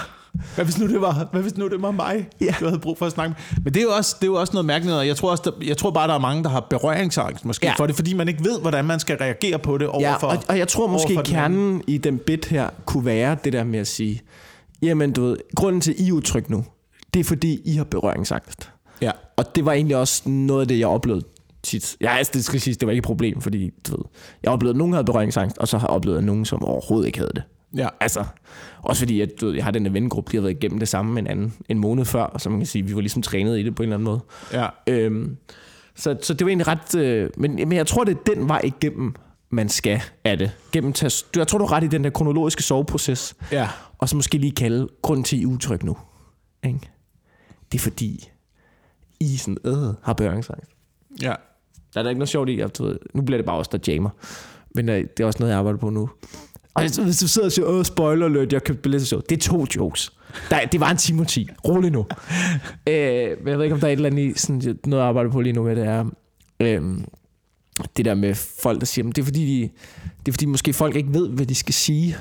Hvad 0.55 0.65
hvis 0.65 0.80
nu 0.80 0.88
det 0.88 1.01
var, 1.01 1.28
hvad 1.32 1.41
hvis 1.41 1.57
nu 1.57 1.67
det 1.67 1.82
var 1.82 1.91
mig, 1.91 2.28
Ja. 2.41 2.55
du 2.59 2.65
havde 2.65 2.80
brug 2.80 2.97
for 2.97 3.05
at 3.05 3.11
snakke 3.11 3.30
med? 3.30 3.61
Men 3.63 3.74
det 3.74 3.80
er 3.80 3.84
jo 3.84 3.89
også, 3.95 4.15
det 4.19 4.24
er 4.24 4.32
jo 4.32 4.36
også 4.39 4.53
noget 4.53 4.65
mærkeligt, 4.65 4.95
og 4.97 5.07
jeg 5.07 5.15
tror, 5.15 5.32
også, 5.32 5.43
der, 5.45 5.51
jeg 5.67 5.78
tror 5.78 5.91
bare, 5.91 6.07
der 6.07 6.13
er 6.13 6.19
mange, 6.19 6.43
der 6.43 6.49
har 6.49 6.67
berøringsangst 6.69 7.45
måske 7.45 7.65
Ja. 7.67 7.74
for 7.78 7.88
det, 7.88 7.95
fordi 7.95 8.13
man 8.13 8.28
ikke 8.28 8.43
ved, 8.43 8.59
hvordan 8.59 8.86
man 8.86 8.99
skal 8.99 9.17
reagere 9.17 9.59
på 9.59 9.78
det 9.78 9.86
Ja, 9.86 9.89
overfor. 9.89 10.28
og, 10.28 10.38
og 10.47 10.57
jeg 10.57 10.67
tror 10.67 10.88
måske, 10.88 11.05
overfor 11.07 11.24
den 11.24 11.34
kernen 11.34 11.82
i 11.88 11.97
den 11.97 12.17
bit 12.17 12.45
her 12.45 12.69
kunne 12.86 13.05
være 13.05 13.38
det 13.43 13.53
der 13.53 13.63
med 13.63 13.80
at 13.80 13.88
sige, 13.88 14.21
jamen 14.82 15.11
du 15.11 15.24
ved, 15.26 15.38
grunden 15.55 15.82
til, 15.82 15.91
at 15.91 15.99
I 15.99 16.09
er 16.09 16.13
utryg 16.13 16.49
nu, 16.49 16.63
det 17.14 17.20
er 17.20 17.24
fordi, 17.24 17.61
I 17.66 17.76
har 17.76 17.84
berøringsangst. 17.84 18.72
Ja. 19.01 19.11
Og 19.38 19.55
det 19.55 19.66
var 19.66 19.72
egentlig 19.74 19.97
også 19.97 20.30
noget 20.30 20.61
af 20.61 20.68
det, 20.68 20.80
jeg 20.80 20.88
oplevede 20.88 21.26
tit. 21.64 21.97
Ja, 22.01 22.16
altså, 22.18 22.32
det 22.34 22.45
skal 22.45 22.61
sige, 22.61 22.74
det 22.74 22.86
var 22.86 22.91
ikke 22.91 22.99
et 22.99 23.05
problem, 23.05 23.41
fordi 23.41 23.72
du 23.88 23.91
ved, 23.91 24.05
jeg 24.43 24.51
oplevede, 24.51 24.74
at 24.74 24.78
nogen 24.78 24.93
havde 24.93 25.05
berøringsangst, 25.05 25.57
og 25.57 25.68
så 25.68 25.78
har 25.78 25.88
jeg 25.88 25.95
oplevet, 25.95 26.18
at 26.18 26.24
nogen, 26.24 26.45
som 26.45 26.64
overhovedet 26.64 27.07
ikke 27.07 27.20
havde 27.20 27.32
det. 27.36 27.43
Ja. 27.78 27.88
Altså, 27.99 28.26
også 28.82 28.99
fordi, 28.99 29.22
at, 29.22 29.30
du 29.41 29.45
ved, 29.45 29.55
jeg 29.55 29.64
har 29.64 29.72
den 29.72 29.86
her 29.86 29.91
vennegruppe, 29.93 30.32
de 30.32 30.38
har 30.38 30.41
været 30.41 30.53
igennem 30.53 30.80
det 30.80 30.88
samme 30.88 31.14
med 31.14 31.22
en 31.22 31.28
anden 31.28 31.53
en 31.70 31.80
måned 31.80 32.05
før, 32.05 32.36
så 32.38 32.49
man 32.49 32.59
kan 32.59 32.68
sige, 32.68 32.86
vi 32.86 32.95
var 32.95 33.01
ligesom 33.01 33.22
trænet 33.22 33.59
i 33.59 33.64
det 33.64 33.76
på 33.76 33.84
en 33.84 33.89
eller 33.89 33.95
anden 33.95 34.05
måde. 34.05 34.20
Ja. 34.53 34.68
Øhm, 34.88 35.38
så, 35.95 36.18
så 36.22 36.34
det 36.34 36.45
var 36.45 36.49
egentlig 36.49 36.68
ret... 36.68 36.95
Øh, 36.95 37.30
men, 37.38 37.55
men 37.55 37.72
jeg 37.72 37.88
tror, 37.88 38.03
det 38.03 38.18
er 38.18 38.34
den 38.36 38.47
vej 38.47 38.61
igennem, 38.64 39.16
man 39.49 39.70
skal 39.70 40.01
af 40.26 40.38
det. 40.38 40.51
Gennem 40.72 40.93
tas, 40.93 41.24
du, 41.24 41.39
jeg 41.39 41.47
tror, 41.47 41.57
du 41.57 41.66
er 41.66 41.72
ret 41.72 41.84
i 41.84 41.88
den 41.88 42.03
der 42.03 42.09
kronologiske 42.09 42.64
soveproces. 42.64 43.36
Ja. 43.51 43.70
Og 43.97 44.09
så 44.09 44.16
måske 44.16 44.38
lige 44.38 44.51
kalde 44.51 44.88
grunden 45.01 45.24
til, 45.24 45.41
I 45.41 45.45
utryg 45.45 45.84
nu. 45.84 45.97
Ikke? 46.64 46.80
Det 47.74 47.80
er 47.80 47.84
fordi, 47.84 48.30
I 49.19 49.38
sådan, 49.38 49.57
øh, 49.65 49.93
har 50.03 50.13
berøringsangst. 50.13 50.71
Ja. 51.21 51.34
Der 51.93 51.99
er 51.99 52.03
der 52.03 52.09
ikke 52.09 52.19
noget 52.19 52.30
sjovt 52.30 52.49
i, 52.49 52.59
at 52.59 52.80
nu 53.13 53.21
bliver 53.21 53.38
det 53.38 53.45
bare 53.45 53.57
os, 53.57 53.67
der 53.67 53.78
jammer. 53.88 54.09
Men 54.76 54.89
øh, 54.89 54.95
det 54.95 55.19
er 55.19 55.26
også 55.26 55.39
noget, 55.39 55.51
jeg 55.51 55.59
arbejder 55.59 55.80
på 55.80 55.89
nu. 55.89 56.09
Og 56.74 56.82
hvis 57.03 57.17
du 57.17 57.28
sidder 57.28 57.47
og 57.47 57.51
siger, 57.51 57.65
åh, 57.65 57.84
spoiler 57.84 58.26
alert, 58.26 58.53
jeg 58.53 58.63
købte 58.63 58.82
billet 58.82 59.01
til 59.01 59.07
showet. 59.07 59.30
Det 59.30 59.38
er 59.38 59.41
to 59.41 59.65
jokes. 59.76 60.13
Der, 60.49 60.65
det 60.65 60.80
var 60.80 60.91
en 60.91 60.97
time 60.97 61.21
og 61.21 61.28
10. 61.28 61.47
Rolig 61.67 61.91
nu. 61.91 61.99
øh, 62.89 63.38
men 63.39 63.47
jeg 63.47 63.57
ved 63.57 63.63
ikke, 63.63 63.74
om 63.74 63.80
der 63.80 63.88
er 63.88 63.91
et 63.91 63.95
eller 63.95 64.09
andet 64.09 64.24
i, 64.24 64.39
sådan, 64.39 64.80
noget, 64.86 65.01
jeg 65.01 65.09
arbejder 65.09 65.32
på 65.32 65.41
lige 65.41 65.53
nu 65.53 65.63
med, 65.63 65.76
det 65.76 65.86
er, 65.86 66.05
øh, 66.59 66.82
det 67.97 68.05
der 68.05 68.13
med 68.13 68.36
folk, 68.36 68.80
der 68.80 68.86
siger, 68.86 69.03
men 69.03 69.11
det 69.11 69.21
er 69.21 69.26
fordi, 69.26 69.45
de, 69.45 69.69
det 70.26 70.28
er 70.28 70.34
fordi 70.34 70.45
måske 70.45 70.74
folk 70.74 70.95
ikke 70.95 71.13
ved, 71.13 71.30
hvad 71.30 71.45
de 71.45 71.55
skal 71.55 71.74
sige. 71.74 72.17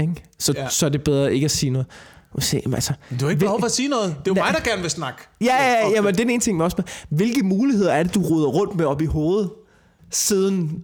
Ikke? 0.00 0.14
Så, 0.38 0.54
ja. 0.56 0.68
så 0.68 0.86
er 0.86 0.90
det 0.90 1.04
bedre 1.04 1.34
ikke 1.34 1.44
at 1.44 1.50
sige 1.50 1.70
noget. 1.70 1.86
Se, 2.38 2.60
jamen, 2.64 2.74
altså, 2.74 2.92
Du 3.20 3.24
har 3.24 3.30
ikke 3.30 3.40
behov 3.40 3.58
for 3.60 3.66
at 3.66 3.72
sige 3.72 3.88
noget. 3.88 4.08
Det 4.08 4.16
er 4.16 4.22
jo 4.26 4.34
Nej. 4.34 4.52
mig, 4.52 4.60
der 4.64 4.70
gerne 4.70 4.82
vil 4.82 4.90
snakke. 4.90 5.18
Ja, 5.40 5.56
ja, 5.56 5.88
ja, 5.94 6.00
men 6.00 6.14
det 6.14 6.20
er 6.30 6.34
en 6.34 6.40
ting 6.40 6.56
med 6.56 6.64
også. 6.64 6.82
Hvilke 7.08 7.42
muligheder 7.42 7.92
er 7.92 8.02
det, 8.02 8.14
du 8.14 8.20
ruder 8.22 8.48
rundt 8.48 8.76
med 8.76 8.84
op 8.84 9.02
i 9.02 9.06
hovedet, 9.06 9.50
siden, 10.10 10.82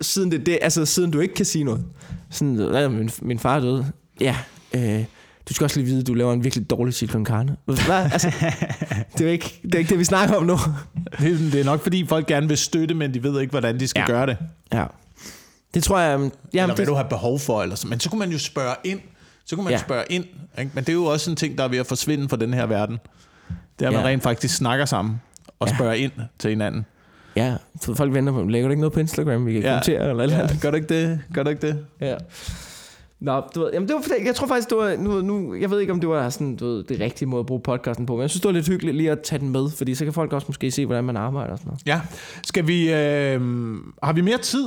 siden, 0.00 0.30
det, 0.32 0.46
det, 0.46 0.58
altså, 0.62 0.84
siden 0.86 1.10
du 1.10 1.20
ikke 1.20 1.34
kan 1.34 1.44
sige 1.46 1.64
noget? 1.64 1.84
Sådan, 2.30 2.56
"Ja, 2.74 2.88
min, 2.88 3.10
min 3.22 3.38
far 3.38 3.56
er 3.56 3.60
død. 3.60 3.84
Ja, 4.20 4.36
øh, 4.74 5.04
du 5.48 5.54
skal 5.54 5.64
også 5.64 5.76
lige 5.80 5.86
vide, 5.86 6.00
at 6.00 6.06
du 6.06 6.14
laver 6.14 6.32
en 6.32 6.44
virkelig 6.44 6.70
dårlig 6.70 6.94
chili 6.94 7.12
con 7.12 7.26
carne. 7.26 7.56
Altså, 7.88 8.30
det, 9.18 9.26
er 9.26 9.30
ikke, 9.32 9.60
det 9.62 9.74
er 9.74 9.78
ikke 9.78 9.88
det, 9.90 9.98
vi 9.98 10.04
snakker 10.04 10.34
om 10.36 10.42
nu. 10.44 10.58
Det, 11.18 11.32
er- 11.32 11.50
det 11.50 11.60
er 11.60 11.64
nok, 11.64 11.82
fordi 11.82 12.06
folk 12.06 12.26
gerne 12.26 12.48
vil 12.48 12.58
støtte, 12.58 12.94
men 12.94 13.14
de 13.14 13.22
ved 13.22 13.40
ikke, 13.40 13.50
hvordan 13.50 13.80
de 13.80 13.88
skal. 13.88 14.00
Ja. 14.00 14.06
gøre 14.06 14.26
det. 14.26 14.36
Ja. 14.72 14.84
Det 15.74 15.84
tror 15.84 15.98
jeg... 15.98 16.10
Jamen, 16.18 16.30
Eller 16.52 16.66
hvad 16.66 16.76
det, 16.76 16.86
du 16.86 16.94
har 16.94 17.02
behov 17.02 17.38
for. 17.38 17.62
Eller 17.62 17.76
så. 17.76 17.86
Men 17.88 18.00
så 18.00 18.10
kunne 18.10 18.18
man 18.18 18.30
jo 18.30 18.38
spørge 18.38 18.74
ind. 18.84 19.00
Så 19.50 19.56
kunne 19.56 19.64
man 19.64 19.72
ja. 19.72 19.78
Spørge 19.78 20.04
ind. 20.10 20.24
Ikke? 20.58 20.70
Men 20.74 20.84
det 20.84 20.88
er 20.88 20.94
jo 20.96 21.04
også 21.04 21.30
en 21.30 21.36
ting, 21.36 21.58
der 21.58 21.64
er 21.64 21.68
ved 21.68 21.78
at 21.78 21.86
forsvinde 21.86 22.28
fra 22.28 22.36
den 22.36 22.54
her 22.54 22.66
verden. 22.66 22.98
Det 23.78 23.84
er, 23.84 23.88
at 23.88 23.94
man 23.94 24.02
Ja. 24.02 24.08
rent 24.08 24.22
faktisk 24.22 24.56
snakker 24.56 24.84
sammen 24.84 25.20
og 25.60 25.68
Ja. 25.68 25.74
spørger 25.74 25.92
ind 25.94 26.12
til 26.38 26.50
hinanden. 26.50 26.86
ja, 27.36 27.54
så 27.80 27.94
folk 27.94 28.14
venter 28.14 28.32
på, 28.32 28.42
lægger 28.44 28.68
du 28.68 28.70
ikke 28.70 28.80
noget 28.80 28.92
på 28.92 29.00
Instagram, 29.00 29.46
vi 29.46 29.52
kan 29.52 29.62
ja. 29.62 29.68
kommentere 29.68 30.10
eller 30.10 30.22
eller 30.22 30.38
Ja, 30.38 30.48
gør 30.62 30.70
du 30.70 30.76
ikke 30.76 30.88
det? 31.00 31.20
Gør 31.34 31.42
du 31.42 31.50
ikke 31.50 31.66
det? 31.66 31.86
Ja. 32.00 32.14
Nå, 33.20 33.42
du 33.54 33.60
ved, 33.60 33.70
jamen 33.72 33.88
det 33.88 33.94
var 33.96 34.02
jeg 34.24 34.34
tror 34.34 34.46
faktisk, 34.46 34.68
det 34.70 34.78
var, 34.78 34.96
nu, 34.98 35.20
nu, 35.20 35.54
jeg 35.54 35.70
ved 35.70 35.80
ikke, 35.80 35.92
om 35.92 36.00
det 36.00 36.08
var 36.08 36.28
sådan, 36.30 36.56
du 36.56 36.66
ved, 36.66 36.84
det 36.84 37.00
rigtige 37.00 37.28
måde 37.28 37.40
at 37.40 37.46
bruge 37.46 37.60
podcasten 37.60 38.06
på, 38.06 38.12
men 38.14 38.22
jeg 38.22 38.30
synes, 38.30 38.40
det 38.40 38.48
var 38.48 38.52
lidt 38.52 38.68
hyggeligt 38.68 38.96
lige 38.96 39.10
at 39.10 39.20
tage 39.20 39.38
den 39.38 39.48
med, 39.48 39.70
fordi 39.70 39.94
så 39.94 40.04
kan 40.04 40.12
folk 40.12 40.32
også 40.32 40.44
måske 40.48 40.70
se, 40.70 40.86
hvordan 40.86 41.04
man 41.04 41.16
arbejder 41.16 41.52
og 41.52 41.58
sådan 41.58 41.68
noget. 41.68 41.82
Ja. 41.86 42.00
Skal 42.46 42.66
vi... 42.66 42.92
Øh, 42.92 43.40
har 44.02 44.12
vi 44.12 44.20
mere 44.20 44.38
tid? 44.38 44.64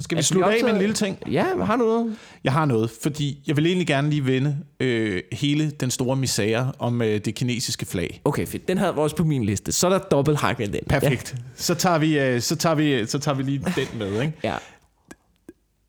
Skal 0.00 0.16
vi 0.16 0.18
Altså, 0.18 0.28
slutte 0.28 0.50
vi 0.50 0.56
af 0.56 0.64
med 0.64 0.72
en 0.72 0.78
lille 0.78 0.94
ting? 0.94 1.18
Ja, 1.30 1.54
hvad 1.54 1.66
har 1.66 1.76
du 1.76 1.84
noget? 1.84 2.16
Jeg 2.44 2.52
har 2.52 2.64
noget, 2.64 2.90
fordi 3.02 3.42
jeg 3.46 3.56
vil 3.56 3.66
egentlig 3.66 3.86
gerne 3.86 4.10
lige 4.10 4.26
vende 4.26 4.56
øh, 4.80 5.22
hele 5.32 5.70
den 5.70 5.90
store 5.90 6.16
misære 6.16 6.72
om 6.78 7.02
øh, 7.02 7.20
det 7.24 7.34
kinesiske 7.34 7.86
flag. 7.86 8.20
Okay, 8.24 8.46
fedt. 8.46 8.68
Den 8.68 8.78
havde 8.78 8.92
også 8.92 9.16
på 9.16 9.24
min 9.24 9.44
liste. 9.44 9.72
Så 9.72 9.86
er 9.86 9.90
der 9.90 9.98
dobbelt 9.98 10.38
hak 10.38 10.58
med 10.58 10.68
den. 10.68 10.80
Perfekt. 10.88 11.34
Ja. 11.36 11.42
Så, 11.56 11.74
tager 11.74 11.98
vi, 11.98 12.18
øh, 12.18 12.40
så, 12.40 12.56
tager 12.56 12.74
vi, 12.74 13.06
så 13.06 13.18
tager 13.18 13.34
vi 13.34 13.42
lige 13.42 13.58
den 13.76 13.98
med. 13.98 14.22
Ikke? 14.22 14.32
Ja. 14.44 14.54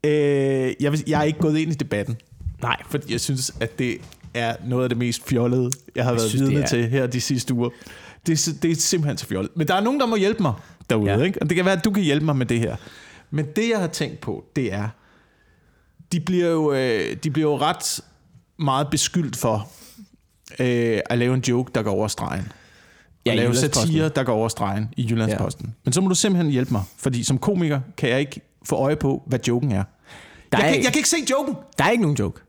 Øh, 0.04 0.74
jeg, 0.80 0.92
vil, 0.92 1.04
jeg 1.08 1.20
er 1.20 1.24
ikke 1.24 1.40
gået 1.40 1.58
ind 1.58 1.72
i 1.72 1.76
debatten. 1.76 2.18
Nej. 2.62 2.78
Fordi 2.90 3.12
jeg 3.12 3.22
synes, 3.22 3.54
at 3.60 3.80
det 3.80 3.98
er 4.34 4.56
noget 4.66 4.84
af 4.84 4.90
det 4.90 4.98
mest 4.98 5.30
fjollede, 5.30 5.72
jeg 5.96 6.04
har 6.04 6.12
jeg 6.12 6.18
været 6.20 6.30
synes, 6.30 6.50
vidne 6.50 6.68
til 6.68 6.90
her 6.90 7.08
de 7.08 7.22
sidste 7.22 7.54
uger. 7.54 7.70
Det, 8.28 8.48
er, 8.48 8.52
det 8.62 8.72
er 8.72 8.76
simpelthen 8.76 9.18
så 9.18 9.26
fjollet. 9.26 9.52
Men 9.56 9.68
der 9.68 9.74
er 9.76 9.82
nogen, 9.82 10.00
der 10.00 10.06
må 10.06 10.16
hjælpe 10.16 10.42
mig 10.44 10.54
derude. 10.90 11.12
Ja. 11.12 11.24
Ikke? 11.24 11.42
Og 11.42 11.50
det 11.50 11.56
kan 11.56 11.66
være, 11.66 11.78
at 11.78 11.86
du 11.86 11.92
kan 11.92 12.04
hjælpe 12.04 12.26
mig 12.26 12.36
med 12.36 12.46
det 12.46 12.60
her. 12.60 12.76
Men 13.32 13.46
det, 13.56 13.70
jeg 13.70 13.80
har 13.80 13.88
tænkt 13.88 14.20
på, 14.20 14.46
det 14.56 14.74
er, 14.74 14.90
de 16.12 16.20
bliver 16.20 16.48
jo, 16.48 16.74
øh, 16.74 17.16
de 17.24 17.32
bliver 17.32 17.52
jo 17.52 17.58
ret 17.58 18.02
meget 18.60 18.88
beskyldt 18.92 19.36
for 19.36 19.70
øh, 20.60 21.00
at 21.06 21.18
lave 21.18 21.34
en 21.34 21.42
joke, 21.42 21.72
der 21.76 21.84
går 21.84 21.92
over 21.92 22.08
stregen. 22.08 22.52
Ja, 23.26 23.34
i 23.34 23.38
lave 23.38 23.56
satire, 23.56 24.10
der 24.10 24.24
går 24.24 24.34
over 24.34 24.48
stregen 24.48 24.94
i 24.98 25.08
Jyllandsposten. 25.10 25.66
Ja. 25.66 25.72
Men 25.84 25.94
så 25.94 26.02
må 26.02 26.10
du 26.10 26.16
simpelthen 26.16 26.52
hjælpe 26.52 26.72
mig, 26.72 26.84
fordi 26.98 27.24
som 27.24 27.38
komiker 27.38 27.80
kan 27.98 28.10
jeg 28.10 28.20
ikke 28.20 28.42
få 28.64 28.76
øje 28.76 28.96
på, 28.96 29.24
hvad 29.26 29.40
joken 29.48 29.72
er. 29.72 29.84
Der 30.52 30.58
jeg, 30.58 30.68
er 30.68 30.74
kan, 30.74 30.84
jeg 30.84 30.92
kan 30.92 31.00
ikke 31.00 31.10
se 31.10 31.18
joken. 31.30 31.56
Der 31.78 31.84
er 31.84 31.90
ikke 31.90 32.02
nogen 32.02 32.18
joke. 32.18 32.42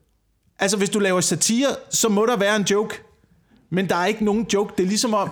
Altså, 0.58 0.76
hvis 0.76 0.90
du 0.90 0.98
laver 0.98 1.20
satire, 1.20 1.68
så 1.90 2.08
må 2.08 2.26
der 2.26 2.36
være 2.36 2.56
en 2.56 2.62
joke. 2.62 3.00
Men 3.70 3.88
der 3.88 3.96
er 3.96 4.06
ikke 4.06 4.24
nogen 4.24 4.46
joke. 4.54 4.74
Det 4.76 4.82
er 4.82 4.88
ligesom 4.88 5.14
om... 5.14 5.30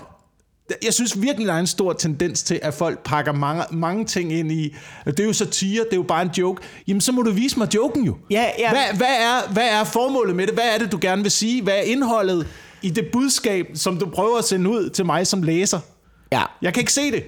Jeg 0.85 0.95
synes 0.95 1.23
virkelig, 1.23 1.47
der 1.47 1.55
er 1.55 1.59
en 1.59 1.67
stor 1.67 1.93
tendens 1.93 2.43
til, 2.43 2.61
at 2.63 2.75
folk 2.75 3.03
pakker 3.05 3.33
mange, 3.33 3.65
mange 3.71 4.05
ting 4.05 4.33
ind 4.33 4.53
i, 4.53 4.75
det 5.07 5.21
er 5.21 5.25
jo 5.25 5.33
satire, 5.33 5.85
det 5.85 5.93
er 5.93 5.97
jo 5.97 6.03
bare 6.03 6.23
en 6.23 6.31
joke. 6.39 6.63
Jamen, 6.89 7.01
så 7.01 7.13
må 7.13 7.23
du 7.23 7.31
vise 7.31 7.59
mig 7.59 7.75
joken 7.75 8.05
jo. 8.05 8.17
Ja, 8.31 8.47
ja. 8.59 8.71
Hvad, 8.71 8.97
hvad, 8.97 9.17
er, 9.21 9.53
hvad 9.53 9.69
er 9.69 9.85
formålet 9.85 10.37
med 10.37 10.47
det? 10.47 10.55
Hvad 10.55 10.75
er 10.75 10.79
det, 10.79 10.93
du 10.93 10.99
gerne 11.01 11.23
vil 11.23 11.31
sige? 11.31 11.63
Hvad 11.63 11.75
er 11.75 11.83
indholdet 11.83 12.47
i 12.83 12.91
det 12.91 13.09
budskab, 13.13 13.67
som 13.75 13.99
du 13.99 14.07
prøver 14.07 14.39
at 14.39 14.45
sende 14.45 14.71
ud 14.71 14.91
til 14.91 15.07
mig 15.07 15.27
som 15.27 15.43
læser? 15.43 15.81
Ja. 16.33 16.43
Jeg 16.63 16.75
kan 16.75 16.81
ikke 16.81 16.93
se 16.93 17.11
det. 17.11 17.25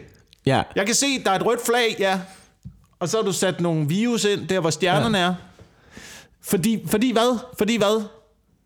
Ja. 0.47 0.63
Jeg 0.77 0.87
kan 0.87 0.95
se, 0.95 1.25
der 1.25 1.31
er 1.31 1.35
et 1.35 1.47
rødt 1.47 1.67
flag, 1.67 1.97
ja. 1.99 2.21
Og 3.01 3.09
så 3.09 3.17
har 3.17 3.25
du 3.25 3.33
sat 3.33 3.61
nogle 3.61 3.89
virus 3.89 4.25
ind, 4.25 4.49
der 4.49 4.61
hvor 4.61 4.71
stjernerne 4.71 5.19
ja. 5.19 5.25
er. 5.25 5.35
Fordi, 6.43 6.83
fordi 6.87 7.13
hvad? 7.13 7.39
Fordi 7.59 7.77
hvad? 7.77 8.03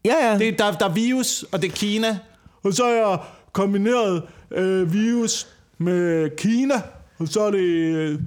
Ja, 0.04 0.30
ja. 0.30 0.38
Det, 0.38 0.58
der, 0.58 0.72
der 0.72 0.88
er 0.88 0.92
virus, 0.92 1.44
og 1.52 1.62
det 1.62 1.68
er 1.68 1.76
Kina. 1.76 2.18
Og 2.64 2.72
så 2.72 2.84
har 2.84 2.90
jeg 2.90 3.18
kombineret 3.52 4.22
øh, 4.56 4.92
virus 4.92 5.46
med 5.78 6.30
Kina, 6.36 6.74
og 7.18 7.28
så 7.28 7.40
er 7.42 7.50
det, 7.50 7.58
øh, 7.60 8.18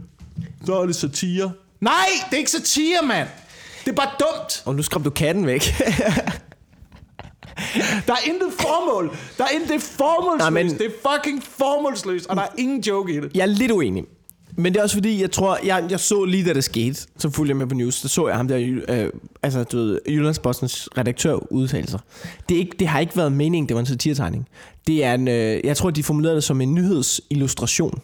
så 0.65 0.76
er 0.82 0.86
det 0.86 0.95
satire. 0.95 1.51
Nej, 1.82 2.05
det 2.30 2.34
er 2.34 2.38
ikke 2.38 2.51
satire, 2.51 2.99
mand. 3.05 3.28
Det 3.86 3.91
er 3.91 3.95
bare 3.95 4.09
dumt. 4.19 4.61
Og 4.65 4.76
nu 4.76 4.84
skræm 4.84 5.03
du 5.03 5.09
katten 5.09 5.45
væk. 5.47 5.61
Der 8.07 8.13
er 8.13 8.28
intet 8.30 8.53
formål. 8.59 9.17
Der 9.38 9.43
er 9.43 9.49
intet 9.49 9.82
formålsløst. 9.82 10.39
Nej, 10.39 10.49
men- 10.49 10.78
Det 10.78 10.86
er 10.86 11.13
fucking 11.15 11.43
formålsløst, 11.43 12.26
og 12.26 12.36
der 12.36 12.41
er 12.41 12.47
ingen 12.57 12.80
joke 12.82 13.13
i 13.13 13.19
det. 13.19 13.32
jeg 13.36 13.41
er 13.41 13.45
lidt 13.45 13.71
uenig. 13.71 14.03
Men 14.57 14.73
det 14.73 14.79
er 14.79 14.83
også 14.83 14.95
fordi, 14.95 15.21
jeg 15.21 15.31
tror, 15.31 15.59
jeg, 15.65 15.87
jeg 15.89 15.99
så 15.99 16.25
lige 16.25 16.45
da 16.45 16.53
det 16.53 16.63
skete, 16.63 17.07
så 17.17 17.29
fulgte 17.29 17.49
jeg 17.49 17.57
med 17.57 17.67
på 17.67 17.75
news, 17.75 17.95
så 17.95 18.07
så 18.07 18.27
jeg 18.27 18.37
ham 18.37 18.47
der, 18.47 18.81
øh, 18.89 19.09
altså 19.43 19.63
du 19.63 19.77
ved, 19.77 19.99
Jyllandsbostens 20.07 20.89
redaktør 20.97 21.33
udtale 21.51 21.87
sig. 21.87 21.99
Det, 22.49 22.55
er 22.55 22.59
ikke, 22.59 22.75
det 22.79 22.87
har 22.87 22.99
ikke 22.99 23.17
været 23.17 23.31
meningen, 23.31 23.67
det 23.67 23.75
var 23.75 23.79
en 23.79 23.85
satiretegning. 23.85 24.47
Det 24.87 25.03
er 25.03 25.13
en, 25.13 25.27
øh, 25.27 25.59
jeg 25.63 25.77
tror, 25.77 25.89
de 25.89 26.03
formulerede 26.03 26.35
det 26.35 26.43
som 26.43 26.61
en 26.61 26.73
nyhedsillustration. 26.73 28.01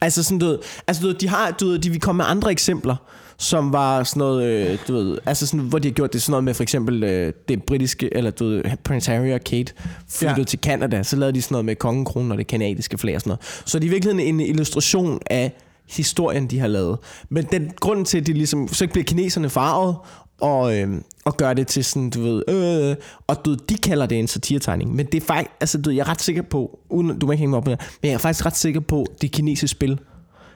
Altså 0.00 0.22
sådan, 0.22 0.38
du 0.38 0.46
ved, 0.46 0.58
altså, 0.86 1.02
du 1.02 1.06
ved, 1.06 1.14
de 1.14 1.28
har, 1.28 1.50
du 1.50 1.66
ved, 1.66 1.78
de 1.78 1.90
vil 1.90 2.00
komme 2.00 2.16
med 2.16 2.24
andre 2.28 2.50
eksempler, 2.50 2.96
som 3.40 3.72
var 3.72 4.02
sådan 4.02 4.18
noget, 4.18 4.44
øh, 4.44 4.78
du 4.88 4.94
ved, 4.94 5.18
altså 5.26 5.46
sådan, 5.46 5.60
hvor 5.60 5.78
de 5.78 5.88
har 5.88 5.92
gjort 5.92 6.12
det 6.12 6.22
sådan 6.22 6.30
noget 6.30 6.44
med 6.44 6.54
for 6.54 6.62
eksempel 6.62 7.04
øh, 7.04 7.32
det 7.48 7.62
britiske, 7.62 8.16
eller 8.16 8.30
du 8.30 8.48
ved, 8.48 8.62
Prince 8.84 9.12
Harry 9.12 9.32
og 9.32 9.44
Kate 9.44 9.72
flyttede 10.08 10.40
ja. 10.40 10.44
Til 10.44 10.58
Canada, 10.58 11.02
så 11.02 11.16
lavede 11.16 11.34
de 11.34 11.42
sådan 11.42 11.54
noget 11.54 11.64
med 11.64 11.76
kongekronen 11.76 12.32
og 12.32 12.38
det 12.38 12.46
kanadiske 12.46 12.98
flag 12.98 13.14
og 13.14 13.20
sådan 13.20 13.30
noget. 13.30 13.62
Så 13.64 13.78
det 13.78 13.84
er 13.84 13.88
i 13.88 13.90
virkeligheden 13.90 14.34
en 14.34 14.40
illustration 14.40 15.20
af 15.26 15.52
historien, 15.88 16.46
de 16.46 16.58
har 16.58 16.68
lavet. 16.68 16.98
Men 17.28 17.44
den 17.52 17.72
grunden 17.80 18.04
til, 18.04 18.18
at 18.18 18.26
de 18.26 18.32
ligesom, 18.32 18.68
så 18.68 18.86
bliver 18.86 19.04
kineserne 19.04 19.50
farvet, 19.50 19.96
og, 20.40 20.78
øh, 20.78 20.88
og 21.24 21.36
gør 21.36 21.52
det 21.52 21.66
til 21.66 21.84
sådan, 21.84 22.10
du 22.10 22.22
ved, 22.22 22.42
øh, 22.48 22.96
og 23.26 23.44
du 23.44 23.54
de 23.54 23.74
kalder 23.74 24.06
det 24.06 24.18
en 24.18 24.28
satiretegning. 24.28 24.94
Men 24.94 25.06
det 25.06 25.22
er 25.22 25.26
faktisk, 25.26 25.50
altså 25.60 25.78
du 25.78 25.90
jeg 25.90 26.00
er 26.00 26.08
ret 26.08 26.20
sikker 26.20 26.42
på, 26.42 26.78
uden 26.88 27.18
du 27.18 27.26
må 27.26 27.32
ikke 27.32 27.40
hænge 27.40 27.50
mig 27.50 27.56
op 27.56 27.66
med 27.66 27.76
det, 27.76 27.98
men 28.02 28.08
jeg 28.08 28.14
er 28.14 28.18
faktisk 28.18 28.46
ret 28.46 28.56
sikker 28.56 28.80
på, 28.80 29.06
det 29.20 29.26
er 29.26 29.32
kinesisk 29.32 29.70
spil. 29.70 29.98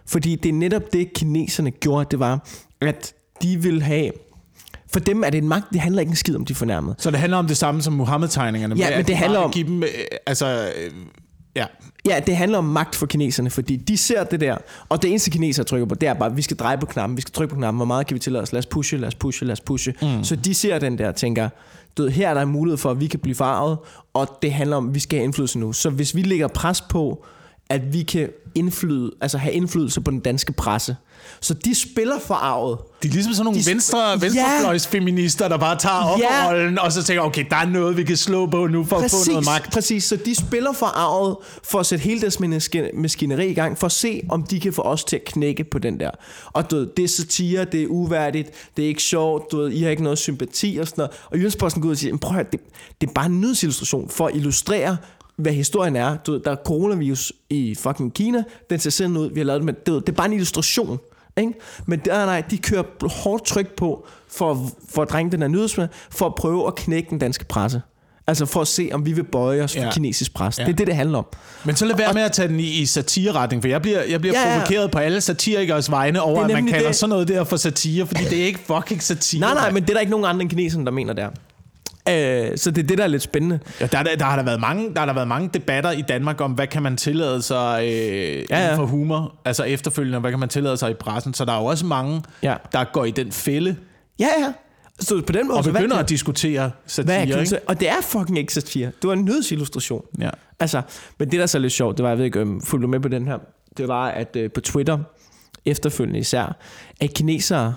Fordi 0.07 0.37
det 0.37 0.49
er 0.49 0.53
netop 0.53 0.93
det, 0.93 1.13
kineserne 1.13 1.71
gjorde, 1.71 2.07
det 2.11 2.19
var, 2.19 2.49
at 2.89 3.15
de 3.43 3.63
vil 3.63 3.83
have... 3.83 4.11
For 4.93 5.01
dem 5.01 5.23
er 5.25 5.31
det 5.31 5.39
en 5.39 5.49
magt, 5.49 5.65
det 5.73 5.81
handler 5.81 6.01
ikke 6.01 6.11
en 6.11 6.17
skid 6.17 6.37
om, 6.37 6.45
de 6.45 6.55
fornærmet. 6.55 6.95
Så 6.99 7.11
det 7.11 7.19
handler 7.19 7.39
om 7.39 7.47
det 7.47 7.57
samme 7.57 7.83
som 7.83 7.93
Muhammed-tegningerne. 7.93 8.75
Ja, 8.79 8.97
men 8.97 9.07
det 9.07 9.17
handler 9.17 9.39
om- 9.39 9.51
Give 9.51 9.67
dem, 9.67 9.83
øh, 9.83 9.89
altså, 10.27 10.47
øh, 10.77 10.91
ja. 11.57 11.67
Ja, 12.09 12.21
det 12.27 12.37
handler 12.37 12.59
om 12.59 12.65
magt 12.65 12.95
for 12.95 13.07
kineserne, 13.07 13.51
fordi 13.51 13.77
de 13.77 13.97
ser 13.97 14.25
det 14.25 14.41
der, 14.41 14.57
og 14.89 15.03
det 15.03 15.11
eneste 15.11 15.31
kinesere 15.31 15.65
trykker 15.65 15.87
på, 15.87 15.95
det 15.95 16.09
er 16.09 16.15
bare, 16.15 16.31
at 16.31 16.37
vi 16.37 16.43
skal 16.43 16.57
dreje 16.57 16.79
på 16.79 16.87
knappen, 16.87 17.17
vi 17.17 17.21
skal 17.23 17.33
trykke 17.33 17.55
på 17.55 17.59
knappen, 17.59 17.79
hvor 17.79 17.85
meget 17.85 18.07
kan 18.07 18.15
vi 18.15 18.19
tillade 18.19 18.43
os, 18.43 18.53
lad 18.53 18.59
os 18.59 18.67
pushe, 18.67 18.97
lad 18.97 19.09
os 19.09 19.15
pushe, 19.15 19.45
lad 19.45 19.53
os 19.53 19.61
pushe. 19.61 19.95
Mm. 20.03 20.25
Så 20.25 20.37
de 20.37 20.55
ser 20.55 20.79
den 20.79 20.99
der 20.99 21.09
og 21.09 21.17
tænker, 21.17 21.49
du 21.97 22.07
her 22.09 22.31
er 22.31 22.35
der 22.35 22.43
en 22.43 22.49
mulighed 22.49 22.79
for, 22.79 22.91
at 22.91 23.01
vi 23.01 23.07
kan 23.07 23.21
blive 23.21 23.35
farvet, 23.35 23.79
og 24.15 24.39
det 24.43 24.53
handler 24.53 24.77
om, 24.77 24.89
at 24.89 24.95
vi 24.95 25.01
skal 25.01 25.19
have 25.19 25.25
indflydelse 25.25 25.59
nu. 25.59 25.73
Så 25.73 25.91
hvis 25.91 26.15
vi 26.17 26.23
lægger 26.23 26.49
pres 26.49 26.81
på, 26.81 27.25
at 27.71 27.93
vi 27.93 28.03
kan 28.03 28.29
indflyde, 28.55 29.11
altså 29.21 29.39
have 29.39 29.53
indflydelse 29.55 30.01
på 30.01 30.11
den 30.11 30.21
danske 30.21 30.53
presse, 30.53 30.97
så 31.41 31.55
de 31.55 31.75
spiller 31.75 32.19
forarvet. 32.19 32.79
De 33.03 33.09
er 33.09 33.13
ligesom 33.13 33.33
sådan 33.35 33.45
nogle 33.45 33.61
De- 33.61 33.67
venstre, 33.67 33.99
Ja. 34.11 34.17
venstrefløjsfeminister, 34.17 35.49
der 35.49 35.57
bare 35.57 35.77
tager 35.79 35.95
offerrollen, 36.13 36.79
og 36.79 36.93
så 36.93 37.03
tænker, 37.03 37.23
okay, 37.23 37.45
der 37.51 37.57
er 37.57 37.67
noget, 37.67 37.97
vi 37.97 38.05
kan 38.05 38.17
slå 38.17 38.47
på 38.47 38.67
nu 38.67 38.85
for 38.85 38.97
at 38.97 39.11
få 39.11 39.17
noget 39.31 39.45
magt. 39.45 39.73
Præcis, 39.73 40.05
så 40.05 40.17
de 40.17 40.35
spiller 40.35 40.73
forarvet 40.73 41.37
for 41.65 41.79
at 41.81 41.87
sætte 41.87 42.03
hele 42.05 42.21
deres 42.21 42.37
maski- 42.41 42.97
maskineri 43.01 43.47
i 43.49 43.55
gang, 43.55 43.79
for 43.79 43.87
at 43.87 43.93
se, 43.93 44.23
om 44.29 44.43
de 44.43 44.61
kan 44.61 44.73
få 44.73 44.83
os 44.83 45.05
til 45.05 45.17
at 45.17 45.25
knække 45.25 45.65
på 45.65 45.79
den 45.79 46.01
der. 46.01 46.11
Og 46.53 46.71
du 46.71 46.77
ved, 46.77 46.87
det 46.97 47.05
er 47.05 47.09
satire, 47.09 47.65
det 47.65 47.83
er 47.83 47.87
uværdigt, 47.87 48.51
det 48.77 48.85
er 48.85 48.89
ikke 48.89 49.03
sjovt, 49.03 49.53
du 49.53 49.57
ved, 49.57 49.73
I 49.73 49.83
har 49.83 49.91
ikke 49.91 50.03
noget 50.03 50.19
sympati 50.19 50.79
og 50.81 50.87
sådan 50.89 51.03
noget. 51.03 51.13
Og 51.31 51.37
Jyllandsposten 51.37 51.83
går 51.83 51.87
ud 51.89 51.93
og 51.93 51.99
siger, 51.99 52.13
"Men 52.13 52.19
prøv 52.19 52.31
at 52.31 52.35
høre, 52.35 52.47
det, 52.53 52.61
det 53.01 53.09
er 53.09 53.13
bare 53.13 53.27
en 53.27 53.41
nyhedsillustration 53.41 54.09
for 54.09 54.27
at 54.27 54.35
illustrere, 54.37 54.97
hvad 55.37 55.53
historien 55.53 55.97
er. 55.97 56.17
Du 56.17 56.33
ved, 56.33 56.41
der 56.41 56.51
er 56.51 56.57
coronavirus 56.67 57.33
i 57.51 57.75
fucking 57.75 58.15
Kina, 58.15 58.43
den 58.71 58.79
ser 58.79 58.91
sådan 58.91 59.17
ud, 59.17 59.31
vi 59.31 59.41
har 59.41 59.45
lavet 59.45 59.61
det, 59.61 59.67
men 59.67 59.75
det, 59.75 59.87
det 59.87 60.09
er 60.09 60.17
bare 60.17 60.27
en 60.27 60.33
illustration. 60.33 60.99
Ikke? 61.37 61.53
Men 61.87 61.99
der, 62.05 62.27
nej, 62.27 62.43
de 62.51 62.59
kører 62.59 63.09
hårdt 63.09 63.45
tryk 63.45 63.77
på 63.77 64.07
for, 64.29 64.67
for 64.91 65.03
at 65.03 65.11
drænge 65.11 65.33
den 65.33 65.41
her 65.41 65.49
nyhedsmed, 65.49 65.89
for 66.11 66.27
at 66.27 66.35
prøve 66.35 66.67
at 66.67 66.75
knække 66.75 67.11
den 67.11 67.19
danske 67.19 67.45
presse. 67.45 67.83
Altså 68.27 68.47
for 68.47 68.61
at 68.61 68.69
se, 68.69 68.91
om 68.93 69.07
vi 69.07 69.13
vil 69.13 69.23
bøje 69.25 69.61
os 69.63 69.73
for 69.77 69.83
Ja. 69.83 69.91
kinesisk 69.93 70.35
pres. 70.35 70.59
Ja. 70.59 70.65
Det 70.65 70.73
er 70.73 70.77
det, 70.77 70.87
det 70.87 70.95
handler 70.97 71.19
om. 71.19 71.27
Men 71.65 71.77
så 71.77 71.85
lad 71.87 71.97
være 71.97 72.13
med 72.15 72.23
at 72.23 72.33
tage 72.33 72.49
den 72.49 72.61
i, 72.61 72.69
i 72.81 72.87
satireretning, 72.87 73.63
for 73.63 73.69
jeg 73.69 73.83
bliver, 73.83 74.03
jeg 74.03 74.21
bliver 74.21 74.41
Ja, 74.41 74.49
ja, 74.53 74.59
provokeret 74.59 74.91
på 74.91 74.99
alle 74.99 75.21
satirikers 75.21 75.91
vegne 75.91 76.23
over, 76.23 76.41
er 76.41 76.45
at 76.45 76.51
man 76.53 76.67
kalder 76.67 76.87
det. 76.87 76.97
sådan 76.97 77.09
noget 77.09 77.29
der 77.29 77.45
for 77.45 77.57
satire, 77.57 78.07
fordi 78.07 78.25
det 78.25 78.43
er 78.43 78.47
ikke 78.47 78.59
fucking 78.59 79.03
satire. 79.03 79.41
Nej, 79.41 79.55
nej, 79.55 79.71
men 79.71 79.83
det 79.83 79.91
er 79.91 79.95
der 79.95 80.01
ikke 80.01 80.11
nogen 80.11 80.27
andre 80.27 80.43
end 80.43 80.51
kineserne, 80.51 80.85
der 80.85 80.91
mener 80.93 81.13
der. 81.13 81.29
Øh, 82.09 82.59
så 82.59 82.71
det 82.71 82.83
er 82.83 82.87
det, 82.87 82.99
der 82.99 83.05
er 83.05 83.09
lidt 83.09 83.23
spændende. 83.23 83.61
Ja, 83.81 83.87
der, 83.87 84.03
der, 84.03 84.17
der, 84.17 84.25
har 84.25 84.37
der, 84.37 84.43
været 84.43 84.61
mange, 84.61 84.93
der 84.95 84.99
har 84.99 85.07
der 85.07 85.13
været 85.13 85.29
mange 85.29 85.51
debatter 85.55 85.91
i 85.91 86.03
Danmark 86.03 86.41
om, 86.41 86.53
hvad 86.53 86.67
kan 86.67 86.83
man 86.83 86.97
tillade 86.97 87.43
sig 87.43 87.81
øh, 87.85 87.91
ja, 87.91 88.45
ja. 88.51 88.77
for 88.77 88.87
humor, 88.87 89.35
altså 89.45 89.63
efterfølgende, 89.65 90.19
hvad 90.19 90.31
kan 90.31 90.41
man 90.41 90.49
tillade 90.49 90.77
sig 90.77 90.91
i 90.91 90.95
pressen. 90.95 91.35
Så 91.35 91.45
der 91.45 91.53
er 91.53 91.59
jo 91.59 91.65
også 91.65 91.87
mange, 91.87 92.23
Ja. 92.43 92.57
der 92.73 92.85
går 92.93 93.05
i 93.05 93.11
den 93.11 93.33
fælde 93.33 93.77
Ja, 94.19 94.29
ja. 94.41 94.53
Så 95.01 95.23
på 95.27 95.33
den 95.33 95.47
måde... 95.49 95.57
og 95.59 95.63
hvad 95.63 95.73
begynder 95.73 95.97
kan- 95.97 96.03
at 96.05 96.09
diskutere 96.09 96.63
hvad 96.63 96.71
satire. 96.87 97.15
er 97.15 97.41
ikke? 97.41 97.59
Og 97.67 97.81
det 97.81 97.89
er 97.89 97.95
fucking 98.03 98.39
ikke 98.39 98.53
satire. 98.55 98.87
Det 98.87 99.09
var 99.09 99.13
en 99.13 99.25
nødsillustration. 99.25 100.05
Ja. 100.21 100.31
Altså, 100.61 100.83
men 101.19 101.29
det 101.31 101.37
der 101.37 101.43
er 101.43 101.47
så 101.47 101.59
lidt 101.59 101.73
sjovt, 101.73 101.97
det 101.99 102.03
var, 102.03 102.09
jeg 102.09 102.19
ved 102.19 102.25
ikke, 102.25 102.43
om 102.43 102.61
fulgte 102.65 102.89
med 102.89 103.01
på 103.01 103.09
den 103.09 103.27
her, 103.27 103.39
det 103.77 103.89
var, 103.89 104.07
at 104.09 104.37
øh, 104.37 104.51
på 104.53 104.61
Twitter, 104.61 104.99
efterfølgende 105.67 106.19
især, 106.21 106.57
at 107.01 107.15
kinesere, 107.15 107.75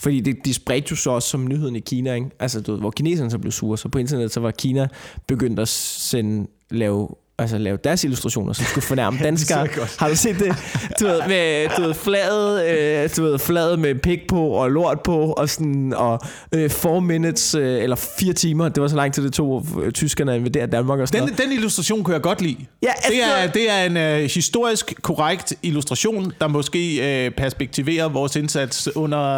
fordi 0.00 0.20
det, 0.20 0.44
de 0.44 0.54
spredte 0.54 0.88
jo 0.90 0.96
så 0.96 1.10
også 1.10 1.28
som 1.28 1.46
nyheden 1.46 1.76
i 1.76 1.80
Kina, 1.80 2.14
ikke? 2.14 2.30
Altså, 2.38 2.60
du 2.60 2.72
ved, 2.72 2.80
hvor 2.80 2.90
kineserne 2.90 3.30
så 3.30 3.38
blev 3.38 3.52
sure, 3.52 3.78
så 3.78 3.88
på 3.88 3.98
internet, 3.98 4.32
så 4.32 4.40
var 4.40 4.50
Kina 4.50 4.88
begyndt 5.26 5.60
at 5.60 5.68
sende, 5.68 6.46
lave 6.70 7.08
altså 7.40 7.58
lave 7.58 7.78
deres 7.84 8.04
illustrationer, 8.04 8.52
som 8.52 8.64
skulle 8.64 8.84
fornærme 8.84 9.18
danskere. 9.28 9.68
Har 9.98 10.08
du 10.08 10.16
set 10.16 10.38
det? 10.38 10.54
Du 11.00 11.06
ved, 11.06 11.20
med, 11.28 11.68
du 11.76 11.82
ved, 11.82 11.94
flaget, 11.94 12.64
øh, 13.04 13.10
du 13.16 13.22
ved, 13.22 13.38
flaget 13.38 13.78
med 13.78 13.94
pik 13.94 14.26
på 14.28 14.46
og 14.48 14.70
lort 14.70 15.00
på, 15.00 15.18
og 15.32 15.48
sådan, 15.48 15.92
og 15.96 16.20
øh, 16.54 16.70
four 16.70 17.00
minutes, 17.00 17.54
øh, 17.54 17.82
eller 17.82 17.96
fire 17.96 18.32
timer, 18.32 18.68
det 18.68 18.82
var 18.82 18.88
så 18.88 18.96
lang 18.96 19.14
tid, 19.14 19.22
det 19.24 19.32
tog 19.32 19.66
øh, 19.82 19.92
tyskerne 19.92 20.32
at 20.32 20.38
invadere 20.38 20.66
Danmark 20.66 20.98
og 21.00 21.08
sådan 21.08 21.28
Den, 21.28 21.34
den 21.36 21.52
illustration 21.52 22.04
kunne 22.04 22.14
jeg 22.14 22.22
godt 22.22 22.42
lide. 22.42 22.56
Ja, 22.82 22.88
det, 23.08 23.22
er, 23.24 23.26
altså- 23.34 23.58
det 23.58 23.70
er 23.70 23.84
en 23.84 23.96
øh, 23.96 24.30
historisk 24.34 24.94
korrekt 25.02 25.54
illustration, 25.62 26.32
der 26.40 26.48
måske 26.48 27.24
øh, 27.26 27.30
perspektiverer 27.30 28.08
vores 28.08 28.36
indsats 28.36 28.88
under 28.96 29.34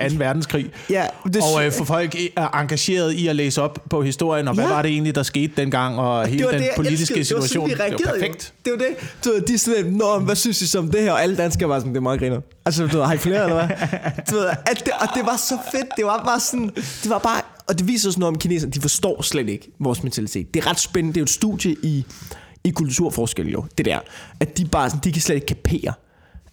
øh, 0.00 0.10
2. 0.10 0.16
verdenskrig. 0.18 0.66
Ja, 0.90 1.04
det- 1.24 1.36
og 1.56 1.66
øh, 1.66 1.72
for 1.72 1.84
folk 1.84 2.14
i- 2.14 2.28
er 2.36 2.60
engageret 2.60 3.12
i 3.12 3.26
at 3.28 3.36
læse 3.36 3.62
op 3.62 3.78
på 3.90 4.02
historien, 4.02 4.48
og 4.48 4.54
hvad 4.54 4.64
Ja. 4.64 4.70
var 4.74 4.82
det 4.82 4.90
egentlig, 4.90 5.14
der 5.14 5.22
skete 5.22 5.52
dengang, 5.56 5.98
og 5.98 6.26
hele 6.26 6.38
det 6.38 6.46
var 6.46 6.58
den 6.58 6.62
politiske 6.76 7.16
elskede. 7.16 7.38
Situation. 7.48 7.70
Det 7.70 8.06
var, 8.06 8.12
perfekt. 8.12 8.54
Jo. 8.66 8.76
Det 8.76 8.80
var 8.80 8.88
det. 8.88 8.96
Du 9.24 9.30
ved, 9.30 9.40
de 9.40 9.54
er 9.54 9.58
sådan, 9.58 9.92
Nå, 9.92 10.18
hvad 10.18 10.36
synes 10.36 10.62
I 10.62 10.66
så 10.66 10.78
om 10.78 10.90
det 10.90 11.02
her? 11.02 11.12
Og 11.12 11.22
alle 11.22 11.36
danskere 11.36 11.68
var 11.68 11.78
sådan, 11.78 11.92
det 11.92 11.96
er 11.96 12.02
meget 12.02 12.20
griner. 12.20 12.40
Altså, 12.64 12.86
du 12.86 12.98
ved, 12.98 13.04
har 13.06 13.14
I 13.14 13.18
flere, 13.18 13.42
eller 13.42 13.66
hvad? 13.66 13.76
Du 14.30 14.34
ved, 14.34 14.46
at 14.46 14.82
det, 14.84 14.92
og 15.00 15.08
det 15.14 15.26
var 15.26 15.36
så 15.36 15.58
fedt. 15.72 15.86
Det 15.96 16.04
var 16.04 16.24
bare 16.24 16.40
sådan, 16.40 16.70
det 17.02 17.10
var 17.10 17.18
bare, 17.18 17.40
og 17.68 17.78
det 17.78 17.88
viser 17.88 18.10
sådan 18.10 18.20
noget 18.20 18.34
om 18.34 18.38
kineserne. 18.38 18.72
De 18.72 18.80
forstår 18.80 19.22
slet 19.22 19.48
ikke 19.48 19.72
vores 19.80 20.02
mentalitet. 20.02 20.54
Det 20.54 20.64
er 20.64 20.70
ret 20.70 20.80
spændende. 20.80 21.14
Det 21.14 21.18
er 21.18 21.22
jo 21.22 21.24
et 21.24 21.30
studie 21.30 21.76
i, 21.82 22.04
i 22.64 22.70
kulturforskel 22.70 23.48
jo, 23.48 23.64
det 23.78 23.86
der. 23.86 23.98
At 24.40 24.58
de 24.58 24.64
bare 24.64 24.90
sådan, 24.90 25.04
de 25.04 25.12
kan 25.12 25.22
slet 25.22 25.34
ikke 25.34 25.46
kapere 25.46 25.92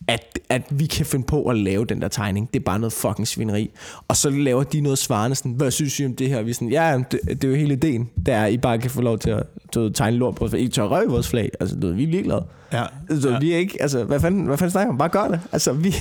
at, 0.08 0.40
at 0.50 0.62
vi 0.70 0.86
kan 0.86 1.06
finde 1.06 1.26
på 1.26 1.44
at 1.44 1.58
lave 1.58 1.86
den 1.86 2.02
der 2.02 2.08
tegning. 2.08 2.50
Det 2.54 2.60
er 2.60 2.64
bare 2.64 2.80
noget 2.80 2.94
fucking 2.94 3.28
svineri. 3.28 3.72
Og 4.08 4.18
så 4.18 4.30
laver 4.30 4.64
de 4.64 4.82
noget 4.82 4.98
svarende 4.98 5.36
sådan, 5.36 5.52
hvad 5.52 5.72
synes 5.72 6.00
I 6.00 6.06
om 6.06 6.16
det 6.16 6.30
her? 6.30 6.42
Vi 6.42 6.50
er 6.50 6.54
sådan, 6.54 6.70
ja, 6.70 7.02
det, 7.12 7.20
det 7.28 7.44
er 7.44 7.48
jo 7.48 7.56
hele 7.56 7.74
ideen. 7.74 8.10
Det 8.26 8.34
er, 8.34 8.46
I 8.46 8.58
bare 8.58 8.78
kan 8.80 8.92
få 8.92 9.02
lov 9.02 9.20
til 9.20 9.30
at 9.30 9.44
du 9.76 9.90
tegne 9.90 10.18
lort 10.18 10.36
på 10.36 10.48
flag. 10.48 10.62
I 10.62 10.68
tør 10.68 10.84
røve 10.84 11.10
vores 11.10 11.28
flag. 11.30 11.50
Altså, 11.60 11.76
du 11.76 11.88
ved, 11.88 11.96
vi 11.96 12.04
er 12.04 12.08
ligeglade. 12.08 12.46
Ja. 12.74 12.84
Så 13.20 13.30
Ja. 13.30 13.40
vi 13.40 13.54
er 13.54 13.58
ikke, 13.58 13.82
altså, 13.82 14.04
hvad 14.04 14.20
fanden, 14.20 14.46
hvad 14.46 14.58
fanden 14.58 14.72
snakker 14.72 14.92
om? 14.92 14.98
Bare 14.98 15.10
gør 15.10 15.28
det. 15.28 15.40
Altså, 15.52 15.74
vi, 15.74 15.96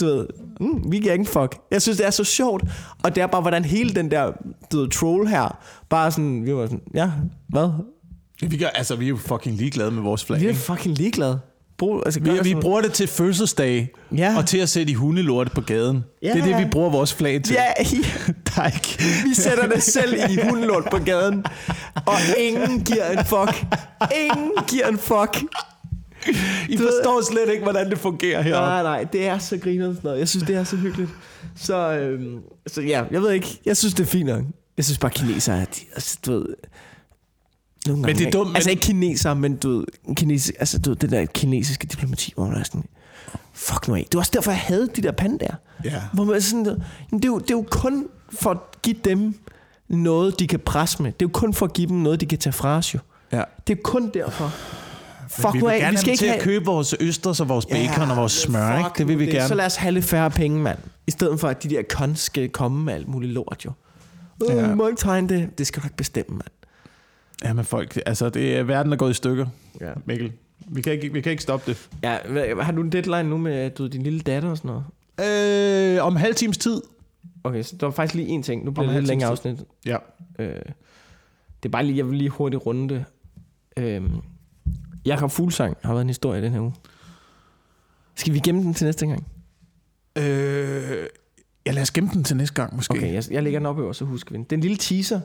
du 0.00 0.04
ved, 0.06 0.26
mm, 0.60 0.92
vi 0.92 0.98
giver 0.98 1.12
ikke 1.12 1.22
en 1.22 1.26
fuck. 1.26 1.56
Jeg 1.70 1.82
synes, 1.82 1.98
det 1.98 2.06
er 2.06 2.10
så 2.10 2.24
sjovt. 2.24 2.64
Og 3.02 3.14
det 3.14 3.22
er 3.22 3.26
bare, 3.26 3.40
hvordan 3.40 3.64
hele 3.64 3.94
den 3.94 4.10
der, 4.10 4.32
du 4.72 4.78
ved, 4.78 4.88
troll 4.88 5.28
her, 5.28 5.58
bare 5.88 6.10
sådan, 6.10 6.46
vi 6.46 6.54
var 6.54 6.66
sådan, 6.66 6.80
ja, 6.94 7.10
hvad? 7.48 7.68
Vi, 8.40 8.56
gør, 8.56 8.66
altså, 8.66 8.96
vi 8.96 9.04
er 9.04 9.08
jo 9.08 9.16
fucking 9.16 9.56
ligeglade 9.56 9.90
med 9.90 10.02
vores 10.02 10.24
flag. 10.24 10.40
Vi 10.40 10.44
er 10.44 10.48
ikke? 10.48 10.60
fucking 10.60 10.96
ligeglade. 10.98 11.38
Brug, 11.78 12.02
altså, 12.06 12.20
Vi, 12.20 12.30
vi 12.42 12.54
bruger 12.54 12.80
det 12.80 12.92
til 12.92 13.06
fødselsdage, 13.08 13.90
Ja. 14.16 14.36
og 14.38 14.46
til 14.46 14.58
at 14.58 14.68
sætte 14.68 14.90
i 14.92 14.94
hundelorte 14.94 15.50
på 15.50 15.60
gaden. 15.60 16.04
Ja. 16.22 16.32
Det 16.32 16.40
er 16.42 16.44
det, 16.56 16.66
vi 16.66 16.70
bruger 16.70 16.90
vores 16.90 17.14
flag 17.14 17.42
til. 17.42 17.52
Ja, 17.54 17.64
er 18.62 18.66
ikke... 18.66 19.02
Vi 19.28 19.34
sætter 19.34 19.66
det 19.68 19.82
selv 19.82 20.14
i 20.30 20.38
hundelort 20.48 20.84
på 20.90 20.98
gaden, 20.98 21.44
og 22.06 22.14
ingen 22.38 22.84
giver 22.84 23.10
en 23.10 23.24
fuck. 23.24 23.64
Ingen 24.24 24.50
giver 24.68 24.86
en 24.88 24.98
fuck. 24.98 25.42
I 26.68 26.76
Du 26.76 26.82
ved- 26.82 26.90
forstår 27.02 27.22
slet 27.32 27.52
ikke, 27.52 27.62
hvordan 27.62 27.90
det 27.90 27.98
fungerer 27.98 28.42
heroppe. 28.42 28.66
Nej, 28.66 28.82
nej, 28.82 29.04
det 29.12 29.26
er 29.26 29.38
så 29.38 29.58
grinerende 29.58 29.94
sådan 29.96 30.08
noget. 30.08 30.18
Jeg 30.18 30.28
synes, 30.28 30.44
det 30.46 30.56
er 30.56 30.64
så 30.64 30.76
hyggeligt. 30.76 31.10
Så, 31.56 31.92
øhm, 31.92 32.38
så 32.66 32.80
ja, 32.82 33.02
jeg 33.10 33.22
ved 33.22 33.30
ikke. 33.32 33.60
Jeg 33.66 33.76
synes, 33.76 33.94
det 33.94 34.02
er 34.02 34.06
fint 34.10 34.26
nok. 34.26 34.42
Jeg 34.76 34.84
synes 34.84 34.98
bare, 34.98 35.10
kinesere 35.10 35.60
er, 35.60 35.64
de, 35.64 35.80
altså, 35.94 36.18
du 36.26 36.32
ved... 36.32 36.46
Nogle 37.86 38.02
Men 38.02 38.16
det 38.16 38.26
er 38.26 38.30
dumt, 38.30 38.48
men- 38.48 38.56
Altså 38.56 38.70
ikke 38.70 38.80
kinesere, 38.82 39.34
men 39.36 39.56
du 39.56 39.68
ved, 39.78 40.14
kines, 40.16 40.52
altså, 40.58 40.78
du 40.78 40.90
ved, 40.90 40.96
det 40.96 41.10
der 41.10 41.26
kinesiske 41.26 41.86
diplomati, 41.86 42.32
hvor 42.36 42.46
man 42.46 42.56
er 42.60 42.64
sådan, 42.64 42.84
fuck 43.52 43.88
nu 43.88 43.94
af. 43.94 44.02
Det 44.04 44.14
var 44.14 44.20
også 44.20 44.32
derfor, 44.34 44.50
jeg 44.50 44.60
havde 44.60 44.88
de 44.96 45.02
der 45.02 45.12
pandaer. 45.12 45.54
Ja. 45.84 46.02
Hvor 46.12 46.24
man 46.24 46.42
sådan, 46.42 46.64
det, 46.64 46.74
er 47.24 47.26
jo, 47.26 47.38
det 47.38 47.50
er 47.50 47.54
jo 47.54 47.64
kun 47.70 48.06
for 48.32 48.50
at 48.50 48.58
give 48.82 48.96
dem 49.04 49.34
noget, 49.88 50.38
de 50.40 50.46
kan 50.46 50.60
presse 50.60 51.02
med. 51.02 51.12
Det 51.12 51.22
er 51.24 51.28
jo 51.28 51.32
kun 51.32 51.54
for 51.54 51.66
at 51.66 51.72
give 51.72 51.86
dem 51.88 51.96
noget, 51.96 52.20
de 52.20 52.26
kan 52.26 52.38
tage 52.38 52.52
fra 52.52 52.76
os 52.76 52.94
jo. 52.94 52.98
Ja. 53.32 53.42
Det 53.66 53.78
er 53.78 53.82
kun 53.84 54.10
derfor. 54.14 54.52
Fuck 55.28 55.54
vi 55.54 55.58
vil 55.58 55.66
af, 55.68 55.78
gerne 55.80 55.90
vi 55.92 55.96
skal 55.96 56.10
ikke 56.10 56.20
til 56.20 56.28
have... 56.28 56.38
at 56.38 56.44
købe 56.44 56.64
vores 56.64 56.94
østers 57.00 57.40
og 57.40 57.48
vores 57.48 57.66
bacon 57.66 58.10
og 58.10 58.16
vores 58.16 58.32
smør. 58.32 58.78
Ikke? 58.78 58.90
Det 58.98 59.08
vil 59.08 59.18
vi 59.18 59.26
gerne. 59.26 59.48
Så 59.48 59.54
lad 59.54 59.66
os 59.66 59.76
have 59.76 59.92
lidt 59.92 60.04
færre 60.04 60.30
penge, 60.30 60.60
mand. 60.60 60.78
I 61.06 61.10
stedet 61.10 61.40
for, 61.40 61.48
at 61.48 61.62
de 61.62 61.68
der 61.68 61.82
cons 61.90 62.20
skal 62.20 62.48
komme 62.48 62.84
med 62.84 62.94
alt 62.94 63.08
muligt 63.08 63.32
lort, 63.32 63.62
jo. 63.64 63.70
Øh, 64.50 64.56
Ja. 64.56 64.68
ja. 64.68 64.74
må 64.74 64.88
ikke 64.88 65.00
tegne 65.00 65.28
det. 65.28 65.58
Det 65.58 65.66
skal 65.66 65.82
du 65.82 65.86
ikke 65.86 65.96
bestemme, 65.96 66.32
mand. 66.36 66.48
Ja, 67.44 67.52
men 67.52 67.64
folk, 67.64 67.98
altså, 68.06 68.30
det 68.30 68.56
er, 68.56 68.62
verden 68.62 68.92
er 68.92 68.96
gået 68.96 69.10
i 69.10 69.14
stykker, 69.14 69.46
Ja. 69.80 69.92
Mikkel. 70.04 70.32
Vi 70.68 70.82
kan 70.82 70.92
ikke, 70.92 71.12
vi 71.12 71.20
kan 71.20 71.30
ikke 71.30 71.42
stoppe 71.42 71.70
det. 71.70 71.88
ja 72.02 72.18
har 72.62 72.72
du 72.72 72.80
en 72.82 72.92
deadline 72.92 73.22
nu 73.22 73.38
med 73.38 73.70
du, 73.70 73.86
din 73.86 74.02
lille 74.02 74.20
datter 74.20 74.50
og 74.50 74.56
sådan 74.56 74.68
noget? 74.68 75.96
Øh, 75.98 76.04
om 76.04 76.12
en 76.12 76.16
halv 76.18 76.34
times 76.34 76.58
tid. 76.58 76.82
Okay, 77.44 77.62
så 77.62 77.76
der 77.80 77.86
var 77.86 77.92
faktisk 77.92 78.14
lige 78.14 78.28
en 78.28 78.42
ting. 78.42 78.64
Nu 78.64 78.70
bliver 78.70 78.88
Om 78.88 78.92
det 78.92 79.02
lidt 79.02 79.08
længere 79.08 79.30
afsnit. 79.30 79.58
Ja. 79.86 79.96
Øh, 80.38 80.48
det 81.62 81.68
er 81.68 81.68
bare 81.68 81.84
lige, 81.84 81.96
jeg 81.98 82.06
vil 82.08 82.18
lige 82.18 82.30
hurtigt 82.30 82.66
runde 82.66 82.94
det. 82.94 83.04
Øh, 83.76 84.02
Jakob 85.06 85.30
Fuglsang 85.30 85.76
har 85.82 85.92
været 85.92 86.02
en 86.02 86.08
historie 86.08 86.40
i 86.40 86.44
den 86.44 86.52
her 86.52 86.60
uge. 86.60 86.74
Skal 88.14 88.34
vi 88.34 88.38
gemme 88.38 88.62
den 88.62 88.74
til 88.74 88.84
næste 88.84 89.06
gang? 89.06 89.26
Øh, 90.18 91.06
ja, 91.66 91.72
lad 91.72 91.82
os 91.82 91.90
gemme 91.90 92.10
den 92.12 92.24
til 92.24 92.36
næste 92.36 92.54
gang, 92.54 92.76
måske. 92.76 92.92
Okay, 92.94 93.12
jeg, 93.14 93.24
jeg 93.30 93.42
lægger 93.42 93.58
den 93.60 93.66
op 93.66 93.78
over, 93.78 93.92
så 93.92 94.04
husker 94.04 94.30
vi 94.32 94.36
den. 94.36 94.44
Det 94.44 94.52
er 94.52 94.56
en 94.56 94.60
lille 94.60 94.76
teaser. 94.76 95.20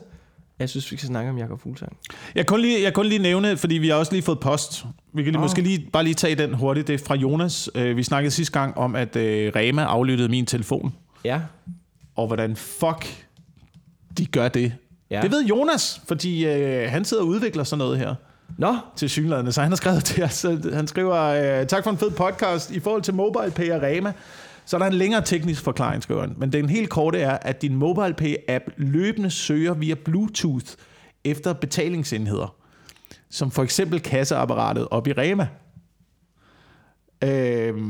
Jeg 0.60 0.68
synes, 0.68 0.92
vi 0.92 0.96
skal 0.96 1.06
snakke 1.06 1.30
om 1.30 1.38
Jakob 1.38 1.60
Fuglsang. 1.60 1.96
Jeg 2.34 2.46
kan 2.46 2.60
lige, 2.60 2.82
jeg 2.82 2.94
kun 2.94 3.06
lige 3.06 3.18
nævne, 3.22 3.56
fordi 3.56 3.74
vi 3.74 3.88
har 3.88 3.94
også 3.94 4.12
lige 4.12 4.22
fået 4.22 4.40
post. 4.40 4.84
Vi 5.14 5.22
kan 5.22 5.32
lige, 5.32 5.38
Åh. 5.38 5.42
måske 5.42 5.62
lige, 5.62 5.86
bare 5.92 6.04
lige 6.04 6.14
tage 6.14 6.34
den 6.34 6.54
hurtigt. 6.54 6.86
Det 6.86 6.94
er 7.00 7.04
fra 7.06 7.14
Jonas. 7.14 7.70
Øh, 7.74 7.96
vi 7.96 8.02
snakkede 8.02 8.30
sidste 8.30 8.58
gang 8.60 8.78
om, 8.78 8.96
at 8.96 9.16
øh, 9.16 9.52
Rema 9.56 9.82
aflyttede 9.82 10.28
min 10.28 10.46
telefon. 10.46 10.94
Ja. 11.24 11.40
Og 12.16 12.26
hvordan 12.26 12.56
fuck 12.56 13.24
de 14.18 14.26
gør 14.26 14.48
det. 14.48 14.72
ja. 15.10 15.20
Det 15.22 15.30
ved 15.30 15.44
Jonas, 15.44 16.00
fordi 16.08 16.46
øh, 16.46 16.90
han 16.90 17.04
sidder 17.04 17.22
og 17.22 17.28
udvikler 17.28 17.64
sådan 17.64 17.78
noget 17.78 17.98
her 17.98 18.14
Nå, 18.58 18.76
til 18.96 19.10
synlædende. 19.10 19.52
Så 19.52 19.62
han 19.62 19.70
har 19.70 19.76
skrevet 19.76 20.04
til 20.04 20.22
os. 20.24 20.46
Han 20.72 20.86
skriver, 20.86 21.16
øh, 21.60 21.66
tak 21.66 21.84
for 21.84 21.90
en 21.90 21.98
fed 21.98 22.10
podcast. 22.10 22.70
I 22.70 22.80
forhold 22.80 23.02
til 23.02 23.14
MobilePay 23.14 23.70
og 23.70 23.82
Rema, 23.82 24.12
så 24.70 24.76
er 24.76 24.78
der 24.78 24.86
en 24.86 24.92
længere 24.92 25.22
teknisk 25.24 25.62
forklaring, 25.62 26.02
han. 26.20 26.34
Men 26.38 26.52
den 26.52 26.68
helt 26.68 26.90
korte 26.90 27.18
er, 27.20 27.30
at 27.42 27.62
din 27.62 27.82
MobilePay-app 27.82 28.64
løbende 28.76 29.30
søger 29.30 29.74
via 29.74 29.94
Bluetooth 30.04 30.66
efter 31.24 31.52
betalingsenheder. 31.52 32.54
Som 33.30 33.50
for 33.50 33.62
eksempel 33.62 34.00
kasseapparatet 34.00 34.88
op 34.90 35.06
i 35.06 35.12
Rema. 35.12 35.48
Øhm, 37.24 37.80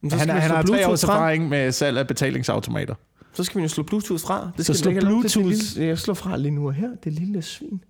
men 0.00 0.10
så 0.10 0.16
han, 0.16 0.30
er- 0.30 0.32
han 0.34 0.42
slå 0.48 0.56
har 0.56 0.62
tre 0.62 0.66
Bluetooth 0.66 0.92
års 0.92 1.04
fra. 1.04 1.12
erfaring 1.12 1.48
med 1.48 1.72
salg 1.72 1.98
af 1.98 2.06
betalingsautomater. 2.06 2.94
Så 3.32 3.44
skal 3.44 3.58
vi 3.58 3.62
jo 3.62 3.68
slå 3.68 3.82
Bluetooth 3.82 4.22
fra. 4.22 4.50
Det 4.56 4.66
Så 4.66 4.74
skal 4.74 4.76
slå 4.76 4.90
lov 4.90 5.00
til. 5.00 5.06
Bluetooth. 5.40 5.48
Det 5.56 5.74
lille- 5.74 5.88
Jeg 5.88 5.98
slår 5.98 6.14
fra 6.14 6.36
lige 6.36 6.52
nu 6.52 6.66
og 6.66 6.74
her. 6.74 6.88
Det 7.04 7.12
lille 7.12 7.42
svin. 7.42 7.84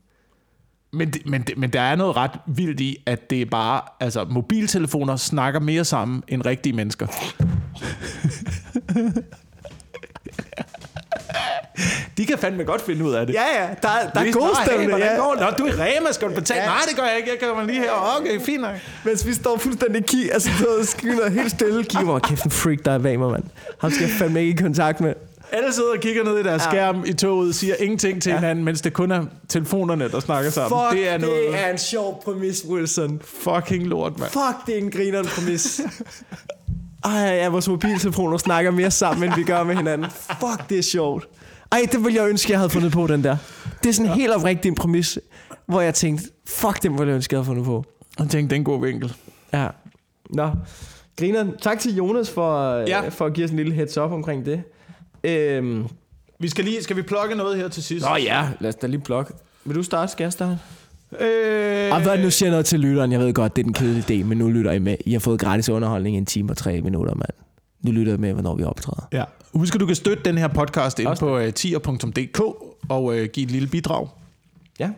Men, 0.92 1.10
det, 1.10 1.26
men, 1.26 1.42
det, 1.42 1.58
men 1.58 1.70
der 1.70 1.80
er 1.80 1.96
noget 1.96 2.16
ret 2.16 2.30
vildt 2.46 2.80
i, 2.80 2.96
at 3.06 3.30
det 3.30 3.42
er 3.42 3.46
bare, 3.46 3.80
altså 4.00 4.24
mobiltelefoner 4.30 5.16
snakker 5.16 5.60
mere 5.60 5.84
sammen 5.84 6.22
end 6.28 6.46
rigtige 6.46 6.72
mennesker. 6.72 7.06
De 12.16 12.26
kan 12.26 12.38
fandme 12.38 12.64
godt 12.64 12.82
finde 12.82 13.04
ud 13.04 13.12
af 13.12 13.26
det. 13.26 13.34
Ja, 13.34 13.62
ja. 13.62 13.68
Der, 13.82 13.88
er- 13.88 14.10
der 14.10 14.22
Vi 14.22 14.28
er 14.28 14.32
god 14.32 14.64
stemning. 14.66 14.92
Hey, 14.94 15.00
ja. 15.00 15.16
går 15.16 15.32
det? 15.34 15.40
Nå, 15.40 15.50
du 15.58 15.64
er 15.64 15.68
i 15.68 15.72
Rema, 15.98 16.12
skal 16.12 16.28
du 16.28 16.34
betale? 16.34 16.60
Ja. 16.60 16.66
Nej, 16.66 16.76
det 16.88 16.96
gør 16.96 17.02
jeg 17.02 17.16
ikke. 17.16 17.30
Jeg 17.40 17.48
kommer 17.48 17.64
lige 17.66 17.78
her. 17.80 18.16
Okay, 18.20 18.40
fint 18.40 18.60
nok. 18.60 18.74
Mens 19.04 19.26
vi 19.26 19.32
står 19.34 19.56
fuldstændig 19.58 20.06
ki, 20.06 20.28
altså 20.30 20.50
så 20.58 20.86
skyder 20.86 21.30
helt 21.30 21.50
stille. 21.50 21.84
Kigger 21.84 22.04
hvor 22.04 22.18
kæft 22.18 22.44
en 22.44 22.50
freak, 22.50 22.78
der 22.84 22.92
er 22.92 22.98
bag 22.98 23.18
mig, 23.18 23.30
mand. 23.30 23.44
Ham 23.80 23.90
skal 23.90 24.02
jeg 24.06 24.12
fandme 24.18 24.40
ikke 24.40 24.50
i 24.60 24.62
kontakt 24.62 25.00
med. 25.00 25.14
Alle 25.52 25.72
sidder 25.72 25.90
og 25.92 26.00
kigger 26.00 26.24
ned 26.24 26.38
i 26.38 26.42
deres 26.42 26.62
Ja. 26.64 26.70
skærm 26.70 27.04
i 27.06 27.12
toget, 27.12 27.54
siger 27.54 27.74
ingenting 27.78 28.22
til 28.22 28.30
Ja. 28.30 28.36
hinanden, 28.38 28.64
mens 28.64 28.80
det 28.80 28.92
kun 28.92 29.10
er 29.10 29.24
telefonerne, 29.48 30.08
der 30.10 30.20
snakker 30.20 30.50
sammen. 30.50 30.80
Fuck, 30.80 30.98
det 30.98 31.08
er 31.08 31.18
noget 31.18 31.34
det 31.52 31.60
er 31.66 31.70
en 31.72 31.78
sjov 31.78 32.22
præmis, 32.24 32.64
Wilson. 32.68 33.20
fucking 33.24 33.86
lort, 33.86 34.18
mand. 34.18 34.30
Fuck, 34.30 34.66
det 34.66 34.74
er 34.74 34.78
en 34.78 34.90
grineren 34.90 35.26
præmis. 35.26 35.80
Ej, 37.04 37.12
ja, 37.12 37.48
vores 37.48 37.68
mobiltelefoner 37.68 38.36
snakker 38.38 38.70
mere 38.70 38.90
sammen, 38.90 39.24
end 39.28 39.34
vi 39.36 39.42
gør 39.42 39.62
med 39.62 39.76
hinanden. 39.76 40.10
Fuck, 40.10 40.68
det 40.68 40.78
er 40.78 40.82
sjovt. 40.82 41.28
Ej, 41.72 41.80
det 41.92 42.04
ville 42.04 42.22
jeg 42.22 42.28
ønske, 42.30 42.52
jeg 42.52 42.58
havde 42.58 42.70
fundet 42.70 42.92
på, 42.92 43.06
den 43.06 43.24
der. 43.24 43.36
Det 43.82 43.88
er 43.88 43.92
sådan 43.92 44.10
en 44.10 44.16
helt 44.16 44.32
oprigtig 44.32 44.68
en 44.68 44.74
præmis, 44.74 45.18
hvor 45.66 45.80
jeg 45.80 45.94
tænkte, 45.94 46.24
fuck, 46.48 46.82
det 46.82 46.90
ville 46.90 47.06
jeg 47.06 47.14
ønske, 47.14 47.34
jeg 47.34 47.38
havde 47.38 47.46
fundet 47.46 47.64
på. 47.64 47.84
Jeg 48.18 48.28
tænkte, 48.28 48.50
det 48.50 48.52
er 48.52 48.60
en 48.60 48.64
god 48.64 48.80
vinkel. 48.86 49.14
Ja. 49.52 49.66
Nå, 50.30 50.50
grineren. 51.18 51.52
Tak 51.62 51.78
til 51.78 51.96
Jonas 51.96 52.30
for, 52.30 52.72
ja. 52.74 52.84
Ja. 53.02 53.08
for 53.08 53.26
at 53.26 53.32
give 53.32 53.44
os 53.44 53.50
en 53.50 53.56
lille 53.56 53.74
heads 53.74 53.98
up 53.98 54.12
omkring 54.12 54.46
det. 54.46 54.62
Øhm. 55.24 55.86
Vi 56.38 56.48
skal 56.48 56.64
lige, 56.64 56.82
skal 56.82 56.96
vi 56.96 57.02
plukke 57.02 57.34
noget 57.34 57.56
her 57.56 57.68
til 57.68 57.82
sidst? 57.82 58.06
Nå 58.06 58.16
ja, 58.16 58.48
lad 58.60 58.68
os 58.68 58.74
da 58.74 58.86
lige 58.86 59.00
plukke. 59.00 59.32
Vil 59.64 59.76
du 59.76 59.82
starte? 59.82 60.12
Skal 60.12 60.24
jeg 60.24 60.32
starte? 60.32 60.58
Øh, 61.20 61.92
Og 61.92 62.02
hvad 62.02 62.18
nu 62.18 62.30
siger 62.30 62.46
jeg 62.46 62.50
noget 62.50 62.66
til 62.66 62.80
lytteren? 62.80 63.12
Jeg 63.12 63.20
ved 63.20 63.32
godt, 63.34 63.56
det 63.56 63.62
er 63.62 63.64
den 63.64 63.72
kedelige 63.72 64.20
idé, 64.20 64.24
men 64.24 64.38
nu 64.38 64.48
lytter 64.48 64.72
I 64.72 64.78
med. 64.78 64.96
I 65.06 65.12
har 65.12 65.18
fået 65.20 65.40
gratis 65.40 65.68
underholdning 65.68 66.14
i 66.16 66.18
en 66.18 66.26
time 66.26 66.50
og 66.52 66.56
tre 66.56 66.80
minutter, 66.80 67.14
mand. 67.14 67.30
Nu 67.82 67.90
lytter 67.92 68.14
I 68.14 68.16
med, 68.16 68.32
hvornår 68.32 68.54
vi 68.54 68.62
optræder. 68.62 69.08
Ja. 69.12 69.24
Husk, 69.54 69.74
at 69.74 69.80
du 69.80 69.86
kan 69.86 69.94
støtte 69.94 70.22
den 70.24 70.38
her 70.38 70.48
podcast 70.48 70.98
ind 70.98 71.08
Også 71.08 71.20
på 71.20 71.38
uh, 71.38 71.50
tier.dk 71.50 72.40
og 72.88 73.04
uh, 73.04 73.16
give 73.32 73.44
et 73.44 73.50
lille 73.50 73.68
bidrag, 73.68 74.08
Ja. 74.80 74.90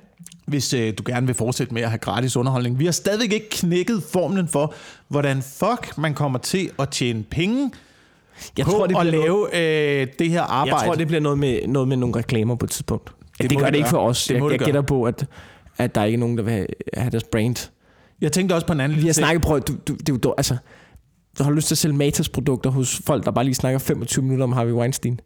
hvis 0.46 0.74
uh, 0.74 0.80
du 0.80 1.02
gerne 1.06 1.26
vil 1.26 1.34
fortsætte 1.34 1.74
med 1.74 1.82
at 1.82 1.88
have 1.88 1.98
gratis 1.98 2.36
underholdning. 2.36 2.78
Vi 2.78 2.84
har 2.84 2.92
stadigvæk 2.92 3.32
ikke 3.32 3.50
knækket 3.50 4.02
formlen 4.12 4.48
for, 4.48 4.74
hvordan 5.08 5.42
fuck 5.42 5.98
man 5.98 6.14
kommer 6.14 6.38
til 6.38 6.70
at 6.78 6.88
tjene 6.88 7.22
penge 7.22 7.70
Jeg 8.58 8.66
på 8.66 8.72
tror, 8.72 8.86
det 8.86 8.96
at 9.00 9.06
lave 9.06 9.40
uh, 9.40 10.08
det 10.18 10.30
her 10.30 10.42
arbejde. 10.42 10.76
Jeg 10.76 10.86
tror, 10.86 10.94
det 10.94 11.06
bliver 11.06 11.20
noget 11.20 11.38
med, 11.38 11.66
noget 11.66 11.88
med 11.88 11.96
nogle 11.96 12.16
reklamer 12.16 12.54
på 12.54 12.66
et 12.66 12.70
tidspunkt. 12.70 13.10
Ja, 13.10 13.42
det, 13.42 13.42
Det 13.42 13.50
det 13.50 13.58
gør 13.58 13.64
det 13.64 13.72
det 13.72 13.78
ikke 13.78 13.90
for 13.90 13.98
os. 13.98 14.26
Det 14.26 14.34
jeg 14.34 14.50
jeg 14.50 14.58
gætter 14.58 14.82
på, 14.82 15.04
at, 15.04 15.26
at 15.78 15.94
der 15.94 16.04
ikke 16.04 16.16
er 16.16 16.20
nogen, 16.20 16.38
der 16.38 16.44
vil 16.44 16.66
have, 16.94 17.10
deres 17.10 17.24
brand. 17.24 17.70
Jeg 18.20 18.32
tænkte 18.32 18.54
også 18.54 18.66
på 18.66 18.72
en 18.72 18.80
anden 18.80 18.98
Vi 18.98 19.06
har 19.06 19.12
snakket, 19.12 19.42
prøv, 19.42 19.60
du, 19.60 19.72
du, 19.88 19.94
det 19.94 20.08
er 20.08 20.16
jo, 20.24 20.34
altså, 20.36 20.56
du 21.38 21.44
har 21.44 21.50
lyst 21.50 21.66
til 21.66 21.74
at 21.74 21.78
sælge 21.78 21.96
Matas-produkter 21.96 22.70
hos 22.70 23.00
folk, 23.06 23.24
der 23.24 23.30
bare 23.30 23.44
lige 23.44 23.54
snakker 23.54 23.78
25 23.78 24.22
minutter 24.22 24.44
om 24.44 24.52
Harvey 24.52 24.72
Weinstein. 24.72 25.20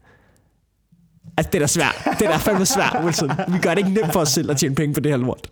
Altså, 1.37 1.51
det 1.51 1.59
er 1.59 1.63
da 1.63 1.67
svært. 1.67 2.03
Det 2.19 2.27
er 2.27 2.31
da 2.31 2.37
fandme 2.37 2.67
svært, 2.67 2.97
Wilson. 3.05 3.31
Vi 3.49 3.59
gør 3.63 3.71
det 3.71 3.79
ikke 3.79 4.01
nemt 4.01 4.13
for 4.13 4.21
os 4.21 4.29
selv 4.29 4.51
at 4.51 4.57
tjene 4.57 4.75
penge 4.75 4.95
på 4.95 5.01
det 5.01 5.13
her 5.13 5.19
lort. 5.19 5.51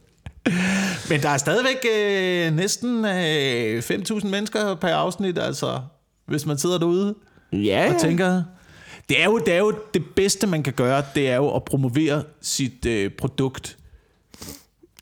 Men 1.11 1.23
der 1.23 1.29
er 1.29 1.37
stadigvæk 1.37 1.87
øh, 1.97 2.57
næsten 2.57 3.05
øh, 3.05 3.79
5.000 3.79 4.27
mennesker 4.27 4.75
per 4.75 4.89
afsnit, 4.89 5.39
altså 5.39 5.81
hvis 6.27 6.47
man 6.47 6.59
sidder 6.59 6.79
derude 6.79 7.15
Ja, 7.63 7.95
og 7.95 8.01
tænker... 8.01 8.43
Det 9.09 9.21
er, 9.21 9.25
jo, 9.25 9.39
det 9.39 9.55
er 9.55 9.59
jo 9.59 9.75
det 9.95 10.03
bedste, 10.17 10.47
man 10.47 10.63
kan 10.63 10.73
gøre, 10.73 11.03
det 11.15 11.31
er 11.31 11.37
jo 11.37 11.57
at 11.57 11.65
promovere 11.65 12.23
sit 12.41 12.87
øh, 12.87 13.11
produkt 13.19 13.77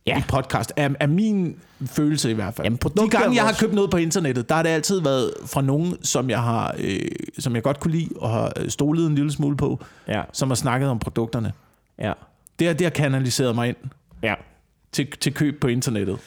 Ja. 0.06 0.18
i 0.18 0.22
podcast. 0.28 0.72
Er, 0.76 0.88
er 1.00 1.06
min 1.06 1.56
følelse 1.86 2.30
i 2.30 2.34
hvert 2.34 2.54
fald. 2.54 2.66
Jamen, 2.66 2.78
De 2.78 3.08
gange, 3.10 3.36
jeg 3.36 3.44
har 3.44 3.56
købt 3.60 3.74
noget 3.74 3.90
på 3.90 3.96
internettet, 3.96 4.48
der 4.48 4.54
har 4.54 4.62
det 4.62 4.70
altid 4.70 5.00
været 5.00 5.32
fra 5.46 5.62
nogen, 5.62 6.04
som 6.04 6.30
jeg, 6.30 6.42
har, 6.42 6.74
øh, 6.78 7.00
som 7.38 7.54
jeg 7.54 7.62
godt 7.62 7.80
kunne 7.80 7.92
lide 7.92 8.08
og 8.16 8.30
har 8.30 8.52
stolet 8.68 9.06
en 9.06 9.14
lille 9.14 9.32
smule 9.32 9.56
på, 9.56 9.84
Ja, 10.08 10.22
som 10.32 10.50
har 10.50 10.54
snakket 10.54 10.88
om 10.88 10.98
produkterne. 10.98 11.52
ja, 11.98 12.12
Det 12.58 12.66
har, 12.66 12.74
det 12.74 12.84
har 12.84 12.90
kanaliseret 12.90 13.54
mig 13.54 13.68
ind 13.68 13.76
ja. 14.22 14.34
til, 14.92 15.10
til 15.20 15.34
køb 15.34 15.60
på 15.60 15.66
internettet. 15.66 16.18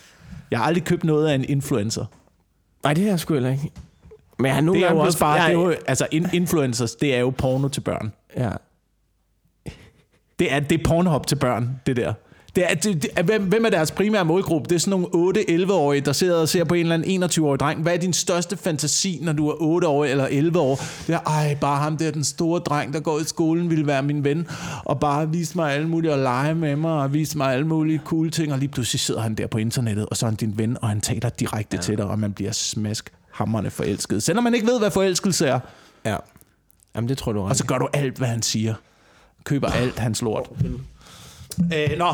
Jeg 0.52 0.60
har 0.60 0.66
aldrig 0.66 0.84
købt 0.84 1.04
noget 1.04 1.28
af 1.28 1.36
en 1.36 1.46
influencer. 1.50 2.06
Nej, 2.84 2.94
det 2.94 3.04
er 3.04 3.08
jeg 3.10 3.20
sgu 3.20 3.34
heller 3.34 3.52
ikke. 3.52 3.72
Men 4.40 4.64
nogle 4.64 4.82
Det 4.82 4.88
er 4.88 4.92
jo 4.94 5.00
også 5.00 5.20
bare, 5.20 5.34
jeg- 5.34 5.50
det 5.52 5.58
er 5.58 5.62
jo, 5.64 5.76
altså 5.88 6.08
in, 6.12 6.28
influencers, 6.34 6.96
det 6.96 7.16
er 7.16 7.20
jo 7.20 7.30
porno 7.30 7.68
til 7.68 7.82
børn. 7.82 8.12
Ja. 8.38 8.50
Det 10.40 10.54
er, 10.54 10.60
det 10.60 10.80
er 10.80 10.84
pornhop 10.84 11.28
til 11.28 11.36
børn, 11.36 11.70
det 11.86 11.96
der. 11.96 12.14
Det 12.56 12.64
er, 12.72 12.76
det, 12.76 13.04
det, 13.04 13.26
hvem, 13.26 13.44
hvem 13.44 13.66
er 13.66 13.70
deres 13.70 13.92
primære 13.92 14.26
målgruppe? 14.26 14.70
Det 14.70 14.76
er 14.76 14.80
sådan 14.80 15.00
nogle 15.14 15.34
8-11-årige, 15.40 16.02
der 16.02 16.12
sidder 16.12 16.42
og 16.42 16.50
ser 16.50 16.64
på 16.64 16.74
en 16.74 16.80
eller 16.82 16.96
anden 16.96 17.24
21-årig 17.24 17.60
dreng. 17.60 17.82
Hvad 17.82 17.94
er 17.94 17.98
din 17.98 18.14
største 18.14 18.58
fantasi, 18.58 19.20
når 19.22 19.34
du 19.34 19.50
er 19.50 19.54
8 19.60 19.88
år 19.88 20.06
eller 20.06 20.28
11 20.32 20.60
år? 20.60 20.76
Det 21.08 21.16
er, 21.16 21.20
ej, 21.20 21.58
bare 21.62 21.78
ham 21.80 21.98
der, 21.98 22.12
den 22.12 22.24
store 22.24 22.60
dreng, 22.60 22.94
der 22.94 23.00
går 23.00 23.20
i 23.20 23.24
skolen, 23.24 23.70
ville 23.70 23.88
være 23.88 24.04
min 24.04 24.24
ven, 24.24 24.48
og 24.86 25.00
bare 25.00 25.30
vise 25.32 25.56
mig 25.58 25.74
alle 25.74 25.88
mulige, 25.88 26.14
og 26.14 26.20
lege 26.20 26.56
med 26.56 26.76
mig, 26.76 26.92
og 26.94 27.14
vise 27.14 27.38
mig 27.38 27.54
alle 27.54 27.68
mulige 27.68 28.02
cool 28.06 28.32
ting, 28.32 28.54
og 28.54 28.60
lige 28.60 28.70
pludselig 28.70 29.00
sidder 29.00 29.22
han 29.22 29.36
der 29.36 29.48
på 29.48 29.58
internettet, 29.58 30.06
og 30.06 30.18
så 30.18 30.26
er 30.26 30.30
han 30.30 30.36
din 30.38 30.58
ven, 30.58 30.78
og 30.82 30.90
han 30.90 31.02
taler 31.02 31.30
direkte 31.30 31.78
ja. 31.78 31.82
til 31.82 31.98
dig, 31.98 32.06
og 32.06 32.20
man 32.20 32.34
bliver 32.34 32.52
smask 32.52 33.10
hammerne 33.36 33.72
forelsket. 33.72 34.24
Selvom 34.24 34.44
man 34.44 34.54
ikke 34.54 34.68
ved, 34.68 34.80
hvad 34.80 34.92
forelskelse 34.92 35.48
er, 35.48 35.60
ja. 36.06 36.18
Jamen, 36.96 37.10
det 37.10 37.18
tror 37.18 37.32
du 37.32 37.42
og 37.42 37.56
så 37.56 37.66
gør 37.66 37.78
du 37.78 37.88
alt, 37.94 38.18
hvad 38.18 38.28
han 38.28 38.42
siger. 38.42 38.74
Køber 39.44 39.68
alt 39.68 40.00
hans 40.00 40.22
lort. 40.22 40.50
Øh, 41.74 41.98
nå, 41.98 42.14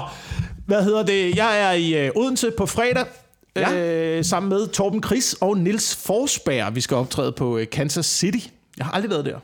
hvad 0.65 0.83
hedder 0.83 1.03
det? 1.03 1.35
Jeg 1.35 1.61
er 1.61 1.71
i 1.71 2.05
øh, 2.05 2.11
Odense 2.15 2.51
på 2.57 2.65
fredag. 2.65 3.05
Ja. 3.55 3.73
Øh, 3.73 4.25
sammen 4.25 4.49
med 4.49 4.67
Torben 4.67 5.03
Chris 5.03 5.33
og 5.33 5.57
Nils 5.57 5.95
Forsberg. 5.95 6.75
Vi 6.75 6.81
skal 6.81 6.97
optræde 6.97 7.31
på 7.31 7.57
øh, 7.57 7.69
Kansas 7.69 8.05
City. 8.05 8.47
Jeg 8.77 8.85
har 8.85 8.93
aldrig 8.93 9.09
været 9.09 9.25
der. 9.25 9.39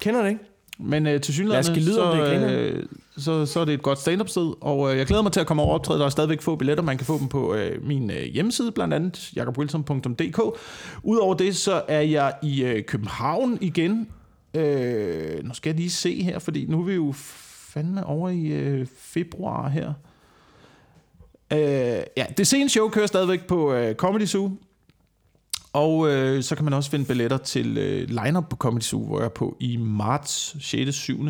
Kender 0.00 0.22
det 0.22 0.28
ikke? 0.28 0.40
Men 0.78 1.06
øh, 1.06 1.20
til 1.20 1.34
synligheden, 1.34 1.84
så, 1.94 2.02
om 2.02 2.18
det, 2.18 2.50
øh, 2.50 2.86
så, 3.16 3.46
så 3.46 3.60
er 3.60 3.64
det 3.64 3.74
et 3.74 3.82
godt 3.82 3.98
stand-up 3.98 4.28
sted. 4.28 4.54
Og 4.60 4.92
øh, 4.92 4.98
jeg 4.98 5.06
glæder 5.06 5.22
mig 5.22 5.32
til 5.32 5.40
at 5.40 5.46
komme 5.46 5.62
over 5.62 5.70
og 5.70 5.74
optræde. 5.74 5.98
Der 5.98 6.04
er 6.04 6.10
stadigvæk 6.10 6.42
få 6.42 6.56
billetter. 6.56 6.84
Man 6.84 6.96
kan 6.96 7.06
få 7.06 7.18
dem 7.18 7.28
på 7.28 7.54
øh, 7.54 7.84
min 7.86 8.10
øh, 8.10 8.22
hjemmeside, 8.22 8.72
blandt 8.72 8.94
andet 8.94 9.36
jakobwilson.dk. 9.36 10.40
Udover 11.02 11.34
det, 11.34 11.56
så 11.56 11.82
er 11.88 12.00
jeg 12.00 12.34
i 12.42 12.64
øh, 12.64 12.84
København 12.84 13.58
igen. 13.60 14.08
Øh, 14.54 15.44
nu 15.44 15.54
skal 15.54 15.70
jeg 15.70 15.76
lige 15.76 15.90
se 15.90 16.22
her, 16.22 16.38
fordi 16.38 16.66
nu 16.66 16.80
er 16.80 16.84
vi 16.84 16.94
jo 16.94 17.12
fandme 17.16 18.06
over 18.06 18.28
i 18.28 18.46
øh, 18.46 18.86
februar 18.98 19.68
her. 19.68 19.92
Øh, 21.52 22.02
ja, 22.16 22.26
det 22.36 22.46
seneste 22.46 22.72
show 22.72 22.88
kører 22.88 23.06
stadigvæk 23.06 23.46
på 23.46 23.72
øh, 23.72 23.94
Comedy 23.94 24.26
Zoo. 24.26 24.50
Og 25.72 26.08
øh, 26.08 26.42
så 26.42 26.56
kan 26.56 26.64
man 26.64 26.74
også 26.74 26.90
finde 26.90 27.04
billetter 27.04 27.36
til 27.36 27.78
øh, 27.78 28.08
line-up 28.08 28.48
på 28.50 28.56
Comedy 28.56 28.82
Zoo, 28.82 29.06
hvor 29.06 29.18
jeg 29.18 29.24
er 29.24 29.28
på 29.28 29.56
i 29.60 29.76
marts 29.76 30.56
6. 30.60 30.94
7. 30.94 31.26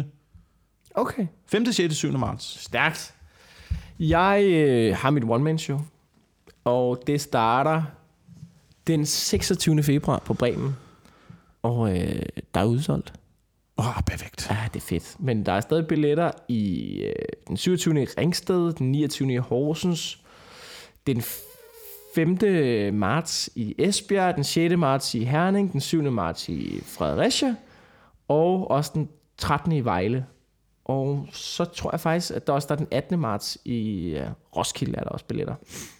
Okay. 0.95 1.27
5. 1.47 1.73
6. 1.73 1.95
7. 1.95 2.19
marts. 2.19 2.63
Stærkt. 2.65 3.15
Jeg 3.99 4.45
øh, 4.45 4.97
har 4.97 5.11
mit 5.11 5.25
one-man-show, 5.25 5.81
og 6.65 7.03
det 7.07 7.21
starter 7.21 7.83
den 8.87 9.07
26. 9.07 9.83
februar 9.83 10.19
på 10.19 10.35
Bremen. 10.35 10.77
Og 11.63 11.99
øh, 11.99 12.23
der 12.55 12.61
er 12.61 12.65
udsolgt. 12.65 13.13
Åh, 13.79 13.89
oh, 13.89 14.03
perfekt. 14.07 14.51
Ja, 14.51 14.57
det 14.75 14.81
er 14.81 14.87
fedt. 14.87 15.17
Men 15.19 15.47
der 15.47 15.53
er 15.53 15.61
stadig 15.61 15.87
billetter 15.87 16.31
i 16.49 16.97
øh, 17.03 17.15
den 17.49 17.57
27. 17.57 18.03
i 18.03 18.05
Ringsted, 18.05 18.73
den 18.73 18.93
29. 18.93 19.33
i 19.33 19.37
Horsens, 19.37 20.21
den 21.07 21.23
5. 22.15 22.95
marts 22.95 23.51
i 23.55 23.75
Esbjerg, 23.79 24.35
den 24.35 24.45
6. 24.45 24.77
marts 24.77 25.15
i 25.15 25.25
Herning, 25.25 25.73
den 25.73 25.81
7. 25.81 26.03
marts 26.03 26.49
i 26.49 26.81
Fredericia, 26.87 27.55
og 28.29 28.71
også 28.71 28.91
den 28.95 29.09
13. 29.39 29.73
i 29.73 29.81
Vejle. 29.81 30.27
Og 30.85 31.27
så 31.33 31.65
tror 31.65 31.91
jeg 31.93 32.01
faktisk, 32.01 32.31
at 32.31 32.47
der 32.47 32.53
også 32.53 32.67
der 32.69 32.75
er 32.75 32.79
den 32.79 32.87
18. 32.91 33.19
marts 33.19 33.59
i 33.65 34.09
øh, 34.11 34.27
Roskilde, 34.57 34.99
er 34.99 35.03
der 35.03 35.11
også 35.11 35.25
billetter. 35.25 35.55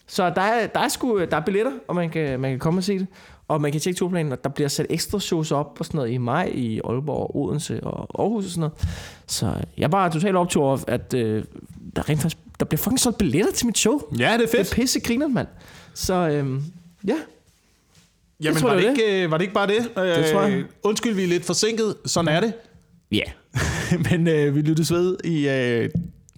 Så 0.07 0.31
der 0.31 0.41
er, 0.43 0.67
der 0.67 0.81
er, 0.81 0.89
sgu, 0.89 1.19
der 1.31 1.37
er 1.37 1.41
billetter, 1.41 1.73
og 1.89 1.95
man 1.95 2.11
kan, 2.11 2.41
man 2.41 2.51
kan 2.51 2.59
komme 2.59 2.81
og 2.81 2.85
se 2.85 2.99
det. 2.99 3.07
Og 3.49 3.61
man 3.61 3.73
kan 3.73 3.81
tjekke 3.81 3.99
turplanen, 3.99 4.33
og 4.33 4.45
der 4.45 4.51
bliver 4.51 4.69
sat 4.69 4.87
ekstra 4.91 5.21
shows 5.21 5.51
op 5.53 5.77
og 5.79 5.85
sådan 5.85 5.99
noget 5.99 6.11
i 6.11 6.19
maj 6.19 6.51
i 6.55 6.81
Aalborg, 6.85 7.37
Odense 7.37 7.85
og 7.85 8.23
Aarhus 8.23 8.45
og 8.45 8.51
sådan 8.51 8.61
noget. 8.61 8.75
Så 9.27 9.55
jeg 9.77 9.85
er 9.85 9.89
bare 9.89 10.11
totalt 10.13 10.37
optur 10.37 10.65
over, 10.65 10.79
at 10.87 11.15
øh, 11.15 11.45
der 11.97 12.09
rent 12.09 12.21
faktisk, 12.21 12.39
der 12.61 12.65
bliver 12.67 12.79
fucking 12.79 13.01
solgt 13.01 13.19
billetter 13.19 13.53
til 13.53 13.67
mit 13.67 13.79
show. 13.79 14.01
Ja, 14.19 14.25
det 14.25 14.33
er 14.35 14.37
Det 14.39 14.49
fedt. 14.51 14.71
er 14.73 14.75
pisse 14.75 15.01
griner, 15.01 15.29
mand. 15.29 15.49
Så 15.95 16.15
øhm, 16.15 16.63
ja, 17.07 17.15
Jamen, 18.41 18.61
tror 18.61 18.69
var, 18.69 18.75
jeg, 18.75 18.83
det 18.85 18.91
ikke, 18.99 19.25
øh, 19.25 19.31
var 19.31 19.37
det 19.39 19.43
ikke 19.45 19.55
bare 19.55 19.67
det? 19.67 19.79
Det 19.97 20.27
tror 20.33 20.43
jeg. 20.43 20.53
Øh, 20.53 20.65
Undskyld, 20.83 21.15
vi 21.15 21.23
er 21.23 21.29
lidt 21.29 21.45
forsinket. 21.45 21.97
Sådan 22.07 22.29
er 22.29 22.41
det. 22.41 22.53
ja, 23.13 23.17
yeah. 23.17 23.29
Men 24.11 24.29
øh, 24.29 24.55
vi 24.55 24.61
lyttes 24.61 24.93
ved 24.93 25.17
i 25.25 25.49
øh, 25.49 25.91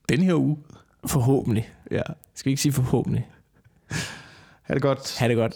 den 0.08 0.22
her 0.22 0.34
uge. 0.34 0.56
forhåbentlig. 1.06 1.68
Ja. 1.90 2.02
Skal 2.34 2.50
vi 2.50 2.52
ikke 2.52 2.62
sige 2.62 2.72
forhåbentlig? 2.72 3.28
Ha' 4.62 4.74
det 4.74 4.82
godt. 4.82 5.18
Ha' 5.18 5.28
det 5.28 5.36
godt. 5.36 5.54